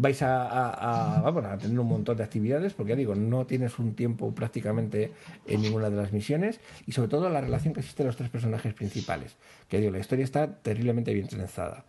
Vais 0.00 0.22
a, 0.22 1.26
a, 1.26 1.58
tener 1.58 1.78
un 1.78 1.88
montón 1.88 2.16
de 2.16 2.22
actividades, 2.22 2.72
porque 2.72 2.90
ya 2.90 2.96
digo, 2.96 3.16
no 3.16 3.46
tienes 3.46 3.80
un 3.80 3.94
tiempo 3.94 4.32
prácticamente 4.32 5.10
en 5.46 5.60
ninguna 5.60 5.90
de 5.90 5.96
las 5.96 6.12
misiones. 6.12 6.60
Y 6.86 6.92
sobre 6.92 7.08
todo 7.08 7.28
la 7.28 7.40
relación 7.40 7.74
que 7.74 7.80
existe 7.80 8.02
entre 8.02 8.06
los 8.06 8.16
tres 8.16 8.30
personajes 8.30 8.74
principales. 8.74 9.36
Que 9.68 9.80
digo, 9.80 9.90
la 9.90 9.98
historia 9.98 10.24
está 10.24 10.54
terriblemente 10.62 11.12
bien 11.12 11.26
trenzada. 11.26 11.84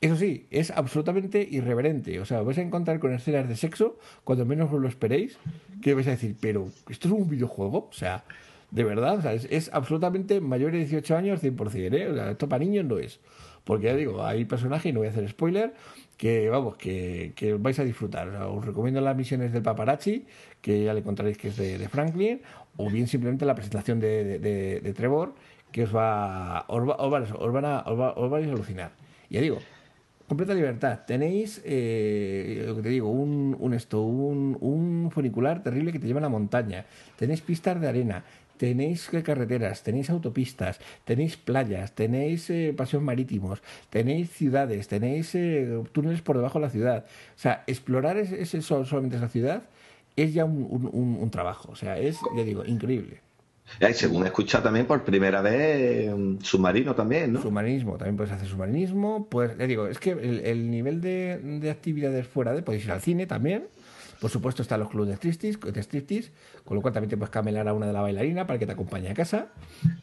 Eso 0.00 0.16
sí, 0.16 0.46
es 0.50 0.70
absolutamente 0.70 1.46
irreverente. 1.50 2.20
O 2.20 2.24
sea, 2.24 2.42
vais 2.42 2.58
a 2.58 2.62
encontrar 2.62 3.00
con 3.00 3.12
escenas 3.12 3.48
de 3.48 3.56
sexo 3.56 3.98
cuando 4.22 4.46
menos 4.46 4.72
os 4.72 4.80
lo 4.80 4.86
esperéis. 4.86 5.36
Que 5.82 5.94
vais 5.94 6.06
a 6.06 6.10
decir, 6.10 6.36
pero, 6.40 6.68
¿esto 6.88 7.08
es 7.08 7.14
un 7.14 7.28
videojuego? 7.28 7.88
O 7.90 7.92
sea, 7.92 8.22
de 8.70 8.84
verdad, 8.84 9.34
es, 9.34 9.70
absolutamente 9.72 10.40
mayor 10.40 10.72
de 10.72 10.78
18 10.78 11.16
años 11.16 11.42
100%, 11.42 11.94
¿eh? 11.94 12.08
O 12.08 12.14
sea, 12.14 12.30
esto 12.30 12.48
para 12.48 12.64
niños 12.64 12.84
no 12.84 12.98
es. 12.98 13.18
Porque 13.64 13.86
ya 13.86 13.96
digo, 13.96 14.24
hay 14.24 14.44
personajes, 14.44 14.90
y 14.90 14.92
no 14.92 15.00
voy 15.00 15.08
a 15.08 15.10
hacer 15.10 15.28
spoiler, 15.28 15.74
que 16.16 16.50
vamos, 16.50 16.76
que, 16.76 17.56
vais 17.58 17.78
a 17.78 17.84
disfrutar. 17.84 18.28
os 18.28 18.64
recomiendo 18.64 19.00
las 19.00 19.16
misiones 19.16 19.52
del 19.52 19.62
paparazzi, 19.62 20.26
que 20.60 20.84
ya 20.84 20.92
le 20.92 21.00
encontraréis 21.00 21.38
que 21.38 21.48
es 21.48 21.56
de, 21.56 21.88
Franklin, 21.88 22.42
o 22.76 22.90
bien 22.90 23.06
simplemente 23.06 23.46
la 23.46 23.54
presentación 23.54 24.00
de, 24.00 24.92
Trevor, 24.96 25.34
que 25.72 25.84
os 25.84 25.94
va, 25.94 26.64
os, 26.68 26.82
va, 26.86 26.96
van 27.50 27.64
a, 27.64 27.84
os, 27.86 28.30
vais 28.30 28.46
a 28.46 28.52
alucinar. 28.52 28.92
Ya 29.30 29.40
digo, 29.40 29.58
completa 30.30 30.54
libertad. 30.54 31.00
Tenéis, 31.06 31.60
eh, 31.64 32.64
lo 32.66 32.76
que 32.76 32.82
te 32.82 32.88
digo, 32.88 33.08
un, 33.08 33.74
esto, 33.74 34.02
un, 34.02 35.10
funicular 35.10 35.62
terrible 35.62 35.90
que 35.90 35.98
te 35.98 36.06
lleva 36.06 36.20
a 36.20 36.22
la 36.22 36.28
montaña. 36.28 36.86
Tenéis 37.16 37.40
pistas 37.40 37.80
de 37.80 37.88
arena 37.88 38.24
tenéis 38.60 39.08
carreteras, 39.24 39.82
tenéis 39.82 40.10
autopistas, 40.10 40.80
tenéis 41.06 41.38
playas, 41.38 41.94
tenéis 41.94 42.50
eh, 42.50 42.74
paseos 42.76 43.02
marítimos, 43.02 43.62
tenéis 43.88 44.28
ciudades, 44.28 44.86
tenéis 44.86 45.34
eh, 45.34 45.80
túneles 45.92 46.20
por 46.20 46.36
debajo 46.36 46.58
de 46.58 46.66
la 46.66 46.70
ciudad. 46.70 47.06
O 47.36 47.38
sea, 47.38 47.64
explorar 47.66 48.18
ese, 48.18 48.60
solamente 48.60 49.16
esa 49.16 49.30
ciudad 49.30 49.62
es 50.14 50.34
ya 50.34 50.44
un, 50.44 51.30
trabajo. 51.30 51.72
O 51.72 51.74
sea, 51.74 51.96
es, 51.98 52.18
ya 52.36 52.44
digo, 52.44 52.62
increíble. 52.66 53.22
Y 53.80 53.94
según 53.94 54.24
he 54.24 54.26
escuchado 54.26 54.64
también 54.64 54.84
por 54.84 55.04
primera 55.04 55.40
vez 55.40 56.12
submarino 56.42 56.94
también, 56.94 57.32
¿no? 57.32 57.40
Submarinismo, 57.40 57.96
también 57.96 58.18
puedes 58.18 58.32
hacer 58.34 58.46
submarinismo. 58.46 59.26
Pues, 59.30 59.56
le 59.56 59.66
digo, 59.68 59.86
es 59.86 59.98
que 59.98 60.10
el, 60.10 60.70
nivel 60.70 61.00
de, 61.00 61.38
de, 61.38 61.70
actividades 61.70 62.26
fuera 62.26 62.52
de, 62.52 62.60
podéis 62.60 62.84
ir 62.84 62.92
al 62.92 63.00
cine 63.00 63.26
también. 63.26 63.68
Por 64.20 64.30
supuesto 64.30 64.62
están 64.62 64.80
los 64.80 64.90
clubes 64.90 65.18
de 65.18 65.82
striptease, 65.82 66.30
con 66.64 66.76
lo 66.76 66.82
cual 66.82 66.92
también 66.92 67.08
te 67.08 67.16
puedes 67.16 67.30
camelar 67.30 67.66
a 67.68 67.72
una 67.72 67.86
de 67.86 67.92
la 67.92 68.02
bailarina 68.02 68.46
para 68.46 68.58
que 68.58 68.66
te 68.66 68.72
acompañe 68.72 69.08
a 69.08 69.14
casa. 69.14 69.48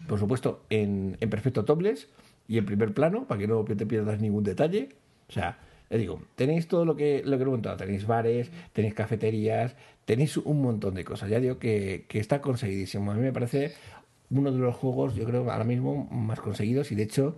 Por 0.08 0.20
supuesto 0.20 0.64
en, 0.70 1.18
perfecto 1.30 1.66
topless 1.66 2.08
y 2.48 2.58
en 2.58 2.66
primer 2.66 2.94
plano 2.94 3.28
para 3.28 3.40
que 3.40 3.48
no 3.48 3.64
te 3.64 3.86
pierdas 3.86 4.20
ningún 4.20 4.44
detalle. 4.44 4.90
O 5.30 5.32
sea, 5.32 5.60
le 5.90 6.00
digo, 6.00 6.22
tenéis 6.36 6.68
todo 6.68 6.84
lo 6.84 6.96
que, 6.96 7.22
lo 7.24 7.38
que 7.38 7.44
he 7.44 7.46
comentado. 7.46 7.78
Tenéis 7.78 8.08
bares, 8.08 8.50
tenéis 8.74 8.96
cafeterías, 8.96 9.76
tenéis 10.06 10.36
un 10.38 10.64
montón 10.64 10.96
de 10.96 11.04
cosas. 11.04 11.30
Ya 11.30 11.40
digo 11.40 11.60
que, 11.60 12.06
que 12.08 12.20
está 12.20 12.42
conseguidísimo. 12.42 13.12
A 13.12 13.14
mí 13.14 13.22
me 13.22 13.34
parece 13.34 13.74
uno 14.32 14.52
de 14.52 14.58
los 14.58 14.76
juegos, 14.76 15.14
yo 15.16 15.26
creo, 15.26 15.50
ahora 15.52 15.64
mismo 15.64 16.08
más 16.10 16.40
conseguidos 16.40 16.92
y 16.92 16.96
de 16.96 17.04
hecho 17.04 17.38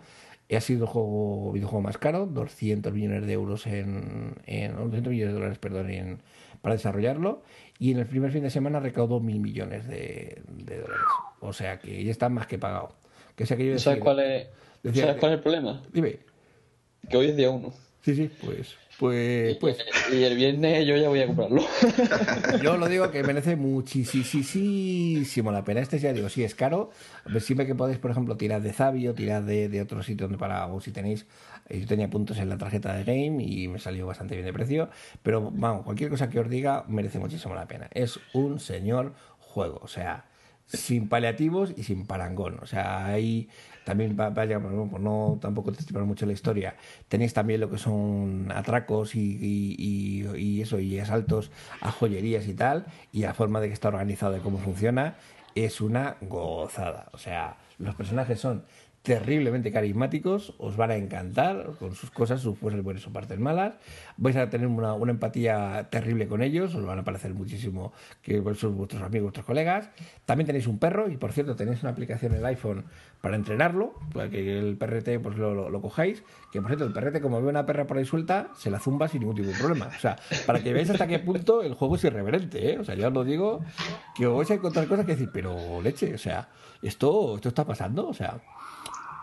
ha 0.57 0.61
sido 0.61 0.85
el 0.85 0.89
juego, 0.89 1.51
videojuego 1.51 1.81
más 1.81 1.97
caro, 1.97 2.25
200 2.25 2.91
millones 2.91 3.25
de 3.27 3.33
euros 3.33 3.67
en, 3.67 4.33
en 4.47 4.75
200 4.75 5.11
millones 5.11 5.33
de 5.33 5.39
dólares, 5.39 5.59
perdón, 5.59 5.89
en, 5.91 6.19
para 6.61 6.75
desarrollarlo 6.75 7.43
y 7.77 7.91
en 7.91 7.99
el 7.99 8.05
primer 8.05 8.31
fin 8.31 8.43
de 8.43 8.49
semana 8.49 8.79
recaudó 8.79 9.19
mil 9.19 9.39
millones 9.39 9.87
de, 9.87 10.41
dólares. 10.47 11.05
O 11.39 11.53
sea 11.53 11.79
que 11.79 12.03
ya 12.03 12.11
está 12.11 12.29
más 12.29 12.47
que 12.47 12.57
pagado. 12.57 12.95
Que 13.35 13.45
¿Sabes, 13.45 13.99
cuál 14.01 14.19
es, 14.19 14.47
¿Sabes 14.83 15.15
cuál 15.17 15.31
es 15.31 15.37
el 15.37 15.39
problema? 15.41 15.81
Dime. 15.93 16.19
Que 17.09 17.17
hoy 17.17 17.27
es 17.27 17.37
día 17.37 17.49
uno. 17.49 17.73
Sí, 18.01 18.15
sí, 18.15 18.29
pues 18.43 18.75
pues, 18.99 19.55
pues. 19.57 19.77
Y 20.11 20.23
el 20.23 20.35
viernes 20.35 20.85
yo 20.85 20.97
ya 20.97 21.07
voy 21.07 21.21
a 21.21 21.27
comprarlo. 21.27 21.63
Yo 22.63 22.75
lo 22.77 22.87
digo 22.87 23.09
que 23.11 23.23
merece 23.23 23.55
muchísimo 23.55 25.51
la 25.51 25.63
pena. 25.63 25.79
Este 25.79 25.99
ya 25.99 26.11
digo, 26.11 26.27
sí 26.27 26.43
es 26.43 26.53
caro. 26.53 26.89
Siempre 27.39 27.65
que 27.65 27.75
podéis, 27.75 27.97
por 27.99 28.11
ejemplo, 28.11 28.35
tirar 28.35 28.61
de 28.61 28.73
Zavio, 28.73 29.13
tirar 29.13 29.43
de, 29.45 29.69
de 29.69 29.81
otro 29.81 30.03
sitio 30.03 30.27
donde 30.27 30.37
para, 30.37 30.67
o 30.67 30.81
si 30.81 30.91
tenéis, 30.91 31.27
eh, 31.69 31.79
yo 31.79 31.87
tenía 31.87 32.09
puntos 32.09 32.37
en 32.39 32.49
la 32.49 32.57
tarjeta 32.57 32.93
de 32.93 33.03
game 33.05 33.41
y 33.43 33.67
me 33.69 33.79
salió 33.79 34.05
bastante 34.05 34.35
bien 34.35 34.45
de 34.45 34.53
precio. 34.53 34.89
Pero 35.23 35.49
vamos, 35.51 35.85
cualquier 35.85 36.09
cosa 36.09 36.29
que 36.29 36.39
os 36.39 36.49
diga 36.49 36.83
merece 36.89 37.19
muchísimo 37.19 37.55
la 37.55 37.67
pena. 37.67 37.87
Es 37.93 38.19
un 38.33 38.59
señor 38.59 39.13
juego. 39.39 39.79
O 39.81 39.87
sea, 39.87 40.25
sin 40.65 41.07
paliativos 41.07 41.73
y 41.77 41.83
sin 41.83 42.05
parangón. 42.05 42.59
O 42.61 42.65
sea, 42.65 43.05
hay 43.05 43.49
también 43.83 44.15
vaya, 44.15 44.59
por 44.59 44.99
no 44.99 45.37
tampoco 45.41 45.71
testimoniar 45.71 46.07
mucho 46.07 46.25
la 46.25 46.33
historia, 46.33 46.75
tenéis 47.07 47.33
también 47.33 47.61
lo 47.61 47.69
que 47.69 47.77
son 47.77 48.51
atracos 48.51 49.15
y, 49.15 50.61
eso, 50.61 50.79
y 50.79 50.99
asaltos 50.99 51.51
a 51.81 51.91
joyerías 51.91 52.47
y 52.47 52.53
tal, 52.53 52.85
y 53.11 53.21
la 53.21 53.33
forma 53.33 53.59
de 53.59 53.67
que 53.67 53.73
está 53.73 53.87
organizado 53.87 54.37
y 54.37 54.41
cómo 54.41 54.57
funciona 54.57 55.15
es 55.55 55.81
una 55.81 56.17
gozada. 56.21 57.09
O 57.13 57.17
sea, 57.17 57.57
los 57.77 57.95
personajes 57.95 58.39
son 58.39 58.63
terriblemente 59.01 59.71
carismáticos, 59.71 60.53
os 60.57 60.75
van 60.75 60.91
a 60.91 60.95
encantar 60.95 61.71
con 61.79 61.95
sus 61.95 62.11
cosas, 62.11 62.41
sus 62.41 62.57
fuerzas 62.57 62.83
buenas 62.83 63.01
sus 63.01 63.13
partes 63.13 63.39
malas. 63.39 63.75
Vais 64.17 64.35
a 64.35 64.49
tener 64.49 64.67
una, 64.67 64.95
empatía 65.09 65.87
terrible 65.89 66.27
con 66.27 66.41
ellos, 66.41 66.75
os 66.75 66.85
van 66.85 66.99
a 66.99 67.03
parecer 67.03 67.33
muchísimo 67.33 67.93
que 68.21 68.43
son 68.55 68.77
vuestros 68.77 69.01
amigos, 69.01 69.27
vuestros 69.27 69.45
colegas. 69.45 69.89
También 70.25 70.47
tenéis 70.47 70.67
un 70.67 70.79
perro 70.79 71.09
y, 71.09 71.17
por 71.17 71.31
cierto, 71.31 71.55
tenéis 71.55 71.81
una 71.81 71.91
aplicación 71.91 72.33
en 72.33 72.39
el 72.39 72.45
iPhone 72.47 72.85
para 73.21 73.35
entrenarlo, 73.35 73.93
para 74.13 74.29
que 74.29 74.59
el 74.59 74.77
perrete 74.77 75.19
pues 75.19 75.37
lo, 75.37 75.69
lo, 75.69 75.81
cojáis. 75.81 76.23
Que, 76.51 76.61
por 76.61 76.69
cierto, 76.69 76.85
el 76.85 76.93
perrete, 76.93 77.21
como 77.21 77.41
ve 77.41 77.47
una 77.47 77.65
perra 77.65 77.87
por 77.87 77.97
ahí 77.97 78.05
suelta, 78.05 78.49
se 78.57 78.69
la 78.69 78.79
zumba 78.79 79.07
sin 79.07 79.21
ningún 79.21 79.35
tipo 79.35 79.47
de 79.47 79.55
problema. 79.55 79.87
O 79.87 79.99
sea, 79.99 80.17
para 80.45 80.61
que 80.61 80.73
veáis 80.73 80.89
hasta 80.89 81.07
qué 81.07 81.19
punto 81.19 81.61
el 81.61 81.73
juego 81.73 81.95
es 81.95 82.03
irreverente, 82.03 82.73
¿eh? 82.73 82.79
O 82.79 82.83
sea, 82.83 82.95
yo 82.95 83.07
os 83.07 83.13
lo 83.13 83.23
digo, 83.23 83.61
que 84.15 84.27
os 84.27 84.35
vais 84.37 84.51
a 84.51 84.55
encontrar 84.55 84.87
cosas 84.87 85.05
que 85.05 85.13
decir, 85.13 85.29
pero 85.33 85.81
leche, 85.81 86.13
o 86.13 86.17
sea, 86.17 86.49
esto, 86.81 87.35
esto 87.35 87.49
está 87.49 87.65
pasando, 87.65 88.09
o 88.09 88.13
sea... 88.13 88.39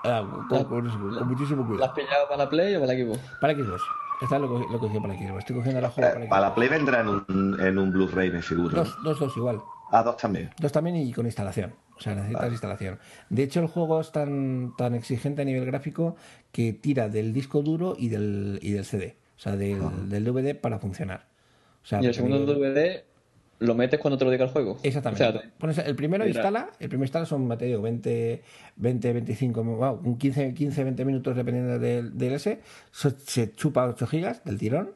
Ah, 0.05 0.24
con, 0.48 1.28
muchísimo 1.28 1.66
cuidado. 1.66 1.78
¿La 1.78 1.86
has 1.86 1.93
pillado 1.93 2.28
para 2.28 2.44
la 2.44 2.51
Play 2.51 2.74
o 2.77 2.81
para 2.81 2.93
la 2.93 2.98
Xbox? 2.98 3.20
Para 3.40 3.55
Xbox. 3.55 3.82
Esta 4.23 4.36
es 4.36 4.43
lo, 4.43 4.48
que 4.59 4.78
cogí 4.78 5.01
para 5.01 5.14
la 5.14 5.18
Xbox. 5.20 5.39
Estoy 5.39 5.56
cogiendo 5.56 5.81
la 5.81 5.90
juego 5.90 6.10
para 6.10 6.24
la 6.24 6.31
Para 6.31 6.43
la 6.43 6.55
Play 6.55 6.68
vendrá 6.68 7.01
en 7.01 7.09
un, 7.09 7.56
en 7.60 7.78
un 7.78 7.93
Blu-ray, 7.93 8.31
me 8.31 8.43
figuro. 8.43 8.77
Dos, 8.77 8.97
dos, 9.02 9.18
dos 9.18 9.36
igual. 9.36 9.60
Ah, 9.90 10.02
dos 10.02 10.16
también. 10.16 10.51
Dos 10.59 10.73
también 10.73 10.97
y 10.97 11.12
con 11.12 11.27
instalación. 11.27 11.74
O 11.97 12.01
sea, 12.01 12.14
necesitas 12.14 12.51
instalación. 12.51 12.98
De 13.31 13.43
hecho, 13.43 13.60
el 13.60 13.68
juego 13.68 14.01
es 14.01 14.12
tan, 14.12 14.74
tan 14.77 14.94
exigente 14.94 15.43
a 15.43 15.44
nivel 15.44 15.64
gráfico 15.64 16.16
que 16.52 16.73
tira 16.73 17.09
del 17.09 17.32
disco 17.32 17.62
duro 17.62 17.94
y 17.97 18.09
del, 18.09 18.59
y 18.62 18.73
del 18.73 18.85
CD. 18.85 19.16
O 19.36 19.40
sea, 19.40 19.56
del, 19.56 19.81
ah. 19.82 19.93
del 20.05 20.24
DVD 20.24 20.59
para 20.59 20.78
funcionar. 20.78 21.28
O 21.82 21.86
sea, 21.86 22.02
y 22.02 22.06
el 22.06 22.14
segundo 22.14 22.44
DVD 22.44 23.05
lo 23.58 23.74
metes 23.74 24.00
cuando 24.00 24.18
te 24.18 24.24
lo 24.24 24.30
diga 24.30 24.44
el 24.44 24.50
juego. 24.50 24.78
Exactamente. 24.82 25.50
el 25.84 25.96
primero 25.96 26.26
instala, 26.26 26.70
el 26.78 26.88
primero 26.88 27.04
instala 27.04 27.26
son, 27.26 27.48
te 27.56 27.66
digo, 27.66 27.82
20, 27.82 28.42
20 28.76 29.12
25, 29.12 29.64
wow, 29.64 30.18
15, 30.18 30.54
15, 30.54 30.84
20 30.84 31.04
minutos 31.04 31.36
dependiendo 31.36 31.78
del, 31.78 32.16
del 32.16 32.32
S, 32.34 32.60
se 32.92 33.52
chupa 33.54 33.86
8 33.86 34.06
gigas 34.06 34.44
del 34.44 34.58
tirón 34.58 34.90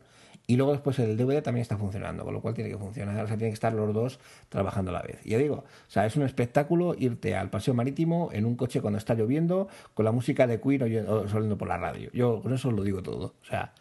y 0.50 0.56
luego 0.56 0.72
después 0.72 0.98
el 0.98 1.16
DVD 1.16 1.42
también 1.42 1.62
está 1.62 1.76
funcionando, 1.76 2.24
con 2.24 2.34
lo 2.34 2.40
cual 2.40 2.54
tiene 2.54 2.70
que 2.70 2.76
funcionar, 2.76 3.14
o 3.24 3.28
sea, 3.28 3.36
tienen 3.36 3.52
que 3.52 3.54
estar 3.54 3.72
los 3.72 3.94
dos 3.94 4.18
trabajando 4.48 4.90
a 4.90 4.94
la 4.94 5.02
vez. 5.02 5.20
Y 5.24 5.30
ya 5.30 5.38
digo, 5.38 5.58
o 5.58 5.90
sea, 5.90 6.06
es 6.06 6.16
un 6.16 6.24
espectáculo 6.24 6.96
irte 6.98 7.36
al 7.36 7.50
paseo 7.50 7.72
marítimo 7.72 8.30
en 8.32 8.44
un 8.44 8.56
coche 8.56 8.80
cuando 8.80 8.98
está 8.98 9.14
lloviendo, 9.14 9.68
con 9.94 10.04
la 10.04 10.10
música 10.10 10.48
de 10.48 10.60
Queen 10.60 11.06
o, 11.06 11.28
saliendo 11.28 11.56
por 11.56 11.68
la 11.68 11.78
radio. 11.78 12.10
Yo 12.12 12.42
con 12.42 12.52
eso 12.52 12.72
lo 12.72 12.82
digo 12.82 13.00
todo, 13.00 13.34
o 13.40 13.44
sea, 13.44 13.74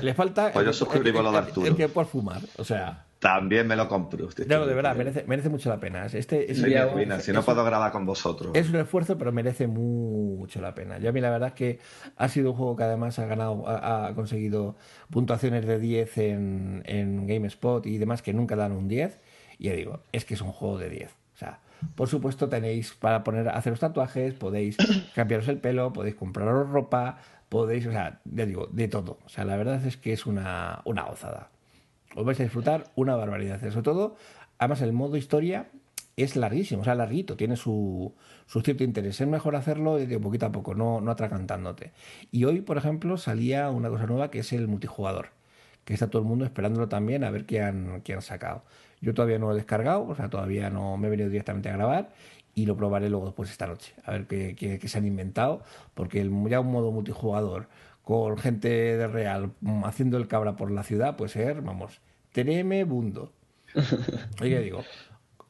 le 0.00 0.14
falta 0.14 0.52
pues 0.52 0.64
yo 0.78 0.90
el, 0.94 1.06
el, 1.06 1.66
el, 1.66 1.76
que 1.76 1.88
por 1.90 2.06
fumar, 2.06 2.40
o 2.56 2.64
sea... 2.64 3.04
También 3.18 3.66
me 3.66 3.74
lo 3.74 3.88
compro. 3.88 4.28
No, 4.46 4.66
de 4.66 4.74
verdad, 4.74 4.94
merece, 4.96 5.24
merece 5.26 5.48
mucho 5.48 5.70
la 5.70 5.80
pena. 5.80 6.06
Este, 6.06 6.54
si 6.54 7.32
no 7.32 7.42
puedo 7.42 7.64
grabar 7.64 7.90
con 7.90 8.04
vosotros. 8.04 8.52
Es 8.54 8.68
un 8.68 8.76
esfuerzo, 8.76 9.16
pero 9.16 9.32
merece 9.32 9.66
mucho 9.66 10.60
la 10.60 10.74
pena. 10.74 10.98
Yo 10.98 11.08
a 11.08 11.12
mí 11.12 11.20
la 11.20 11.30
verdad 11.30 11.48
es 11.48 11.54
que 11.54 11.78
ha 12.16 12.28
sido 12.28 12.50
un 12.50 12.56
juego 12.56 12.76
que 12.76 12.82
además 12.82 13.18
ha 13.18 13.26
ganado, 13.26 13.64
ha, 13.66 14.12
conseguido 14.14 14.76
puntuaciones 15.10 15.66
de 15.66 15.78
10 15.78 16.18
en, 16.18 16.82
en 16.84 17.26
GameSpot 17.26 17.86
y 17.86 17.96
demás 17.96 18.20
que 18.20 18.34
nunca 18.34 18.56
dan 18.56 18.72
un 18.72 18.88
10. 18.88 19.18
Y 19.58 19.64
ya 19.64 19.72
digo, 19.72 20.02
es 20.12 20.24
que 20.24 20.34
es 20.34 20.40
un 20.42 20.52
juego 20.52 20.78
de 20.78 20.90
10. 20.90 21.10
O 21.34 21.36
sea, 21.36 21.60
por 21.94 22.08
supuesto 22.08 22.48
tenéis 22.48 22.92
para 22.92 23.24
poner, 23.24 23.48
haceros 23.48 23.80
tatuajes, 23.80 24.34
podéis 24.34 24.76
cambiaros 25.14 25.48
el 25.48 25.58
pelo, 25.58 25.92
podéis 25.92 26.16
compraros 26.16 26.68
ropa, 26.68 27.18
podéis, 27.48 27.86
o 27.86 27.90
sea, 27.90 28.20
ya 28.24 28.46
digo, 28.46 28.68
de 28.70 28.88
todo. 28.88 29.18
O 29.24 29.28
sea, 29.28 29.44
la 29.44 29.56
verdad 29.56 29.84
es 29.86 29.96
que 29.96 30.12
es 30.12 30.26
una, 30.26 30.82
una 30.84 31.04
gozada 31.04 31.53
os 32.14 32.24
vais 32.24 32.38
a 32.40 32.42
disfrutar 32.42 32.90
una 32.94 33.16
barbaridad. 33.16 33.60
Sobre 33.60 33.82
todo, 33.82 34.16
además 34.58 34.82
el 34.82 34.92
modo 34.92 35.16
historia 35.16 35.68
es 36.16 36.36
larguísimo, 36.36 36.82
o 36.82 36.84
sea, 36.84 36.94
larguito, 36.94 37.36
tiene 37.36 37.56
su, 37.56 38.14
su 38.46 38.60
cierto 38.60 38.84
interés. 38.84 39.20
Es 39.20 39.26
mejor 39.26 39.56
hacerlo 39.56 39.96
de 39.96 40.18
poquito 40.20 40.46
a 40.46 40.52
poco, 40.52 40.74
no, 40.74 41.00
no 41.00 41.10
atracantándote. 41.10 41.92
Y 42.30 42.44
hoy, 42.44 42.60
por 42.60 42.78
ejemplo, 42.78 43.16
salía 43.16 43.70
una 43.70 43.88
cosa 43.88 44.06
nueva 44.06 44.30
que 44.30 44.40
es 44.40 44.52
el 44.52 44.68
multijugador, 44.68 45.30
que 45.84 45.94
está 45.94 46.08
todo 46.08 46.22
el 46.22 46.28
mundo 46.28 46.44
esperándolo 46.44 46.88
también 46.88 47.24
a 47.24 47.30
ver 47.30 47.46
qué 47.46 47.62
han, 47.62 48.00
qué 48.02 48.14
han 48.14 48.22
sacado. 48.22 48.62
Yo 49.00 49.12
todavía 49.12 49.38
no 49.38 49.46
lo 49.46 49.52
he 49.52 49.56
descargado, 49.56 50.06
o 50.06 50.14
sea, 50.14 50.30
todavía 50.30 50.70
no 50.70 50.96
me 50.96 51.08
he 51.08 51.10
venido 51.10 51.28
directamente 51.28 51.68
a 51.68 51.72
grabar 51.72 52.10
y 52.54 52.66
lo 52.66 52.76
probaré 52.76 53.10
luego 53.10 53.26
después 53.26 53.50
esta 53.50 53.66
noche, 53.66 53.94
a 54.04 54.12
ver 54.12 54.26
qué, 54.26 54.54
qué, 54.54 54.88
se 54.88 54.98
han 54.98 55.06
inventado, 55.06 55.62
porque 55.94 56.20
el, 56.20 56.30
ya 56.48 56.60
un 56.60 56.70
modo 56.70 56.92
multijugador 56.92 57.68
con 58.04 58.38
gente 58.38 58.68
de 58.68 59.06
real 59.08 59.52
haciendo 59.84 60.18
el 60.18 60.28
cabra 60.28 60.56
por 60.56 60.70
la 60.70 60.84
ciudad 60.84 61.16
puede 61.16 61.30
ser, 61.30 61.62
vamos, 61.62 62.00
bundo 62.86 63.32
Oye, 64.40 64.60
digo, 64.62 64.84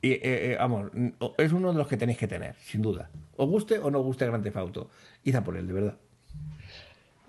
y, 0.00 0.12
eh, 0.12 0.20
eh, 0.22 0.56
vamos, 0.58 0.90
es 1.38 1.52
uno 1.52 1.72
de 1.72 1.78
los 1.78 1.88
que 1.88 1.96
tenéis 1.96 2.18
que 2.18 2.28
tener, 2.28 2.54
sin 2.56 2.82
duda. 2.82 3.10
Os 3.36 3.48
guste 3.48 3.78
o 3.78 3.90
no 3.90 4.02
guste 4.02 4.26
Grande 4.26 4.52
Auto, 4.54 4.90
id 5.24 5.34
a 5.34 5.42
por 5.42 5.56
él, 5.56 5.66
de 5.66 5.72
verdad. 5.72 5.96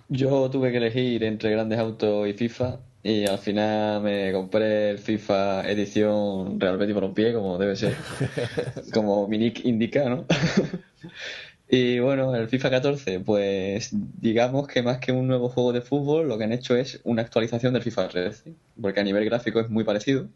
Yo 0.10 0.50
tuve 0.50 0.72
que 0.72 0.78
elegir 0.78 1.24
entre 1.24 1.52
Grandes 1.52 1.80
Auto 1.80 2.28
y 2.28 2.34
FIFA 2.34 2.80
y 3.02 3.26
al 3.26 3.38
final 3.40 4.02
me 4.02 4.32
compré 4.34 4.92
el 4.92 5.00
FIFA 5.00 5.70
edición 5.70 6.60
Real 6.60 6.78
Betis 6.78 6.94
por 6.94 7.04
un 7.04 7.14
pie, 7.14 7.34
como 7.34 7.58
debe 7.58 7.76
ser, 7.76 7.96
como 8.94 9.28
mi 9.28 9.38
nick 9.38 9.64
indica, 9.66 10.10
¿no? 10.10 10.26
Y 11.68 12.00
bueno, 12.00 12.36
el 12.36 12.48
FIFA 12.48 12.70
14, 12.70 13.20
pues 13.22 13.90
digamos 13.92 14.68
que 14.68 14.84
más 14.84 15.00
que 15.00 15.12
un 15.12 15.28
nuevo 15.28 15.50
juego 15.50 15.74
de 15.74 15.82
fútbol, 15.82 16.28
lo 16.28 16.38
que 16.38 16.44
han 16.44 16.54
hecho 16.54 16.76
es 16.76 17.02
una 17.04 17.24
actualización 17.24 17.74
del 17.74 17.82
FIFA 17.82 18.08
13, 18.10 18.54
porque 18.80 19.00
a 19.00 19.04
nivel 19.04 19.26
gráfico 19.26 19.60
es 19.60 19.70
muy 19.70 19.84
parecido, 19.84 20.28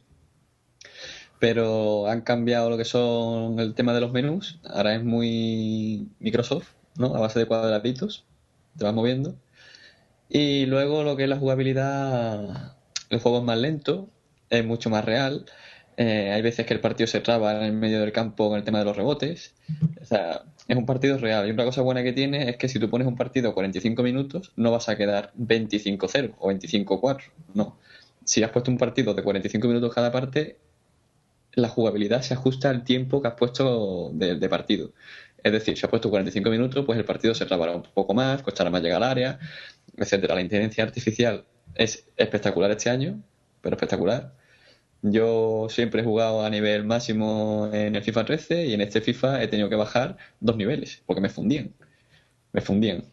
pero 1.39 2.07
han 2.07 2.21
cambiado 2.21 2.69
lo 2.69 2.77
que 2.77 2.85
son 2.85 3.59
el 3.59 3.75
tema 3.75 3.93
de 3.93 4.01
los 4.01 4.11
menús, 4.11 4.59
ahora 4.65 4.95
es 4.95 5.03
muy 5.03 6.07
Microsoft, 6.19 6.69
¿no? 6.97 7.15
A 7.15 7.19
base 7.19 7.39
de 7.39 7.45
cuadraditos, 7.45 8.25
te 8.77 8.83
vas 8.85 8.93
moviendo. 8.93 9.35
Y 10.29 10.65
luego 10.65 11.03
lo 11.03 11.15
que 11.15 11.23
es 11.23 11.29
la 11.29 11.37
jugabilidad, 11.37 12.75
el 13.09 13.19
juego 13.19 13.39
es 13.39 13.43
más 13.43 13.57
lento, 13.57 14.09
es 14.49 14.65
mucho 14.65 14.89
más 14.89 15.05
real. 15.05 15.45
Eh, 15.97 16.31
hay 16.31 16.41
veces 16.41 16.65
que 16.65 16.73
el 16.73 16.79
partido 16.79 17.07
se 17.07 17.19
traba 17.19 17.57
en 17.57 17.63
el 17.63 17.73
medio 17.73 17.99
del 17.99 18.11
campo 18.11 18.49
con 18.49 18.57
el 18.57 18.63
tema 18.63 18.79
de 18.79 18.85
los 18.85 18.95
rebotes. 18.95 19.53
O 20.01 20.05
sea, 20.05 20.43
es 20.69 20.77
un 20.77 20.85
partido 20.85 21.17
real. 21.17 21.47
Y 21.47 21.51
una 21.51 21.65
cosa 21.65 21.81
buena 21.81 22.03
que 22.03 22.13
tiene 22.13 22.47
es 22.49 22.57
que 22.57 22.69
si 22.69 22.79
tú 22.79 22.89
pones 22.89 23.07
un 23.07 23.15
partido 23.15 23.53
45 23.55 24.03
minutos, 24.03 24.53
no 24.55 24.71
vas 24.71 24.87
a 24.87 24.95
quedar 24.95 25.33
25-0 25.35 26.35
o 26.37 26.51
25-4. 26.51 27.23
No. 27.55 27.77
Si 28.23 28.43
has 28.43 28.51
puesto 28.51 28.69
un 28.69 28.77
partido 28.77 29.15
de 29.15 29.23
45 29.23 29.67
minutos 29.67 29.93
cada 29.93 30.11
parte, 30.11 30.59
la 31.53 31.69
jugabilidad 31.69 32.21
se 32.21 32.35
ajusta 32.35 32.69
al 32.69 32.83
tiempo 32.83 33.19
que 33.19 33.29
has 33.29 33.33
puesto 33.33 34.11
de, 34.13 34.47
partido. 34.47 34.93
Es 35.43 35.51
decir, 35.51 35.75
si 35.75 35.85
has 35.85 35.89
puesto 35.89 36.11
45 36.11 36.49
minutos, 36.51 36.85
pues 36.85 36.99
el 36.99 37.05
partido 37.05 37.33
se 37.33 37.47
trabará 37.47 37.75
un 37.75 37.81
poco 37.81 38.13
más, 38.13 38.43
costará 38.43 38.69
más 38.69 38.83
llegar 38.83 39.01
al 39.01 39.09
área, 39.09 39.39
etcétera. 39.97 40.35
La 40.35 40.41
inteligencia 40.41 40.83
artificial 40.83 41.45
es 41.73 42.05
espectacular 42.15 42.69
este 42.69 42.91
año, 42.91 43.19
pero 43.61 43.75
espectacular. 43.75 44.35
Yo 45.01 45.67
siempre 45.69 46.01
he 46.01 46.05
jugado 46.05 46.43
a 46.45 46.49
nivel 46.49 46.83
máximo 46.83 47.69
en 47.71 47.95
el 47.95 48.03
FIFA 48.03 48.25
13 48.25 48.65
y 48.67 48.73
en 48.73 48.81
este 48.81 49.01
FIFA 49.01 49.41
he 49.43 49.47
tenido 49.47 49.69
que 49.69 49.75
bajar 49.75 50.17
dos 50.39 50.57
niveles 50.57 51.01
porque 51.05 51.21
me 51.21 51.29
fundían. 51.29 51.73
Me 52.53 52.61
fundían. 52.61 53.03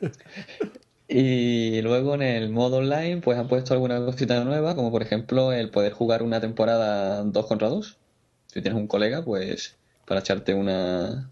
Y 1.12 1.82
luego 1.82 2.14
en 2.14 2.22
el 2.22 2.50
modo 2.50 2.76
online 2.76 3.20
pues 3.20 3.36
han 3.36 3.48
puesto 3.48 3.74
alguna 3.74 3.98
cosita 3.98 4.44
nueva, 4.44 4.76
como 4.76 4.92
por 4.92 5.02
ejemplo 5.02 5.52
el 5.52 5.68
poder 5.70 5.92
jugar 5.92 6.22
una 6.22 6.40
temporada 6.40 7.24
2 7.24 7.46
contra 7.46 7.68
2. 7.68 7.98
Si 8.46 8.62
tienes 8.62 8.80
un 8.80 8.86
colega, 8.86 9.24
pues 9.24 9.76
para 10.06 10.20
echarte 10.20 10.54
una... 10.54 11.28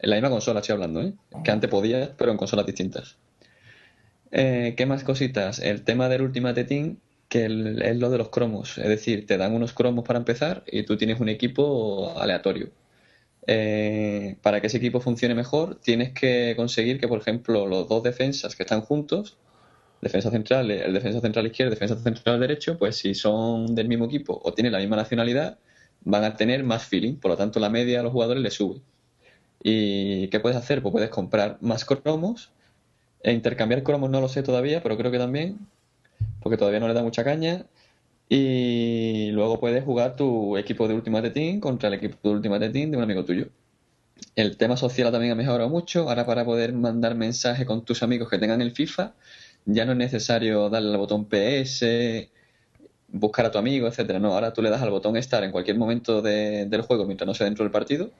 En 0.00 0.10
la 0.10 0.16
misma 0.16 0.30
consola 0.30 0.58
estoy 0.58 0.72
hablando, 0.74 1.02
¿eh? 1.02 1.14
Que 1.44 1.52
antes 1.52 1.70
podías, 1.70 2.10
pero 2.18 2.32
en 2.32 2.36
consolas 2.36 2.66
distintas. 2.66 3.16
Eh, 4.32 4.74
¿Qué 4.76 4.86
más 4.86 5.04
cositas? 5.04 5.60
El 5.60 5.84
tema 5.84 6.08
del 6.08 6.22
Ultimate 6.22 6.64
Team 6.64 6.96
que 7.32 7.46
es 7.46 7.96
lo 7.96 8.10
de 8.10 8.18
los 8.18 8.28
cromos. 8.28 8.76
Es 8.76 8.88
decir, 8.88 9.26
te 9.26 9.38
dan 9.38 9.54
unos 9.54 9.72
cromos 9.72 10.04
para 10.04 10.18
empezar 10.18 10.64
y 10.66 10.82
tú 10.82 10.98
tienes 10.98 11.18
un 11.18 11.30
equipo 11.30 12.12
aleatorio. 12.18 12.68
Eh, 13.46 14.36
para 14.42 14.60
que 14.60 14.66
ese 14.68 14.76
equipo 14.76 15.00
funcione 15.00 15.34
mejor, 15.34 15.76
tienes 15.76 16.12
que 16.12 16.52
conseguir 16.56 17.00
que, 17.00 17.08
por 17.08 17.18
ejemplo, 17.20 17.66
los 17.66 17.88
dos 17.88 18.02
defensas 18.02 18.54
que 18.54 18.64
están 18.64 18.82
juntos 18.82 19.38
defensa 20.02 20.30
central, 20.30 20.70
el 20.70 20.92
defensa 20.92 21.20
central 21.22 21.46
izquierdo, 21.46 21.70
defensa 21.70 21.96
central 21.96 22.40
derecho, 22.40 22.76
pues 22.76 22.96
si 22.96 23.14
son 23.14 23.74
del 23.74 23.88
mismo 23.88 24.04
equipo 24.06 24.38
o 24.44 24.52
tienen 24.52 24.72
la 24.72 24.78
misma 24.80 24.96
nacionalidad, 24.96 25.58
van 26.02 26.24
a 26.24 26.36
tener 26.36 26.64
más 26.64 26.84
feeling, 26.84 27.14
por 27.16 27.30
lo 27.30 27.36
tanto 27.38 27.60
la 27.60 27.70
media 27.70 28.00
a 28.00 28.02
los 28.02 28.12
jugadores 28.12 28.42
les 28.42 28.54
sube. 28.54 28.82
¿Y 29.62 30.28
qué 30.28 30.40
puedes 30.40 30.58
hacer? 30.58 30.82
Pues 30.82 30.92
puedes 30.92 31.10
comprar 31.10 31.58
más 31.62 31.84
cromos 31.86 32.50
e 33.22 33.32
intercambiar 33.32 33.82
cromos 33.84 34.10
no 34.10 34.20
lo 34.20 34.28
sé 34.28 34.42
todavía, 34.42 34.82
pero 34.82 34.96
creo 34.98 35.12
que 35.12 35.18
también, 35.18 35.58
porque 36.40 36.56
todavía 36.56 36.80
no 36.80 36.88
le 36.88 36.94
da 36.94 37.02
mucha 37.02 37.24
caña. 37.24 37.66
Y 38.28 39.30
luego 39.32 39.60
puedes 39.60 39.84
jugar 39.84 40.16
tu 40.16 40.56
equipo 40.56 40.88
de 40.88 40.94
Ultimate 40.94 41.30
Team 41.30 41.60
contra 41.60 41.88
el 41.88 41.94
equipo 41.94 42.16
de 42.28 42.36
Ultimate 42.36 42.70
Team 42.70 42.90
de 42.90 42.96
un 42.96 43.02
amigo 43.02 43.24
tuyo. 43.24 43.48
El 44.36 44.56
tema 44.56 44.76
social 44.76 45.12
también 45.12 45.32
ha 45.32 45.34
mejorado 45.36 45.68
mucho. 45.68 46.08
Ahora 46.08 46.24
para 46.26 46.44
poder 46.44 46.72
mandar 46.72 47.14
mensajes 47.14 47.66
con 47.66 47.84
tus 47.84 48.02
amigos 48.02 48.30
que 48.30 48.38
tengan 48.38 48.60
el 48.62 48.72
FIFA, 48.72 49.14
ya 49.66 49.84
no 49.84 49.92
es 49.92 49.98
necesario 49.98 50.70
darle 50.70 50.90
al 50.92 50.98
botón 50.98 51.26
PS, 51.26 51.84
buscar 53.08 53.46
a 53.46 53.50
tu 53.50 53.58
amigo, 53.58 53.86
etcétera. 53.86 54.18
No, 54.18 54.32
ahora 54.34 54.52
tú 54.52 54.62
le 54.62 54.70
das 54.70 54.82
al 54.82 54.90
botón 54.90 55.16
estar 55.16 55.44
en 55.44 55.52
cualquier 55.52 55.76
momento 55.78 56.22
del 56.22 56.82
juego 56.82 57.04
mientras 57.06 57.26
no 57.26 57.34
sea 57.34 57.46
dentro 57.46 57.64
del 57.64 57.72
partido 57.72 58.10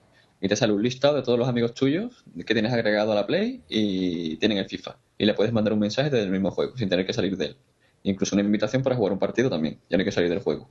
y 0.43 0.49
te 0.49 0.57
sale 0.57 0.73
un 0.73 0.83
listado 0.83 1.15
de 1.15 1.23
todos 1.23 1.39
los 1.39 1.49
amigos 1.49 1.73
tuyos 1.73 2.25
que 2.45 2.53
tienes 2.53 2.73
agregado 2.73 3.13
a 3.13 3.15
la 3.15 3.27
Play 3.27 3.63
y 3.69 4.37
tienen 4.39 4.59
el 4.59 4.69
FIFA. 4.69 4.97
Y 5.17 5.25
le 5.25 5.35
puedes 5.35 5.53
mandar 5.53 5.73
un 5.73 5.79
mensaje 5.79 6.11
desde 6.11 6.25
el 6.25 6.33
mismo 6.33 6.51
juego 6.51 6.77
sin 6.77 6.89
tener 6.89 7.07
que 7.07 7.13
salir 7.13 7.37
de 7.37 7.47
él. 7.47 7.57
Incluso 8.05 8.35
una 8.35 8.45
invitación 8.45 8.83
para 8.83 8.97
jugar 8.97 9.13
un 9.13 9.19
partido 9.19 9.51
también, 9.51 9.79
ya 9.89 9.97
no 9.97 10.01
hay 10.01 10.05
que 10.05 10.13
salir 10.13 10.31
del 10.31 10.41
juego. 10.41 10.69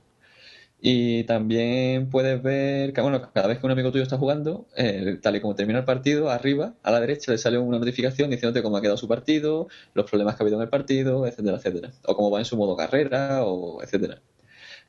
Y 0.84 1.22
también 1.24 2.10
puedes 2.10 2.42
ver 2.42 2.92
que, 2.92 3.00
bueno, 3.00 3.22
cada 3.32 3.46
vez 3.46 3.58
que 3.60 3.66
un 3.66 3.72
amigo 3.72 3.92
tuyo 3.92 4.02
está 4.02 4.18
jugando, 4.18 4.66
eh, 4.76 5.18
tal 5.22 5.36
y 5.36 5.40
como 5.40 5.54
termina 5.54 5.78
el 5.78 5.84
partido, 5.84 6.28
arriba, 6.28 6.74
a 6.82 6.90
la 6.90 7.00
derecha, 7.00 7.30
le 7.30 7.38
sale 7.38 7.56
una 7.58 7.78
notificación 7.78 8.30
diciéndote 8.30 8.62
cómo 8.64 8.76
ha 8.76 8.80
quedado 8.82 8.96
su 8.96 9.06
partido, 9.06 9.68
los 9.94 10.10
problemas 10.10 10.34
que 10.34 10.42
ha 10.42 10.44
habido 10.44 10.58
en 10.58 10.64
el 10.64 10.68
partido, 10.70 11.24
etcétera, 11.26 11.56
etcétera. 11.58 11.92
O 12.04 12.16
cómo 12.16 12.30
va 12.32 12.40
en 12.40 12.44
su 12.46 12.56
modo 12.56 12.76
carrera, 12.76 13.44
o 13.44 13.80
etcétera. 13.82 14.22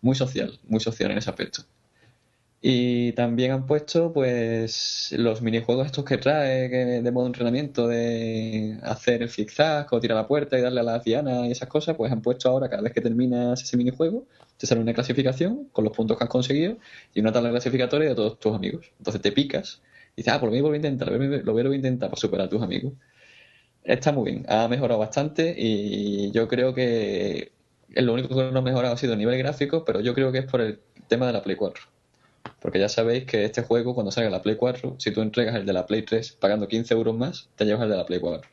Muy 0.01 0.15
social, 0.15 0.59
muy 0.67 0.79
social 0.79 1.11
en 1.11 1.19
ese 1.19 1.29
aspecto. 1.29 1.63
Y 2.65 3.11
también 3.11 3.51
han 3.51 3.65
puesto 3.65 4.13
pues 4.13 5.13
los 5.17 5.41
minijuegos 5.41 5.85
estos 5.87 6.05
que 6.05 6.17
trae 6.17 6.69
de 6.69 7.11
modo 7.11 7.27
entrenamiento 7.27 7.89
de 7.89 8.79
hacer 8.83 9.21
el 9.21 9.29
zigzag 9.29 9.87
o 9.91 9.99
tirar 9.99 10.15
la 10.15 10.27
puerta 10.27 10.57
y 10.57 10.61
darle 10.61 10.79
a 10.79 10.83
las 10.83 11.03
dianas 11.03 11.45
y 11.47 11.51
esas 11.51 11.67
cosas, 11.67 11.97
pues 11.97 12.09
han 12.13 12.21
puesto 12.21 12.47
ahora 12.49 12.69
cada 12.69 12.81
vez 12.81 12.93
que 12.93 13.01
terminas 13.01 13.61
ese 13.61 13.75
minijuego, 13.75 14.27
te 14.55 14.65
sale 14.65 14.79
una 14.79 14.93
clasificación 14.93 15.67
con 15.73 15.83
los 15.83 15.93
puntos 15.93 16.17
que 16.17 16.23
has 16.23 16.29
conseguido 16.29 16.77
y 17.13 17.19
una 17.19 17.33
tabla 17.33 17.49
clasificatoria 17.49 18.07
de 18.09 18.15
todos 18.15 18.39
tus 18.39 18.55
amigos. 18.55 18.93
Entonces 18.97 19.21
te 19.21 19.33
picas 19.33 19.81
y 20.15 20.21
dices, 20.21 20.33
ah, 20.33 20.39
por 20.39 20.49
mí 20.49 20.61
voy 20.61 20.73
a 20.73 20.75
intentar, 20.77 21.11
lo 21.11 21.53
voy 21.53 21.65
a 21.65 21.75
intentar 21.75 22.17
superar 22.17 22.47
a 22.47 22.49
tus 22.49 22.61
amigos. 22.61 22.93
Está 23.83 24.13
muy 24.13 24.31
bien, 24.31 24.45
ha 24.47 24.69
mejorado 24.69 24.99
bastante 25.01 25.53
y 25.57 26.31
yo 26.31 26.47
creo 26.47 26.73
que 26.73 27.51
lo 27.89 28.13
único 28.13 28.29
que 28.29 28.51
no 28.51 28.59
ha 28.59 28.61
mejorado 28.61 28.93
ha 28.93 28.97
sido 28.97 29.13
el 29.13 29.19
nivel 29.19 29.37
gráfico, 29.37 29.83
pero 29.83 29.99
yo 29.99 30.13
creo 30.13 30.31
que 30.31 30.39
es 30.39 30.45
por 30.45 30.61
el 30.61 30.79
tema 31.09 31.27
de 31.27 31.33
la 31.33 31.43
Play 31.43 31.57
4 31.57 31.92
porque 32.59 32.79
ya 32.79 32.89
sabéis 32.89 33.25
que 33.25 33.45
este 33.45 33.61
juego, 33.61 33.93
cuando 33.93 34.11
salga 34.11 34.29
la 34.29 34.41
Play 34.41 34.55
4, 34.55 34.95
si 34.97 35.11
tú 35.11 35.21
entregas 35.21 35.55
el 35.55 35.65
de 35.65 35.73
la 35.73 35.85
Play 35.85 36.03
3 36.03 36.33
pagando 36.39 36.67
15 36.67 36.93
euros 36.93 37.15
más, 37.15 37.49
te 37.55 37.65
llevas 37.65 37.83
el 37.83 37.89
de 37.89 37.97
la 37.97 38.05
Play 38.05 38.19
4. 38.19 38.49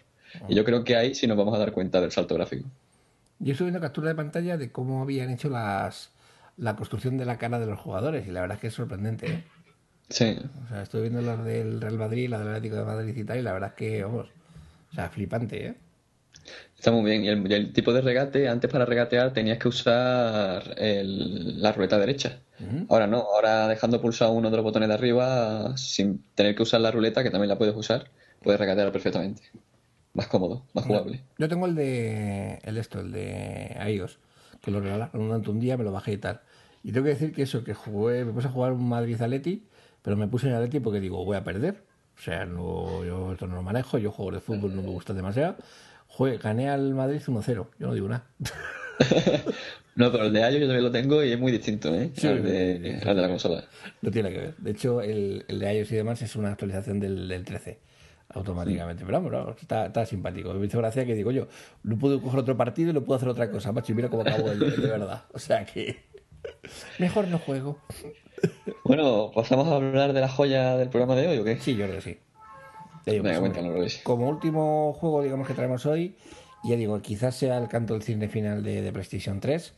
Y 0.48 0.54
yo 0.54 0.64
creo 0.64 0.84
que 0.84 0.96
ahí 0.96 1.14
sí 1.14 1.26
nos 1.26 1.36
vamos 1.36 1.54
a 1.54 1.58
dar 1.58 1.72
cuenta 1.72 2.00
del 2.00 2.12
salto 2.12 2.34
gráfico. 2.34 2.68
Yo 3.38 3.52
estoy 3.52 3.66
viendo 3.66 3.80
captura 3.80 4.08
de 4.08 4.14
pantalla 4.14 4.56
de 4.56 4.70
cómo 4.70 5.02
habían 5.02 5.30
hecho 5.30 5.48
las 5.48 6.10
la 6.56 6.76
construcción 6.76 7.16
de 7.16 7.24
la 7.24 7.38
cara 7.38 7.58
de 7.58 7.66
los 7.66 7.80
jugadores 7.80 8.26
y 8.28 8.30
la 8.30 8.42
verdad 8.42 8.56
es 8.56 8.60
que 8.60 8.66
es 8.66 8.74
sorprendente. 8.74 9.26
¿eh? 9.26 9.44
Sí. 10.10 10.38
O 10.64 10.68
sea, 10.68 10.82
estoy 10.82 11.02
viendo 11.02 11.22
las 11.22 11.42
del 11.44 11.80
Real 11.80 11.96
Madrid, 11.96 12.28
la 12.28 12.38
del 12.38 12.48
Atlético 12.48 12.76
de 12.76 12.84
Madrid 12.84 13.16
y 13.16 13.24
tal, 13.24 13.38
y 13.38 13.42
la 13.42 13.52
verdad 13.52 13.70
es 13.70 13.74
que, 13.76 14.04
vamos, 14.04 14.28
o 14.90 14.94
sea, 14.94 15.08
flipante, 15.08 15.66
¿eh? 15.68 15.74
Está 16.76 16.92
muy 16.92 17.04
bien. 17.04 17.24
Y 17.24 17.52
el, 17.52 17.72
tipo 17.72 17.92
de 17.92 18.00
regate, 18.00 18.48
antes 18.48 18.70
para 18.70 18.86
regatear 18.86 19.32
tenías 19.32 19.58
que 19.58 19.68
usar 19.68 20.74
la 20.78 21.72
ruleta 21.72 21.98
derecha. 21.98 22.40
Ahora 22.88 23.06
no, 23.06 23.18
ahora 23.18 23.68
dejando 23.68 24.00
pulsado 24.00 24.32
uno 24.32 24.50
de 24.50 24.56
los 24.56 24.64
botones 24.64 24.88
de 24.88 24.94
arriba, 24.94 25.76
sin 25.76 26.24
tener 26.34 26.54
que 26.54 26.62
usar 26.62 26.80
la 26.80 26.90
ruleta, 26.90 27.22
que 27.22 27.30
también 27.30 27.48
la 27.48 27.58
puedes 27.58 27.74
usar, 27.74 28.10
puedes 28.42 28.58
regatear 28.58 28.92
perfectamente. 28.92 29.42
Más 30.12 30.26
cómodo, 30.26 30.64
más 30.74 30.84
jugable. 30.84 31.22
Yo 31.38 31.48
tengo 31.48 31.66
el 31.66 31.74
de 31.74 32.58
el 32.62 32.78
esto, 32.78 33.00
el 33.00 33.12
de 33.12 33.76
iOS, 33.86 34.18
que 34.62 34.70
lo 34.70 34.80
regalaron 34.80 35.26
durante 35.26 35.50
un 35.50 35.60
día, 35.60 35.76
me 35.76 35.84
lo 35.84 35.92
bajé 35.92 36.12
y 36.12 36.18
tal. 36.18 36.40
Y 36.82 36.92
tengo 36.92 37.04
que 37.04 37.10
decir 37.10 37.32
que 37.32 37.42
eso, 37.42 37.62
que 37.62 37.74
jugué, 37.74 38.24
me 38.24 38.32
puse 38.32 38.48
a 38.48 38.50
jugar 38.50 38.72
un 38.72 38.88
Madrid 38.88 39.20
Atleti, 39.20 39.66
pero 40.02 40.16
me 40.16 40.28
puse 40.28 40.48
en 40.48 40.54
Atleti 40.54 40.80
porque 40.80 41.00
digo, 41.00 41.24
voy 41.24 41.36
a 41.36 41.44
perder. 41.44 41.84
O 42.18 42.22
sea, 42.22 42.44
no, 42.44 43.04
yo 43.04 43.32
esto 43.32 43.46
no 43.46 43.56
lo 43.56 43.62
manejo, 43.62 43.98
yo 43.98 44.10
juego 44.10 44.32
de 44.32 44.40
fútbol, 44.40 44.74
no 44.74 44.82
me 44.82 44.88
gusta 44.88 45.14
demasiado. 45.14 45.56
Joder, 46.10 46.38
gané 46.38 46.68
al 46.68 46.94
Madrid 46.94 47.20
1-0. 47.24 47.66
Yo 47.78 47.86
no 47.86 47.94
digo 47.94 48.08
nada. 48.08 48.24
no, 49.94 50.10
pero 50.10 50.24
el 50.24 50.32
de 50.32 50.40
iOS 50.40 50.60
yo 50.60 50.66
también 50.66 50.82
lo 50.82 50.90
tengo 50.90 51.24
y 51.24 51.32
es 51.32 51.38
muy 51.38 51.52
distinto, 51.52 51.94
¿eh? 51.94 52.10
al, 52.24 52.42
de, 52.42 53.00
la 53.02 53.28
consola. 53.28 53.64
No 54.02 54.10
tiene 54.10 54.30
que 54.30 54.38
ver. 54.38 54.56
De 54.56 54.72
hecho, 54.72 55.00
el, 55.00 55.44
el 55.46 55.58
de 55.58 55.78
iOS 55.78 55.92
y 55.92 55.96
demás 55.96 56.20
es 56.22 56.34
una 56.36 56.50
actualización 56.50 56.98
del, 57.00 57.28
del 57.28 57.44
13 57.44 57.78
automáticamente. 58.30 59.04
Pero 59.06 59.20
vamos, 59.20 59.56
está, 59.60 59.86
está, 59.86 60.04
simpático. 60.04 60.52
Me 60.52 60.66
hizo 60.66 60.78
gracia 60.78 61.06
que 61.06 61.14
digo 61.14 61.30
yo, 61.30 61.46
no 61.84 61.96
puedo 61.96 62.20
coger 62.20 62.40
otro 62.40 62.56
partido 62.56 62.90
y 62.90 62.92
no 62.92 63.02
puedo 63.02 63.16
hacer 63.16 63.28
otra 63.28 63.50
cosa, 63.50 63.72
macho, 63.72 63.92
y 63.92 63.94
mira 63.94 64.08
cómo 64.08 64.22
acabo 64.22 64.50
el, 64.50 64.58
de 64.58 64.88
verdad. 64.88 65.24
O 65.32 65.38
sea 65.38 65.64
que 65.64 66.04
mejor 66.98 67.28
no 67.28 67.38
juego. 67.38 67.78
Bueno, 68.84 69.30
¿pasamos 69.32 69.68
a 69.68 69.76
hablar 69.76 70.12
de 70.12 70.20
la 70.20 70.28
joya 70.28 70.76
del 70.76 70.88
programa 70.88 71.14
de 71.14 71.28
hoy 71.28 71.38
o 71.38 71.44
qué? 71.44 71.58
Sí, 71.60 71.76
yo 71.76 71.84
creo 71.84 71.96
que 71.96 72.02
sí 72.02 72.18
como 74.04 74.28
último 74.28 74.92
juego, 74.94 75.22
digamos, 75.22 75.46
que 75.46 75.54
traemos 75.54 75.86
hoy, 75.86 76.16
ya 76.64 76.76
digo, 76.76 77.00
quizás 77.00 77.36
sea 77.36 77.58
el 77.58 77.68
canto 77.68 77.94
del 77.94 78.02
cine 78.02 78.28
final 78.28 78.62
de, 78.62 78.92
PlayStation 78.92 79.40
3, 79.40 79.74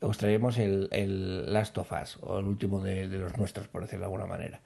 os 0.00 0.18
traemos 0.18 0.58
el, 0.58 0.88
el, 0.92 1.52
Last 1.52 1.76
of 1.78 1.90
Us, 1.92 2.18
o 2.20 2.38
el 2.38 2.46
último 2.46 2.80
de, 2.80 3.06
los 3.06 3.36
nuestros, 3.36 3.68
por 3.68 3.82
decirlo 3.82 4.00
de 4.00 4.06
alguna 4.06 4.26
manera. 4.26 4.60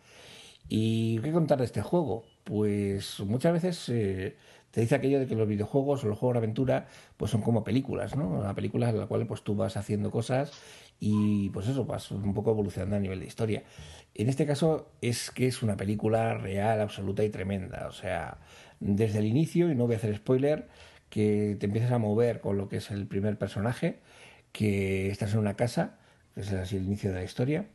¿Y 0.68 1.18
qué 1.20 1.32
contar 1.32 1.58
de 1.58 1.64
este 1.64 1.82
juego? 1.82 2.24
Pues 2.44 3.20
muchas 3.20 3.52
veces 3.52 3.88
eh, 3.88 4.36
te 4.70 4.80
dice 4.80 4.94
aquello 4.94 5.20
de 5.20 5.26
que 5.26 5.34
los 5.34 5.46
videojuegos 5.46 6.02
o 6.02 6.08
los 6.08 6.18
juegos 6.18 6.34
de 6.34 6.38
aventura 6.38 6.88
pues 7.16 7.30
son 7.30 7.42
como 7.42 7.62
películas, 7.62 8.16
¿no? 8.16 8.28
Una 8.28 8.54
película 8.54 8.88
en 8.88 8.98
la 8.98 9.06
cual 9.06 9.26
pues 9.26 9.42
tú 9.42 9.54
vas 9.54 9.76
haciendo 9.76 10.10
cosas 10.10 10.52
y 11.04 11.50
pues 11.50 11.66
eso, 11.66 11.84
vas 11.84 12.12
un 12.12 12.32
poco 12.32 12.52
evolucionando 12.52 12.94
a 12.94 13.00
nivel 13.00 13.18
de 13.18 13.26
historia. 13.26 13.64
En 14.14 14.28
este 14.28 14.46
caso 14.46 14.92
es 15.00 15.32
que 15.32 15.48
es 15.48 15.60
una 15.64 15.76
película 15.76 16.34
real, 16.34 16.80
absoluta 16.80 17.24
y 17.24 17.28
tremenda. 17.28 17.88
O 17.88 17.92
sea, 17.92 18.38
desde 18.78 19.18
el 19.18 19.24
inicio, 19.24 19.68
y 19.68 19.74
no 19.74 19.86
voy 19.86 19.94
a 19.94 19.96
hacer 19.96 20.14
spoiler, 20.14 20.68
que 21.10 21.56
te 21.58 21.66
empiezas 21.66 21.90
a 21.90 21.98
mover 21.98 22.40
con 22.40 22.56
lo 22.56 22.68
que 22.68 22.76
es 22.76 22.92
el 22.92 23.08
primer 23.08 23.36
personaje, 23.36 23.98
que 24.52 25.10
estás 25.10 25.32
en 25.32 25.40
una 25.40 25.56
casa, 25.56 25.98
que 26.36 26.42
es 26.42 26.52
el 26.72 26.84
inicio 26.84 27.10
de 27.10 27.16
la 27.16 27.24
historia, 27.24 27.66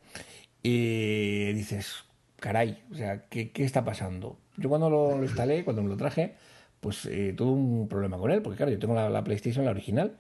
y 0.64 1.52
dices, 1.52 2.06
caray, 2.38 2.82
o 2.94 2.96
sea, 2.96 3.26
¿qué, 3.28 3.52
está 3.56 3.84
pasando? 3.84 4.40
Yo 4.56 4.70
cuando 4.70 4.90
lo, 4.90 5.22
instalé, 5.22 5.66
cuando 5.66 5.84
me 5.84 5.90
lo 5.90 5.98
traje, 5.98 6.36
pues 6.80 7.06
eh, 7.08 7.34
tuve 7.36 7.52
un 7.52 7.90
problema 7.90 8.18
con 8.18 8.32
él, 8.32 8.42
porque 8.42 8.56
claro, 8.56 8.72
yo 8.72 8.80
tengo 8.80 8.96
la, 8.96 9.10
la 9.10 9.26
PlayStation, 9.26 9.66
la 9.66 9.72
original, 9.72 10.16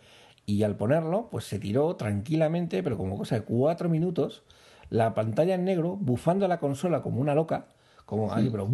y 0.50 0.64
al 0.64 0.78
ponerlo, 0.78 1.28
pues 1.30 1.44
se 1.44 1.60
tiró 1.60 1.98
tranquilamente, 1.98 2.82
pero 2.82 2.98
como 2.98 3.18
cosa 3.18 3.36
de 3.36 3.42
cuatro 3.42 3.90
minutos, 3.90 4.44
la 4.90 5.14
pantalla 5.14 5.56
en 5.56 5.66
negro, 5.66 5.98
bufando 5.98 6.48
la 6.48 6.58
consola 6.58 7.02
como 7.02 7.20
una 7.20 7.36
loca, 7.36 7.68
como 8.06 8.34
ahí, 8.34 8.50
pero 8.50 8.70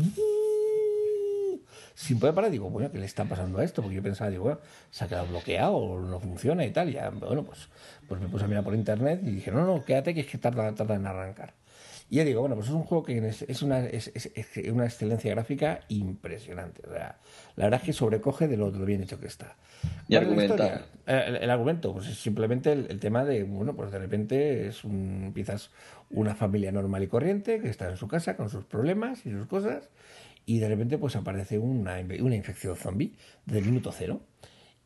sin 1.95 2.19
poder 2.19 2.35
parar, 2.35 2.51
digo, 2.51 2.69
bueno, 2.69 2.91
¿qué 2.91 2.99
le 2.99 3.07
está 3.07 3.25
pasando 3.25 3.57
a 3.57 3.63
esto? 3.63 3.81
Porque 3.81 3.95
yo 3.95 4.03
pensaba, 4.03 4.29
digo, 4.29 4.43
bueno, 4.43 4.59
se 4.91 5.03
ha 5.03 5.07
quedado 5.07 5.25
bloqueado, 5.25 5.99
no 5.99 6.19
funciona 6.19 6.63
y 6.63 6.69
tal. 6.69 6.89
Y 6.89 6.93
ya, 6.93 7.09
bueno, 7.09 7.43
pues, 7.43 7.67
pues 8.07 8.21
me 8.21 8.27
puse 8.27 8.45
a 8.45 8.47
mirar 8.47 8.63
por 8.63 8.75
internet 8.75 9.21
y 9.23 9.31
dije, 9.31 9.49
no, 9.49 9.65
no, 9.65 9.83
quédate 9.83 10.13
que 10.13 10.21
es 10.21 10.27
que 10.27 10.37
tarda, 10.37 10.75
tarda 10.75 10.93
en 10.93 11.07
arrancar. 11.07 11.55
Y 12.13 12.17
ya 12.17 12.25
digo, 12.25 12.41
bueno, 12.41 12.53
pues 12.53 12.67
es 12.67 12.73
un 12.75 12.83
juego 12.83 13.03
que 13.03 13.27
es, 13.27 13.61
una, 13.63 13.79
es, 13.87 14.11
una 14.71 14.85
excelencia 14.85 15.31
gráfica 15.31 15.79
impresionante. 15.87 16.83
O 16.87 16.91
sea, 16.91 17.17
la 17.55 17.63
verdad 17.63 17.79
es 17.79 17.87
que 17.87 17.91
sobrecoge 17.91 18.47
de 18.47 18.55
lo, 18.55 18.71
bien 18.71 19.01
hecho 19.01 19.19
que 19.19 19.25
está. 19.25 19.55
¿Y 20.07 20.15
argumenta? 20.15 20.85
El, 21.07 21.37
el, 21.37 21.49
argumento, 21.49 21.91
pues 21.91 22.07
es 22.09 22.19
simplemente 22.19 22.71
el, 22.71 22.99
tema 22.99 23.25
de, 23.25 23.45
bueno, 23.45 23.75
pues 23.75 23.91
de 23.91 23.97
repente 23.97 24.67
es 24.67 24.83
un, 24.83 25.23
empiezas 25.25 25.71
una 26.11 26.35
familia 26.35 26.71
normal 26.71 27.01
y 27.01 27.07
corriente 27.07 27.59
que 27.59 27.69
está 27.69 27.89
en 27.89 27.97
su 27.97 28.07
casa 28.07 28.37
con 28.37 28.47
sus 28.47 28.63
problemas 28.63 29.25
y 29.25 29.31
sus 29.31 29.47
cosas 29.47 29.89
y 30.45 30.59
de 30.59 30.69
repente 30.69 30.99
pues 30.99 31.15
aparece 31.15 31.57
una, 31.57 31.95
una 32.19 32.35
infección 32.35 32.75
zombie 32.75 33.15
desde 33.47 33.61
el 33.61 33.65
minuto 33.65 33.91
cero. 33.91 34.21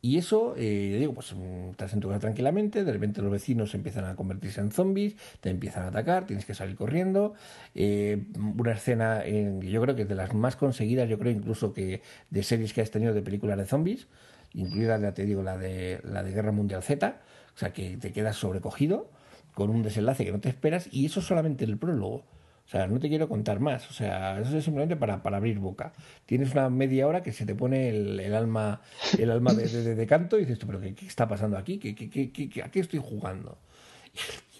Y 0.00 0.16
eso, 0.16 0.54
eh, 0.56 0.96
digo, 0.98 1.14
pues 1.14 1.34
mm, 1.34 1.70
estás 1.70 1.92
en 1.92 2.00
tu 2.00 2.08
casa 2.08 2.20
tranquilamente, 2.20 2.84
de 2.84 2.92
repente 2.92 3.20
los 3.20 3.32
vecinos 3.32 3.74
empiezan 3.74 4.04
a 4.04 4.14
convertirse 4.14 4.60
en 4.60 4.70
zombies, 4.70 5.16
te 5.40 5.50
empiezan 5.50 5.84
a 5.84 5.88
atacar, 5.88 6.26
tienes 6.26 6.46
que 6.46 6.54
salir 6.54 6.76
corriendo. 6.76 7.34
Eh, 7.74 8.26
una 8.36 8.72
escena, 8.72 9.24
en, 9.24 9.60
yo 9.62 9.82
creo 9.82 9.96
que 9.96 10.02
es 10.02 10.08
de 10.08 10.14
las 10.14 10.34
más 10.34 10.56
conseguidas, 10.56 11.08
yo 11.08 11.18
creo 11.18 11.32
incluso 11.32 11.72
que 11.72 12.02
de 12.30 12.42
series 12.42 12.72
que 12.72 12.80
has 12.80 12.90
tenido 12.90 13.12
de 13.12 13.22
películas 13.22 13.58
de 13.58 13.66
zombies, 13.66 14.06
incluida, 14.54 14.98
ya 15.00 15.12
te 15.14 15.24
digo, 15.24 15.42
la 15.42 15.58
de, 15.58 16.00
la 16.04 16.22
de 16.22 16.32
Guerra 16.32 16.52
Mundial 16.52 16.82
Z, 16.82 17.20
o 17.54 17.58
sea 17.58 17.72
que 17.72 17.96
te 17.96 18.12
quedas 18.12 18.36
sobrecogido 18.36 19.10
con 19.54 19.70
un 19.70 19.82
desenlace 19.82 20.24
que 20.24 20.30
no 20.30 20.40
te 20.40 20.48
esperas 20.48 20.88
y 20.92 21.06
eso 21.06 21.20
solamente 21.20 21.64
el 21.64 21.76
prólogo. 21.76 22.24
O 22.68 22.70
sea, 22.70 22.86
no 22.86 23.00
te 23.00 23.08
quiero 23.08 23.30
contar 23.30 23.60
más. 23.60 23.88
O 23.90 23.94
sea, 23.94 24.38
eso 24.40 24.58
es 24.58 24.62
simplemente 24.62 24.94
para, 24.94 25.22
para 25.22 25.38
abrir 25.38 25.58
boca. 25.58 25.94
Tienes 26.26 26.52
una 26.52 26.68
media 26.68 27.06
hora 27.08 27.22
que 27.22 27.32
se 27.32 27.46
te 27.46 27.54
pone 27.54 27.88
el, 27.88 28.20
el 28.20 28.34
alma 28.34 28.82
el 29.18 29.30
alma 29.30 29.54
de, 29.54 29.66
de, 29.68 29.94
de, 29.94 30.06
canto 30.06 30.36
y 30.36 30.40
dices, 30.40 30.58
¿pero 30.66 30.78
qué, 30.78 30.94
qué 30.94 31.06
está 31.06 31.26
pasando 31.26 31.56
aquí? 31.56 31.78
¿Qué, 31.78 31.94
qué, 31.94 32.10
qué, 32.30 32.62
¿A 32.62 32.70
qué 32.70 32.80
estoy 32.80 33.00
jugando? 33.02 33.56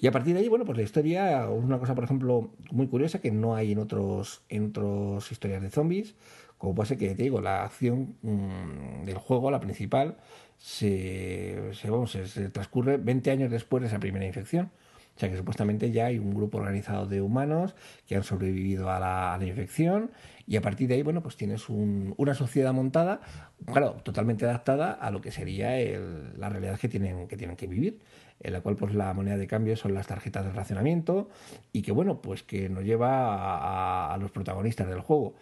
Y 0.01 0.07
a 0.07 0.13
partir 0.13 0.33
de 0.33 0.41
ahí, 0.41 0.49
bueno, 0.49 0.65
pues 0.65 0.79
la 0.79 0.85
historia 0.85 1.51
una 1.51 1.79
cosa, 1.79 1.95
por 1.95 2.05
ejemplo, 2.05 2.55
muy 2.71 2.87
curiosa 2.87 3.21
que 3.21 3.31
no 3.31 3.55
hay 3.55 3.73
en 3.73 3.79
otros 3.79 4.41
en 4.49 4.69
otras 4.71 5.31
historias 5.31 5.61
de 5.61 5.69
zombies, 5.69 6.15
como 6.57 6.75
puede 6.75 6.89
ser 6.89 6.99
que, 6.99 7.15
te 7.15 7.25
digo, 7.25 7.43
la 7.43 7.65
acción 7.65 8.17
mmm, 8.23 9.05
del 9.05 9.19
juego, 9.19 9.51
la 9.51 9.61
principal, 9.61 10.17
se, 10.57 11.75
se, 11.75 11.91
vamos, 11.91 12.13
se, 12.13 12.27
se 12.27 12.49
transcurre 12.49 12.97
20 12.97 13.31
años 13.31 13.51
después 13.51 13.83
de 13.83 13.89
esa 13.89 13.99
primera 13.99 14.25
infección. 14.25 14.71
Sea 15.19 15.29
que 15.29 15.37
supuestamente 15.37 15.91
ya 15.91 16.07
hay 16.07 16.19
un 16.21 16.33
grupo 16.33 16.59
organizado 16.59 17.07
de 17.07 17.21
humanos 17.21 17.75
que 18.07 18.15
han 18.15 18.23
sobrevivido 18.23 18.89
a 18.89 19.01
la, 19.01 19.45
infección 19.45 20.13
y 20.47 20.55
a 20.55 20.63
partir 20.63 20.87
de 20.87 20.95
ahí, 20.95 21.03
bueno, 21.03 21.25
pues 21.25 21.37
tienes 21.37 21.69
un, 21.69 22.15
una 22.17 22.35
sociedad 22.35 22.73
montada, 22.73 23.21
claro, 23.67 23.97
totalmente 24.05 24.45
adaptada 24.45 24.93
a 24.93 25.11
lo 25.11 25.21
que 25.21 25.33
sería 25.33 25.77
el, 25.81 26.39
la 26.39 26.49
realidad 26.49 26.79
que 26.79 26.89
tienen, 26.89 27.27
que 27.27 27.37
tienen 27.37 27.57
que 27.57 27.67
vivir, 27.67 27.99
en 28.39 28.53
la 28.53 28.61
cual 28.61 28.77
pues 28.77 28.95
la 28.95 29.13
moneda 29.13 29.37
de 29.37 29.49
cambio 29.49 29.77
son 29.77 29.93
las 29.93 30.07
tarjetas 30.07 30.45
de 30.45 30.53
racionamiento 30.53 31.29
y 31.73 31.83
que, 31.83 31.91
bueno, 31.91 32.23
pues 32.23 32.45
que 32.45 32.69
nos 32.69 32.85
lleva 32.85 33.35
a, 33.35 34.15
a, 34.15 34.19
los 34.19 34.31
protagonistas 34.31 34.89
del 34.89 35.01
juego. 35.01 35.35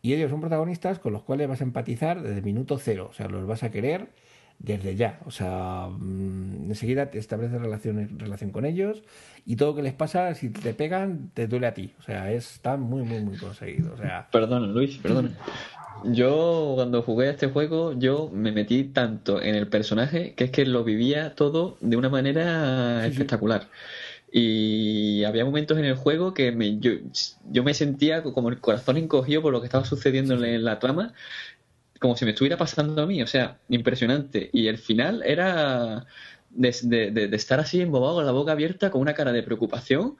Y 0.00 0.14
ellos 0.14 0.30
son 0.30 0.40
protagonistas 0.40 1.00
con 1.00 1.12
los 1.12 1.24
cuales 1.24 1.48
vas 1.48 1.60
a 1.60 1.64
empatizar 1.64 2.22
desde 2.22 2.40
minuto 2.40 2.78
cero, 2.78 3.08
o 3.10 3.14
sea, 3.14 3.26
los 3.26 3.48
vas 3.48 3.64
a 3.64 3.72
querer 3.72 4.10
desde 4.58 4.96
ya. 4.96 5.20
O 5.26 5.30
sea, 5.30 5.88
mmm, 5.88 6.70
enseguida 6.70 7.10
te 7.10 7.18
estableces 7.18 7.60
relación, 7.60 8.18
relación 8.18 8.50
con 8.50 8.64
ellos 8.64 9.02
y 9.46 9.56
todo 9.56 9.70
lo 9.70 9.76
que 9.76 9.82
les 9.82 9.92
pasa, 9.92 10.34
si 10.34 10.50
te 10.50 10.74
pegan, 10.74 11.30
te 11.34 11.46
duele 11.46 11.66
a 11.66 11.74
ti. 11.74 11.92
O 11.98 12.02
sea, 12.02 12.32
está 12.32 12.76
muy, 12.76 13.02
muy, 13.02 13.20
muy 13.20 13.36
conseguido. 13.36 13.92
O 13.94 13.96
sea... 13.96 14.28
Perdona, 14.30 14.66
Luis, 14.66 14.96
perdona. 14.98 15.30
Yo 16.04 16.72
cuando 16.74 17.02
jugué 17.02 17.28
a 17.28 17.30
este 17.30 17.48
juego, 17.48 17.92
yo 17.92 18.30
me 18.32 18.52
metí 18.52 18.84
tanto 18.84 19.40
en 19.40 19.54
el 19.54 19.68
personaje 19.68 20.34
que 20.34 20.44
es 20.44 20.50
que 20.50 20.64
lo 20.64 20.82
vivía 20.84 21.34
todo 21.34 21.76
de 21.80 21.96
una 21.96 22.08
manera 22.08 23.02
sí, 23.04 23.10
espectacular. 23.10 23.62
Sí. 23.62 23.68
Y 24.36 25.22
había 25.22 25.44
momentos 25.44 25.78
en 25.78 25.84
el 25.84 25.94
juego 25.94 26.34
que 26.34 26.50
me, 26.50 26.80
yo, 26.80 26.90
yo 27.52 27.62
me 27.62 27.72
sentía 27.72 28.24
como 28.24 28.48
el 28.48 28.58
corazón 28.58 28.96
encogido 28.96 29.42
por 29.42 29.52
lo 29.52 29.60
que 29.60 29.66
estaba 29.66 29.84
sucediendo 29.84 30.34
en 30.44 30.64
la 30.64 30.80
trama 30.80 31.14
como 32.04 32.18
si 32.18 32.26
me 32.26 32.32
estuviera 32.32 32.58
pasando 32.58 33.00
a 33.00 33.06
mí, 33.06 33.22
o 33.22 33.26
sea, 33.26 33.56
impresionante. 33.70 34.50
Y 34.52 34.66
el 34.66 34.76
final 34.76 35.22
era 35.24 36.04
de, 36.50 36.76
de, 36.82 37.10
de, 37.10 37.34
estar 37.34 37.60
así 37.60 37.80
embobado 37.80 38.16
con 38.16 38.26
la 38.26 38.32
boca 38.32 38.52
abierta, 38.52 38.90
con 38.90 39.00
una 39.00 39.14
cara 39.14 39.32
de 39.32 39.42
preocupación. 39.42 40.18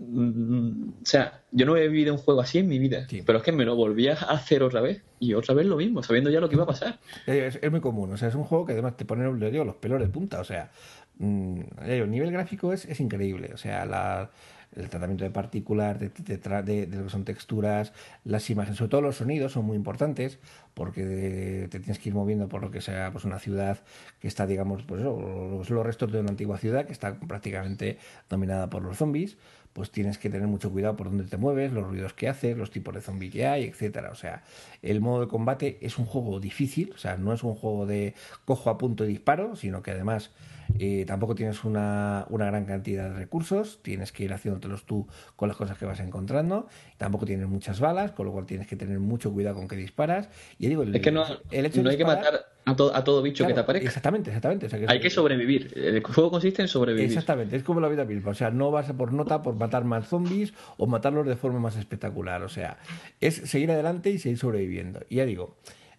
O 0.00 1.04
sea, 1.04 1.42
yo 1.50 1.66
no 1.66 1.76
he 1.76 1.88
vivido 1.88 2.14
un 2.14 2.20
juego 2.20 2.40
así 2.42 2.58
en 2.58 2.68
mi 2.68 2.78
vida, 2.78 3.08
sí. 3.08 3.24
pero 3.26 3.38
es 3.38 3.44
que 3.44 3.50
me 3.50 3.64
lo 3.64 3.74
volvía 3.74 4.12
a 4.12 4.34
hacer 4.34 4.62
otra 4.62 4.80
vez 4.80 5.02
y 5.18 5.34
otra 5.34 5.52
vez 5.52 5.66
lo 5.66 5.78
mismo, 5.78 6.00
sabiendo 6.04 6.30
ya 6.30 6.38
lo 6.38 6.48
que 6.48 6.54
iba 6.54 6.62
a 6.62 6.68
pasar. 6.68 7.00
Es, 7.26 7.58
es 7.60 7.70
muy 7.72 7.80
común, 7.80 8.12
o 8.12 8.16
sea, 8.16 8.28
es 8.28 8.36
un 8.36 8.44
juego 8.44 8.64
que 8.64 8.74
además 8.74 8.96
te 8.96 9.04
pone 9.04 9.24
digo, 9.50 9.64
los 9.64 9.74
pelos 9.74 9.98
de 9.98 10.06
punta, 10.06 10.38
o 10.38 10.44
sea, 10.44 10.70
mmm, 11.18 11.60
el 11.84 12.08
nivel 12.08 12.30
gráfico 12.30 12.72
es, 12.72 12.84
es 12.84 13.00
increíble, 13.00 13.50
o 13.52 13.56
sea, 13.56 13.84
la, 13.84 14.30
el 14.76 14.88
tratamiento 14.88 15.24
de 15.24 15.30
partículas, 15.30 15.98
de, 15.98 16.08
de, 16.08 16.86
de, 16.86 16.96
lo 16.96 17.04
que 17.04 17.10
son 17.10 17.24
texturas, 17.24 17.92
las 18.24 18.48
imágenes, 18.50 18.78
sobre 18.78 18.90
todo 18.90 19.00
los 19.02 19.16
sonidos 19.16 19.52
son 19.52 19.64
muy 19.64 19.76
importantes 19.76 20.38
porque 20.74 21.68
te 21.70 21.80
tienes 21.80 21.98
que 21.98 22.08
ir 22.08 22.14
moviendo 22.14 22.48
por 22.48 22.62
lo 22.62 22.70
que 22.70 22.80
sea 22.80 23.10
pues 23.12 23.24
una 23.24 23.38
ciudad 23.38 23.80
que 24.20 24.28
está, 24.28 24.46
digamos, 24.46 24.82
pues 24.82 25.02
los, 25.02 25.68
los 25.68 25.86
restos 25.86 26.12
de 26.12 26.20
una 26.20 26.30
antigua 26.30 26.58
ciudad 26.58 26.86
que 26.86 26.92
está 26.92 27.18
prácticamente 27.20 27.98
dominada 28.28 28.70
por 28.70 28.82
los 28.82 28.96
zombies, 28.96 29.36
pues 29.72 29.90
tienes 29.90 30.18
que 30.18 30.28
tener 30.30 30.48
mucho 30.48 30.70
cuidado 30.70 30.96
por 30.96 31.08
dónde 31.08 31.24
te 31.24 31.36
mueves, 31.36 31.72
los 31.72 31.86
ruidos 31.86 32.12
que 32.12 32.28
haces, 32.28 32.56
los 32.56 32.70
tipos 32.70 32.94
de 32.94 33.00
zombies 33.00 33.32
que 33.32 33.46
hay, 33.46 33.64
etcétera. 33.64 34.10
O 34.10 34.14
sea, 34.14 34.42
el 34.82 35.00
modo 35.00 35.22
de 35.22 35.28
combate 35.28 35.78
es 35.80 35.98
un 35.98 36.06
juego 36.06 36.40
difícil, 36.40 36.92
o 36.94 36.98
sea, 36.98 37.16
no 37.16 37.32
es 37.32 37.42
un 37.42 37.54
juego 37.54 37.86
de 37.86 38.14
cojo 38.44 38.70
a 38.70 38.78
punto 38.78 39.04
y 39.04 39.08
disparo, 39.08 39.56
sino 39.56 39.82
que 39.82 39.92
además 39.92 40.30
eh, 40.78 41.04
tampoco 41.06 41.34
tienes 41.34 41.64
una, 41.64 42.26
una, 42.30 42.46
gran 42.46 42.64
cantidad 42.64 43.10
de 43.10 43.14
recursos, 43.14 43.80
tienes 43.82 44.12
que 44.12 44.24
ir 44.24 44.32
haciéndotelos 44.32 44.84
tú 44.84 45.06
con 45.36 45.48
las 45.48 45.56
cosas 45.56 45.78
que 45.78 45.84
vas 45.84 46.00
encontrando, 46.00 46.68
tampoco 46.96 47.26
tienes 47.26 47.48
muchas 47.48 47.80
balas, 47.80 48.12
con 48.12 48.26
lo 48.26 48.32
cual 48.32 48.46
tienes 48.46 48.66
que 48.66 48.76
tener 48.76 48.98
mucho 48.98 49.32
cuidado 49.32 49.56
con 49.56 49.68
que 49.68 49.76
disparas. 49.76 50.28
Y 50.58 50.68
digo, 50.68 50.82
el, 50.82 50.94
es 50.94 51.02
que 51.02 51.12
no, 51.12 51.24
el 51.50 51.66
hecho 51.66 51.82
no 51.82 51.90
hay 51.90 51.96
disparar, 51.96 52.22
que 52.22 52.30
matar 52.30 52.46
a, 52.64 52.76
to, 52.76 52.94
a 52.94 53.04
todo 53.04 53.22
bicho 53.22 53.44
claro, 53.44 53.48
que 53.48 53.54
te 53.54 53.60
aparezca. 53.60 53.88
Exactamente, 53.88 54.30
exactamente. 54.30 54.66
O 54.66 54.68
sea, 54.70 54.78
que 54.78 54.86
hay 54.88 55.00
que 55.00 55.10
sobrevivir. 55.10 55.72
El 55.76 56.02
juego 56.02 56.30
consiste 56.30 56.62
en 56.62 56.68
sobrevivir. 56.68 57.06
Exactamente, 57.06 57.56
es 57.56 57.62
como 57.62 57.80
la 57.80 57.88
vida 57.88 58.04
misma. 58.04 58.30
O 58.30 58.34
sea, 58.34 58.50
no 58.50 58.70
vas 58.70 58.88
a 58.88 58.94
por 58.94 59.12
nota 59.12 59.42
por 59.42 59.54
matar 59.56 59.84
más 59.84 60.08
zombies 60.08 60.54
o 60.76 60.86
matarlos 60.86 61.26
de 61.26 61.36
forma 61.36 61.58
más 61.58 61.76
espectacular. 61.76 62.42
O 62.42 62.48
sea, 62.48 62.78
es 63.20 63.34
seguir 63.34 63.70
adelante 63.70 64.10
y 64.10 64.18
seguir 64.18 64.38
sobreviviendo. 64.38 65.00
Y 65.08 65.16
ya 65.16 65.26
digo, 65.26 65.56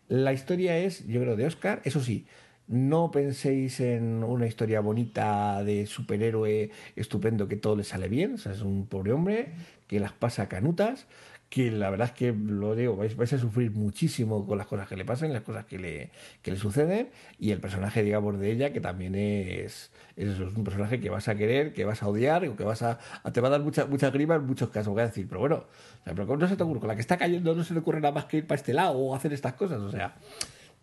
la 0.07 0.33
historia 0.33 0.77
es, 0.77 1.07
yo 1.07 1.21
creo, 1.21 1.35
de 1.35 1.45
Oscar, 1.45 1.81
eso 1.85 1.99
sí, 1.99 2.25
no 2.67 3.11
penséis 3.11 3.79
en 3.79 4.23
una 4.23 4.47
historia 4.47 4.79
bonita 4.79 5.63
de 5.63 5.85
superhéroe 5.85 6.71
estupendo 6.95 7.47
que 7.47 7.57
todo 7.57 7.75
le 7.75 7.83
sale 7.83 8.07
bien. 8.07 8.35
O 8.35 8.37
sea, 8.37 8.53
es 8.53 8.61
un 8.61 8.87
pobre 8.87 9.11
hombre 9.11 9.53
que 9.87 9.99
las 9.99 10.13
pasa 10.13 10.47
canutas, 10.47 11.07
que 11.53 11.69
la 11.69 11.91
verdad 11.91 12.07
es 12.07 12.13
que 12.13 12.33
lo 12.33 12.73
digo, 12.73 12.95
vais, 12.95 13.33
a 13.33 13.37
sufrir 13.37 13.69
muchísimo 13.69 14.47
con 14.47 14.57
las 14.57 14.65
cosas 14.65 14.87
que 14.87 14.95
le 14.95 15.05
pasan, 15.05 15.31
las 15.31 15.43
cosas 15.43 15.65
que 15.65 15.77
le, 15.77 16.09
que 16.41 16.49
le 16.49 16.57
suceden, 16.57 17.09
y 17.37 17.51
el 17.51 17.59
personaje, 17.59 18.01
digamos, 18.01 18.39
de 18.39 18.51
ella, 18.51 18.73
que 18.73 18.81
también 18.81 19.13
es, 19.13 19.91
es, 20.15 20.39
un 20.39 20.63
personaje 20.63 20.99
que 20.99 21.11
vas 21.11 21.27
a 21.27 21.35
querer, 21.35 21.71
que 21.73 21.85
vas 21.85 22.01
a 22.01 22.07
odiar, 22.07 22.47
o 22.47 22.55
que 22.55 22.63
vas 22.63 22.81
a, 22.81 22.97
te 23.31 23.39
va 23.39 23.49
a 23.49 23.51
dar 23.51 23.61
mucha, 23.61 23.85
mucha 23.85 24.09
grima 24.09 24.33
en 24.33 24.47
muchos 24.47 24.69
casos, 24.69 24.93
voy 24.93 25.03
a 25.03 25.05
decir, 25.05 25.27
pero 25.27 25.41
bueno, 25.41 25.65
pero 26.03 26.25
¿cómo 26.25 26.39
no 26.39 26.47
se 26.47 26.55
te 26.57 26.63
ocurre? 26.63 26.79
Con 26.79 26.87
la 26.87 26.95
que 26.95 27.01
está 27.01 27.17
cayendo 27.17 27.53
no 27.53 27.63
se 27.63 27.75
le 27.75 27.81
ocurre 27.81 28.01
nada 28.01 28.15
más 28.15 28.25
que 28.25 28.37
ir 28.37 28.47
para 28.47 28.57
este 28.57 28.73
lado 28.73 28.97
o 28.97 29.13
hacer 29.13 29.31
estas 29.31 29.53
cosas, 29.53 29.79
o 29.79 29.91
sea, 29.91 30.15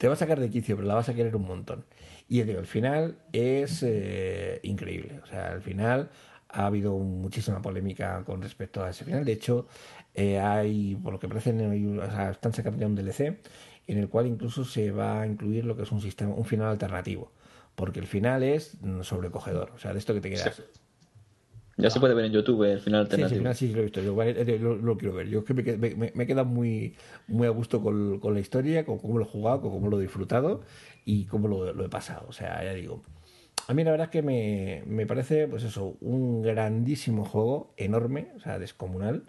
te 0.00 0.08
va 0.08 0.14
a 0.14 0.16
sacar 0.16 0.40
de 0.40 0.48
quicio, 0.48 0.76
pero 0.76 0.88
la 0.88 0.94
vas 0.94 1.10
a 1.10 1.14
querer 1.14 1.36
un 1.36 1.46
montón. 1.46 1.84
Y 2.26 2.40
digo, 2.44 2.58
el 2.58 2.66
final 2.66 3.18
es 3.34 3.82
eh, 3.82 4.58
increíble. 4.62 5.20
O 5.22 5.26
sea, 5.26 5.52
al 5.52 5.60
final 5.60 6.08
ha 6.48 6.64
habido 6.64 6.96
muchísima 6.96 7.60
polémica 7.60 8.24
con 8.24 8.40
respecto 8.40 8.82
a 8.82 8.88
ese 8.88 9.04
final. 9.04 9.26
De 9.26 9.32
hecho, 9.32 9.66
eh, 10.14 10.40
hay, 10.40 10.96
por 10.96 11.12
lo 11.12 11.18
que 11.18 11.28
parece, 11.28 11.50
o 11.52 12.10
sea, 12.10 12.30
están 12.30 12.54
sacando 12.54 12.80
ya 12.80 12.86
un 12.86 12.94
DLC 12.94 13.42
en 13.88 13.98
el 13.98 14.08
cual 14.08 14.26
incluso 14.26 14.64
se 14.64 14.90
va 14.90 15.20
a 15.20 15.26
incluir 15.26 15.66
lo 15.66 15.76
que 15.76 15.82
es 15.82 15.92
un 15.92 16.00
sistema, 16.00 16.32
un 16.32 16.46
final 16.46 16.68
alternativo. 16.68 17.30
Porque 17.74 18.00
el 18.00 18.06
final 18.06 18.42
es 18.42 18.78
sobrecogedor. 19.02 19.72
O 19.74 19.78
sea, 19.78 19.92
de 19.92 19.98
esto 19.98 20.14
que 20.14 20.22
te 20.22 20.30
quedas. 20.30 20.62
Ya 21.80 21.90
se 21.90 22.00
puede 22.00 22.14
ver 22.14 22.26
en 22.26 22.32
YouTube 22.32 22.64
el 22.64 22.80
final 22.80 23.00
alternativo. 23.00 23.52
Sí, 23.52 23.58
sí, 23.58 23.68
sí 23.68 23.74
lo 23.74 23.80
he 23.80 23.84
visto. 23.84 24.00
Yo 24.00 24.14
lo, 24.58 24.76
lo, 24.76 24.96
quiero 24.96 25.14
ver. 25.14 25.28
Yo 25.28 25.40
es 25.40 25.44
que 25.44 25.54
me, 25.54 25.94
me, 25.94 26.12
me 26.14 26.24
he 26.24 26.26
quedado 26.26 26.46
muy, 26.46 26.94
muy 27.26 27.46
a 27.46 27.50
gusto 27.50 27.82
con, 27.82 28.20
con, 28.20 28.34
la 28.34 28.40
historia, 28.40 28.84
con 28.84 28.98
cómo 28.98 29.18
lo 29.18 29.24
he 29.24 29.28
jugado, 29.28 29.62
con 29.62 29.70
cómo 29.70 29.88
lo 29.88 29.98
he 29.98 30.02
disfrutado 30.02 30.62
y 31.04 31.24
cómo 31.24 31.48
lo, 31.48 31.72
lo 31.72 31.84
he 31.84 31.88
pasado. 31.88 32.26
O 32.28 32.32
sea, 32.32 32.62
ya 32.64 32.74
digo. 32.74 33.02
A 33.68 33.74
mí 33.74 33.84
la 33.84 33.92
verdad 33.92 34.06
es 34.06 34.10
que 34.10 34.22
me, 34.22 34.82
me 34.86 35.06
parece, 35.06 35.46
pues 35.46 35.62
eso, 35.62 35.96
un 36.00 36.42
grandísimo 36.42 37.24
juego, 37.24 37.72
enorme, 37.76 38.28
o 38.36 38.40
sea, 38.40 38.58
descomunal. 38.58 39.24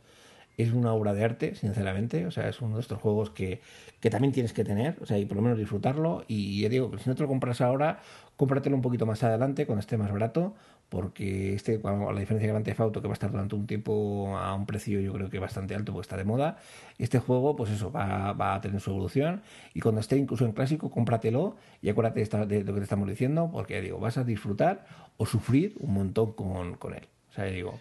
Es 0.57 0.73
una 0.73 0.94
obra 0.94 1.14
de 1.14 1.23
arte, 1.23 1.56
sinceramente. 1.56 2.26
O 2.26 2.32
sea, 2.32 2.49
es 2.49 2.61
uno 2.61 2.76
de 2.76 2.82
estos 2.82 2.99
juegos 2.99 3.30
que, 3.30 3.61
que 3.99 4.10
también 4.10 4.34
tienes 4.34 4.53
que 4.53 4.64
tener, 4.64 4.98
o 5.02 5.06
sea, 5.06 5.18
y 5.18 5.26
por 5.26 5.38
lo 5.38 5.44
menos 5.44 5.57
disfrutarlo. 5.57 6.23
Y 6.28 6.61
ya 6.61 6.69
digo, 6.69 6.91
si 6.98 7.10
no 7.10 7.15
te 7.15 7.22
lo 7.22 7.28
compras 7.28 7.61
ahora, 7.61 8.02
cómpratelo 8.36 8.76
un 8.76 8.82
poquito 8.82 9.06
más 9.06 9.23
adelante, 9.23 9.65
cuando 9.65 9.82
esté 9.82 9.98
más 9.98 10.11
barato, 10.11 10.56
porque 10.91 11.53
este, 11.53 11.80
a 11.81 12.11
la 12.11 12.19
diferencia 12.19 12.47
de 12.47 12.47
Grand 12.47 12.65
Theft 12.65 12.81
Auto, 12.81 13.01
que 13.01 13.07
va 13.07 13.13
a 13.13 13.15
estar 13.15 13.31
durante 13.31 13.55
un 13.55 13.65
tiempo 13.65 14.38
a 14.38 14.53
un 14.53 14.65
precio 14.65 14.99
yo 14.99 15.13
creo 15.13 15.30
que 15.30 15.39
bastante 15.39 15.73
alto, 15.73 15.93
porque 15.93 16.03
está 16.03 16.18
de 16.18 16.26
moda, 16.26 16.57
este 16.97 17.18
juego, 17.18 17.55
pues 17.55 17.72
eso, 17.72 17.93
va, 17.93 18.34
va 18.34 18.55
a 18.55 18.59
tener 18.59 18.81
su 18.81 18.89
evolución, 18.89 19.41
y 19.73 19.80
cuando 19.80 20.01
esté 20.01 20.18
incluso 20.18 20.43
en 20.43 20.51
clásico, 20.51 20.91
cómpratelo, 20.91 21.55
y 21.81 21.88
acuérdate 21.88 22.19
de, 22.19 22.23
esta, 22.23 22.45
de 22.45 22.65
lo 22.65 22.73
que 22.73 22.81
te 22.81 22.84
estamos 22.84 23.07
diciendo, 23.07 23.49
porque 23.53 23.76
ya 23.76 23.80
digo, 23.80 23.99
vas 23.99 24.18
a 24.18 24.26
disfrutar 24.26 24.85
o 25.15 25.26
sufrir 25.26 25.76
un 25.80 25.93
montón 25.93 26.34
con, 26.34 26.76
con 26.76 26.93
él. 26.93 27.07
O 27.30 27.34
sea, 27.35 27.45
ya 27.45 27.53
digo, 27.53 27.80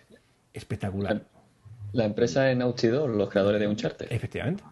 espectacular. 0.55 1.27
La 1.93 2.05
empresa 2.05 2.49
en 2.49 2.59
Naughty 2.59 2.87
Dog, 2.87 3.09
los 3.09 3.29
creadores 3.29 3.61
de 3.61 3.67
Uncharted. 3.67 4.07
Efectivamente. 4.09 4.63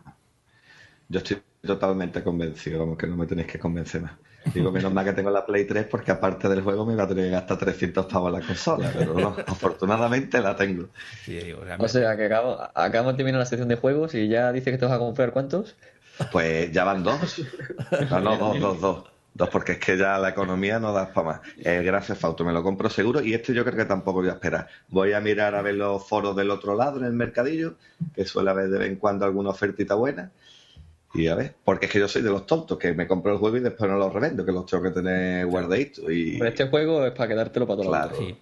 Yo 1.08 1.18
estoy 1.18 1.38
totalmente 1.62 2.22
convencido, 2.22 2.78
vamos, 2.78 2.98
que 2.98 3.08
no 3.08 3.16
me 3.16 3.26
tenéis 3.26 3.48
que 3.48 3.58
convencer 3.58 4.02
más. 4.02 4.12
Digo, 4.54 4.70
menos 4.70 4.92
mal 4.92 5.04
que 5.04 5.12
tengo 5.12 5.30
la 5.30 5.44
Play 5.44 5.64
3 5.64 5.86
porque 5.86 6.12
aparte 6.12 6.48
del 6.48 6.62
juego 6.62 6.86
me 6.86 6.94
iba 6.94 7.04
a 7.04 7.08
tener 7.08 7.24
que 7.24 7.30
gastar 7.30 7.58
300 7.58 8.06
pavos 8.06 8.32
la 8.32 8.40
consola, 8.40 8.90
pero 8.96 9.14
no, 9.14 9.36
afortunadamente 9.46 10.40
la 10.40 10.56
tengo. 10.56 10.88
Sí, 11.24 11.52
o, 11.52 11.64
sea, 11.64 11.76
o 11.78 11.88
sea, 11.88 12.16
que 12.16 12.26
acabo, 12.26 12.58
acabamos 12.74 13.14
de 13.14 13.16
terminar 13.18 13.40
la 13.40 13.46
sección 13.46 13.68
de 13.68 13.76
juegos 13.76 14.14
y 14.14 14.28
ya 14.28 14.52
dice 14.52 14.70
que 14.70 14.78
te 14.78 14.84
vas 14.84 14.94
a 14.94 14.98
comprar 14.98 15.32
cuántos. 15.32 15.76
Pues 16.32 16.72
ya 16.72 16.84
van 16.84 17.02
dos. 17.02 17.42
No, 18.10 18.20
no, 18.20 18.36
dos, 18.36 18.60
dos, 18.60 18.80
dos. 18.80 19.04
Dos, 19.34 19.50
porque 19.50 19.72
es 19.72 19.78
que 19.78 19.96
ya 19.96 20.18
la 20.18 20.30
economía 20.30 20.80
no 20.80 20.92
da 20.92 21.12
para 21.12 21.26
más. 21.26 21.40
Eh, 21.58 21.80
gracias, 21.84 22.18
Fauto, 22.18 22.44
me 22.44 22.52
lo 22.52 22.60
compro 22.64 22.90
seguro 22.90 23.22
y 23.22 23.34
este 23.34 23.54
yo 23.54 23.64
creo 23.64 23.76
que 23.76 23.84
tampoco 23.84 24.18
voy 24.18 24.30
a 24.30 24.32
esperar. 24.32 24.66
Voy 24.88 25.12
a 25.12 25.20
mirar 25.20 25.54
a 25.54 25.62
ver 25.62 25.76
los 25.76 26.08
foros 26.08 26.34
del 26.34 26.50
otro 26.50 26.74
lado 26.74 26.98
en 26.98 27.04
el 27.04 27.12
mercadillo, 27.12 27.74
que 28.16 28.24
suele 28.24 28.50
haber 28.50 28.68
de 28.68 28.78
vez 28.78 28.88
en 28.88 28.96
cuando 28.96 29.24
alguna 29.24 29.50
ofertita 29.50 29.94
buena. 29.94 30.32
Y 31.14 31.28
a 31.28 31.34
ver, 31.34 31.54
porque 31.64 31.86
es 31.86 31.92
que 31.92 31.98
yo 31.98 32.08
soy 32.08 32.22
de 32.22 32.30
los 32.30 32.46
tontos, 32.46 32.78
que 32.78 32.92
me 32.92 33.06
compro 33.06 33.32
el 33.32 33.38
juego 33.38 33.56
y 33.56 33.60
después 33.60 33.90
no 33.90 33.96
los 33.96 34.12
revendo, 34.12 34.44
que 34.44 34.52
los 34.52 34.66
tengo 34.66 34.82
que 34.82 34.90
tener 34.90 35.46
guardaditos. 35.46 36.04
Y... 36.10 36.38
Pero 36.38 36.50
este 36.50 36.68
juego 36.68 37.04
es 37.06 37.12
para 37.12 37.28
quedártelo 37.28 37.66
para 37.66 37.76
todos 37.78 37.88
claro. 37.88 38.16
Sí, 38.16 38.36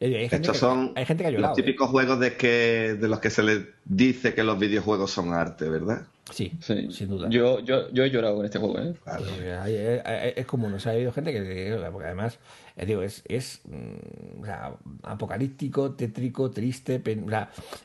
o 0.00 0.06
sea, 0.06 0.38
Estos 0.38 0.56
son 0.56 0.94
los 0.94 1.52
típicos 1.54 1.88
¿eh? 1.88 1.90
juegos 1.90 2.20
de 2.20 2.36
que 2.36 2.96
de 2.98 3.08
los 3.08 3.20
que 3.20 3.28
se 3.28 3.42
les 3.42 3.66
dice 3.84 4.32
que 4.32 4.42
los 4.42 4.58
videojuegos 4.58 5.10
son 5.10 5.34
arte, 5.34 5.68
¿verdad? 5.68 6.06
Sí, 6.30 6.52
sin 6.60 7.08
duda. 7.08 7.28
Yo, 7.28 7.60
yo, 7.60 7.90
yo 7.90 8.04
he 8.04 8.10
llorado 8.10 8.36
con 8.36 8.44
este 8.44 8.58
juego, 8.58 8.78
¿eh? 8.78 10.32
es 10.36 10.46
común, 10.46 10.72
o 10.72 10.78
sea, 10.78 10.92
ha 10.92 10.94
habido 10.94 11.12
gente 11.12 11.32
que, 11.32 11.78
porque 11.90 12.06
además, 12.06 12.38
eh, 12.76 12.86
digo, 12.86 13.02
es, 13.02 13.22
es 13.26 13.60
mm, 13.64 14.44
apocalíptico, 15.02 15.92
tétrico, 15.92 16.50
triste, 16.50 17.02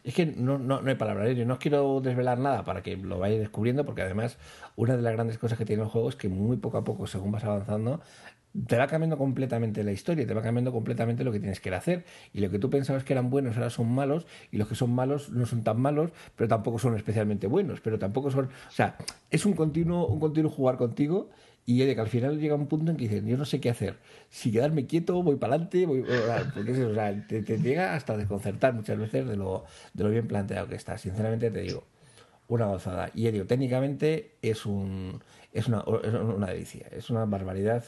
es 0.03 0.13
que 0.13 0.27
no, 0.27 0.59
no, 0.59 0.81
no 0.81 0.89
hay 0.89 0.95
palabra, 0.95 1.31
yo 1.31 1.45
no 1.45 1.53
os 1.53 1.59
quiero 1.59 2.01
desvelar 2.01 2.37
nada 2.37 2.63
para 2.63 2.83
que 2.83 2.95
lo 2.97 3.17
vayáis 3.17 3.41
descubriendo, 3.41 3.83
porque 3.83 4.03
además 4.03 4.37
una 4.75 4.95
de 4.95 5.01
las 5.01 5.13
grandes 5.13 5.37
cosas 5.37 5.57
que 5.57 5.65
tiene 5.65 5.81
el 5.81 5.89
juego 5.89 6.09
es 6.09 6.15
que 6.15 6.29
muy 6.29 6.57
poco 6.57 6.77
a 6.77 6.83
poco, 6.83 7.07
según 7.07 7.31
vas 7.31 7.43
avanzando, 7.43 8.01
te 8.67 8.77
va 8.77 8.87
cambiando 8.87 9.17
completamente 9.17 9.83
la 9.83 9.91
historia, 9.91 10.25
te 10.25 10.33
va 10.33 10.41
cambiando 10.41 10.71
completamente 10.71 11.23
lo 11.23 11.31
que 11.31 11.39
tienes 11.39 11.59
que 11.59 11.73
hacer. 11.73 12.05
Y 12.33 12.39
lo 12.39 12.49
que 12.49 12.59
tú 12.59 12.69
pensabas 12.69 13.03
que 13.03 13.13
eran 13.13 13.29
buenos 13.29 13.55
ahora 13.57 13.69
son 13.69 13.91
malos, 13.93 14.25
y 14.51 14.57
los 14.57 14.67
que 14.67 14.75
son 14.75 14.91
malos 14.93 15.29
no 15.29 15.45
son 15.45 15.63
tan 15.63 15.79
malos, 15.79 16.11
pero 16.35 16.47
tampoco 16.47 16.79
son 16.79 16.95
especialmente 16.95 17.47
buenos, 17.47 17.81
pero 17.81 17.99
tampoco 17.99 18.31
son... 18.31 18.45
O 18.45 18.71
sea, 18.71 18.95
es 19.29 19.45
un 19.45 19.53
continuo, 19.53 20.07
un 20.07 20.19
continuo 20.19 20.49
jugar 20.49 20.77
contigo 20.77 21.29
y 21.65 21.79
de 21.79 21.95
que 21.95 22.01
al 22.01 22.07
final 22.07 22.39
llega 22.39 22.55
un 22.55 22.67
punto 22.67 22.91
en 22.91 22.97
que 22.97 23.07
dices, 23.07 23.23
yo 23.25 23.37
no 23.37 23.45
sé 23.45 23.59
qué 23.59 23.69
hacer. 23.69 23.97
Si 24.29 24.51
quedarme 24.51 24.85
quieto, 24.85 25.21
voy 25.23 25.35
para 25.35 25.55
adelante, 25.55 25.85
voy, 25.85 26.05
porque 26.53 26.71
o 26.83 26.93
sea, 26.93 27.27
te, 27.27 27.41
llega 27.41 27.95
hasta 27.95 28.15
desconcertar 28.15 28.73
muchas 28.73 28.99
veces 28.99 29.27
de 29.27 29.35
lo, 29.35 29.65
de 29.93 30.03
lo 30.03 30.11
bien 30.11 30.27
planteado 30.27 30.67
que 30.67 30.75
está. 30.75 30.97
Sinceramente 30.97 31.49
te 31.49 31.61
digo, 31.61 31.83
una 32.47 32.67
gozada. 32.67 33.09
Y 33.15 33.29
digo, 33.31 33.45
técnicamente 33.45 34.35
es 34.43 34.65
un 34.67 35.19
es 35.55 35.69
una, 35.69 35.83
una 35.83 36.47
delicia, 36.47 36.85
es 36.91 37.09
una 37.09 37.23
barbaridad 37.23 37.81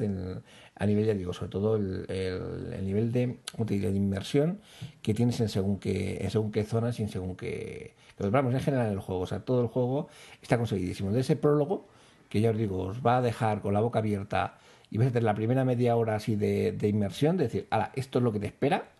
a 0.75 0.85
nivel, 0.85 1.05
ya 1.05 1.13
digo, 1.13 1.33
sobre 1.33 1.51
todo 1.51 1.75
el, 1.75 2.05
el, 2.07 2.85
nivel 2.85 3.11
de, 3.11 3.39
de 3.57 3.89
inmersión 3.89 4.61
que 5.01 5.13
tienes 5.13 5.41
en 5.41 5.49
según 5.49 5.77
qué, 5.77 6.19
en 6.21 6.31
según 6.31 6.53
qué 6.53 6.63
zonas 6.63 6.97
y 6.99 7.03
en 7.03 7.09
según 7.09 7.35
qué... 7.35 7.93
Vamos, 8.19 8.53
en 8.53 8.61
general 8.61 8.89
el 8.93 9.01
juego, 9.01 9.21
o 9.21 9.27
sea, 9.27 9.41
todo 9.41 9.61
el 9.61 9.67
juego 9.67 10.07
está 10.41 10.57
conseguidísimo. 10.57 11.11
De 11.11 11.19
ese 11.19 11.35
prólogo, 11.35 11.89
que 12.29 12.39
ya 12.39 12.51
os 12.51 12.57
digo, 12.57 12.83
os 12.83 13.05
va 13.05 13.17
a 13.17 13.21
dejar 13.21 13.59
con 13.61 13.73
la 13.73 13.81
boca 13.81 13.99
abierta 13.99 14.57
y 14.89 14.97
vas 14.97 15.07
a 15.07 15.09
tener 15.09 15.23
la 15.23 15.35
primera 15.35 15.65
media 15.65 15.97
hora 15.97 16.15
así 16.15 16.37
de, 16.37 16.71
de 16.71 16.87
inmersión, 16.87 17.35
de 17.35 17.43
decir, 17.43 17.67
ahora, 17.69 17.91
esto 17.95 18.19
es 18.19 18.23
lo 18.23 18.31
que 18.31 18.39
te 18.39 18.47
espera, 18.47 18.91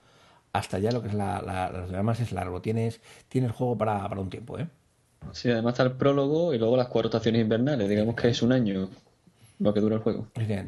hasta 0.52 0.78
ya 0.80 0.92
lo 0.92 1.02
que 1.02 1.08
es 1.08 1.14
la, 1.14 1.42
la, 1.42 1.72
los 1.72 1.90
demás 1.90 2.20
es 2.20 2.34
largo. 2.34 2.62
Tienes, 2.62 3.00
tienes 3.30 3.54
juego 3.54 3.78
para, 3.78 4.08
para 4.10 4.20
un 4.20 4.30
tiempo, 4.30 4.60
¿eh? 4.60 4.68
Sí, 5.32 5.50
además 5.50 5.74
está 5.74 5.84
el 5.84 5.94
prólogo 5.94 6.54
y 6.54 6.58
luego 6.58 6.78
las 6.78 6.88
cuatro 6.88 7.10
estaciones 7.10 7.42
invernales. 7.42 7.90
Digamos 7.90 8.16
que 8.16 8.30
es 8.30 8.42
un 8.42 8.52
año 8.52 8.90
lo 9.60 9.74
que 9.74 9.80
dura 9.80 9.96
el 9.96 10.02
juego. 10.02 10.28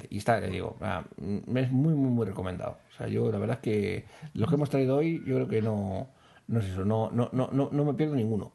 Y 0.09 0.17
está, 0.17 0.39
digo, 0.41 0.77
es 0.80 1.71
muy, 1.71 1.93
muy, 1.93 1.93
muy 1.93 2.26
recomendado. 2.26 2.77
O 2.93 2.97
sea, 2.97 3.07
yo 3.07 3.31
la 3.31 3.38
verdad 3.38 3.57
es 3.57 3.61
que 3.61 4.05
los 4.34 4.49
que 4.49 4.55
hemos 4.55 4.69
traído 4.69 4.97
hoy, 4.97 5.23
yo 5.26 5.35
creo 5.35 5.47
que 5.47 5.61
no, 5.61 6.09
no 6.47 6.59
es 6.59 6.65
eso, 6.65 6.85
no, 6.85 7.11
no, 7.11 7.30
no, 7.31 7.49
no, 7.51 7.69
no 7.71 7.85
me 7.85 7.93
pierdo 7.93 8.15
ninguno. 8.15 8.51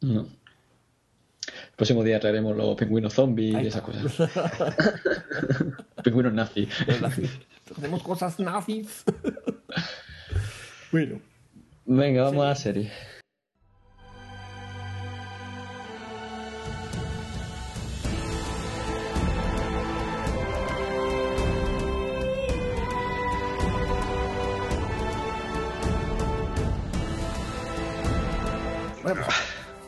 No. 0.00 0.20
El 1.46 1.76
próximo 1.76 2.02
día 2.02 2.20
traeremos 2.20 2.56
los 2.56 2.76
pingüinos 2.76 3.12
zombies 3.12 3.62
y 3.62 3.66
esas 3.66 3.82
cosas. 3.82 4.30
pingüinos 6.04 6.32
nazis. 6.32 6.68
Tenemos 7.74 8.02
cosas 8.02 8.38
nazis. 8.38 9.04
bueno. 10.92 11.20
Venga, 11.86 12.22
vamos 12.22 12.44
a 12.44 12.48
la 12.48 12.54
serie. 12.54 12.90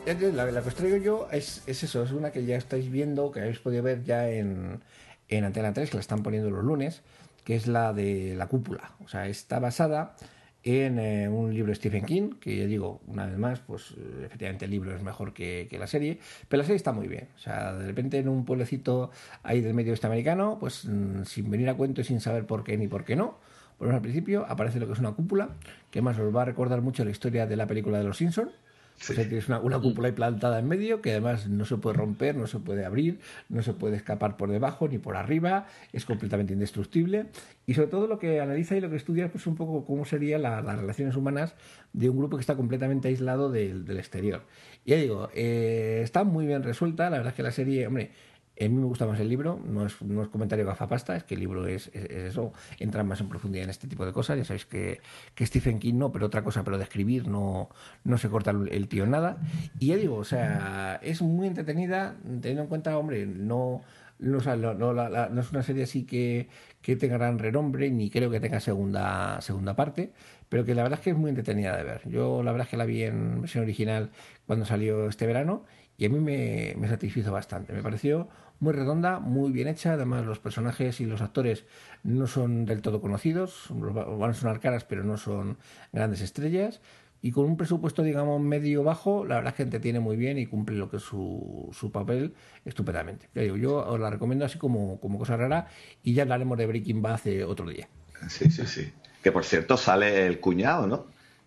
La, 0.07 0.63
que 0.63 0.69
os 0.69 0.75
traigo 0.75 0.97
yo 0.97 1.29
es, 1.33 1.63
eso, 1.67 2.03
es 2.03 2.13
una 2.13 2.31
que 2.31 2.45
ya 2.45 2.57
estáis 2.57 2.91
viendo, 2.91 3.31
que 3.33 3.41
habéis 3.41 3.59
podido 3.59 3.83
ver 3.83 4.05
ya 4.05 4.31
en, 4.31 4.81
en 5.29 5.45
Antena 5.45 5.73
3, 5.73 5.91
que 5.91 5.97
la 5.97 6.01
están 6.01 6.23
poniendo 6.23 6.49
los 6.51 6.65
lunes, 6.65 7.03
que 7.45 7.57
es 7.57 7.67
la 7.67 7.93
de 7.93 8.35
La 8.37 8.47
Cúpula. 8.47 8.93
O 9.05 9.09
sea, 9.09 9.27
está 9.27 9.59
basada 9.59 10.15
en 10.63 10.99
eh, 10.99 11.29
un 11.29 11.53
libro 11.53 11.71
de 11.71 11.77
Stephen 11.77 12.05
King, 12.05 12.31
que 12.41 12.57
ya 12.57 12.67
digo, 12.67 13.01
una 13.07 13.27
vez 13.27 13.39
más, 13.39 13.61
pues 13.61 13.95
efectivamente 14.25 14.65
el 14.65 14.71
libro 14.71 14.95
es 14.95 15.03
mejor 15.03 15.33
que, 15.33 15.69
la 15.79 15.87
serie, 15.87 16.19
pero 16.49 16.63
la 16.63 16.65
serie 16.65 16.77
está 16.77 16.93
muy 16.93 17.09
bien. 17.09 17.29
O 17.37 17.39
sea, 17.39 17.73
de 17.73 17.87
repente 17.87 18.19
en 18.19 18.29
un 18.29 18.45
pueblecito 18.45 19.11
ahí 19.43 19.61
del 19.61 19.75
medio 19.75 19.93
oeste 19.93 20.07
americano, 20.07 20.57
pues 20.59 20.85
mm, 20.85 21.25
sin 21.25 21.51
venir 21.51 21.69
a 21.69 21.75
cuento 21.75 22.01
y 22.01 22.05
sin 22.05 22.21
saber 22.21 22.47
por 22.47 22.63
qué 22.63 22.77
ni 22.77 22.87
por 22.87 23.05
qué 23.05 23.17
no, 23.17 23.39
por 23.79 23.93
al 23.93 24.01
principio 24.01 24.47
aparece 24.49 24.81
lo 24.81 24.87
que 24.87 24.95
es 24.95 24.99
una 24.99 25.13
cúpula, 25.13 25.51
que 25.91 26.01
más 26.01 26.19
os 26.19 26.35
va 26.35 26.43
a 26.43 26.45
recordar 26.47 26.81
mucho 26.81 27.05
la 27.05 27.11
historia 27.11 27.47
de 27.47 27.57
la 27.57 27.67
película 27.67 27.99
de 27.99 28.05
los 28.05 28.17
Simpsons 28.17 28.53
o 28.99 29.13
sea, 29.13 29.29
tienes 29.29 29.49
una, 29.49 29.61
una, 29.61 29.79
cúpula 29.79 30.09
ahí 30.09 30.15
plantada 30.15 30.59
en 30.59 30.67
medio 30.67 31.03
que 31.03 31.11
además 31.11 31.49
no 31.49 31.65
se 31.65 31.77
puede 31.77 31.97
romper, 31.97 32.35
no 32.37 32.47
se 32.47 32.59
puede 32.59 32.85
abrir, 32.85 33.21
no 33.49 33.63
se 33.63 33.73
puede 33.75 33.97
escapar 33.97 34.37
por 34.37 34.51
debajo 34.51 34.89
ni 34.89 34.99
por 34.99 35.17
arriba, 35.17 35.67
es 35.93 36.05
completamente 36.07 36.55
indestructible. 36.55 37.27
Y 37.67 37.75
sobre 37.75 37.89
todo 37.89 38.07
lo 38.07 38.19
que 38.19 38.41
analiza 38.41 38.77
y 38.77 38.81
lo 38.81 38.89
que 38.89 38.97
estudia 38.97 39.27
es 39.27 39.31
pues, 39.31 39.47
un 39.47 39.57
poco 39.57 39.85
cómo 39.85 40.05
serían 40.05 40.43
las 40.43 40.65
relaciones 40.65 41.15
humanas 41.17 41.55
de 41.93 42.09
un 42.09 42.17
grupo 42.17 42.37
que 42.37 42.41
está 42.41 42.57
completamente 42.57 43.09
aislado 43.09 43.51
del, 43.51 43.85
del 43.85 43.99
exterior. 43.99 44.43
Y 44.85 44.93
ya 44.93 44.97
digo, 44.97 45.29
eh, 45.35 46.01
está 46.03 46.25
muy 46.25 46.47
bien 46.47 46.63
resuelta, 46.63 47.05
la 47.11 47.19
verdad 47.19 47.33
es 47.33 47.37
que 47.37 47.43
la 47.43 47.53
serie, 47.53 47.87
hombre, 47.87 48.13
a 48.59 48.69
mí 48.69 48.75
me 48.75 48.87
gusta 48.87 49.07
más 49.07 49.21
el 49.21 49.29
libro, 49.29 49.61
no 49.65 49.85
es, 49.85 50.01
no 50.01 50.23
es 50.23 50.29
comentario 50.29 50.65
gafapasta, 50.65 51.15
es 51.17 51.25
que 51.25 51.35
el 51.35 51.41
libro 51.41 51.67
es, 51.67 51.89
eso, 51.89 52.53
entra 52.79 53.05
más 53.05 53.21
en 53.21 53.29
profundidad 53.29 53.65
en 53.65 53.71
este 53.71 53.87
tipo 53.87 54.07
de 54.07 54.13
cosas. 54.13 54.39
Ya 54.39 54.45
sabéis 54.45 54.65
que, 54.65 55.01
que 55.35 55.47
Stephen 55.47 55.79
King 55.79 55.95
no, 55.95 56.11
pero 56.11 56.27
otra 56.27 56.43
cosa, 56.43 56.65
pero 56.65 56.79
de 56.79 56.85
escribir 56.85 57.29
no, 57.29 57.69
no 58.05 58.19
se 58.19 58.31
corta 58.31 58.53
el, 58.53 58.89
tío 58.89 59.05
en 59.05 59.11
nada. 59.11 59.39
Y 59.79 59.89
ya 59.89 59.97
digo, 59.97 60.17
o 60.17 60.25
sea, 60.25 60.99
es 61.03 61.21
muy 61.21 61.47
entretenida, 61.47 62.17
teniendo 62.23 62.63
en 62.63 62.69
cuenta, 62.69 62.97
hombre, 62.97 63.27
no, 63.27 63.83
no, 64.19 64.39
no, 64.39 65.41
es 65.41 65.51
una 65.51 65.63
serie 65.63 65.83
así 65.85 66.05
que, 66.05 66.49
que 66.81 66.97
tenga 66.97 67.19
gran 67.19 67.39
renombre, 67.39 67.91
ni 67.91 68.11
creo 68.11 68.31
que 68.31 68.41
tenga 68.41 68.61
segunda, 68.61 69.41
segunda 69.43 69.77
parte, 69.77 70.13
pero 70.49 70.65
que 70.65 70.75
la 70.75 70.83
verdad 70.83 70.99
es 70.99 71.05
que 71.05 71.11
es 71.11 71.17
muy 71.17 71.29
entretenida 71.29 71.77
de 71.77 71.85
ver. 71.85 72.09
Yo 72.09 72.43
la 72.43 72.53
verdad 72.53 72.67
es 72.67 72.71
que 72.71 72.77
la 72.77 72.87
vi 72.87 73.03
en 73.03 73.43
versión 73.43 73.65
original 73.65 74.11
cuando 74.47 74.65
salió 74.65 75.09
este 75.09 75.27
verano 75.27 75.65
y 75.99 76.07
a 76.07 76.09
mí 76.09 76.21
me, 76.21 76.75
me 76.79 76.89
satisfizo 76.89 77.33
bastante. 77.33 77.73
Me 77.73 77.83
pareció 77.83 78.29
muy 78.61 78.73
redonda, 78.73 79.19
muy 79.19 79.53
bien 79.53 79.69
hecha. 79.69 79.95
Además, 79.95 80.25
los 80.25 80.39
personajes 80.39 81.01
y 81.01 81.07
los 81.07 81.21
actores 81.21 81.65
no 82.03 82.27
son 82.27 82.65
del 82.65 82.83
todo 82.83 83.01
conocidos, 83.01 83.69
van 83.71 84.31
a 84.31 84.35
sonar 84.35 84.61
caras, 84.61 84.85
pero 84.85 85.05
no 85.05 85.17
son 85.17 85.59
grandes 85.93 86.21
estrellas. 86.21 86.81
Y 87.23 87.33
con 87.33 87.45
un 87.47 87.57
presupuesto, 87.57 88.03
digamos, 88.03 88.41
medio 88.41 88.85
bajo, 88.85 89.25
la 89.25 89.37
verdad 89.37 89.53
es 89.53 89.57
que 89.57 89.63
entretiene 89.63 90.01
muy 90.01 90.17
bien 90.17 90.39
y 90.39 90.47
cumple 90.47 90.77
lo 90.77 90.91
que 90.91 90.99
es 90.99 91.03
su, 91.03 91.71
su 91.73 91.91
papel 91.91 92.35
estupendamente. 92.65 93.29
yo 93.35 93.79
os 93.79 93.99
la 93.99 94.11
recomiendo 94.11 94.45
así 94.45 94.59
como, 94.59 95.01
como 95.01 95.19
cosa 95.19 95.37
rara 95.37 95.67
y 96.03 96.13
ya 96.15 96.23
hablaremos 96.23 96.59
de 96.59 96.67
Breaking 96.67 97.03
Bad 97.03 97.21
otro 97.49 97.69
día. 97.69 97.89
Sí, 98.29 98.51
sí, 98.51 98.67
sí. 98.67 98.93
Que 99.23 99.33
por 99.33 99.45
cierto 99.45 99.77
sale 99.77 100.27
el 100.27 100.41
cuñado, 100.41 100.87
¿no? 100.87 101.07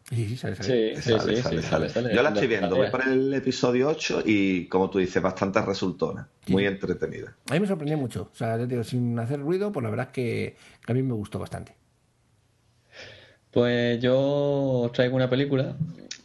Sí, 0.09 0.25
sí, 0.27 0.37
sale, 0.37 1.89
sale. 1.89 2.15
Yo 2.15 2.23
la 2.23 2.29
estoy 2.29 2.47
viendo, 2.47 2.75
voy 2.75 2.89
por 2.89 3.07
el 3.07 3.31
episodio 3.33 3.89
8 3.89 4.23
y, 4.25 4.65
como 4.65 4.89
tú 4.89 4.97
dices, 4.97 5.21
bastante 5.21 5.61
resultona, 5.61 6.27
muy 6.47 6.65
entretenida. 6.65 7.35
A 7.49 7.53
mí 7.53 7.59
me 7.59 7.67
sorprendió 7.67 7.97
mucho, 7.97 8.29
o 8.33 8.35
sea, 8.35 8.57
digo, 8.57 8.83
sin 8.83 9.19
hacer 9.19 9.39
ruido, 9.39 9.71
pues 9.71 9.83
la 9.83 9.91
verdad 9.91 10.07
es 10.07 10.13
que, 10.13 10.55
a 10.87 10.93
mí 10.93 11.03
me 11.03 11.13
gustó 11.13 11.37
bastante. 11.37 11.75
Pues 13.51 14.01
yo 14.01 14.89
traigo 14.93 15.15
una 15.15 15.29
película 15.29 15.75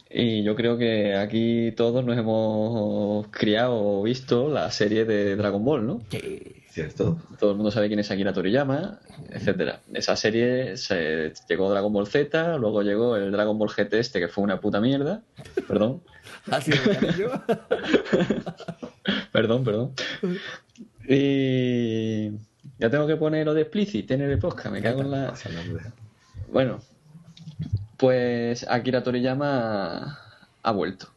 y 0.09 0.43
yo 0.43 0.55
creo 0.55 0.77
que 0.77 1.15
aquí 1.15 1.71
todos 1.75 2.03
nos 2.03 2.17
hemos 2.17 3.27
criado 3.27 3.75
o 3.75 4.03
visto 4.03 4.49
la 4.49 4.71
serie 4.71 5.05
de 5.05 5.35
Dragon 5.35 5.63
Ball, 5.63 5.85
¿no? 5.85 6.01
Sí. 6.09 6.54
Cierto. 6.75 7.17
Todo 7.39 7.51
el 7.51 7.55
mundo 7.55 7.71
sabe 7.71 7.87
quién 7.87 7.99
es 7.99 8.11
Akira 8.11 8.33
Toriyama, 8.33 8.99
etcétera. 9.29 9.79
Esa 9.93 10.17
serie 10.17 10.75
se 10.75 11.31
llegó 11.47 11.71
Dragon 11.71 11.93
Ball 11.93 12.05
Z, 12.05 12.57
luego 12.57 12.81
llegó 12.81 13.15
el 13.15 13.31
Dragon 13.31 13.57
Ball 13.57 13.69
GT 13.69 13.93
este 13.93 14.19
que 14.19 14.27
fue 14.27 14.43
una 14.43 14.59
puta 14.59 14.81
mierda. 14.81 15.23
Perdón. 15.69 16.01
perdón, 19.31 19.63
perdón. 19.63 19.93
Y 21.07 22.31
ya 22.77 22.89
tengo 22.89 23.07
que 23.07 23.15
poner 23.15 23.45
lo 23.45 23.53
de 23.53 23.61
explicit 23.61 24.11
en 24.11 24.23
el 24.23 24.37
podcast, 24.37 24.69
me 24.69 24.81
cago 24.81 24.99
en 24.99 25.11
la. 25.11 25.33
Bueno, 26.51 26.81
pues 27.95 28.67
Akira 28.67 29.01
Toriyama 29.01 30.19
ha 30.61 30.71
vuelto 30.73 31.07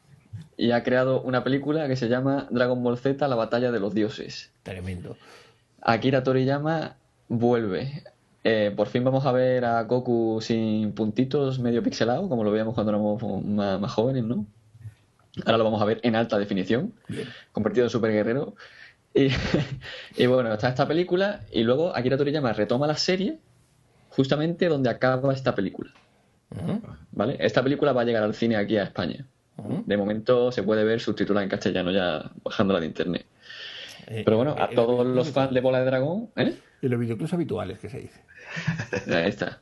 y 0.56 0.70
ha 0.70 0.84
creado 0.84 1.20
una 1.22 1.42
película 1.42 1.88
que 1.88 1.96
se 1.96 2.08
llama 2.08 2.46
Dragon 2.52 2.80
Ball 2.80 2.96
Z, 2.96 3.26
la 3.26 3.34
batalla 3.34 3.72
de 3.72 3.80
los 3.80 3.92
dioses. 3.92 4.52
Tremendo. 4.62 5.16
Akira 5.82 6.22
Toriyama 6.22 6.96
vuelve. 7.28 8.04
Eh, 8.44 8.72
por 8.74 8.88
fin 8.88 9.04
vamos 9.04 9.26
a 9.26 9.32
ver 9.32 9.64
a 9.64 9.82
Goku 9.82 10.40
sin 10.40 10.92
puntitos, 10.92 11.58
medio 11.58 11.82
pixelado, 11.82 12.28
como 12.28 12.44
lo 12.44 12.50
veíamos 12.50 12.74
cuando 12.74 12.92
éramos 12.92 13.44
más, 13.44 13.92
jóvenes, 13.92 14.24
¿no? 14.24 14.46
Ahora 15.44 15.58
lo 15.58 15.64
vamos 15.64 15.82
a 15.82 15.84
ver 15.84 16.00
en 16.02 16.16
alta 16.16 16.38
definición, 16.38 16.94
convertido 17.52 17.84
en 17.86 17.90
super 17.90 18.10
guerrero. 18.10 18.54
Y, 19.14 19.28
y, 20.16 20.26
bueno, 20.26 20.52
está 20.52 20.68
esta 20.68 20.86
película 20.86 21.40
y 21.52 21.62
luego 21.62 21.94
Akira 21.94 22.16
Toriyama 22.16 22.52
retoma 22.52 22.86
la 22.86 22.96
serie 22.96 23.38
justamente 24.10 24.68
donde 24.68 24.90
acaba 24.90 25.32
esta 25.32 25.54
película. 25.54 25.92
¿Vale? 27.12 27.36
Esta 27.40 27.62
película 27.62 27.92
va 27.92 28.02
a 28.02 28.04
llegar 28.04 28.22
al 28.22 28.34
cine 28.34 28.56
aquí 28.56 28.76
a 28.76 28.84
España. 28.84 29.26
De 29.86 29.96
momento 29.96 30.52
se 30.52 30.62
puede 30.62 30.84
ver 30.84 31.00
subtitulada 31.00 31.44
en 31.44 31.50
castellano 31.50 31.90
ya 31.90 32.30
bajándola 32.44 32.80
de 32.80 32.86
internet. 32.86 33.26
Eh, 34.10 34.22
Pero 34.24 34.38
bueno, 34.38 34.56
a 34.58 34.64
eh, 34.64 34.74
todos 34.74 35.06
los 35.06 35.30
fans 35.30 35.52
de 35.52 35.60
Bola 35.60 35.80
de 35.80 35.84
Dragón, 35.84 36.30
¿eh? 36.36 36.56
Y 36.80 36.88
los 36.88 36.98
videoclips 36.98 37.34
habituales 37.34 37.78
que 37.78 37.90
se 37.90 37.98
dice. 38.00 38.20
Ahí 39.14 39.28
está. 39.28 39.60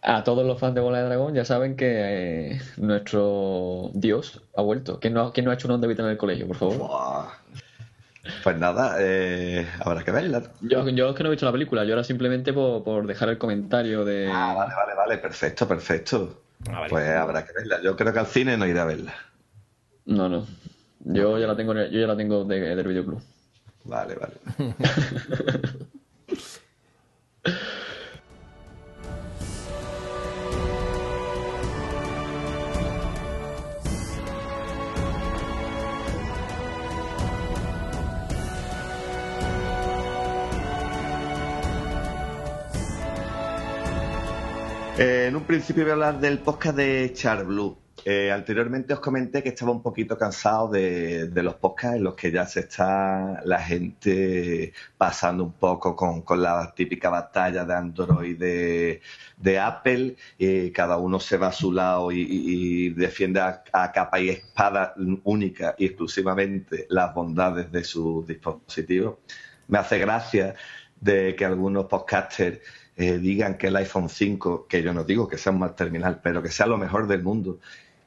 A 0.00 0.22
todos 0.22 0.46
los 0.46 0.60
fans 0.60 0.74
de 0.76 0.80
Bola 0.80 0.98
de 0.98 1.04
Dragón 1.04 1.34
ya 1.34 1.44
saben 1.44 1.76
que 1.76 1.86
eh, 1.88 2.60
nuestro 2.76 3.90
Dios 3.94 4.42
ha 4.56 4.62
vuelto. 4.62 5.00
¿Quién 5.00 5.14
no, 5.14 5.32
no 5.36 5.50
ha 5.50 5.54
hecho 5.54 5.66
un 5.66 5.74
onda 5.74 5.88
vital 5.88 6.06
en 6.06 6.12
el 6.12 6.18
colegio, 6.18 6.46
por 6.46 6.56
favor? 6.56 7.32
Pues 8.44 8.56
nada, 8.56 8.96
eh, 9.00 9.66
habrá 9.80 10.04
que 10.04 10.12
verla. 10.12 10.42
Yo, 10.60 10.88
yo 10.88 11.10
es 11.10 11.16
que 11.16 11.22
no 11.24 11.28
he 11.28 11.32
visto 11.32 11.46
la 11.46 11.52
película, 11.52 11.84
yo 11.84 11.94
era 11.94 12.04
simplemente 12.04 12.52
por, 12.52 13.06
dejar 13.08 13.28
el 13.30 13.38
comentario 13.38 14.04
de. 14.04 14.30
Ah, 14.32 14.54
vale, 14.56 14.74
vale, 14.74 14.94
vale, 14.94 15.18
perfecto, 15.18 15.66
perfecto. 15.66 16.42
Ah, 16.70 16.86
pues 16.88 17.08
habrá 17.08 17.44
que 17.44 17.52
verla. 17.52 17.82
Yo 17.82 17.96
creo 17.96 18.12
que 18.12 18.20
al 18.20 18.26
cine 18.26 18.56
no 18.56 18.66
iré 18.66 18.78
a 18.78 18.84
verla. 18.84 19.14
No, 20.04 20.28
no. 20.28 20.46
Yo 21.00 21.36
ya 21.38 21.48
la 21.48 21.56
tengo, 21.56 21.74
yo 21.74 22.00
ya 22.00 22.06
la 22.06 22.16
tengo 22.16 22.44
de, 22.44 22.76
del 22.76 22.86
videoclub. 22.86 23.20
Vale, 23.84 24.14
vale. 24.14 24.40
Eh, 44.98 45.26
en 45.28 45.36
un 45.36 45.44
principio 45.44 45.82
voy 45.84 45.90
a 45.90 45.94
hablar 45.94 46.20
del 46.20 46.38
podcast 46.40 46.76
de 46.76 47.12
Char 47.14 47.44
Blue. 47.44 47.81
Eh, 48.04 48.32
anteriormente 48.32 48.92
os 48.94 49.00
comenté 49.00 49.44
que 49.44 49.50
estaba 49.50 49.70
un 49.70 49.80
poquito 49.80 50.18
cansado 50.18 50.68
de, 50.68 51.30
los 51.34 51.54
podcasts 51.54 51.96
en 51.98 52.02
los 52.02 52.14
que 52.16 52.32
ya 52.32 52.46
se 52.46 52.60
está 52.60 53.40
la 53.44 53.60
gente 53.60 54.72
pasando 54.98 55.44
un 55.44 55.52
poco 55.52 55.94
con, 55.94 56.24
la 56.42 56.74
típica 56.74 57.10
batalla 57.10 57.64
de 57.64 57.74
Android 57.74 58.36
de, 58.36 59.60
Apple 59.60 60.16
y 60.36 60.70
cada 60.72 60.96
uno 60.96 61.20
se 61.20 61.36
va 61.36 61.48
a 61.48 61.52
su 61.52 61.72
lado 61.72 62.10
y, 62.10 62.90
defiende 62.90 63.40
a, 63.40 63.92
capa 63.92 64.18
y 64.20 64.30
espada 64.30 64.94
única 65.24 65.76
y 65.78 65.86
exclusivamente 65.86 66.86
las 66.90 67.14
bondades 67.14 67.70
de 67.70 67.84
sus 67.84 68.26
dispositivos. 68.26 69.18
Me 69.68 69.78
hace 69.78 69.98
gracia 69.98 70.54
de 71.00 71.36
que 71.36 71.44
algunos 71.44 71.86
podcasters 71.86 72.58
eh, 72.96 73.18
digan 73.18 73.56
que 73.56 73.68
el 73.68 73.76
iPhone 73.76 74.08
5, 74.08 74.66
que 74.68 74.82
yo 74.82 74.92
no 74.92 75.04
digo 75.04 75.26
que 75.26 75.38
sea 75.38 75.52
un 75.52 75.60
mal 75.60 75.74
terminal, 75.74 76.20
pero 76.22 76.42
que 76.42 76.50
sea 76.50 76.66
lo 76.66 76.76
mejor 76.76 77.06
del 77.06 77.22
mundo, 77.22 77.58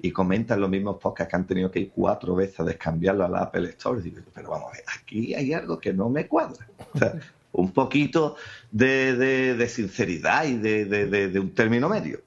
y 0.02 0.12
comentan 0.12 0.60
los 0.60 0.70
mismos 0.70 0.98
podcasts 0.98 1.32
que 1.32 1.36
han 1.36 1.48
tenido 1.48 1.72
que 1.72 1.80
ir 1.80 1.92
cuatro 1.94 2.36
veces 2.36 2.60
a 2.60 2.64
descambiarlo 2.64 3.26
a 3.26 3.30
la 3.30 3.40
Apple 3.40 3.70
Store. 3.70 4.02
Digo, 4.02 4.22
pero 4.34 4.50
vamos 4.50 4.70
a 4.70 4.74
ver, 4.74 4.84
aquí 5.00 5.34
hay 5.34 5.54
algo 5.54 5.80
que 5.80 5.94
no 5.94 6.10
me 6.10 6.28
cuadra. 6.28 6.68
O 6.94 6.98
sea, 6.98 7.14
un 7.56 7.72
poquito 7.72 8.36
de, 8.72 9.66
sinceridad 9.70 10.46
y 10.46 10.58
de, 10.58 11.40
un 11.40 11.54
término 11.54 11.90
medio. 11.90 12.22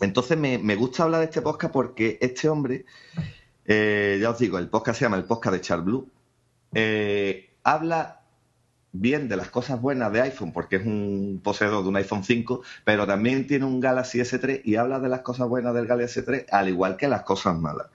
Entonces 0.00 0.38
me, 0.38 0.74
gusta 0.76 1.04
hablar 1.04 1.20
de 1.20 1.26
este 1.26 1.42
podcast 1.42 1.72
porque 1.72 2.18
este 2.20 2.48
hombre, 2.48 2.84
eh, 3.66 4.18
ya 4.20 4.30
os 4.30 4.38
digo, 4.38 4.58
el 4.58 4.68
podcast 4.68 4.98
se 4.98 5.04
llama 5.04 5.16
el 5.16 5.24
podcast 5.24 5.54
de 5.56 5.60
Char 5.60 5.82
Blue, 5.82 6.08
eh, 6.74 7.50
habla 7.62 8.21
bien 8.92 9.28
de 9.28 9.36
las 9.36 9.48
cosas 9.48 9.80
buenas 9.80 10.12
de 10.12 10.20
iPhone, 10.20 10.52
porque 10.52 10.76
es 10.76 10.86
un 10.86 11.40
poseedor 11.42 11.82
de 11.82 11.88
un 11.88 11.96
iPhone 11.96 12.24
5, 12.24 12.62
pero 12.84 13.06
también 13.06 13.46
tiene 13.46 13.64
un 13.64 13.80
Galaxy 13.80 14.20
S3 14.20 14.62
y 14.64 14.76
habla 14.76 15.00
de 15.00 15.08
las 15.08 15.20
cosas 15.20 15.48
buenas 15.48 15.74
del 15.74 15.86
Galaxy 15.86 16.20
S3, 16.20 16.46
al 16.50 16.68
igual 16.68 16.96
que 16.96 17.08
las 17.08 17.22
cosas 17.22 17.56
malas. 17.56 17.86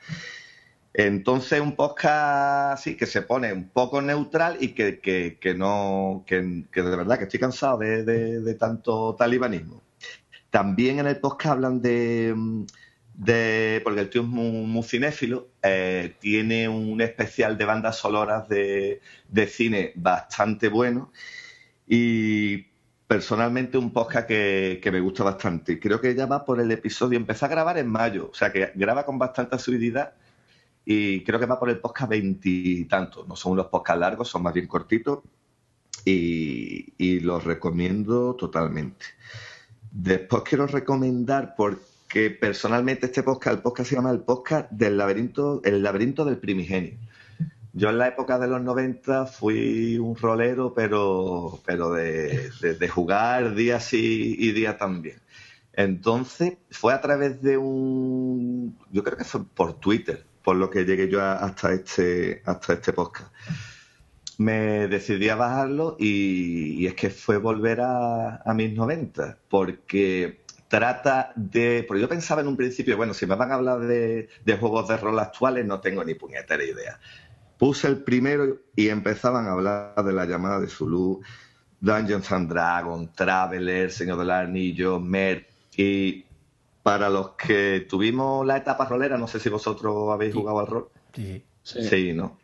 Entonces, 0.93 1.61
un 1.61 1.75
podcast 1.75 2.83
sí 2.83 2.97
que 2.97 3.05
se 3.05 3.21
pone 3.21 3.53
un 3.53 3.69
poco 3.69 4.01
neutral 4.01 4.57
y 4.59 4.69
que, 4.69 4.99
que, 4.99 5.53
no, 5.53 6.23
que, 6.25 6.41
de 6.41 6.81
verdad 6.81 7.19
que 7.19 7.25
estoy 7.25 7.39
cansado 7.39 7.77
de, 7.77 8.03
de 8.03 8.53
tanto 8.55 9.15
talibanismo. 9.15 9.83
También 10.49 10.97
en 10.97 11.05
el 11.05 11.19
podcast 11.19 11.53
hablan 11.53 11.81
de 11.81 12.33
de, 13.17 13.81
porque 13.83 14.01
el 14.01 14.09
tío 14.09 14.21
es 14.21 14.27
muy, 14.27 14.83
cinéfilo, 14.83 15.49
eh, 15.63 16.15
tiene 16.19 16.69
un 16.69 17.01
especial 17.01 17.57
de 17.57 17.65
bandas 17.65 17.97
sonoras 17.97 18.47
de, 18.47 19.01
cine 19.47 19.91
bastante 19.95 20.69
bueno 20.69 21.11
y 21.87 22.67
personalmente 23.07 23.77
un 23.77 23.91
podcast 23.91 24.27
que, 24.27 24.89
me 24.91 24.99
gusta 24.99 25.23
bastante. 25.23 25.79
Creo 25.79 25.99
que 25.99 26.13
ya 26.13 26.27
va 26.27 26.45
por 26.45 26.61
el 26.61 26.71
episodio, 26.71 27.17
empezó 27.17 27.47
a 27.47 27.49
grabar 27.49 27.79
en 27.79 27.87
mayo, 27.87 28.29
o 28.31 28.35
sea 28.35 28.51
que 28.53 28.71
graba 28.75 29.03
con 29.05 29.17
bastante 29.17 29.55
asiduidad 29.55 30.13
y 30.85 31.23
creo 31.23 31.39
que 31.39 31.47
va 31.47 31.59
por 31.59 31.69
el 31.69 31.79
podcast 31.79 32.11
veintitantos. 32.11 33.27
No 33.27 33.35
son 33.35 33.53
unos 33.53 33.67
podcasts 33.67 33.99
largos, 33.99 34.29
son 34.29 34.43
más 34.43 34.53
bien 34.53 34.67
cortitos 34.67 35.21
y, 36.05 36.93
y 36.99 37.19
los 37.21 37.43
recomiendo 37.43 38.35
totalmente. 38.35 39.05
Después 39.91 40.43
quiero 40.43 40.67
recomendar 40.67 41.55
porque 41.57 41.96
que 42.07 42.31
personalmente 42.31 43.07
este 43.07 43.23
podcast, 43.23 43.57
el 43.57 43.61
podcast 43.61 43.89
se 43.89 43.95
llama 43.95 44.11
el 44.11 44.21
podcast 44.21 44.71
del 44.71 44.97
laberinto, 44.97 45.61
el 45.63 45.83
laberinto 45.83 46.25
del 46.25 46.37
primigenio. 46.37 46.97
Yo 47.73 47.89
en 47.89 47.99
la 47.99 48.07
época 48.07 48.39
de 48.39 48.47
los 48.47 48.61
90 48.61 49.27
fui 49.27 49.97
un 49.99 50.15
rolero, 50.15 50.73
pero, 50.73 51.59
pero 51.65 51.93
de, 51.93 52.89
jugar 52.89 53.53
día 53.53 53.79
sí 53.79 54.35
y 54.39 54.51
día 54.51 54.77
también. 54.77 55.19
Entonces 55.73 56.57
fue 56.71 56.93
a 56.93 57.01
través 57.01 57.41
de 57.43 57.57
un, 57.57 58.77
yo 58.91 59.03
creo 59.03 59.17
que 59.17 59.25
fue 59.25 59.45
por 59.45 59.79
Twitter, 59.79 60.25
por 60.43 60.55
lo 60.55 60.71
que 60.71 60.85
llegué 60.85 61.07
yo 61.07 61.21
hasta 61.21 61.71
este, 61.71 62.41
hasta 62.45 62.73
este 62.73 62.93
podcast. 62.93 63.31
Me 64.39 64.87
decidí 64.87 65.29
a 65.29 65.35
bajarlo 65.35 65.97
y, 65.99 66.85
es 66.87 66.95
que 66.95 67.09
fue 67.09 67.37
volver 67.37 67.81
a, 67.81 68.41
a 68.43 68.53
mis 68.55 68.73
90, 68.73 69.37
porque 69.49 70.46
trata 70.67 71.31
de. 71.35 71.85
Porque 71.87 72.01
yo 72.01 72.09
pensaba 72.09 72.41
en 72.41 72.47
un 72.47 72.57
principio, 72.57 72.97
bueno, 72.97 73.13
si 73.13 73.25
me 73.25 73.35
van 73.35 73.51
a 73.51 73.55
hablar 73.55 73.79
de, 73.81 74.29
juegos 74.59 74.87
de 74.87 74.97
rol 74.97 75.19
actuales, 75.19 75.65
no 75.65 75.79
tengo 75.79 76.03
ni 76.03 76.13
puñetera 76.13 76.63
idea. 76.63 76.99
Puse 77.57 77.87
el 77.87 78.03
primero 78.03 78.57
y 78.75 78.89
empezaban 78.89 79.47
a 79.47 79.53
hablar 79.53 79.95
de 80.03 80.13
la 80.13 80.25
llamada 80.25 80.59
de 80.59 80.67
Zulu, 80.67 81.21
Dungeons 81.79 82.31
and 82.31 82.49
Dragons, 82.49 83.13
Traveler, 83.13 83.91
Señor 83.91 84.19
del 84.19 84.31
Anillo, 84.31 84.99
Mer. 84.99 85.47
Y 85.75 86.25
para 86.83 87.09
los 87.09 87.31
que 87.31 87.85
tuvimos 87.89 88.45
la 88.45 88.57
etapa 88.57 88.85
rolera, 88.85 89.17
no 89.17 89.27
sé 89.27 89.39
si 89.39 89.49
vosotros 89.49 90.11
habéis 90.11 90.33
jugado 90.33 90.59
al 90.59 90.67
rol. 90.67 90.89
Sí. 91.13 91.43
Sí, 91.63 92.13
¿no? 92.13 92.37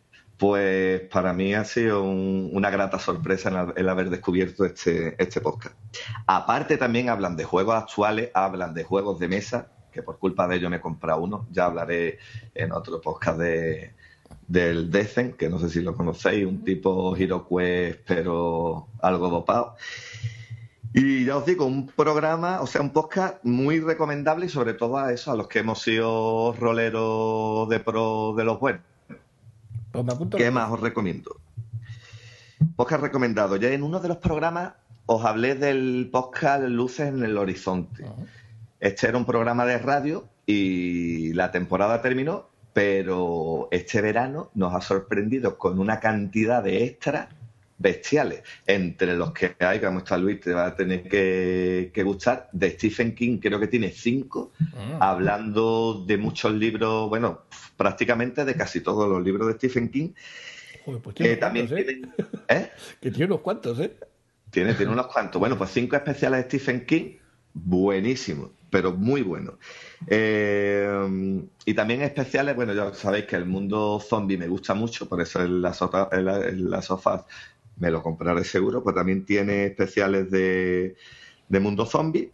Pues 0.43 0.99
para 1.03 1.31
mí 1.31 1.53
ha 1.53 1.63
sido 1.63 2.03
una 2.03 2.69
grata 2.69 2.99
sorpresa 2.99 3.71
el, 3.77 3.87
haber 3.87 4.09
descubierto 4.09 4.65
este, 4.65 5.15
este 5.17 5.39
podcast. 5.39 5.73
Aparte 6.27 6.75
también 6.75 7.07
hablan 7.07 7.37
de 7.37 7.45
juegos 7.45 7.75
actuales, 7.75 8.29
hablan 8.33 8.73
de 8.73 8.83
juegos 8.83 9.19
de 9.19 9.29
mesa, 9.29 9.69
que 9.89 10.03
por 10.03 10.19
culpa 10.19 10.45
de 10.49 10.57
ello 10.57 10.69
me 10.69 10.75
he 10.75 10.81
comprado 10.81 11.21
uno. 11.21 11.47
Ya 11.49 11.63
hablaré 11.63 12.17
en 12.55 12.73
otro 12.73 12.99
podcast 12.99 13.39
de, 13.39 13.93
del 14.45 14.91
Decen, 14.91 15.31
que 15.31 15.47
no 15.47 15.59
sé 15.59 15.69
si 15.69 15.79
lo 15.79 15.95
conocéis, 15.95 16.45
un 16.45 16.65
tipo 16.65 17.15
HeroQuest, 17.15 18.01
pero 18.05 18.89
algo 19.01 19.29
dopado. 19.29 19.77
Y 20.93 21.23
ya 21.23 21.37
os 21.37 21.45
digo, 21.45 21.65
un 21.65 21.87
programa, 21.87 22.59
o 22.59 22.67
sea, 22.67 22.81
un 22.81 22.91
podcast 22.91 23.41
muy 23.45 23.79
recomendable 23.79 24.47
y 24.47 24.49
sobre 24.49 24.73
todo 24.73 24.97
a 24.97 25.13
eso, 25.13 25.31
a 25.31 25.37
los 25.37 25.47
que 25.47 25.59
hemos 25.59 25.81
sido 25.81 26.51
roleros 26.59 27.69
de 27.69 27.79
pro 27.79 28.35
de 28.35 28.43
los 28.43 28.59
buenos 28.59 28.92
pues 29.93 30.29
¿Qué 30.35 30.49
más 30.49 30.71
os 30.71 30.79
recomiendo? 30.79 31.39
Podcast 32.75 33.03
recomendado. 33.03 33.57
Ya 33.57 33.69
en 33.69 33.83
uno 33.83 33.99
de 33.99 34.07
los 34.07 34.17
programas 34.17 34.73
os 35.05 35.23
hablé 35.23 35.55
del 35.55 36.09
podcast 36.11 36.63
Luces 36.63 37.09
en 37.09 37.23
el 37.23 37.37
Horizonte. 37.37 38.05
Este 38.79 39.07
era 39.07 39.17
un 39.17 39.25
programa 39.25 39.65
de 39.65 39.77
radio 39.77 40.27
y 40.47 41.33
la 41.33 41.51
temporada 41.51 42.01
terminó, 42.01 42.49
pero 42.73 43.67
este 43.71 44.01
verano 44.01 44.49
nos 44.55 44.73
ha 44.73 44.81
sorprendido 44.81 45.57
con 45.57 45.79
una 45.79 45.99
cantidad 45.99 46.63
de 46.63 46.85
extras 46.85 47.27
bestiales, 47.77 48.43
entre 48.65 49.15
los 49.15 49.31
que 49.33 49.55
hay, 49.59 49.79
como 49.79 49.99
está 49.99 50.17
Luis, 50.17 50.39
te 50.39 50.53
va 50.53 50.67
a 50.67 50.75
tener 50.75 51.03
que, 51.03 52.03
gustar, 52.03 52.49
de 52.51 52.71
Stephen 52.71 53.15
King, 53.15 53.39
creo 53.39 53.59
que 53.59 53.67
tiene 53.67 53.89
cinco, 53.89 54.51
ah. 54.75 55.11
hablando 55.11 56.03
de 56.07 56.17
muchos 56.17 56.53
libros, 56.53 57.09
bueno, 57.09 57.43
prácticamente 57.75 58.45
de 58.45 58.55
casi 58.55 58.81
todos 58.81 59.09
los 59.09 59.23
libros 59.23 59.47
de 59.47 59.53
Stephen 59.53 59.89
King. 59.89 60.09
pues 60.85 61.15
tiene 61.15 61.35
también 61.37 61.67
¿eh? 61.71 62.01
¿eh? 62.47 62.71
que 63.01 63.11
tiene 63.11 63.25
unos 63.25 63.41
cuantos, 63.41 63.79
¿eh? 63.79 63.95
Tiene, 64.49 64.75
tiene 64.75 64.91
unos 64.91 65.07
cuantos. 65.07 65.39
Bueno, 65.39 65.57
pues 65.57 65.71
cinco 65.71 65.95
especiales 65.95 66.41
de 66.41 66.45
Stephen 66.45 66.85
King, 66.85 67.17
buenísimos, 67.53 68.51
pero 68.69 68.91
muy 68.91 69.23
buenos. 69.23 69.55
Eh, 70.07 71.43
y 71.65 71.73
también 71.73 72.03
especiales, 72.03 72.55
bueno, 72.55 72.73
ya 72.73 72.93
sabéis 72.93 73.25
que 73.25 73.35
el 73.35 73.45
mundo 73.45 73.99
zombie 73.99 74.37
me 74.37 74.47
gusta 74.47 74.75
mucho, 74.75 75.09
por 75.09 75.21
eso 75.21 75.41
en 75.41 75.61
las, 75.61 75.81
en 76.11 76.69
las 76.69 76.85
sofás 76.85 77.25
me 77.77 77.91
lo 77.91 78.01
compraré 78.03 78.43
seguro, 78.43 78.83
pues 78.83 78.95
también 78.95 79.25
tiene 79.25 79.65
especiales 79.65 80.29
de, 80.31 80.95
de 81.49 81.59
mundo 81.59 81.85
zombie. 81.85 82.31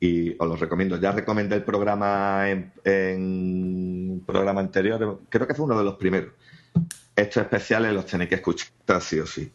y 0.00 0.30
os 0.38 0.48
lo 0.48 0.56
recomiendo. 0.56 0.96
Ya 0.98 1.12
recomendé 1.12 1.56
el 1.56 1.64
programa 1.64 2.50
en, 2.50 2.72
en 2.84 4.22
programa 4.26 4.60
anterior, 4.60 5.20
creo 5.28 5.46
que 5.46 5.54
fue 5.54 5.64
uno 5.64 5.78
de 5.78 5.84
los 5.84 5.94
primeros. 5.96 6.32
Estos 7.14 7.42
especiales 7.42 7.92
los 7.92 8.06
tenéis 8.06 8.28
que 8.30 8.36
escuchar 8.36 9.00
sí 9.00 9.20
o 9.20 9.26
sí. 9.26 9.52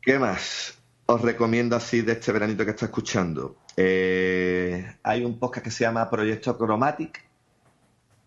¿Qué 0.00 0.18
más? 0.18 0.78
Os 1.06 1.20
recomiendo 1.20 1.76
así 1.76 2.00
de 2.02 2.12
este 2.12 2.32
veranito 2.32 2.64
que 2.64 2.70
está 2.70 2.86
escuchando. 2.86 3.56
Eh, 3.76 4.96
hay 5.02 5.24
un 5.24 5.38
podcast 5.38 5.64
que 5.64 5.70
se 5.70 5.84
llama 5.84 6.08
Proyecto 6.08 6.56
Chromatic. 6.56 7.22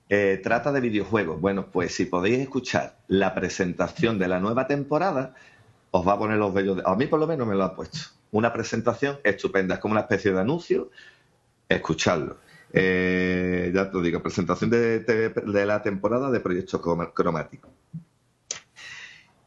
Eh, 0.09 0.39
trata 0.41 0.71
de 0.71 0.79
videojuegos. 0.79 1.41
Bueno, 1.41 1.67
pues 1.71 1.93
si 1.93 2.05
podéis 2.05 2.39
escuchar 2.39 2.97
la 3.07 3.35
presentación 3.35 4.19
de 4.19 4.27
la 4.27 4.39
nueva 4.39 4.67
temporada, 4.67 5.35
os 5.91 6.07
va 6.07 6.13
a 6.13 6.17
poner 6.17 6.37
los 6.37 6.53
bellos. 6.53 6.81
A 6.85 6.95
mí 6.95 7.07
por 7.07 7.19
lo 7.19 7.27
menos 7.27 7.47
me 7.47 7.55
lo 7.55 7.63
ha 7.63 7.75
puesto 7.75 7.99
una 8.31 8.53
presentación 8.53 9.19
estupenda, 9.23 9.75
es 9.75 9.81
como 9.81 9.93
una 9.93 10.01
especie 10.01 10.31
de 10.31 10.39
anuncio, 10.39 10.91
escucharlo. 11.67 12.37
Eh, 12.73 13.71
ya 13.73 13.89
te 13.89 14.01
digo, 14.01 14.21
presentación 14.21 14.69
de, 14.69 15.33
la 15.65 15.81
temporada 15.81 16.29
de 16.29 16.39
Proyecto 16.39 16.81
Cromático. 17.13 17.69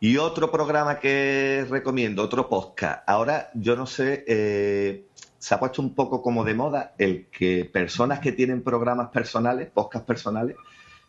Y 0.03 0.17
otro 0.17 0.51
programa 0.51 0.99
que 0.99 1.67
recomiendo, 1.69 2.23
otro 2.23 2.49
podcast. 2.49 3.03
Ahora, 3.07 3.51
yo 3.55 3.77
no 3.77 3.87
sé, 3.87 4.25
eh, 4.27 5.05
se 5.41 5.55
ha 5.55 5.59
puesto 5.59 5.83
un 5.83 5.97
poco 5.97 6.23
como 6.23 6.45
de 6.45 6.55
moda 6.55 6.95
el 6.99 7.27
que 7.31 7.65
personas 7.65 8.21
que 8.21 8.31
tienen 8.31 8.63
programas 8.63 9.09
personales, 9.09 9.69
podcasts 9.69 10.07
personales, 10.07 10.55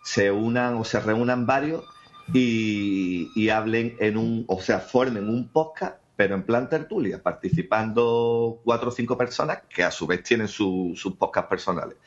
se 0.04 0.32
unan 0.32 0.76
o 0.78 0.84
se 0.84 1.00
reúnan 1.00 1.46
varios 1.46 1.84
y, 2.34 3.30
y 3.36 3.50
hablen 3.50 3.96
en 4.00 4.18
un, 4.18 4.46
o 4.48 4.60
sea, 4.60 4.80
formen 4.80 5.30
un 5.30 5.50
podcast 5.50 6.02
pero 6.22 6.36
en 6.36 6.44
plan 6.44 6.70
tertulia, 6.70 7.20
participando 7.24 8.62
cuatro 8.64 8.90
o 8.90 8.92
cinco 8.92 9.18
personas 9.18 9.64
que 9.68 9.84
a 9.84 9.90
su 9.90 10.06
vez 10.06 10.22
tienen 10.22 10.48
sus 10.48 11.16
podcasts 11.18 11.50
personales. 11.50 11.98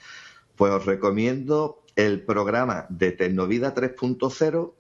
Pues 0.54 0.70
os 0.70 0.86
recomiendo 0.86 1.82
el 1.96 2.22
programa 2.22 2.86
de 2.90 3.10
Tecnovida 3.10 3.74
3.0, 3.74 4.72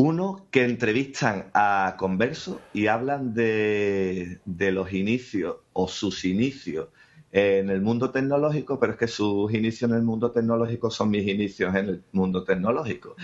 uno 0.00 0.46
que 0.50 0.64
entrevistan 0.64 1.50
a 1.52 1.94
Converso 1.98 2.60
y 2.72 2.86
hablan 2.86 3.34
de, 3.34 4.40
de 4.46 4.72
los 4.72 4.94
inicios 4.94 5.56
o 5.74 5.88
sus 5.88 6.24
inicios 6.24 6.88
en 7.32 7.68
el 7.68 7.82
mundo 7.82 8.10
tecnológico, 8.10 8.80
pero 8.80 8.92
es 8.92 8.98
que 8.98 9.06
sus 9.06 9.52
inicios 9.52 9.90
en 9.90 9.98
el 9.98 10.02
mundo 10.02 10.32
tecnológico 10.32 10.90
son 10.90 11.10
mis 11.10 11.28
inicios 11.28 11.74
en 11.76 11.88
el 11.88 12.02
mundo 12.12 12.42
tecnológico. 12.44 13.14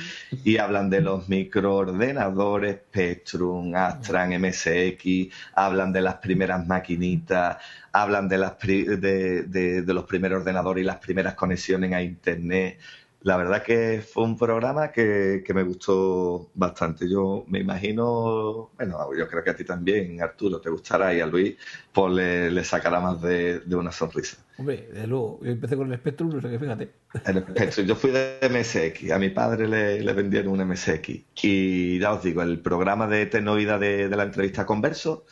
Y 0.45 0.59
hablan 0.59 0.91
de 0.91 1.01
los 1.01 1.29
microordenadores, 1.29 2.77
Spectrum, 2.89 3.75
Astran, 3.75 4.39
MSX, 4.41 5.35
hablan 5.55 5.93
de 5.93 6.03
las 6.03 6.17
primeras 6.17 6.67
maquinitas, 6.67 7.57
hablan 7.91 8.29
de, 8.29 8.39
las 8.39 8.59
de, 8.61 9.83
de 9.83 9.95
los 9.95 10.05
primeros 10.05 10.41
ordenadores 10.41 10.83
y 10.83 10.87
las 10.87 10.99
primeras 10.99 11.35
conexiones 11.35 11.93
a 11.93 12.03
Internet 12.03 12.79
la 13.27 13.37
verdad 13.37 13.65
que 13.65 14.01
fue 14.09 14.23
un 14.23 14.39
programa 14.39 14.93
que, 14.93 15.43
me 15.53 15.65
gustó 15.65 16.49
bastante. 16.55 17.11
Yo 17.11 17.45
me 17.49 17.59
imagino, 17.59 18.71
bueno, 18.77 19.09
yo 19.19 19.27
creo 19.27 19.43
que 19.43 19.51
a 19.51 19.57
ti 19.57 19.65
también, 19.65 20.23
Arturo, 20.23 20.61
te 20.61 20.71
gustará 20.71 21.13
y 21.13 21.21
a 21.21 21.27
Luis, 21.27 21.57
pues 21.93 22.15
le, 22.15 22.63
sacará 22.63 23.01
más 23.01 23.21
de, 23.21 23.63
una 23.73 23.91
sonrisa. 23.91 24.37
Hombre, 24.59 24.89
de 24.93 25.09
luego, 25.09 25.41
yo 25.43 25.51
empecé 25.51 25.77
con 25.77 25.91
el 25.93 25.99
Spectrum, 25.99 26.37
no 26.37 26.41
sé 26.41 26.51
qué, 26.51 26.59
fíjate. 26.61 26.91
El 27.25 27.43
Spectrum, 27.43 27.87
yo 27.89 27.97
fui 27.97 28.13
de 28.13 28.39
MSX, 28.49 29.11
a 29.11 29.19
mi 29.19 29.31
padre 29.31 29.67
le, 29.67 30.13
vendieron 30.13 30.61
un 30.61 30.65
MSX. 30.65 31.09
Y 31.43 31.99
ya 31.99 32.13
os 32.13 32.23
digo, 32.23 32.43
el 32.43 32.61
programa 32.61 33.09
de 33.09 33.27
Tecnovida 33.27 33.77
de, 33.77 34.09
de 34.09 34.17
la 34.17 34.23
entrevista 34.23 34.65
Converso, 34.65 35.25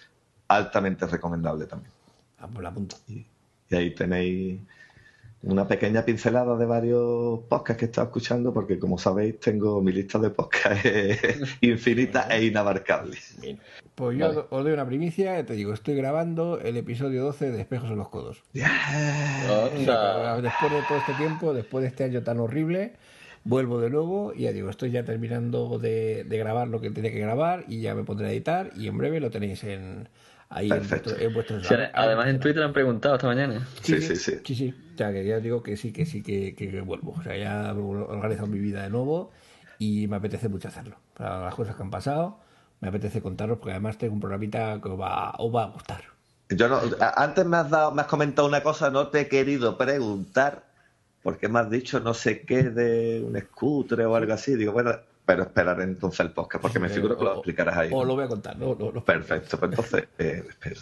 altamente 0.49 1.07
recomendable 1.07 1.67
también. 1.67 1.93
Ah, 2.41 2.49
pues 2.53 2.65
la 2.65 2.75
punta. 2.75 2.97
y 3.07 3.25
ahí 3.71 3.95
tenéis 3.95 4.59
una 5.45 5.67
pequeña 5.69 6.05
pincelada 6.05 6.57
de 6.57 6.67
varios 6.67 7.41
podcasts 7.49 7.79
que 7.79 7.85
he 7.87 7.89
estado 7.89 8.07
escuchando, 8.07 8.53
porque 8.53 8.79
como 8.79 8.99
sabéis, 8.99 9.39
tengo 9.41 9.83
mi 9.83 9.93
lista 9.93 10.19
de 10.19 10.31
podcasts 10.31 10.83
infinita 11.61 12.29
e 12.31 12.47
inabarcable. 12.47 13.17
Pues 13.95 14.19
yo 14.19 14.47
os 14.51 14.65
doy 14.65 14.73
una 14.73 14.87
primicia, 14.87 15.45
te 15.45 15.55
digo, 15.55 15.73
estoy 15.73 15.95
grabando 15.95 16.59
el 16.61 16.77
episodio 16.77 17.23
12 17.25 17.53
de 17.53 17.61
Espejos 17.61 17.91
en 17.91 17.97
los 17.97 18.09
Codos. 18.09 18.43
después 20.43 20.73
de 20.73 20.83
todo 20.89 20.99
este 20.99 21.15
tiempo, 21.15 21.53
después 21.55 21.83
de 21.83 21.89
este 21.89 22.05
año 22.05 22.23
tan 22.23 22.41
horrible, 22.41 22.95
vuelvo 23.45 23.81
de 23.81 23.91
nuevo 23.91 24.33
y 24.35 24.43
ya 24.43 24.53
digo, 24.53 24.71
estoy 24.71 24.91
ya 24.91 25.05
terminando 25.05 25.79
de, 25.79 26.25
de 26.25 26.39
grabar 26.39 26.69
lo 26.69 26.81
que 26.81 26.91
tenía 26.91 27.13
que 27.13 27.21
grabar 27.21 27.65
y 27.69 27.81
ya 27.81 27.95
me 27.95 28.05
pondré 28.05 28.29
a 28.29 28.33
editar 28.33 28.71
y 28.77 28.89
en 28.89 28.97
breve 28.97 29.21
lo 29.21 29.31
tenéis 29.31 29.63
en 29.65 30.09
ahí 30.55 30.71
en, 30.71 31.35
vuestro, 31.35 31.59
además 31.93 32.29
en 32.29 32.39
Twitter 32.39 32.63
han 32.63 32.73
preguntado 32.73 33.17
esta 33.17 33.27
mañana. 33.27 33.67
Sí, 33.83 34.01
sí, 34.01 34.17
sí. 34.17 34.39
Sí, 34.45 34.55
sí. 34.55 34.75
O 34.95 34.97
sea, 34.97 35.13
que 35.13 35.27
ya 35.27 35.41
digo 35.41 35.63
que 35.63 35.77
sí, 35.77 35.93
que 35.93 36.07
sí, 36.07 36.23
que, 36.23 36.55
que, 36.55 36.81
vuelvo. 36.81 37.15
O 37.19 37.23
sea, 37.23 37.37
ya 37.37 37.71
he 37.71 37.73
organizado 37.73 38.47
mi 38.47 38.61
vida 38.61 38.85
de 38.85 38.91
nuevo 38.91 39.33
y 39.79 40.07
me 40.07 40.17
apetece 40.17 40.49
mucho 40.49 40.69
hacerlo. 40.69 40.97
Para 41.15 41.41
las 41.41 41.55
cosas 41.55 41.75
que 41.75 41.83
han 41.83 41.91
pasado, 41.91 42.39
me 42.81 42.89
apetece 42.89 43.21
contaros 43.21 43.59
porque 43.59 43.73
además 43.73 43.99
tengo 43.99 44.15
un 44.15 44.21
programita 44.21 44.81
que 44.81 44.89
os 44.89 45.01
va, 45.01 45.33
os 45.39 45.55
va 45.55 45.65
a 45.65 45.67
gustar. 45.67 46.05
Yo 46.51 46.69
no, 46.69 46.81
antes 47.17 47.45
me 47.45 47.57
has, 47.57 47.71
dado, 47.71 47.91
me 47.91 48.03
has 48.03 48.09
comentado 48.09 48.47
una 48.47 48.63
cosa, 48.63 48.91
no 48.91 49.09
te 49.09 49.23
he 49.23 49.29
querido 49.29 49.77
preguntar, 49.77 50.67
porque 51.23 51.49
me 51.49 51.59
has 51.59 51.71
dicho 51.71 51.99
no 51.99 52.15
sé 52.15 52.43
qué 52.43 52.65
de 52.65 53.25
un 53.27 53.37
scooter 53.41 54.03
o 54.03 54.15
algo 54.15 54.33
así. 54.33 54.55
Digo, 54.55 54.73
bueno, 54.73 54.93
pero 55.25 55.45
esperar 55.45 55.81
entonces 55.81 56.21
el 56.21 56.33
podcast, 56.33 56.61
porque 56.63 56.79
me 56.79 56.89
figuro 56.89 57.17
que 57.17 57.25
lo 57.25 57.35
explicarás 57.35 57.77
ahí. 57.77 57.91
O 57.93 58.05
lo 58.05 58.15
voy 58.15 58.25
a 58.25 58.29
contar, 58.29 58.59
no, 58.59 58.77
Perfecto, 59.05 59.59
pues 59.59 59.71
entonces 59.71 60.09
eh, 60.19 60.45
espero. 60.49 60.81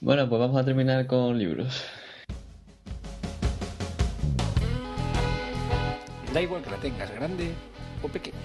Bueno, 0.00 0.28
pues 0.28 0.40
vamos 0.40 0.60
a 0.60 0.64
terminar 0.64 1.06
con 1.06 1.38
libros. 1.38 1.84
Da 6.32 6.40
igual 6.40 6.62
que 6.62 6.70
la 6.70 6.76
tengas 6.78 7.10
grande 7.12 7.52
o 8.02 8.08
pequeña. 8.08 8.38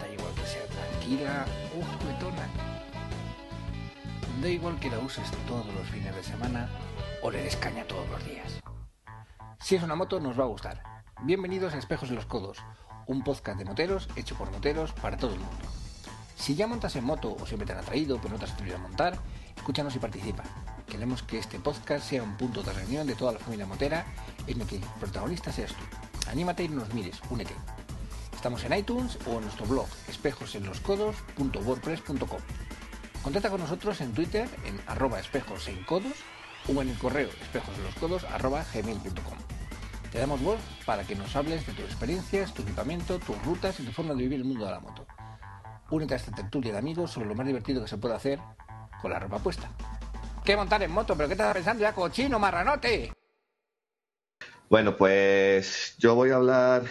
Da 0.00 0.12
igual 0.12 0.34
que 0.34 0.46
sea 0.46 0.64
tranquila 0.66 1.44
o 1.76 1.84
juguetona. 1.98 2.48
Da 4.40 4.48
igual 4.48 4.78
que 4.80 4.90
la 4.90 4.98
uses 5.00 5.30
todos 5.46 5.66
los 5.74 5.86
fines 5.88 6.14
de 6.14 6.22
semana 6.22 6.68
o 7.22 7.30
le 7.30 7.42
des 7.42 7.56
caña 7.56 7.84
todos 7.84 8.08
los 8.10 8.24
días. 8.24 8.60
Si 9.58 9.74
es 9.74 9.82
una 9.82 9.94
moto 9.94 10.20
nos 10.20 10.38
va 10.38 10.44
a 10.44 10.46
gustar 10.46 10.89
Bienvenidos 11.22 11.74
a 11.74 11.78
Espejos 11.78 12.08
en 12.08 12.14
los 12.14 12.24
Codos, 12.24 12.56
un 13.06 13.22
podcast 13.22 13.58
de 13.58 13.66
moteros 13.66 14.08
hecho 14.16 14.36
por 14.36 14.50
moteros 14.50 14.92
para 14.92 15.18
todo 15.18 15.34
el 15.34 15.40
mundo. 15.40 15.66
Si 16.34 16.54
ya 16.54 16.66
montas 16.66 16.96
en 16.96 17.04
moto 17.04 17.36
o 17.38 17.44
siempre 17.44 17.66
te 17.66 17.74
han 17.74 17.80
atraído 17.80 18.16
pero 18.16 18.30
no 18.32 18.38
te 18.38 18.46
has 18.46 18.52
atrevido 18.52 18.78
a 18.78 18.80
montar, 18.80 19.18
escúchanos 19.54 19.94
y 19.94 19.98
participa. 19.98 20.44
Queremos 20.86 21.22
que 21.22 21.38
este 21.38 21.60
podcast 21.60 22.08
sea 22.08 22.22
un 22.22 22.38
punto 22.38 22.62
de 22.62 22.72
reunión 22.72 23.06
de 23.06 23.16
toda 23.16 23.32
la 23.32 23.38
familia 23.38 23.66
motera 23.66 24.06
en 24.46 24.62
el 24.62 24.66
que 24.66 24.76
el 24.76 24.82
protagonista 24.98 25.52
seas 25.52 25.74
tú. 25.74 25.84
Anímate 26.30 26.64
y 26.64 26.70
nos 26.70 26.94
mires, 26.94 27.20
únete. 27.28 27.52
Estamos 28.34 28.64
en 28.64 28.72
iTunes 28.72 29.18
o 29.26 29.34
en 29.34 29.42
nuestro 29.42 29.66
blog 29.66 29.88
espejosenloscodos.wordpress.com. 30.08 32.40
Contacta 33.22 33.50
con 33.50 33.60
nosotros 33.60 34.00
en 34.00 34.14
Twitter 34.14 34.48
en 34.64 34.80
arroba 34.86 35.20
espejos 35.20 35.68
en 35.68 35.84
codos 35.84 36.14
o 36.74 36.80
en 36.80 36.88
el 36.88 36.96
correo 36.96 37.28
espejosenloscodos.gmail.com. 37.42 39.59
Te 40.10 40.18
damos 40.18 40.42
voz 40.42 40.60
para 40.84 41.04
que 41.04 41.14
nos 41.14 41.34
hables 41.36 41.64
de 41.66 41.72
tus 41.72 41.84
experiencias, 41.84 42.52
tu 42.52 42.62
equipamiento, 42.62 43.20
tus 43.20 43.40
rutas 43.44 43.78
y 43.78 43.84
tu 43.84 43.92
forma 43.92 44.12
de 44.12 44.22
vivir 44.22 44.40
el 44.40 44.44
mundo 44.44 44.64
de 44.64 44.72
la 44.72 44.80
moto. 44.80 45.06
Únete 45.90 46.14
a 46.14 46.16
esta 46.16 46.32
tertulia 46.32 46.72
de 46.72 46.78
amigos 46.78 47.12
sobre 47.12 47.28
lo 47.28 47.34
más 47.36 47.46
divertido 47.46 47.80
que 47.82 47.88
se 47.88 47.96
puede 47.96 48.16
hacer 48.16 48.40
con 49.00 49.12
la 49.12 49.20
ropa 49.20 49.38
puesta. 49.38 49.70
¿Qué 50.44 50.56
montar 50.56 50.82
en 50.82 50.90
moto? 50.90 51.16
¿Pero 51.16 51.28
qué 51.28 51.34
estás 51.34 51.54
pensando 51.54 51.82
ya, 51.82 51.92
cochino, 51.92 52.40
marranote? 52.40 53.12
Bueno, 54.68 54.96
pues 54.96 55.94
yo 55.98 56.16
voy 56.16 56.30
a 56.30 56.36
hablar 56.36 56.82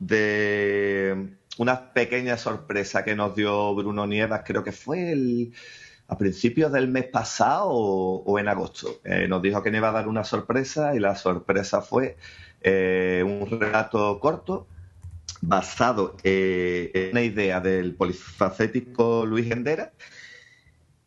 de 0.00 1.38
una 1.58 1.92
pequeña 1.92 2.36
sorpresa 2.36 3.04
que 3.04 3.14
nos 3.14 3.36
dio 3.36 3.72
Bruno 3.76 4.06
Nievas, 4.06 4.42
creo 4.44 4.64
que 4.64 4.72
fue 4.72 5.12
el, 5.12 5.52
a 6.08 6.16
principios 6.16 6.72
del 6.72 6.88
mes 6.88 7.06
pasado 7.06 7.68
o, 7.70 8.38
en 8.38 8.48
agosto. 8.48 9.00
Eh, 9.04 9.28
nos 9.28 9.42
dijo 9.42 9.62
que 9.62 9.70
nos 9.70 9.78
iba 9.78 9.90
a 9.90 9.92
dar 9.92 10.08
una 10.08 10.24
sorpresa 10.24 10.94
y 10.94 10.98
la 10.98 11.14
sorpresa 11.14 11.82
fue 11.82 12.16
eh, 12.62 13.24
un 13.26 13.60
relato 13.60 14.18
corto 14.20 14.66
basado 15.40 16.16
eh, 16.24 16.90
en 16.94 17.10
una 17.12 17.22
idea 17.22 17.60
del 17.60 17.94
polifacético 17.94 19.24
Luis 19.26 19.46
Gendera. 19.46 19.92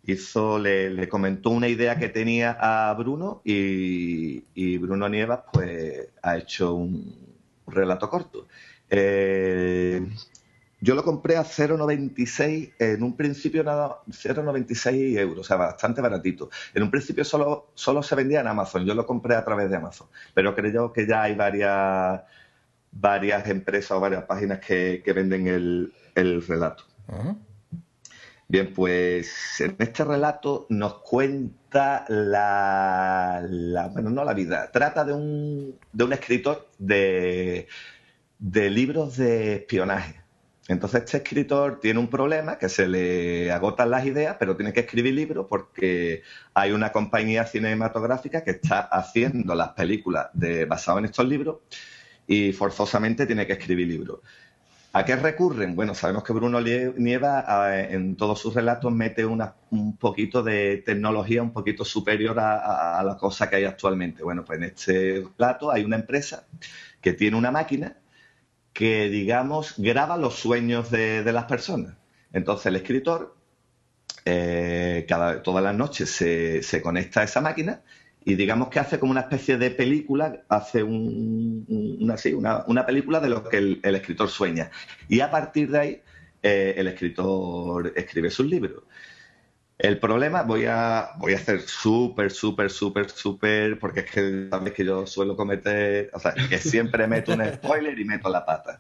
Hizo, 0.04 0.58
le, 0.58 1.08
comentó 1.10 1.52
una 1.52 1.68
idea 1.68 1.98
que 1.98 2.10
tenía 2.10 2.58
a 2.60 2.94
Bruno 2.96 3.42
y, 3.46 4.78
Bruno 4.78 5.08
Nievas 5.08 5.42
pues 5.54 6.10
ha 6.24 6.38
hecho 6.38 6.74
un, 6.74 7.16
relato 7.68 8.10
corto. 8.10 8.48
Eh, 8.90 10.06
yo 10.82 10.96
lo 10.96 11.04
compré 11.04 11.38
a 11.38 11.44
0,96, 11.44 12.74
en 12.80 13.04
un 13.04 13.16
principio 13.16 13.64
nada, 13.64 14.00
0,96 14.08 15.18
euros, 15.20 15.40
o 15.42 15.44
sea, 15.44 15.58
bastante 15.58 16.02
baratito. 16.02 16.50
En 16.74 16.82
un 16.82 16.90
principio 16.90 17.24
solo, 17.24 17.70
solo 17.76 18.02
se 18.02 18.16
vendía 18.16 18.42
en 18.42 18.48
Amazon, 18.48 18.84
yo 18.84 18.96
lo 18.96 19.06
compré 19.06 19.36
a 19.36 19.46
través 19.46 19.70
de 19.70 19.78
Amazon, 19.78 20.08
pero 20.34 20.56
creo 20.56 20.92
que 20.92 21.06
ya 21.06 21.22
hay 21.22 21.36
varias, 21.36 22.22
varias 22.92 23.48
empresas 23.48 23.92
o 23.92 24.00
varias 24.00 24.24
páginas 24.24 24.60
que, 24.60 25.04
venden 25.16 25.48
el, 25.48 26.44
relato. 26.48 26.84
Bien, 28.48 28.74
pues 28.74 29.62
en 29.62 29.76
este 29.78 30.04
relato 30.04 30.66
nos 30.70 30.96
cuenta 31.04 32.06
la, 32.10 33.48
bueno, 33.94 34.10
no 34.10 34.26
la 34.26 34.34
vida, 34.34 34.72
trata 34.72 35.06
de 35.06 35.14
un, 35.14 35.80
de 35.94 36.04
un 36.04 36.12
escritor 36.12 36.68
de, 36.80 37.68
de 38.40 38.70
libros 38.72 39.16
de 39.18 39.54
espionaje. 39.58 40.21
Entonces 40.72 41.04
este 41.04 41.18
escritor 41.18 41.80
tiene 41.80 42.00
un 42.00 42.10
problema, 42.10 42.58
que 42.58 42.70
se 42.70 42.88
le 42.88 43.52
agotan 43.52 43.90
las 43.90 44.06
ideas, 44.06 44.38
pero 44.40 44.56
tiene 44.56 44.72
que 44.72 44.82
escribir 44.82 45.14
libros 45.14 45.48
porque 45.50 46.24
hay 46.54 46.72
una 46.72 46.92
compañía 46.92 47.46
cinematográfica 47.46 48.44
que 48.44 48.52
está 48.52 48.80
haciendo 48.80 49.54
las 49.54 49.70
películas 49.70 50.28
de, 50.34 50.66
basadas 50.66 51.00
en 51.00 51.06
estos 51.06 51.28
libros 51.28 51.58
y 52.26 52.54
forzosamente 52.54 53.26
tiene 53.26 53.46
que 53.46 53.54
escribir 53.54 53.88
libros. 53.88 54.20
¿A 54.94 55.06
qué 55.06 55.16
recurren? 55.16 55.76
Bueno, 55.76 55.96
sabemos 55.96 56.24
que 56.24 56.34
Bruno 56.34 56.60
Nieva 56.62 57.78
en 57.90 58.18
todos 58.18 58.40
sus 58.40 58.54
relatos 58.54 58.92
mete 58.92 59.26
un 59.26 59.98
poquito 59.98 60.44
de 60.44 60.84
tecnología 60.86 61.42
un 61.42 61.54
poquito 61.54 61.86
superior 61.86 62.38
a, 62.40 63.02
la 63.04 63.18
cosa 63.18 63.50
que 63.50 63.56
hay 63.58 63.64
actualmente. 63.64 64.22
Bueno, 64.22 64.44
pues 64.44 64.58
en 64.58 64.64
este 64.66 65.26
relato 65.38 65.72
hay 65.72 65.86
una 65.86 65.96
empresa 65.96 66.46
que 67.00 67.14
tiene 67.14 67.38
una 67.38 67.52
máquina 67.52 68.01
que, 68.74 69.10
digamos, 69.10 69.76
graba 69.78 70.18
los 70.18 70.36
sueños 70.36 70.92
de, 70.92 71.24
las 71.32 71.46
personas. 71.46 71.96
Entonces 72.34 72.68
el 72.68 72.76
escritor, 72.78 73.36
eh, 74.26 75.06
cada, 75.08 75.44
todas 75.44 75.64
las 75.64 75.76
noches 75.76 76.10
se, 76.10 76.64
se 76.64 76.82
conecta 76.82 77.22
a 77.22 77.24
esa 77.24 77.42
máquina 77.42 77.82
y 78.24 78.36
digamos 78.36 78.70
que 78.70 78.80
hace 78.80 79.00
como 79.00 79.12
una 79.12 79.22
especie 79.22 79.58
de 79.58 79.72
película, 79.72 80.44
hace 80.48 80.84
una, 80.84 82.16
una, 82.68 82.86
película 82.86 83.20
de 83.20 83.30
lo 83.30 83.44
que 83.44 83.58
el, 83.58 83.96
escritor 83.96 84.30
sueña. 84.30 84.70
Y 85.08 85.22
a 85.22 85.32
partir 85.32 85.72
de 85.72 85.80
ahí, 85.80 86.02
eh, 86.44 86.76
el 86.78 86.88
escritor 86.88 87.92
escribe 87.96 88.30
sus 88.30 88.46
libros. 88.46 88.84
El 89.82 89.98
problema, 89.98 90.44
voy 90.44 90.66
a, 90.68 91.10
voy 91.18 91.34
a 91.34 91.38
hacer 91.38 91.62
súper, 91.62 92.30
súper, 92.30 92.70
súper, 92.70 93.10
súper, 93.10 93.80
porque 93.80 94.02
es 94.02 94.12
que 94.12 94.48
sabes 94.48 94.74
que 94.74 94.86
yo 94.86 95.08
suelo 95.08 95.36
cometer, 95.36 96.12
o 96.14 96.20
sea, 96.20 96.36
que 96.36 96.60
siempre 96.60 97.08
meto 97.08 97.34
un 97.34 97.44
spoiler 97.52 97.98
y 97.98 98.06
meto 98.06 98.30
la 98.30 98.46
pata. 98.46 98.80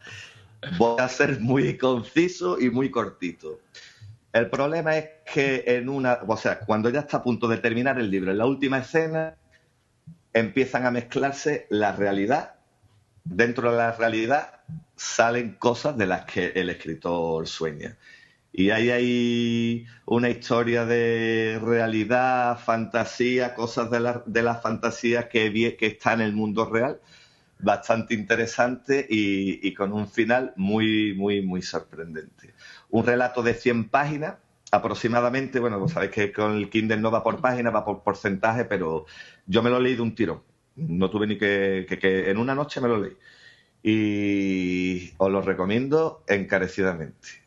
Voy 0.78 1.02
a 1.02 1.10
ser 1.10 1.40
muy 1.40 1.76
conciso 1.76 2.62
y 2.62 2.70
muy 2.70 2.92
cortito. 2.92 3.62
El 4.32 4.52
problema 4.52 4.96
es 4.96 5.10
que 5.34 5.64
en 5.66 5.90
una, 5.90 6.20
o 6.28 6.38
sea, 6.38 6.60
cuando 6.60 6.92
ya 6.92 7.00
está 7.00 7.18
a 7.18 7.24
punto 7.24 7.48
de 7.48 7.58
terminar 7.58 7.98
el 7.98 8.12
libro, 8.12 8.30
en 8.30 8.38
la 8.38 8.46
última 8.46 8.78
escena, 8.78 9.34
empiezan 10.34 10.86
a 10.86 10.92
mezclarse 10.92 11.66
la 11.72 11.94
realidad. 11.94 12.58
Dentro 13.24 13.72
de 13.72 13.78
la 13.78 13.94
realidad 13.94 14.62
salen 14.96 15.56
cosas 15.56 15.98
de 15.98 16.06
las 16.06 16.26
que 16.26 16.50
el 16.54 16.70
escritor 16.70 17.48
sueña. 17.48 17.98
Y 18.54 18.70
ahí 18.72 18.90
hay 18.90 19.86
una 20.06 20.30
historia 20.30 20.86
de 20.86 21.60
realidad, 21.64 22.60
fantasía, 22.60 23.54
cosas 23.54 23.90
de 23.92 24.00
la, 24.02 24.24
de 24.26 24.44
la 24.44 24.56
fantasía 24.56 25.30
que, 25.30 25.78
que 25.78 25.88
está 25.88 26.14
en 26.14 26.22
el 26.22 26.34
mundo 26.34 26.66
real, 26.66 27.00
bastante 27.60 28.14
interesante 28.14 29.06
y, 29.10 29.74
con 29.74 29.94
un 29.94 30.08
final 30.08 30.54
muy, 30.58 31.14
muy, 31.16 31.42
muy 31.42 31.62
sorprendente 31.62 32.54
un 32.92 33.06
relato 33.06 33.42
de 33.42 33.54
100 33.54 33.90
páginas 33.90 34.36
aproximadamente, 34.72 35.60
bueno, 35.60 35.80
vos 35.80 35.92
sabéis 35.92 36.12
que 36.12 36.32
con 36.32 36.56
el 36.58 36.70
Kindle 36.70 36.98
no 36.98 37.12
va 37.12 37.24
por 37.24 37.42
página, 37.42 37.72
va 37.72 37.84
por 37.84 38.04
porcentaje, 38.04 38.66
pero 38.66 39.06
yo 39.46 39.62
me 39.64 39.70
lo 39.70 39.80
leí 39.80 39.96
de 39.96 40.02
un 40.02 40.16
tiro. 40.16 40.46
No 40.76 41.10
tuve 41.10 41.28
ni 41.28 41.38
que, 41.38 41.86
que, 42.00 42.30
en 42.30 42.38
una 42.38 42.56
noche 42.56 42.80
me 42.80 42.88
lo 42.88 42.98
leí. 42.98 43.18
Y 43.84 45.14
os 45.18 45.30
lo 45.30 45.42
recomiendo 45.42 46.24
encarecidamente. 46.28 47.41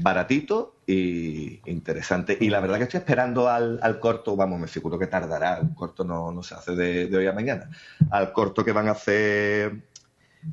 Baratito 0.00 0.76
y 0.86 1.60
interesante. 1.70 2.36
Y 2.40 2.50
la 2.50 2.60
verdad 2.60 2.78
que 2.78 2.84
estoy 2.84 2.98
esperando 2.98 3.48
al, 3.48 3.98
corto, 4.00 4.36
vamos, 4.36 4.60
me 4.60 4.66
figuro 4.66 4.98
que 4.98 5.06
tardará, 5.06 5.60
un 5.60 5.74
corto 5.74 6.04
no, 6.04 6.32
no 6.32 6.42
se 6.42 6.54
hace 6.54 6.74
de, 6.74 7.16
hoy 7.16 7.26
a 7.26 7.32
mañana, 7.32 7.70
al 8.10 8.32
corto 8.32 8.64
que 8.64 8.72
van 8.72 8.88
a 8.88 8.92
hacer 8.92 9.82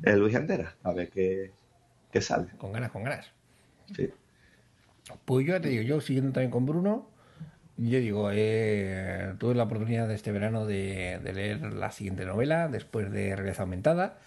el 0.02 0.18
Luis 0.18 0.34
Andera, 0.34 0.74
a 0.82 0.92
ver 0.92 1.10
qué, 1.10 1.52
qué 2.10 2.20
sale. 2.20 2.48
Con 2.58 2.72
ganas, 2.72 2.90
con 2.90 3.04
ganas. 3.04 3.26
Sí. 3.94 4.10
Pues 5.24 5.46
yo 5.46 5.60
te 5.60 5.68
digo, 5.68 5.82
yo 5.82 6.00
siguiendo 6.00 6.32
también 6.32 6.50
con 6.50 6.64
Bruno, 6.64 7.08
yo 7.76 7.98
digo, 7.98 8.30
eh, 8.32 9.34
tuve 9.38 9.54
la 9.54 9.64
oportunidad 9.64 10.06
de 10.06 10.14
este 10.14 10.30
verano 10.30 10.66
de, 10.66 11.20
leer 11.34 11.72
la 11.74 11.90
siguiente 11.90 12.24
novela, 12.24 12.68
después 12.68 13.10
de 13.10 13.34
Realidad 13.34 13.62
Aumentada, 13.62 14.18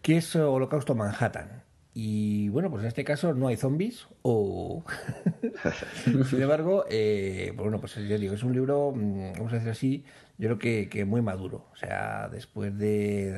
que 0.00 0.16
es 0.18 0.34
Holocausto 0.36 0.94
Manhattan. 0.94 1.62
Y 1.94 2.48
bueno, 2.48 2.70
pues 2.70 2.82
en 2.82 2.88
este 2.88 3.04
caso 3.04 3.34
no 3.34 3.48
hay 3.48 3.56
zombies, 3.56 4.06
o. 4.22 4.82
Sin 6.30 6.42
embargo, 6.42 6.84
eh, 6.88 7.52
pues 7.54 7.64
bueno, 7.64 7.80
pues 7.80 7.94
yo 7.96 8.18
digo, 8.18 8.34
es 8.34 8.42
un 8.42 8.54
libro, 8.54 8.92
mm, 8.94 9.32
vamos 9.34 9.52
a 9.52 9.56
decir 9.56 9.70
así, 9.70 10.04
yo 10.42 10.48
creo 10.48 10.58
que, 10.58 10.88
que 10.88 11.04
muy 11.04 11.22
maduro. 11.22 11.68
O 11.72 11.76
sea, 11.76 12.28
después 12.28 12.76
de, 12.76 13.30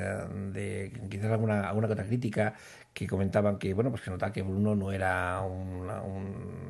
de 0.54 0.90
quizás 1.10 1.30
alguna, 1.30 1.68
alguna 1.68 1.86
otra 1.86 2.06
crítica 2.06 2.54
que 2.94 3.08
comentaban 3.08 3.58
que 3.58 3.74
bueno 3.74 3.90
pues 3.90 4.02
que 4.02 4.10
notaba 4.10 4.32
que 4.32 4.42
Bruno 4.42 4.76
no 4.76 4.92
era 4.92 5.42
un, 5.42 5.90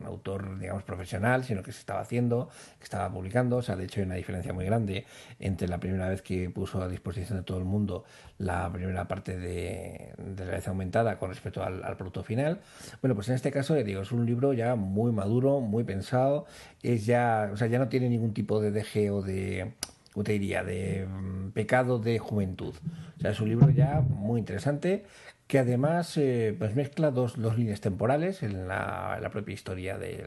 autor 0.06 0.59
digamos 0.59 0.82
profesional 0.82 1.44
sino 1.44 1.62
que 1.62 1.70
se 1.70 1.78
estaba 1.78 2.01
haciendo 2.01 2.48
que 2.78 2.85
estaba 2.85 3.12
publicando. 3.12 3.59
O 3.59 3.62
sea 3.62 3.77
de 3.77 3.85
hecho 3.85 4.01
hay 4.01 4.06
una 4.06 4.16
diferencia 4.16 4.52
muy 4.52 4.65
grande 4.65 5.05
entre 5.39 5.69
la 5.69 5.78
primera 5.78 6.09
vez 6.09 6.23
que 6.23 6.51
puso 6.51 6.82
a 6.82 6.89
disposición 6.89 7.39
de 7.39 7.44
todo 7.44 7.59
el 7.59 7.65
mundo 7.65 8.05
la 8.39 8.73
primera 8.73 9.06
parte 9.06 9.36
de, 9.36 10.15
de 10.19 10.44
realidad 10.44 10.69
aumentada 10.69 11.19
con 11.19 11.28
respecto 11.28 11.62
al, 11.62 11.97
producto 11.97 12.24
final. 12.24 12.61
Bueno 13.02 13.15
pues 13.15 13.28
en 13.28 13.35
este 13.35 13.52
caso 13.52 13.74
digo 13.74 14.02
es 14.02 14.11
un 14.11 14.27
libro 14.27 14.52
ya 14.52 14.74
muy 14.74 15.12
maduro 15.12 15.61
muy 15.61 15.85
pensado. 15.85 16.47
Es 16.82 17.05
ya 17.06 17.51
o 17.52 17.56
sea 17.56 17.69
ya 17.69 17.78
no 17.78 17.89
tiene 17.89 18.09
ningún 18.09 18.32
tipo 18.32 18.61
de 18.61 18.70
deje 18.70 19.11
o 19.11 19.20
de 19.20 19.74
¿cómo 19.93 19.93
te 20.23 20.32
diría? 20.32 20.62
de 20.62 21.07
mm, 21.07 21.51
pecado 21.53 21.99
de 21.99 22.19
juventud. 22.19 22.74
O 23.16 23.20
sea, 23.20 23.31
es 23.31 23.41
un 23.41 23.49
libro 23.49 23.70
ya 23.70 24.01
muy 24.01 24.39
interesante 24.39 25.05
que 25.47 25.59
además 25.59 26.16
eh, 26.16 26.55
pues 26.59 26.74
mezcla 26.74 27.11
dos, 27.11 27.41
dos, 27.41 27.59
líneas 27.59 27.81
temporales 27.81 28.43
en 28.43 28.69
la, 28.69 29.28
propia 29.32 29.55
historia 29.55 29.99
de 29.99 30.24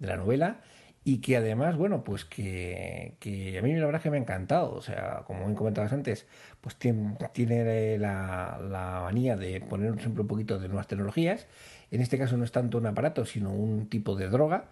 la 0.00 0.16
novela 0.16 0.60
y 1.02 1.18
que 1.20 1.36
además, 1.36 1.76
bueno, 1.76 2.04
pues 2.04 2.24
que, 2.26 3.16
que, 3.20 3.58
a 3.58 3.62
mí 3.62 3.74
la 3.74 3.86
verdad 3.86 4.02
que 4.02 4.10
me 4.10 4.18
ha 4.18 4.20
encantado, 4.20 4.74
o 4.74 4.82
sea, 4.82 5.22
como 5.26 5.44
bien 5.46 5.54
comentabas 5.54 5.92
antes, 5.92 6.26
pues 6.60 6.76
tiene, 6.76 7.16
tiene 7.32 7.98
la, 7.98 8.60
la 8.62 9.00
manía 9.04 9.36
de 9.36 9.60
poner 9.60 9.98
siempre 9.98 10.22
un 10.22 10.28
poquito 10.28 10.58
de 10.58 10.68
nuevas 10.68 10.88
tecnologías, 10.88 11.46
en 11.90 12.02
este 12.02 12.18
caso 12.18 12.36
no 12.36 12.44
es 12.44 12.52
tanto 12.52 12.78
un 12.78 12.86
aparato, 12.86 13.24
sino 13.24 13.50
un 13.50 13.88
tipo 13.88 14.14
de 14.14 14.28
droga 14.28 14.66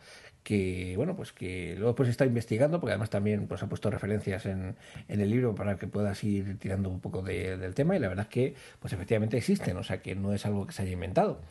que 0.49 0.95
bueno 0.97 1.15
pues 1.15 1.35
que 1.35 1.75
luego 1.77 1.95
pues 1.95 2.09
está 2.09 2.25
investigando 2.25 2.81
porque 2.81 2.93
además 2.93 3.11
también 3.11 3.47
pues 3.47 3.63
ha 3.63 3.69
puesto 3.69 3.91
referencias 3.91 4.47
en, 4.47 4.77
en 5.07 5.21
el 5.21 5.29
libro 5.29 5.55
para 5.55 5.77
que 5.77 5.87
puedas 5.87 6.25
ir 6.25 6.59
tirando 6.59 6.89
un 6.89 7.01
poco 7.01 7.21
del 7.21 7.75
tema 7.75 7.95
y 7.95 7.99
la 7.99 8.09
verdad 8.09 8.25
es 8.25 8.33
que 8.33 8.55
pues 8.81 8.95
efectivamente 8.95 9.37
existen 9.37 9.77
o 9.77 9.83
sea 9.83 10.01
que 10.01 10.15
no 10.15 10.33
es 10.33 10.47
algo 10.47 10.67
que 10.67 10.73
se 10.73 10.81
haya 10.81 10.93
inventado. 10.93 11.43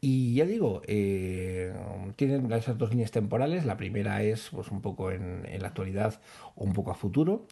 Y 0.00 0.32
ya 0.32 0.46
digo 0.46 0.80
eh, 0.86 1.74
tienen 2.16 2.50
esas 2.50 2.78
dos 2.78 2.88
líneas 2.88 3.10
temporales 3.10 3.66
la 3.66 3.76
primera 3.76 4.22
es 4.22 4.48
pues 4.50 4.70
un 4.70 4.80
poco 4.80 5.10
en, 5.12 5.44
en 5.44 5.60
la 5.60 5.68
actualidad 5.68 6.18
o 6.54 6.64
un 6.64 6.72
poco 6.72 6.90
a 6.90 6.94
futuro 6.94 7.46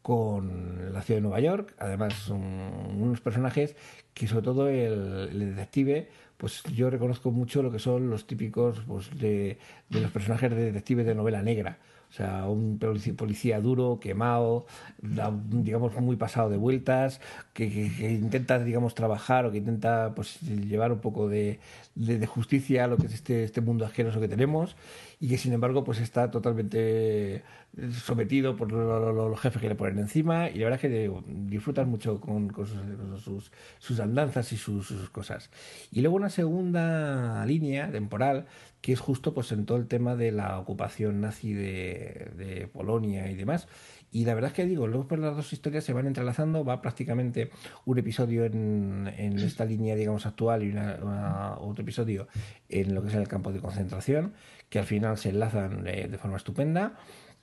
con 0.00 0.94
la 0.94 1.02
ciudad 1.02 1.18
de 1.18 1.22
Nueva 1.22 1.40
York 1.40 1.74
además 1.78 2.30
unos 2.30 3.20
personajes 3.20 3.76
que 4.14 4.26
sobre 4.26 4.44
todo 4.44 4.68
el, 4.70 5.28
el 5.30 5.40
detective 5.50 6.08
pues 6.38 6.62
yo 6.74 6.88
reconozco 6.88 7.30
mucho 7.32 7.62
lo 7.62 7.70
que 7.70 7.80
son 7.80 8.08
los 8.08 8.26
típicos 8.26 8.80
pues, 8.86 9.10
de, 9.18 9.58
de 9.90 10.00
los 10.00 10.10
personajes 10.10 10.50
de 10.50 10.64
detectives 10.64 11.04
de 11.04 11.14
novela 11.14 11.42
negra. 11.42 11.78
O 12.10 12.12
sea, 12.12 12.46
un 12.48 12.78
policía 13.16 13.60
duro, 13.60 14.00
quemado, 14.00 14.66
digamos, 15.02 15.94
muy 16.00 16.16
pasado 16.16 16.48
de 16.48 16.56
vueltas, 16.56 17.20
que, 17.52 17.66
intenta, 17.66 18.58
digamos, 18.58 18.94
trabajar 18.94 19.44
o 19.44 19.52
que 19.52 19.58
intenta 19.58 20.14
pues, 20.14 20.40
llevar 20.40 20.90
un 20.90 21.00
poco 21.00 21.28
de, 21.28 21.60
de, 21.94 22.26
justicia 22.26 22.84
a 22.84 22.86
lo 22.86 22.96
que 22.96 23.06
es 23.06 23.14
este, 23.14 23.44
este 23.44 23.60
mundo 23.60 23.84
asqueroso 23.84 24.20
que 24.20 24.28
tenemos 24.28 24.74
y 25.20 25.28
que, 25.28 25.36
sin 25.36 25.52
embargo, 25.52 25.84
pues 25.84 26.00
está 26.00 26.30
totalmente 26.30 27.42
sometido 28.04 28.56
por 28.56 28.72
los 28.72 29.40
jefes 29.40 29.60
que 29.60 29.68
le 29.68 29.74
ponen 29.74 29.98
encima 29.98 30.48
y 30.50 30.58
la 30.58 30.64
verdad 30.64 30.84
es 30.84 30.90
que 30.90 31.12
disfrutan 31.26 31.88
mucho 31.88 32.20
con, 32.20 32.52
sus, 33.22 33.50
sus, 33.78 34.00
andanzas 34.00 34.52
y 34.52 34.56
sus, 34.56 34.90
cosas. 35.10 35.50
Y 35.92 36.00
luego 36.00 36.16
una 36.16 36.30
segunda 36.30 37.44
línea 37.46 37.90
temporal 37.90 38.46
que 38.80 38.92
es 38.92 39.00
justo 39.00 39.34
pues 39.34 39.52
en 39.52 39.66
todo 39.66 39.78
el 39.78 39.86
tema 39.86 40.16
de 40.16 40.32
la 40.32 40.58
ocupación 40.58 41.20
nazi 41.20 41.52
de, 41.52 42.30
de 42.36 42.68
Polonia 42.68 43.30
y 43.30 43.34
demás. 43.34 43.68
Y 44.10 44.24
la 44.24 44.34
verdad 44.34 44.50
es 44.50 44.56
que 44.56 44.64
digo, 44.64 44.86
luego 44.86 45.06
pues 45.06 45.20
las 45.20 45.36
dos 45.36 45.52
historias 45.52 45.84
se 45.84 45.92
van 45.92 46.06
entrelazando, 46.06 46.64
va 46.64 46.80
prácticamente 46.80 47.50
un 47.84 47.98
episodio 47.98 48.44
en, 48.44 49.12
en 49.18 49.38
esta 49.38 49.64
línea, 49.64 49.96
digamos, 49.96 50.24
actual 50.24 50.62
y 50.62 50.74
otro 51.60 51.82
episodio 51.82 52.28
en 52.68 52.94
lo 52.94 53.02
que 53.02 53.08
es 53.08 53.14
el 53.14 53.28
campo 53.28 53.52
de 53.52 53.60
concentración, 53.60 54.32
que 54.70 54.78
al 54.78 54.86
final 54.86 55.18
se 55.18 55.30
enlazan 55.30 55.84
de 55.84 56.18
forma 56.18 56.38
estupenda 56.38 56.96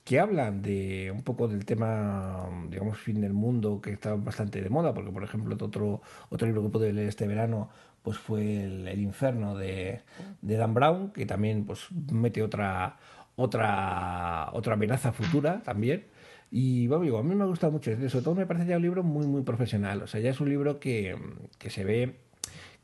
que 0.05 0.19
hablan 0.19 0.61
de 0.61 1.11
un 1.11 1.23
poco 1.23 1.47
del 1.47 1.65
tema, 1.65 2.47
digamos, 2.69 2.99
fin 2.99 3.19
del 3.21 3.33
mundo, 3.33 3.81
que 3.81 3.91
está 3.91 4.13
bastante 4.15 4.61
de 4.61 4.69
moda, 4.69 4.93
porque 4.93 5.11
por 5.11 5.23
ejemplo 5.23 5.57
otro, 5.59 6.01
otro 6.29 6.47
libro 6.47 6.61
que 6.63 6.69
pude 6.69 6.93
leer 6.93 7.09
este 7.09 7.27
verano 7.27 7.69
pues 8.03 8.19
fue 8.19 8.63
el, 8.63 8.99
Inferno 8.99 9.55
de, 9.57 10.01
de, 10.41 10.57
Dan 10.57 10.75
Brown, 10.75 11.11
que 11.11 11.25
también 11.25 11.65
pues 11.65 11.87
mete 12.11 12.43
otra 12.43 12.97
otra 13.35 14.51
otra 14.53 14.73
amenaza 14.75 15.11
futura 15.11 15.61
también. 15.63 16.05
Y 16.51 16.87
bueno, 16.87 17.03
digo, 17.03 17.17
a 17.17 17.23
mí 17.23 17.33
me 17.33 17.43
ha 17.43 17.47
gustado 17.47 17.71
mucho, 17.71 17.91
sobre 18.09 18.23
todo 18.23 18.35
me 18.35 18.45
parece 18.45 18.67
ya 18.67 18.77
un 18.77 18.83
libro 18.83 19.03
muy 19.03 19.25
muy 19.25 19.41
profesional, 19.41 20.03
o 20.03 20.07
sea, 20.07 20.21
ya 20.21 20.29
es 20.29 20.39
un 20.39 20.49
libro 20.49 20.79
que, 20.79 21.17
que 21.57 21.71
se 21.71 21.83
ve 21.83 22.19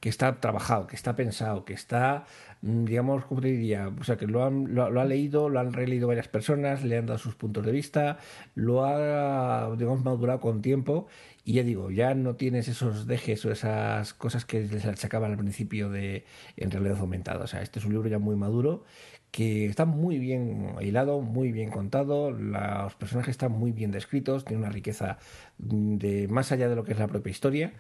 que 0.02 0.10
está 0.10 0.40
trabajado, 0.42 0.88
que 0.88 0.96
está 0.96 1.16
pensado, 1.16 1.64
que 1.64 1.74
está, 1.74 2.26
mm, 2.62 2.86
digamos, 2.86 3.24
como 3.26 3.40
te 3.40 3.50
diría, 3.50 3.90
o 4.00 4.04
sea, 4.04 4.18
que 4.18 4.28
lo 4.28 4.44
han, 4.44 4.74
lo, 4.76 4.90
leído, 5.06 5.48
lo 5.48 5.60
han 5.60 5.74
releído 5.74 6.08
varias 6.08 6.28
personas, 6.28 6.84
le 6.84 6.98
han 6.98 7.06
dado 7.06 7.20
sus 7.20 7.36
puntos 7.36 7.64
de 7.66 7.72
vista, 7.72 8.18
lo 8.56 8.84
ha, 8.84 9.74
digamos, 9.78 10.04
madurado 10.04 10.40
con 10.42 10.62
tiempo 10.64 11.08
y 11.46 11.54
ya 11.54 11.64
digo, 11.64 11.92
ya 11.92 12.16
no 12.16 12.36
tienes 12.36 12.68
esos 12.68 13.06
dejes 13.08 13.46
o 13.46 13.52
esas 13.52 14.14
cosas 14.16 14.44
que 14.46 14.62
les 14.62 14.86
achacaban 14.86 15.32
al 15.32 15.38
principio 15.38 15.90
de 15.90 16.26
en 16.58 16.72
realidad 16.72 16.98
aumentada. 17.00 17.44
O 17.46 17.48
sea, 17.48 17.62
este 17.62 17.80
es 17.80 17.86
un 17.86 17.94
libro 17.94 18.10
ya 18.10 18.20
muy 18.20 18.36
maduro 18.36 18.84
que 19.32 19.66
está 19.68 19.86
muy 19.86 20.20
bien 20.20 20.76
hilado, 20.82 21.22
muy 21.22 21.52
bien 21.54 21.70
contado, 21.72 22.32
los 22.32 22.96
personajes 22.96 23.32
están 23.32 23.54
muy 23.54 23.72
bien 23.72 23.92
descritos, 23.92 24.44
tiene 24.44 24.64
una 24.64 24.72
riqueza 24.72 25.20
de 25.58 26.28
más 26.28 26.52
allá 26.52 26.68
de 26.68 26.76
lo 26.76 26.84
que 26.84 26.92
es 26.92 27.00
la 27.00 27.08
propia 27.08 27.32
historia 27.32 27.74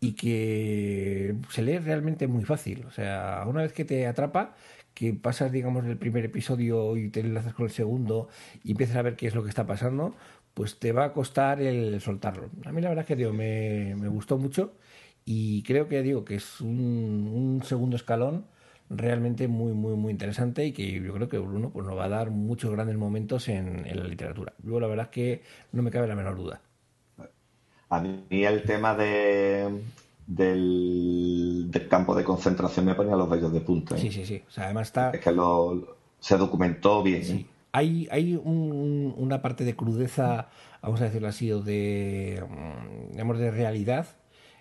y 0.00 0.12
que 0.12 1.34
se 1.50 1.62
lee 1.62 1.78
realmente 1.78 2.26
muy 2.26 2.44
fácil. 2.44 2.84
O 2.86 2.90
sea, 2.90 3.44
una 3.46 3.62
vez 3.62 3.72
que 3.72 3.84
te 3.84 4.06
atrapa, 4.06 4.54
que 4.94 5.14
pasas, 5.14 5.52
digamos, 5.52 5.84
el 5.86 5.96
primer 5.96 6.24
episodio 6.24 6.96
y 6.96 7.08
te 7.10 7.20
enlazas 7.20 7.54
con 7.54 7.66
el 7.66 7.72
segundo 7.72 8.28
y 8.64 8.72
empiezas 8.72 8.96
a 8.96 9.02
ver 9.02 9.16
qué 9.16 9.26
es 9.28 9.34
lo 9.34 9.42
que 9.42 9.48
está 9.48 9.66
pasando, 9.66 10.14
pues 10.54 10.78
te 10.78 10.92
va 10.92 11.04
a 11.04 11.12
costar 11.12 11.60
el 11.62 12.00
soltarlo. 12.00 12.50
A 12.64 12.72
mí 12.72 12.80
la 12.80 12.88
verdad 12.88 13.04
es 13.04 13.06
que 13.06 13.16
digo, 13.16 13.32
me, 13.32 13.94
me 13.96 14.08
gustó 14.08 14.38
mucho 14.38 14.74
y 15.24 15.62
creo 15.62 15.88
que 15.88 16.02
digo 16.02 16.24
que 16.24 16.36
es 16.36 16.60
un, 16.60 17.30
un, 17.32 17.62
segundo 17.64 17.96
escalón 17.96 18.46
realmente 18.90 19.48
muy 19.48 19.72
muy 19.74 19.94
muy 19.96 20.10
interesante 20.12 20.64
y 20.64 20.72
que 20.72 20.90
yo 20.90 21.12
creo 21.14 21.28
que 21.28 21.38
Bruno 21.38 21.70
pues 21.70 21.86
nos 21.86 21.96
va 21.96 22.06
a 22.06 22.08
dar 22.08 22.30
muchos 22.30 22.72
grandes 22.72 22.96
momentos 22.96 23.48
en, 23.48 23.86
en 23.86 24.00
la 24.00 24.08
literatura. 24.08 24.54
Luego 24.62 24.80
la 24.80 24.86
verdad 24.88 25.06
es 25.06 25.12
que 25.12 25.42
no 25.72 25.82
me 25.82 25.90
cabe 25.90 26.08
la 26.08 26.16
menor 26.16 26.36
duda. 26.36 26.60
A 27.90 28.00
mí 28.00 28.24
el 28.30 28.62
tema 28.64 28.94
de, 28.94 29.80
del, 30.26 31.70
campo 31.88 32.14
de 32.14 32.22
concentración 32.22 32.84
me 32.84 32.94
ponía 32.94 33.16
los 33.16 33.28
vellos 33.28 33.52
de 33.52 33.60
punta. 33.60 33.96
¿eh? 33.96 33.98
Sí, 33.98 34.12
sí, 34.12 34.26
sí. 34.26 34.42
O 34.46 34.50
sea, 34.50 34.64
además 34.64 34.88
está... 34.88 35.10
Es 35.10 35.20
que 35.20 35.32
lo, 35.32 35.96
se 36.20 36.36
documentó 36.36 37.02
bien. 37.02 37.24
Sí. 37.24 37.32
¿eh? 37.32 37.46
Hay, 37.72 38.08
hay 38.10 38.40
una 38.44 39.42
parte 39.42 39.64
de 39.64 39.76
crudeza, 39.76 40.48
vamos 40.82 41.00
a 41.00 41.04
decirlo 41.04 41.28
así, 41.28 41.50
o 41.52 41.60
de, 41.60 42.44
mm, 42.46 43.12
digamos, 43.12 43.38
de 43.38 43.50
realidad 43.50 44.06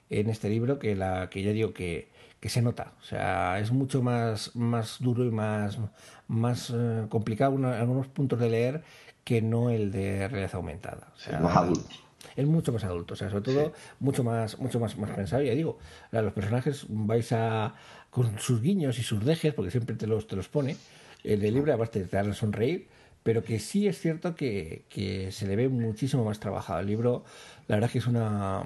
en 0.09 0.29
este 0.29 0.49
libro 0.49 0.79
que, 0.79 0.95
la, 0.95 1.29
que 1.29 1.43
ya 1.43 1.51
digo 1.51 1.73
que, 1.73 2.09
que 2.39 2.49
se 2.49 2.61
nota. 2.61 2.93
O 3.01 3.03
sea, 3.03 3.59
es 3.59 3.71
mucho 3.71 4.01
más, 4.01 4.55
más 4.55 4.97
duro 4.99 5.25
y 5.25 5.31
más, 5.31 5.79
más 6.27 6.71
eh, 6.73 7.05
complicado 7.09 7.55
en 7.55 7.65
algunos 7.65 8.07
puntos 8.07 8.39
de 8.39 8.49
leer 8.49 8.83
que 9.23 9.41
no 9.41 9.69
el 9.69 9.91
de 9.91 10.27
realidad 10.29 10.55
aumentada. 10.55 11.11
O 11.13 11.19
sea, 11.19 11.39
más 11.39 11.57
adulto 11.57 12.06
es 12.35 12.45
mucho 12.45 12.71
más 12.71 12.83
adulto, 12.83 13.13
o 13.13 13.17
sea, 13.17 13.29
sobre 13.29 13.43
todo 13.43 13.73
mucho 13.99 14.23
más, 14.23 14.57
mucho 14.59 14.79
más, 14.79 14.97
más 14.97 15.11
pensado. 15.11 15.43
Ya 15.43 15.53
digo, 15.53 15.79
los 16.11 16.33
personajes 16.33 16.85
vais 16.89 17.31
a 17.31 17.75
con 18.09 18.39
sus 18.39 18.61
guiños 18.61 18.97
y 18.99 19.03
sus 19.03 19.23
dejes, 19.23 19.53
porque 19.53 19.71
siempre 19.71 19.95
te 19.95 20.07
los, 20.07 20.27
te 20.27 20.35
los 20.35 20.47
pone. 20.47 20.75
El 21.23 21.39
de 21.39 21.51
libro 21.51 21.73
aparte 21.73 22.03
te 22.03 22.15
dan 22.15 22.31
a 22.31 22.33
sonreír, 22.33 22.87
pero 23.23 23.43
que 23.43 23.59
sí 23.59 23.87
es 23.87 23.99
cierto 23.99 24.35
que, 24.35 24.85
que 24.89 25.31
se 25.31 25.45
le 25.47 25.55
ve 25.55 25.69
muchísimo 25.69 26.23
más 26.23 26.39
trabajado. 26.39 26.79
El 26.79 26.87
libro, 26.87 27.25
la 27.67 27.75
verdad 27.75 27.91
que 27.91 27.99
es 27.99 28.07
una, 28.07 28.63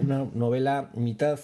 una 0.00 0.24
novela 0.34 0.90
mitad 0.94 1.38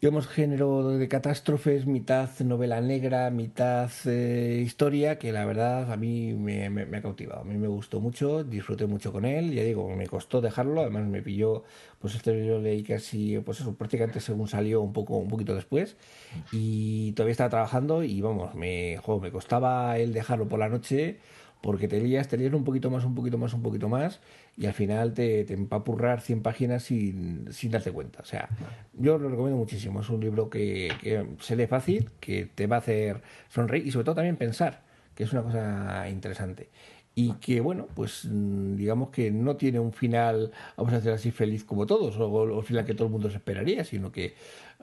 digamos, 0.00 0.28
género 0.28 0.88
de 0.88 1.08
catástrofes, 1.08 1.86
mitad 1.86 2.28
novela 2.40 2.80
negra, 2.80 3.30
mitad 3.30 3.90
eh, 4.04 4.62
historia, 4.64 5.18
que 5.18 5.32
la 5.32 5.46
verdad 5.46 5.90
a 5.90 5.96
mí 5.96 6.34
me, 6.34 6.66
ha 6.66 7.02
cautivado. 7.02 7.40
A 7.40 7.44
mí 7.44 7.56
me 7.56 7.68
gustó 7.68 8.00
mucho, 8.00 8.44
disfruté 8.44 8.86
mucho 8.86 9.10
con 9.10 9.24
él, 9.24 9.52
ya 9.52 9.62
digo, 9.62 9.88
me 9.96 10.06
costó 10.06 10.40
dejarlo, 10.42 10.82
además 10.82 11.06
me 11.06 11.22
pilló, 11.22 11.64
pues 11.98 12.14
este 12.14 12.34
lo 12.44 12.60
leí 12.60 12.82
casi, 12.82 13.38
pues 13.38 13.60
eso, 13.60 13.74
prácticamente 13.74 14.20
según 14.20 14.48
salió 14.48 14.82
un 14.82 14.92
poco, 14.92 15.16
un 15.16 15.28
poquito 15.28 15.54
después, 15.54 15.96
y 16.52 17.12
todavía 17.12 17.32
estaba 17.32 17.50
trabajando 17.50 18.02
y 18.02 18.20
vamos, 18.20 18.54
me, 18.54 19.00
me 19.22 19.30
costaba 19.32 19.98
el 19.98 20.12
dejarlo 20.12 20.46
por 20.46 20.58
la 20.58 20.68
noche 20.68 21.18
porque 21.62 21.88
te 21.88 22.00
lías, 22.00 22.28
te 22.28 22.36
lías 22.36 22.52
un 22.52 22.64
poquito 22.64 22.90
más, 22.90 23.04
un 23.04 23.14
poquito 23.14 23.38
más, 23.38 23.52
un 23.54 23.62
poquito 23.62 23.88
más, 23.88 24.20
y 24.56 24.66
al 24.66 24.72
final 24.72 25.12
te, 25.12 25.44
te 25.44 25.54
empapurrar 25.54 26.20
100 26.20 26.42
páginas 26.42 26.82
sin, 26.84 27.52
sin 27.52 27.70
darte 27.70 27.92
cuenta. 27.92 28.20
O 28.22 28.24
sea, 28.24 28.48
yo 28.94 29.18
lo 29.18 29.28
recomiendo 29.28 29.58
muchísimo. 29.58 30.00
Es 30.00 30.08
un 30.08 30.20
libro 30.20 30.48
que, 30.48 30.90
que 31.02 31.26
se 31.40 31.56
lee 31.56 31.66
fácil, 31.66 32.10
que 32.20 32.46
te 32.46 32.66
va 32.66 32.76
a 32.76 32.78
hacer 32.78 33.22
sonreír 33.48 33.86
y 33.86 33.90
sobre 33.90 34.04
todo 34.04 34.14
también 34.16 34.36
pensar, 34.36 34.82
que 35.14 35.24
es 35.24 35.32
una 35.32 35.42
cosa 35.42 36.08
interesante 36.08 36.70
y 37.18 37.32
que 37.40 37.62
bueno, 37.62 37.88
pues 37.94 38.26
mm, 38.26 38.76
digamos 38.76 39.08
que 39.08 39.30
no 39.30 39.56
tiene 39.56 39.80
un 39.80 39.92
final, 39.92 40.52
vamos 40.76 40.92
a 40.92 40.96
decir 40.96 41.12
así, 41.12 41.30
feliz 41.30 41.64
como 41.64 41.86
todos, 41.86 42.14
o 42.18 42.58
el 42.58 42.64
final 42.64 42.84
que 42.84 42.94
todo 42.94 43.06
el 43.06 43.12
mundo 43.12 43.30
se 43.30 43.38
esperaría, 43.38 43.84
sino 43.84 44.12
que 44.12 44.34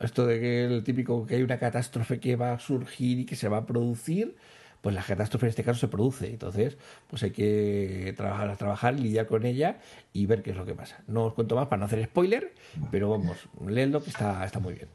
esto 0.02 0.26
de 0.26 0.40
que 0.40 0.66
el 0.66 0.84
típico 0.84 1.28
que 1.28 1.36
hay 1.36 1.44
una 1.44 1.60
catástrofe 1.60 2.20
que 2.20 2.36
va 2.36 2.54
a 2.54 2.60
surgir 2.60 3.20
y 3.20 3.26
que 3.26 3.36
se 3.36 3.48
va 3.50 3.58
a 3.58 3.66
producir, 3.68 4.36
pues 4.84 4.94
la 4.94 5.02
catástrofe 5.02 5.46
en 5.46 5.52
este 5.52 5.64
caso 5.64 5.80
se 5.80 5.88
produce. 5.88 6.28
Entonces, 6.28 6.78
pues 7.10 7.24
hay 7.24 7.32
que 7.32 8.14
trabajar, 8.18 8.58
trabajar, 8.58 9.00
lidiar 9.00 9.28
con 9.28 9.46
ella 9.46 9.80
y 10.12 10.26
ver 10.26 10.44
qué 10.44 10.52
es 10.52 10.58
lo 10.58 10.66
que 10.66 10.76
pasa. 10.76 11.02
No 11.08 11.24
os 11.24 11.34
cuento 11.34 11.56
más 11.56 11.70
para 11.70 11.80
no 11.80 11.86
hacer 11.86 12.04
spoiler, 12.04 12.54
pero 12.92 13.10
vamos, 13.10 13.38
leedlo 13.66 14.04
que 14.04 14.10
está, 14.10 14.44
está 14.44 14.60
muy 14.60 14.74
bien. 14.74 14.90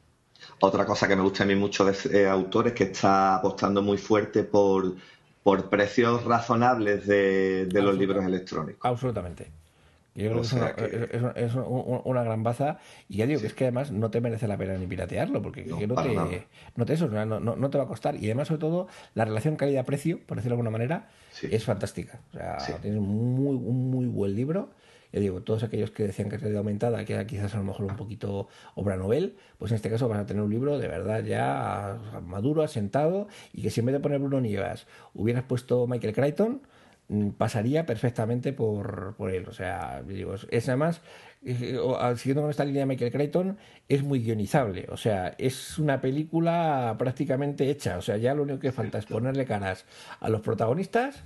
Otra 0.61 0.85
cosa 0.85 1.09
que 1.09 1.17
me 1.17 1.23
gusta 1.23 1.45
a 1.45 1.47
mí 1.47 1.55
mucho 1.55 1.87
de 1.87 1.97
eh, 2.13 2.29
autores 2.29 2.75
que 2.75 2.85
está 2.85 3.37
apostando 3.37 3.81
muy 3.81 3.97
fuerte 3.97 4.45
por, 4.45 4.95
por 5.43 5.71
precios 5.71 6.23
razonables 6.23 7.07
de, 7.07 7.65
de 7.65 7.83
los 7.83 7.97
libros 7.97 8.23
electrónicos. 8.27 8.83
Absolutamente. 8.85 9.51
Yo 10.19 10.31
creo 10.31 10.43
que, 10.43 11.45
es, 11.45 11.55
una, 11.55 12.25
gran 12.25 12.43
baza. 12.43 12.79
Y 13.09 13.19
ya 13.19 13.27
digo 13.27 13.41
que 13.41 13.47
es 13.47 13.55
que 13.55 13.65
además 13.65 13.93
no 13.93 14.11
te 14.11 14.21
merece 14.21 14.49
la 14.49 14.57
pena 14.57 14.77
ni 14.77 14.87
piratearlo, 14.87 15.41
porque 15.41 15.65
no, 15.65 15.79
te, 15.79 15.87
no, 15.87 16.87
te, 16.87 16.93
eso, 16.93 17.07
no, 17.07 17.39
no, 17.39 17.71
te 17.71 17.79
va 17.79 17.85
a 17.85 17.87
costar. 17.87 18.17
Y 18.17 18.25
además, 18.25 18.49
sobre 18.49 18.61
todo, 18.61 18.89
la 19.15 19.25
relación 19.25 19.55
calidad-precio, 19.55 20.19
por 20.27 20.37
decirlo 20.37 20.57
de 20.57 20.61
alguna 20.61 20.71
manera, 20.71 21.09
es 21.43 21.65
fantástica. 21.65 22.21
O 22.35 22.37
sea, 22.37 22.79
tienes 22.83 23.01
muy, 23.01 23.55
un 23.55 23.91
muy 23.91 24.07
buen 24.07 24.35
libro. 24.35 24.71
Ya 25.13 25.21
digo, 25.21 25.41
todos 25.41 25.63
aquellos 25.63 25.91
que 25.91 26.03
decían 26.03 26.29
que 26.29 26.37
de 26.37 26.59
aumentada, 26.59 27.05
que 27.05 27.15
era 27.15 27.27
quizás 27.27 27.55
a 27.55 27.59
lo 27.59 27.65
mejor 27.65 27.87
un 27.87 27.97
poquito 27.97 28.49
obra 28.75 28.97
novel, 28.97 29.37
pues 29.59 29.71
en 29.71 29.77
este 29.77 29.89
caso 29.89 30.09
van 30.09 30.21
a 30.21 30.27
tener 30.27 30.43
un 30.43 30.51
libro 30.51 30.79
de 30.79 30.89
verdad 30.89 31.25
ya 31.25 31.97
maduro, 32.27 32.63
asentado, 32.63 33.29
y 33.53 33.63
que 33.63 33.71
si 33.71 33.81
en 33.81 33.87
vez 33.87 33.95
de 33.95 34.01
poner 34.01 34.19
Bruno 34.19 34.41
Nievas 34.41 34.87
hubieras 35.15 35.45
puesto 35.45 35.87
Michael 35.87 36.13
Crichton, 36.13 36.61
pasaría 37.37 37.87
perfectamente 37.87 38.53
por, 38.53 39.15
por 39.17 39.31
él. 39.31 39.47
O 39.49 39.53
sea, 39.53 40.03
digo, 40.07 40.35
es 40.51 40.69
además, 40.69 41.01
eh, 41.45 41.79
siguiendo 42.17 42.43
con 42.43 42.51
esta 42.51 42.65
línea 42.65 42.81
de 42.81 42.87
Michael 42.87 43.13
Crichton, 43.13 43.59
es 43.89 44.03
muy 44.03 44.21
guionizable. 44.21 44.87
O 44.91 44.97
sea, 44.97 45.35
es 45.39 45.79
una 45.79 46.01
película 46.01 46.95
prácticamente 46.99 47.71
hecha. 47.71 47.97
O 47.99 48.03
sea, 48.03 48.17
ya 48.17 48.35
lo 48.35 48.43
único 48.43 48.59
que 48.59 48.73
falta 48.73 48.99
es 48.99 49.07
ponerle 49.07 49.47
caras 49.47 49.87
a 50.21 50.29
los 50.29 50.41
protagonistas 50.43 51.23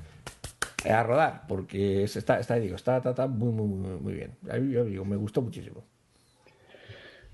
a 0.90 1.02
rodar, 1.02 1.44
porque 1.46 2.04
está, 2.04 2.40
está, 2.40 2.56
digo, 2.56 2.76
está, 2.76 2.96
está, 2.98 3.26
muy, 3.26 3.52
muy, 3.52 3.66
muy, 3.68 4.00
muy 4.00 4.12
bien. 4.14 4.36
A 4.50 4.56
mí, 4.56 4.72
yo 4.72 4.84
digo, 4.84 5.04
me 5.04 5.16
gustó 5.16 5.42
muchísimo. 5.42 5.84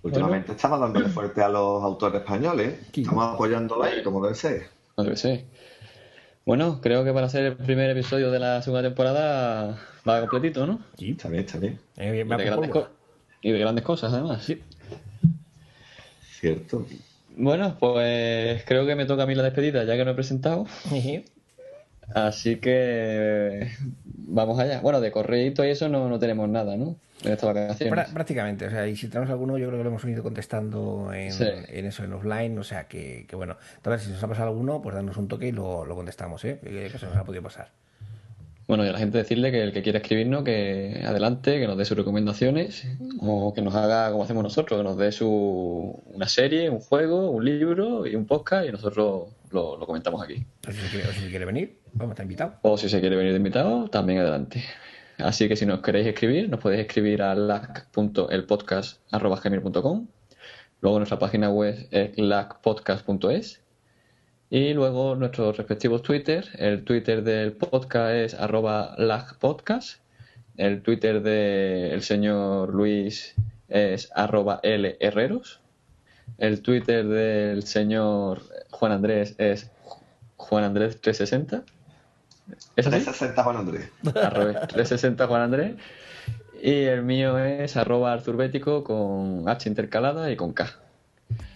Últimamente 0.03 0.53
estamos 0.53 0.81
dándole 0.81 1.09
fuerte 1.09 1.43
a 1.43 1.49
los 1.49 1.83
autores 1.83 2.21
españoles. 2.21 2.79
Estamos 2.95 3.35
apoyándolo 3.35 3.83
ahí, 3.83 4.03
como 4.03 4.23
debe 4.23 4.35
ser. 4.35 4.69
Debe 4.97 5.17
ser. 5.17 5.45
Bueno, 6.49 6.81
creo 6.81 7.05
que 7.05 7.13
para 7.13 7.29
ser 7.29 7.45
el 7.45 7.57
primer 7.57 7.91
episodio 7.91 8.31
de 8.31 8.39
la 8.39 8.63
segunda 8.63 8.83
temporada 8.83 9.79
va 10.09 10.21
completito, 10.21 10.67
¿no? 10.67 10.81
Sí, 10.97 11.11
está 11.11 11.29
bien, 11.29 11.45
está 11.45 11.59
bien. 11.59 11.79
y, 13.43 13.53
de 13.53 13.59
grandes 13.59 13.85
cosas, 13.85 14.15
además. 14.15 14.45
Sí. 14.45 14.63
Cierto. 16.41 16.87
Bueno, 17.37 17.77
pues 17.79 18.65
creo 18.65 18.87
que 18.87 18.95
me 18.95 19.05
toca 19.05 19.25
a 19.25 19.27
mí 19.27 19.35
la 19.35 19.43
despedida, 19.43 19.85
ya 19.85 19.95
que 19.99 20.07
no 20.07 20.13
he 20.13 20.15
presentado. 20.15 20.67
Así 22.15 22.57
que 22.57 23.69
vamos 24.15 24.59
allá. 24.59 24.81
Bueno, 24.81 25.01
de 25.01 25.11
correíto 25.11 25.65
y 25.65 25.71
eso 25.71 25.89
no, 25.89 26.09
no 26.09 26.19
tenemos 26.19 26.49
nada, 26.49 26.77
¿no? 26.77 26.97
En 27.25 27.33
esta 27.33 27.47
vacación. 27.47 27.91
prácticamente, 28.15 28.67
o 28.67 28.71
sea, 28.71 28.87
y 28.87 28.95
si 28.95 29.09
tenemos 29.09 29.31
alguno, 29.31 29.59
yo 29.59 29.67
creo 29.67 29.79
que 29.79 29.85
lo 29.85 29.91
hemos 29.91 30.05
ido 30.05 30.23
contestando 30.23 31.13
en, 31.13 31.33
en 31.69 31.85
eso, 31.85 32.05
en 32.05 32.13
offline, 32.13 32.57
o 32.59 32.63
sea, 32.63 32.87
que, 32.87 33.27
que 33.29 33.35
bueno. 33.35 33.57
Entonces, 33.77 34.07
si 34.07 34.13
nos 34.13 34.23
ha 34.23 34.29
pasado 34.29 34.49
alguno, 34.49 34.81
pues 34.81 34.95
darnos 34.95 35.17
un 35.17 35.27
toque 35.27 35.49
y 35.49 35.53
lo, 35.53 35.85
lo 35.85 35.97
contestamos, 35.97 36.45
¿eh? 36.45 36.61
Que, 36.63 36.89
se 36.91 37.07
nos 37.07 37.17
ha 37.17 37.25
podido 37.25 37.43
pasar. 37.43 37.71
Bueno, 38.69 38.85
y 38.85 38.89
a 38.89 38.93
la 38.93 38.99
gente 38.99 39.19
decirle 39.19 39.51
que 39.51 39.63
el 39.63 39.73
que 39.73 39.83
quiera 39.83 39.99
escribirnos, 39.99 40.45
que 40.45 41.03
adelante, 41.05 41.59
que 41.59 41.67
nos 41.67 41.77
dé 41.77 41.87
sus 41.87 41.97
recomendaciones, 41.97 42.87
o 43.21 43.53
que 43.53 43.63
nos 43.63 43.75
haga 43.75 44.13
como 44.13 44.23
hacemos 44.23 44.45
nosotros, 44.45 44.79
que 44.79 44.85
nos 44.85 44.97
dé 44.97 45.11
su, 45.11 46.01
una 46.13 46.29
serie, 46.29 46.71
un 46.71 46.79
juego, 46.79 47.31
un 47.31 47.45
libro 47.45 48.07
y 48.07 48.15
un 48.15 48.27
podcast, 48.27 48.69
y 48.69 48.73
nosotros 48.73 49.31
lo, 49.51 49.79
comentamos 49.81 50.23
aquí. 50.23 50.47
O 50.67 50.73
si, 50.73 50.79
quiere, 50.91 51.13
si 51.13 51.29
quiere 51.29 51.45
venir, 51.45 51.81
vamos, 51.93 52.13
está 52.13 52.23
invitado. 52.23 52.55
O 52.63 52.79
si 52.79 52.89
se 52.89 53.01
quiere 53.01 53.17
venir 53.17 53.33
de 53.33 53.39
invitado, 53.39 53.89
también 53.89 54.21
adelante. 54.21 54.65
Así 55.19 55.49
que 55.49 55.57
si 55.57 55.67
nos 55.67 55.81
queréis 55.81 56.07
escribir, 56.07 56.49
nos 56.49 56.61
podéis 56.61 56.83
escribir 56.83 57.23
a 57.23 57.35
lac.elpodcast.com. 57.35 60.07
Luego 60.81 60.99
nuestra 60.99 61.19
página 61.19 61.51
web 61.51 61.89
es 61.91 62.17
lacpodcast.es. 62.17 63.61
Y 64.51 64.75
luego 64.75 65.17
nuestros 65.17 65.57
respectivos 65.57 66.03
Twitter. 66.03 66.49
El 66.57 66.85
Twitter 66.85 67.25
del 67.25 67.53
podcast 67.53 68.15
es 68.15 68.35
arroba 68.35 68.95
lagpodcast. 68.97 70.01
El 70.57 70.83
Twitter 70.83 71.21
del 71.21 72.01
señor 72.03 72.73
Luis 72.73 73.35
es 73.69 74.09
arroba 74.15 74.61
lherreros. 74.63 75.61
El 76.39 76.63
Twitter 76.63 77.07
del 77.07 77.65
señor 77.65 78.43
Juan 78.71 78.93
Andrés 78.93 79.35
es 79.39 79.71
Juan 80.37 80.65
Andrés 80.65 81.01
360. 81.01 81.65
¿Es 82.77 82.87
360 82.87 83.43
Juan 83.43 83.57
Andrés. 83.57 83.91
360 84.03 85.27
Juan 85.27 85.43
Andrés. 85.43 85.77
Y 86.61 86.85
el 86.85 87.03
mío 87.03 87.39
es 87.39 87.77
arroba 87.77 88.13
arturbético 88.13 88.83
con 88.83 89.49
H 89.49 89.69
intercalada 89.69 90.31
y 90.31 90.37
con 90.37 90.53
K. 90.53 90.69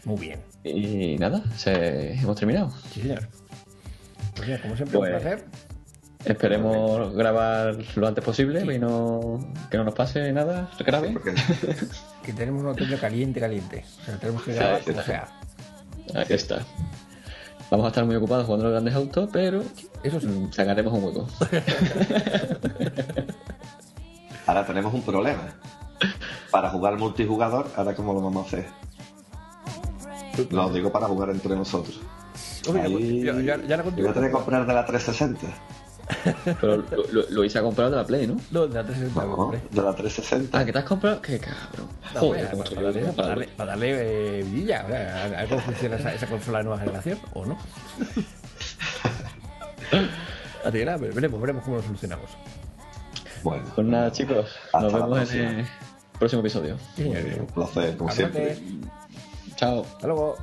Muy 0.04 0.18
bien. 0.18 0.40
Y 0.64 1.16
nada, 1.18 1.42
se... 1.56 2.14
hemos 2.14 2.36
terminado. 2.36 2.70
Sí, 2.92 3.02
señor. 3.02 3.28
Pues 4.36 4.60
como 4.60 4.76
siempre, 4.76 4.98
un 4.98 5.04
pues, 5.04 5.22
placer. 5.22 5.44
Esperemos 6.24 7.14
grabar 7.14 7.76
lo 7.96 8.06
antes 8.06 8.24
posible 8.24 8.62
y 8.74 8.78
no, 8.78 9.40
que 9.70 9.76
no 9.76 9.84
nos 9.84 9.94
pase 9.94 10.32
nada 10.32 10.70
grave. 10.78 11.16
que 12.22 12.32
tenemos 12.32 12.62
un 12.62 12.68
otoño 12.68 12.96
caliente, 12.98 13.40
caliente. 13.40 13.84
O 14.02 14.04
sea, 14.04 14.16
tenemos 14.18 14.42
que 14.44 14.54
grabar 14.54 14.82
como 14.82 15.02
sea. 15.02 15.28
Ahí 16.14 16.26
está. 16.28 16.64
Vamos 17.70 17.86
a 17.86 17.88
estar 17.88 18.04
muy 18.04 18.16
ocupados 18.16 18.44
jugando 18.44 18.64
los 18.64 18.72
grandes 18.72 18.94
autos, 18.94 19.30
pero 19.32 19.62
eso 20.02 20.20
sí, 20.20 20.48
sacaremos 20.50 20.92
un 20.92 21.04
hueco. 21.04 21.26
ahora 24.46 24.66
tenemos 24.66 24.92
un 24.92 25.02
problema. 25.02 25.54
Para 26.50 26.68
jugar 26.68 26.98
multijugador, 26.98 27.70
ahora 27.76 27.94
cómo 27.94 28.12
lo 28.12 28.20
vamos 28.20 28.44
a 28.44 28.48
hacer. 28.48 28.66
Lo 30.50 30.70
digo 30.70 30.92
para 30.92 31.06
jugar 31.06 31.30
entre 31.30 31.56
nosotros. 31.56 32.00
Ahí... 32.74 33.22
ya, 33.24 33.40
ya, 33.40 33.56
ya 33.56 33.82
voy 33.82 34.06
a 34.06 34.12
tener 34.12 34.30
que 34.30 34.36
comprar 34.36 34.66
de 34.66 34.74
la 34.74 34.84
360. 34.84 35.46
Pero 36.60 36.76
lo, 37.12 37.30
lo, 37.30 37.44
hice 37.44 37.58
a 37.58 37.62
comprar 37.62 37.90
de 37.90 37.96
la 37.96 38.04
Play, 38.06 38.26
¿no? 38.26 38.36
No, 38.50 38.66
de 38.66 38.74
la 38.74 38.84
360 38.84 39.24
no, 39.24 39.52
De 39.70 39.82
la 39.82 39.94
360. 39.94 40.58
Ah, 40.58 40.64
¿que 40.64 40.72
te 40.72 40.78
has 40.78 40.84
comprado? 40.84 41.22
Qué 41.22 41.38
cabrón. 41.38 41.88
Joder, 42.14 42.50
para, 42.50 42.82
darle, 42.82 43.02
para, 43.12 43.28
darle, 43.28 43.48
para 43.48 43.70
darle 43.70 44.38
eh, 44.38 44.42
vidilla. 44.42 44.80
a 44.80 45.28
ver 45.28 45.48
cómo 45.48 45.60
funciona 45.60 45.96
esa, 45.96 46.14
esa, 46.14 46.26
consola 46.26 46.58
de 46.58 46.64
nueva 46.64 46.80
generación, 46.80 47.18
¿o 47.34 47.46
no? 47.46 47.56
Así 50.64 50.78
que 50.78 50.84
nada, 50.84 50.98
veremos, 50.98 51.40
veremos 51.40 51.64
cómo 51.64 51.76
lo 51.76 51.82
solucionamos. 51.82 52.30
Bueno. 53.42 53.64
Pues 53.74 53.86
nada, 53.86 54.12
chicos. 54.12 54.50
Nos 54.72 54.92
vemos 54.92 55.32
en 55.34 55.60
el 55.60 55.66
próximo 56.18 56.40
episodio. 56.40 56.76
Sí, 56.96 57.04
un 57.04 57.46
placer, 57.46 57.96
como 57.96 58.10
siempre. 58.10 58.58
Chao. 59.56 59.82
Hasta 59.82 60.06
luego. 60.06 60.36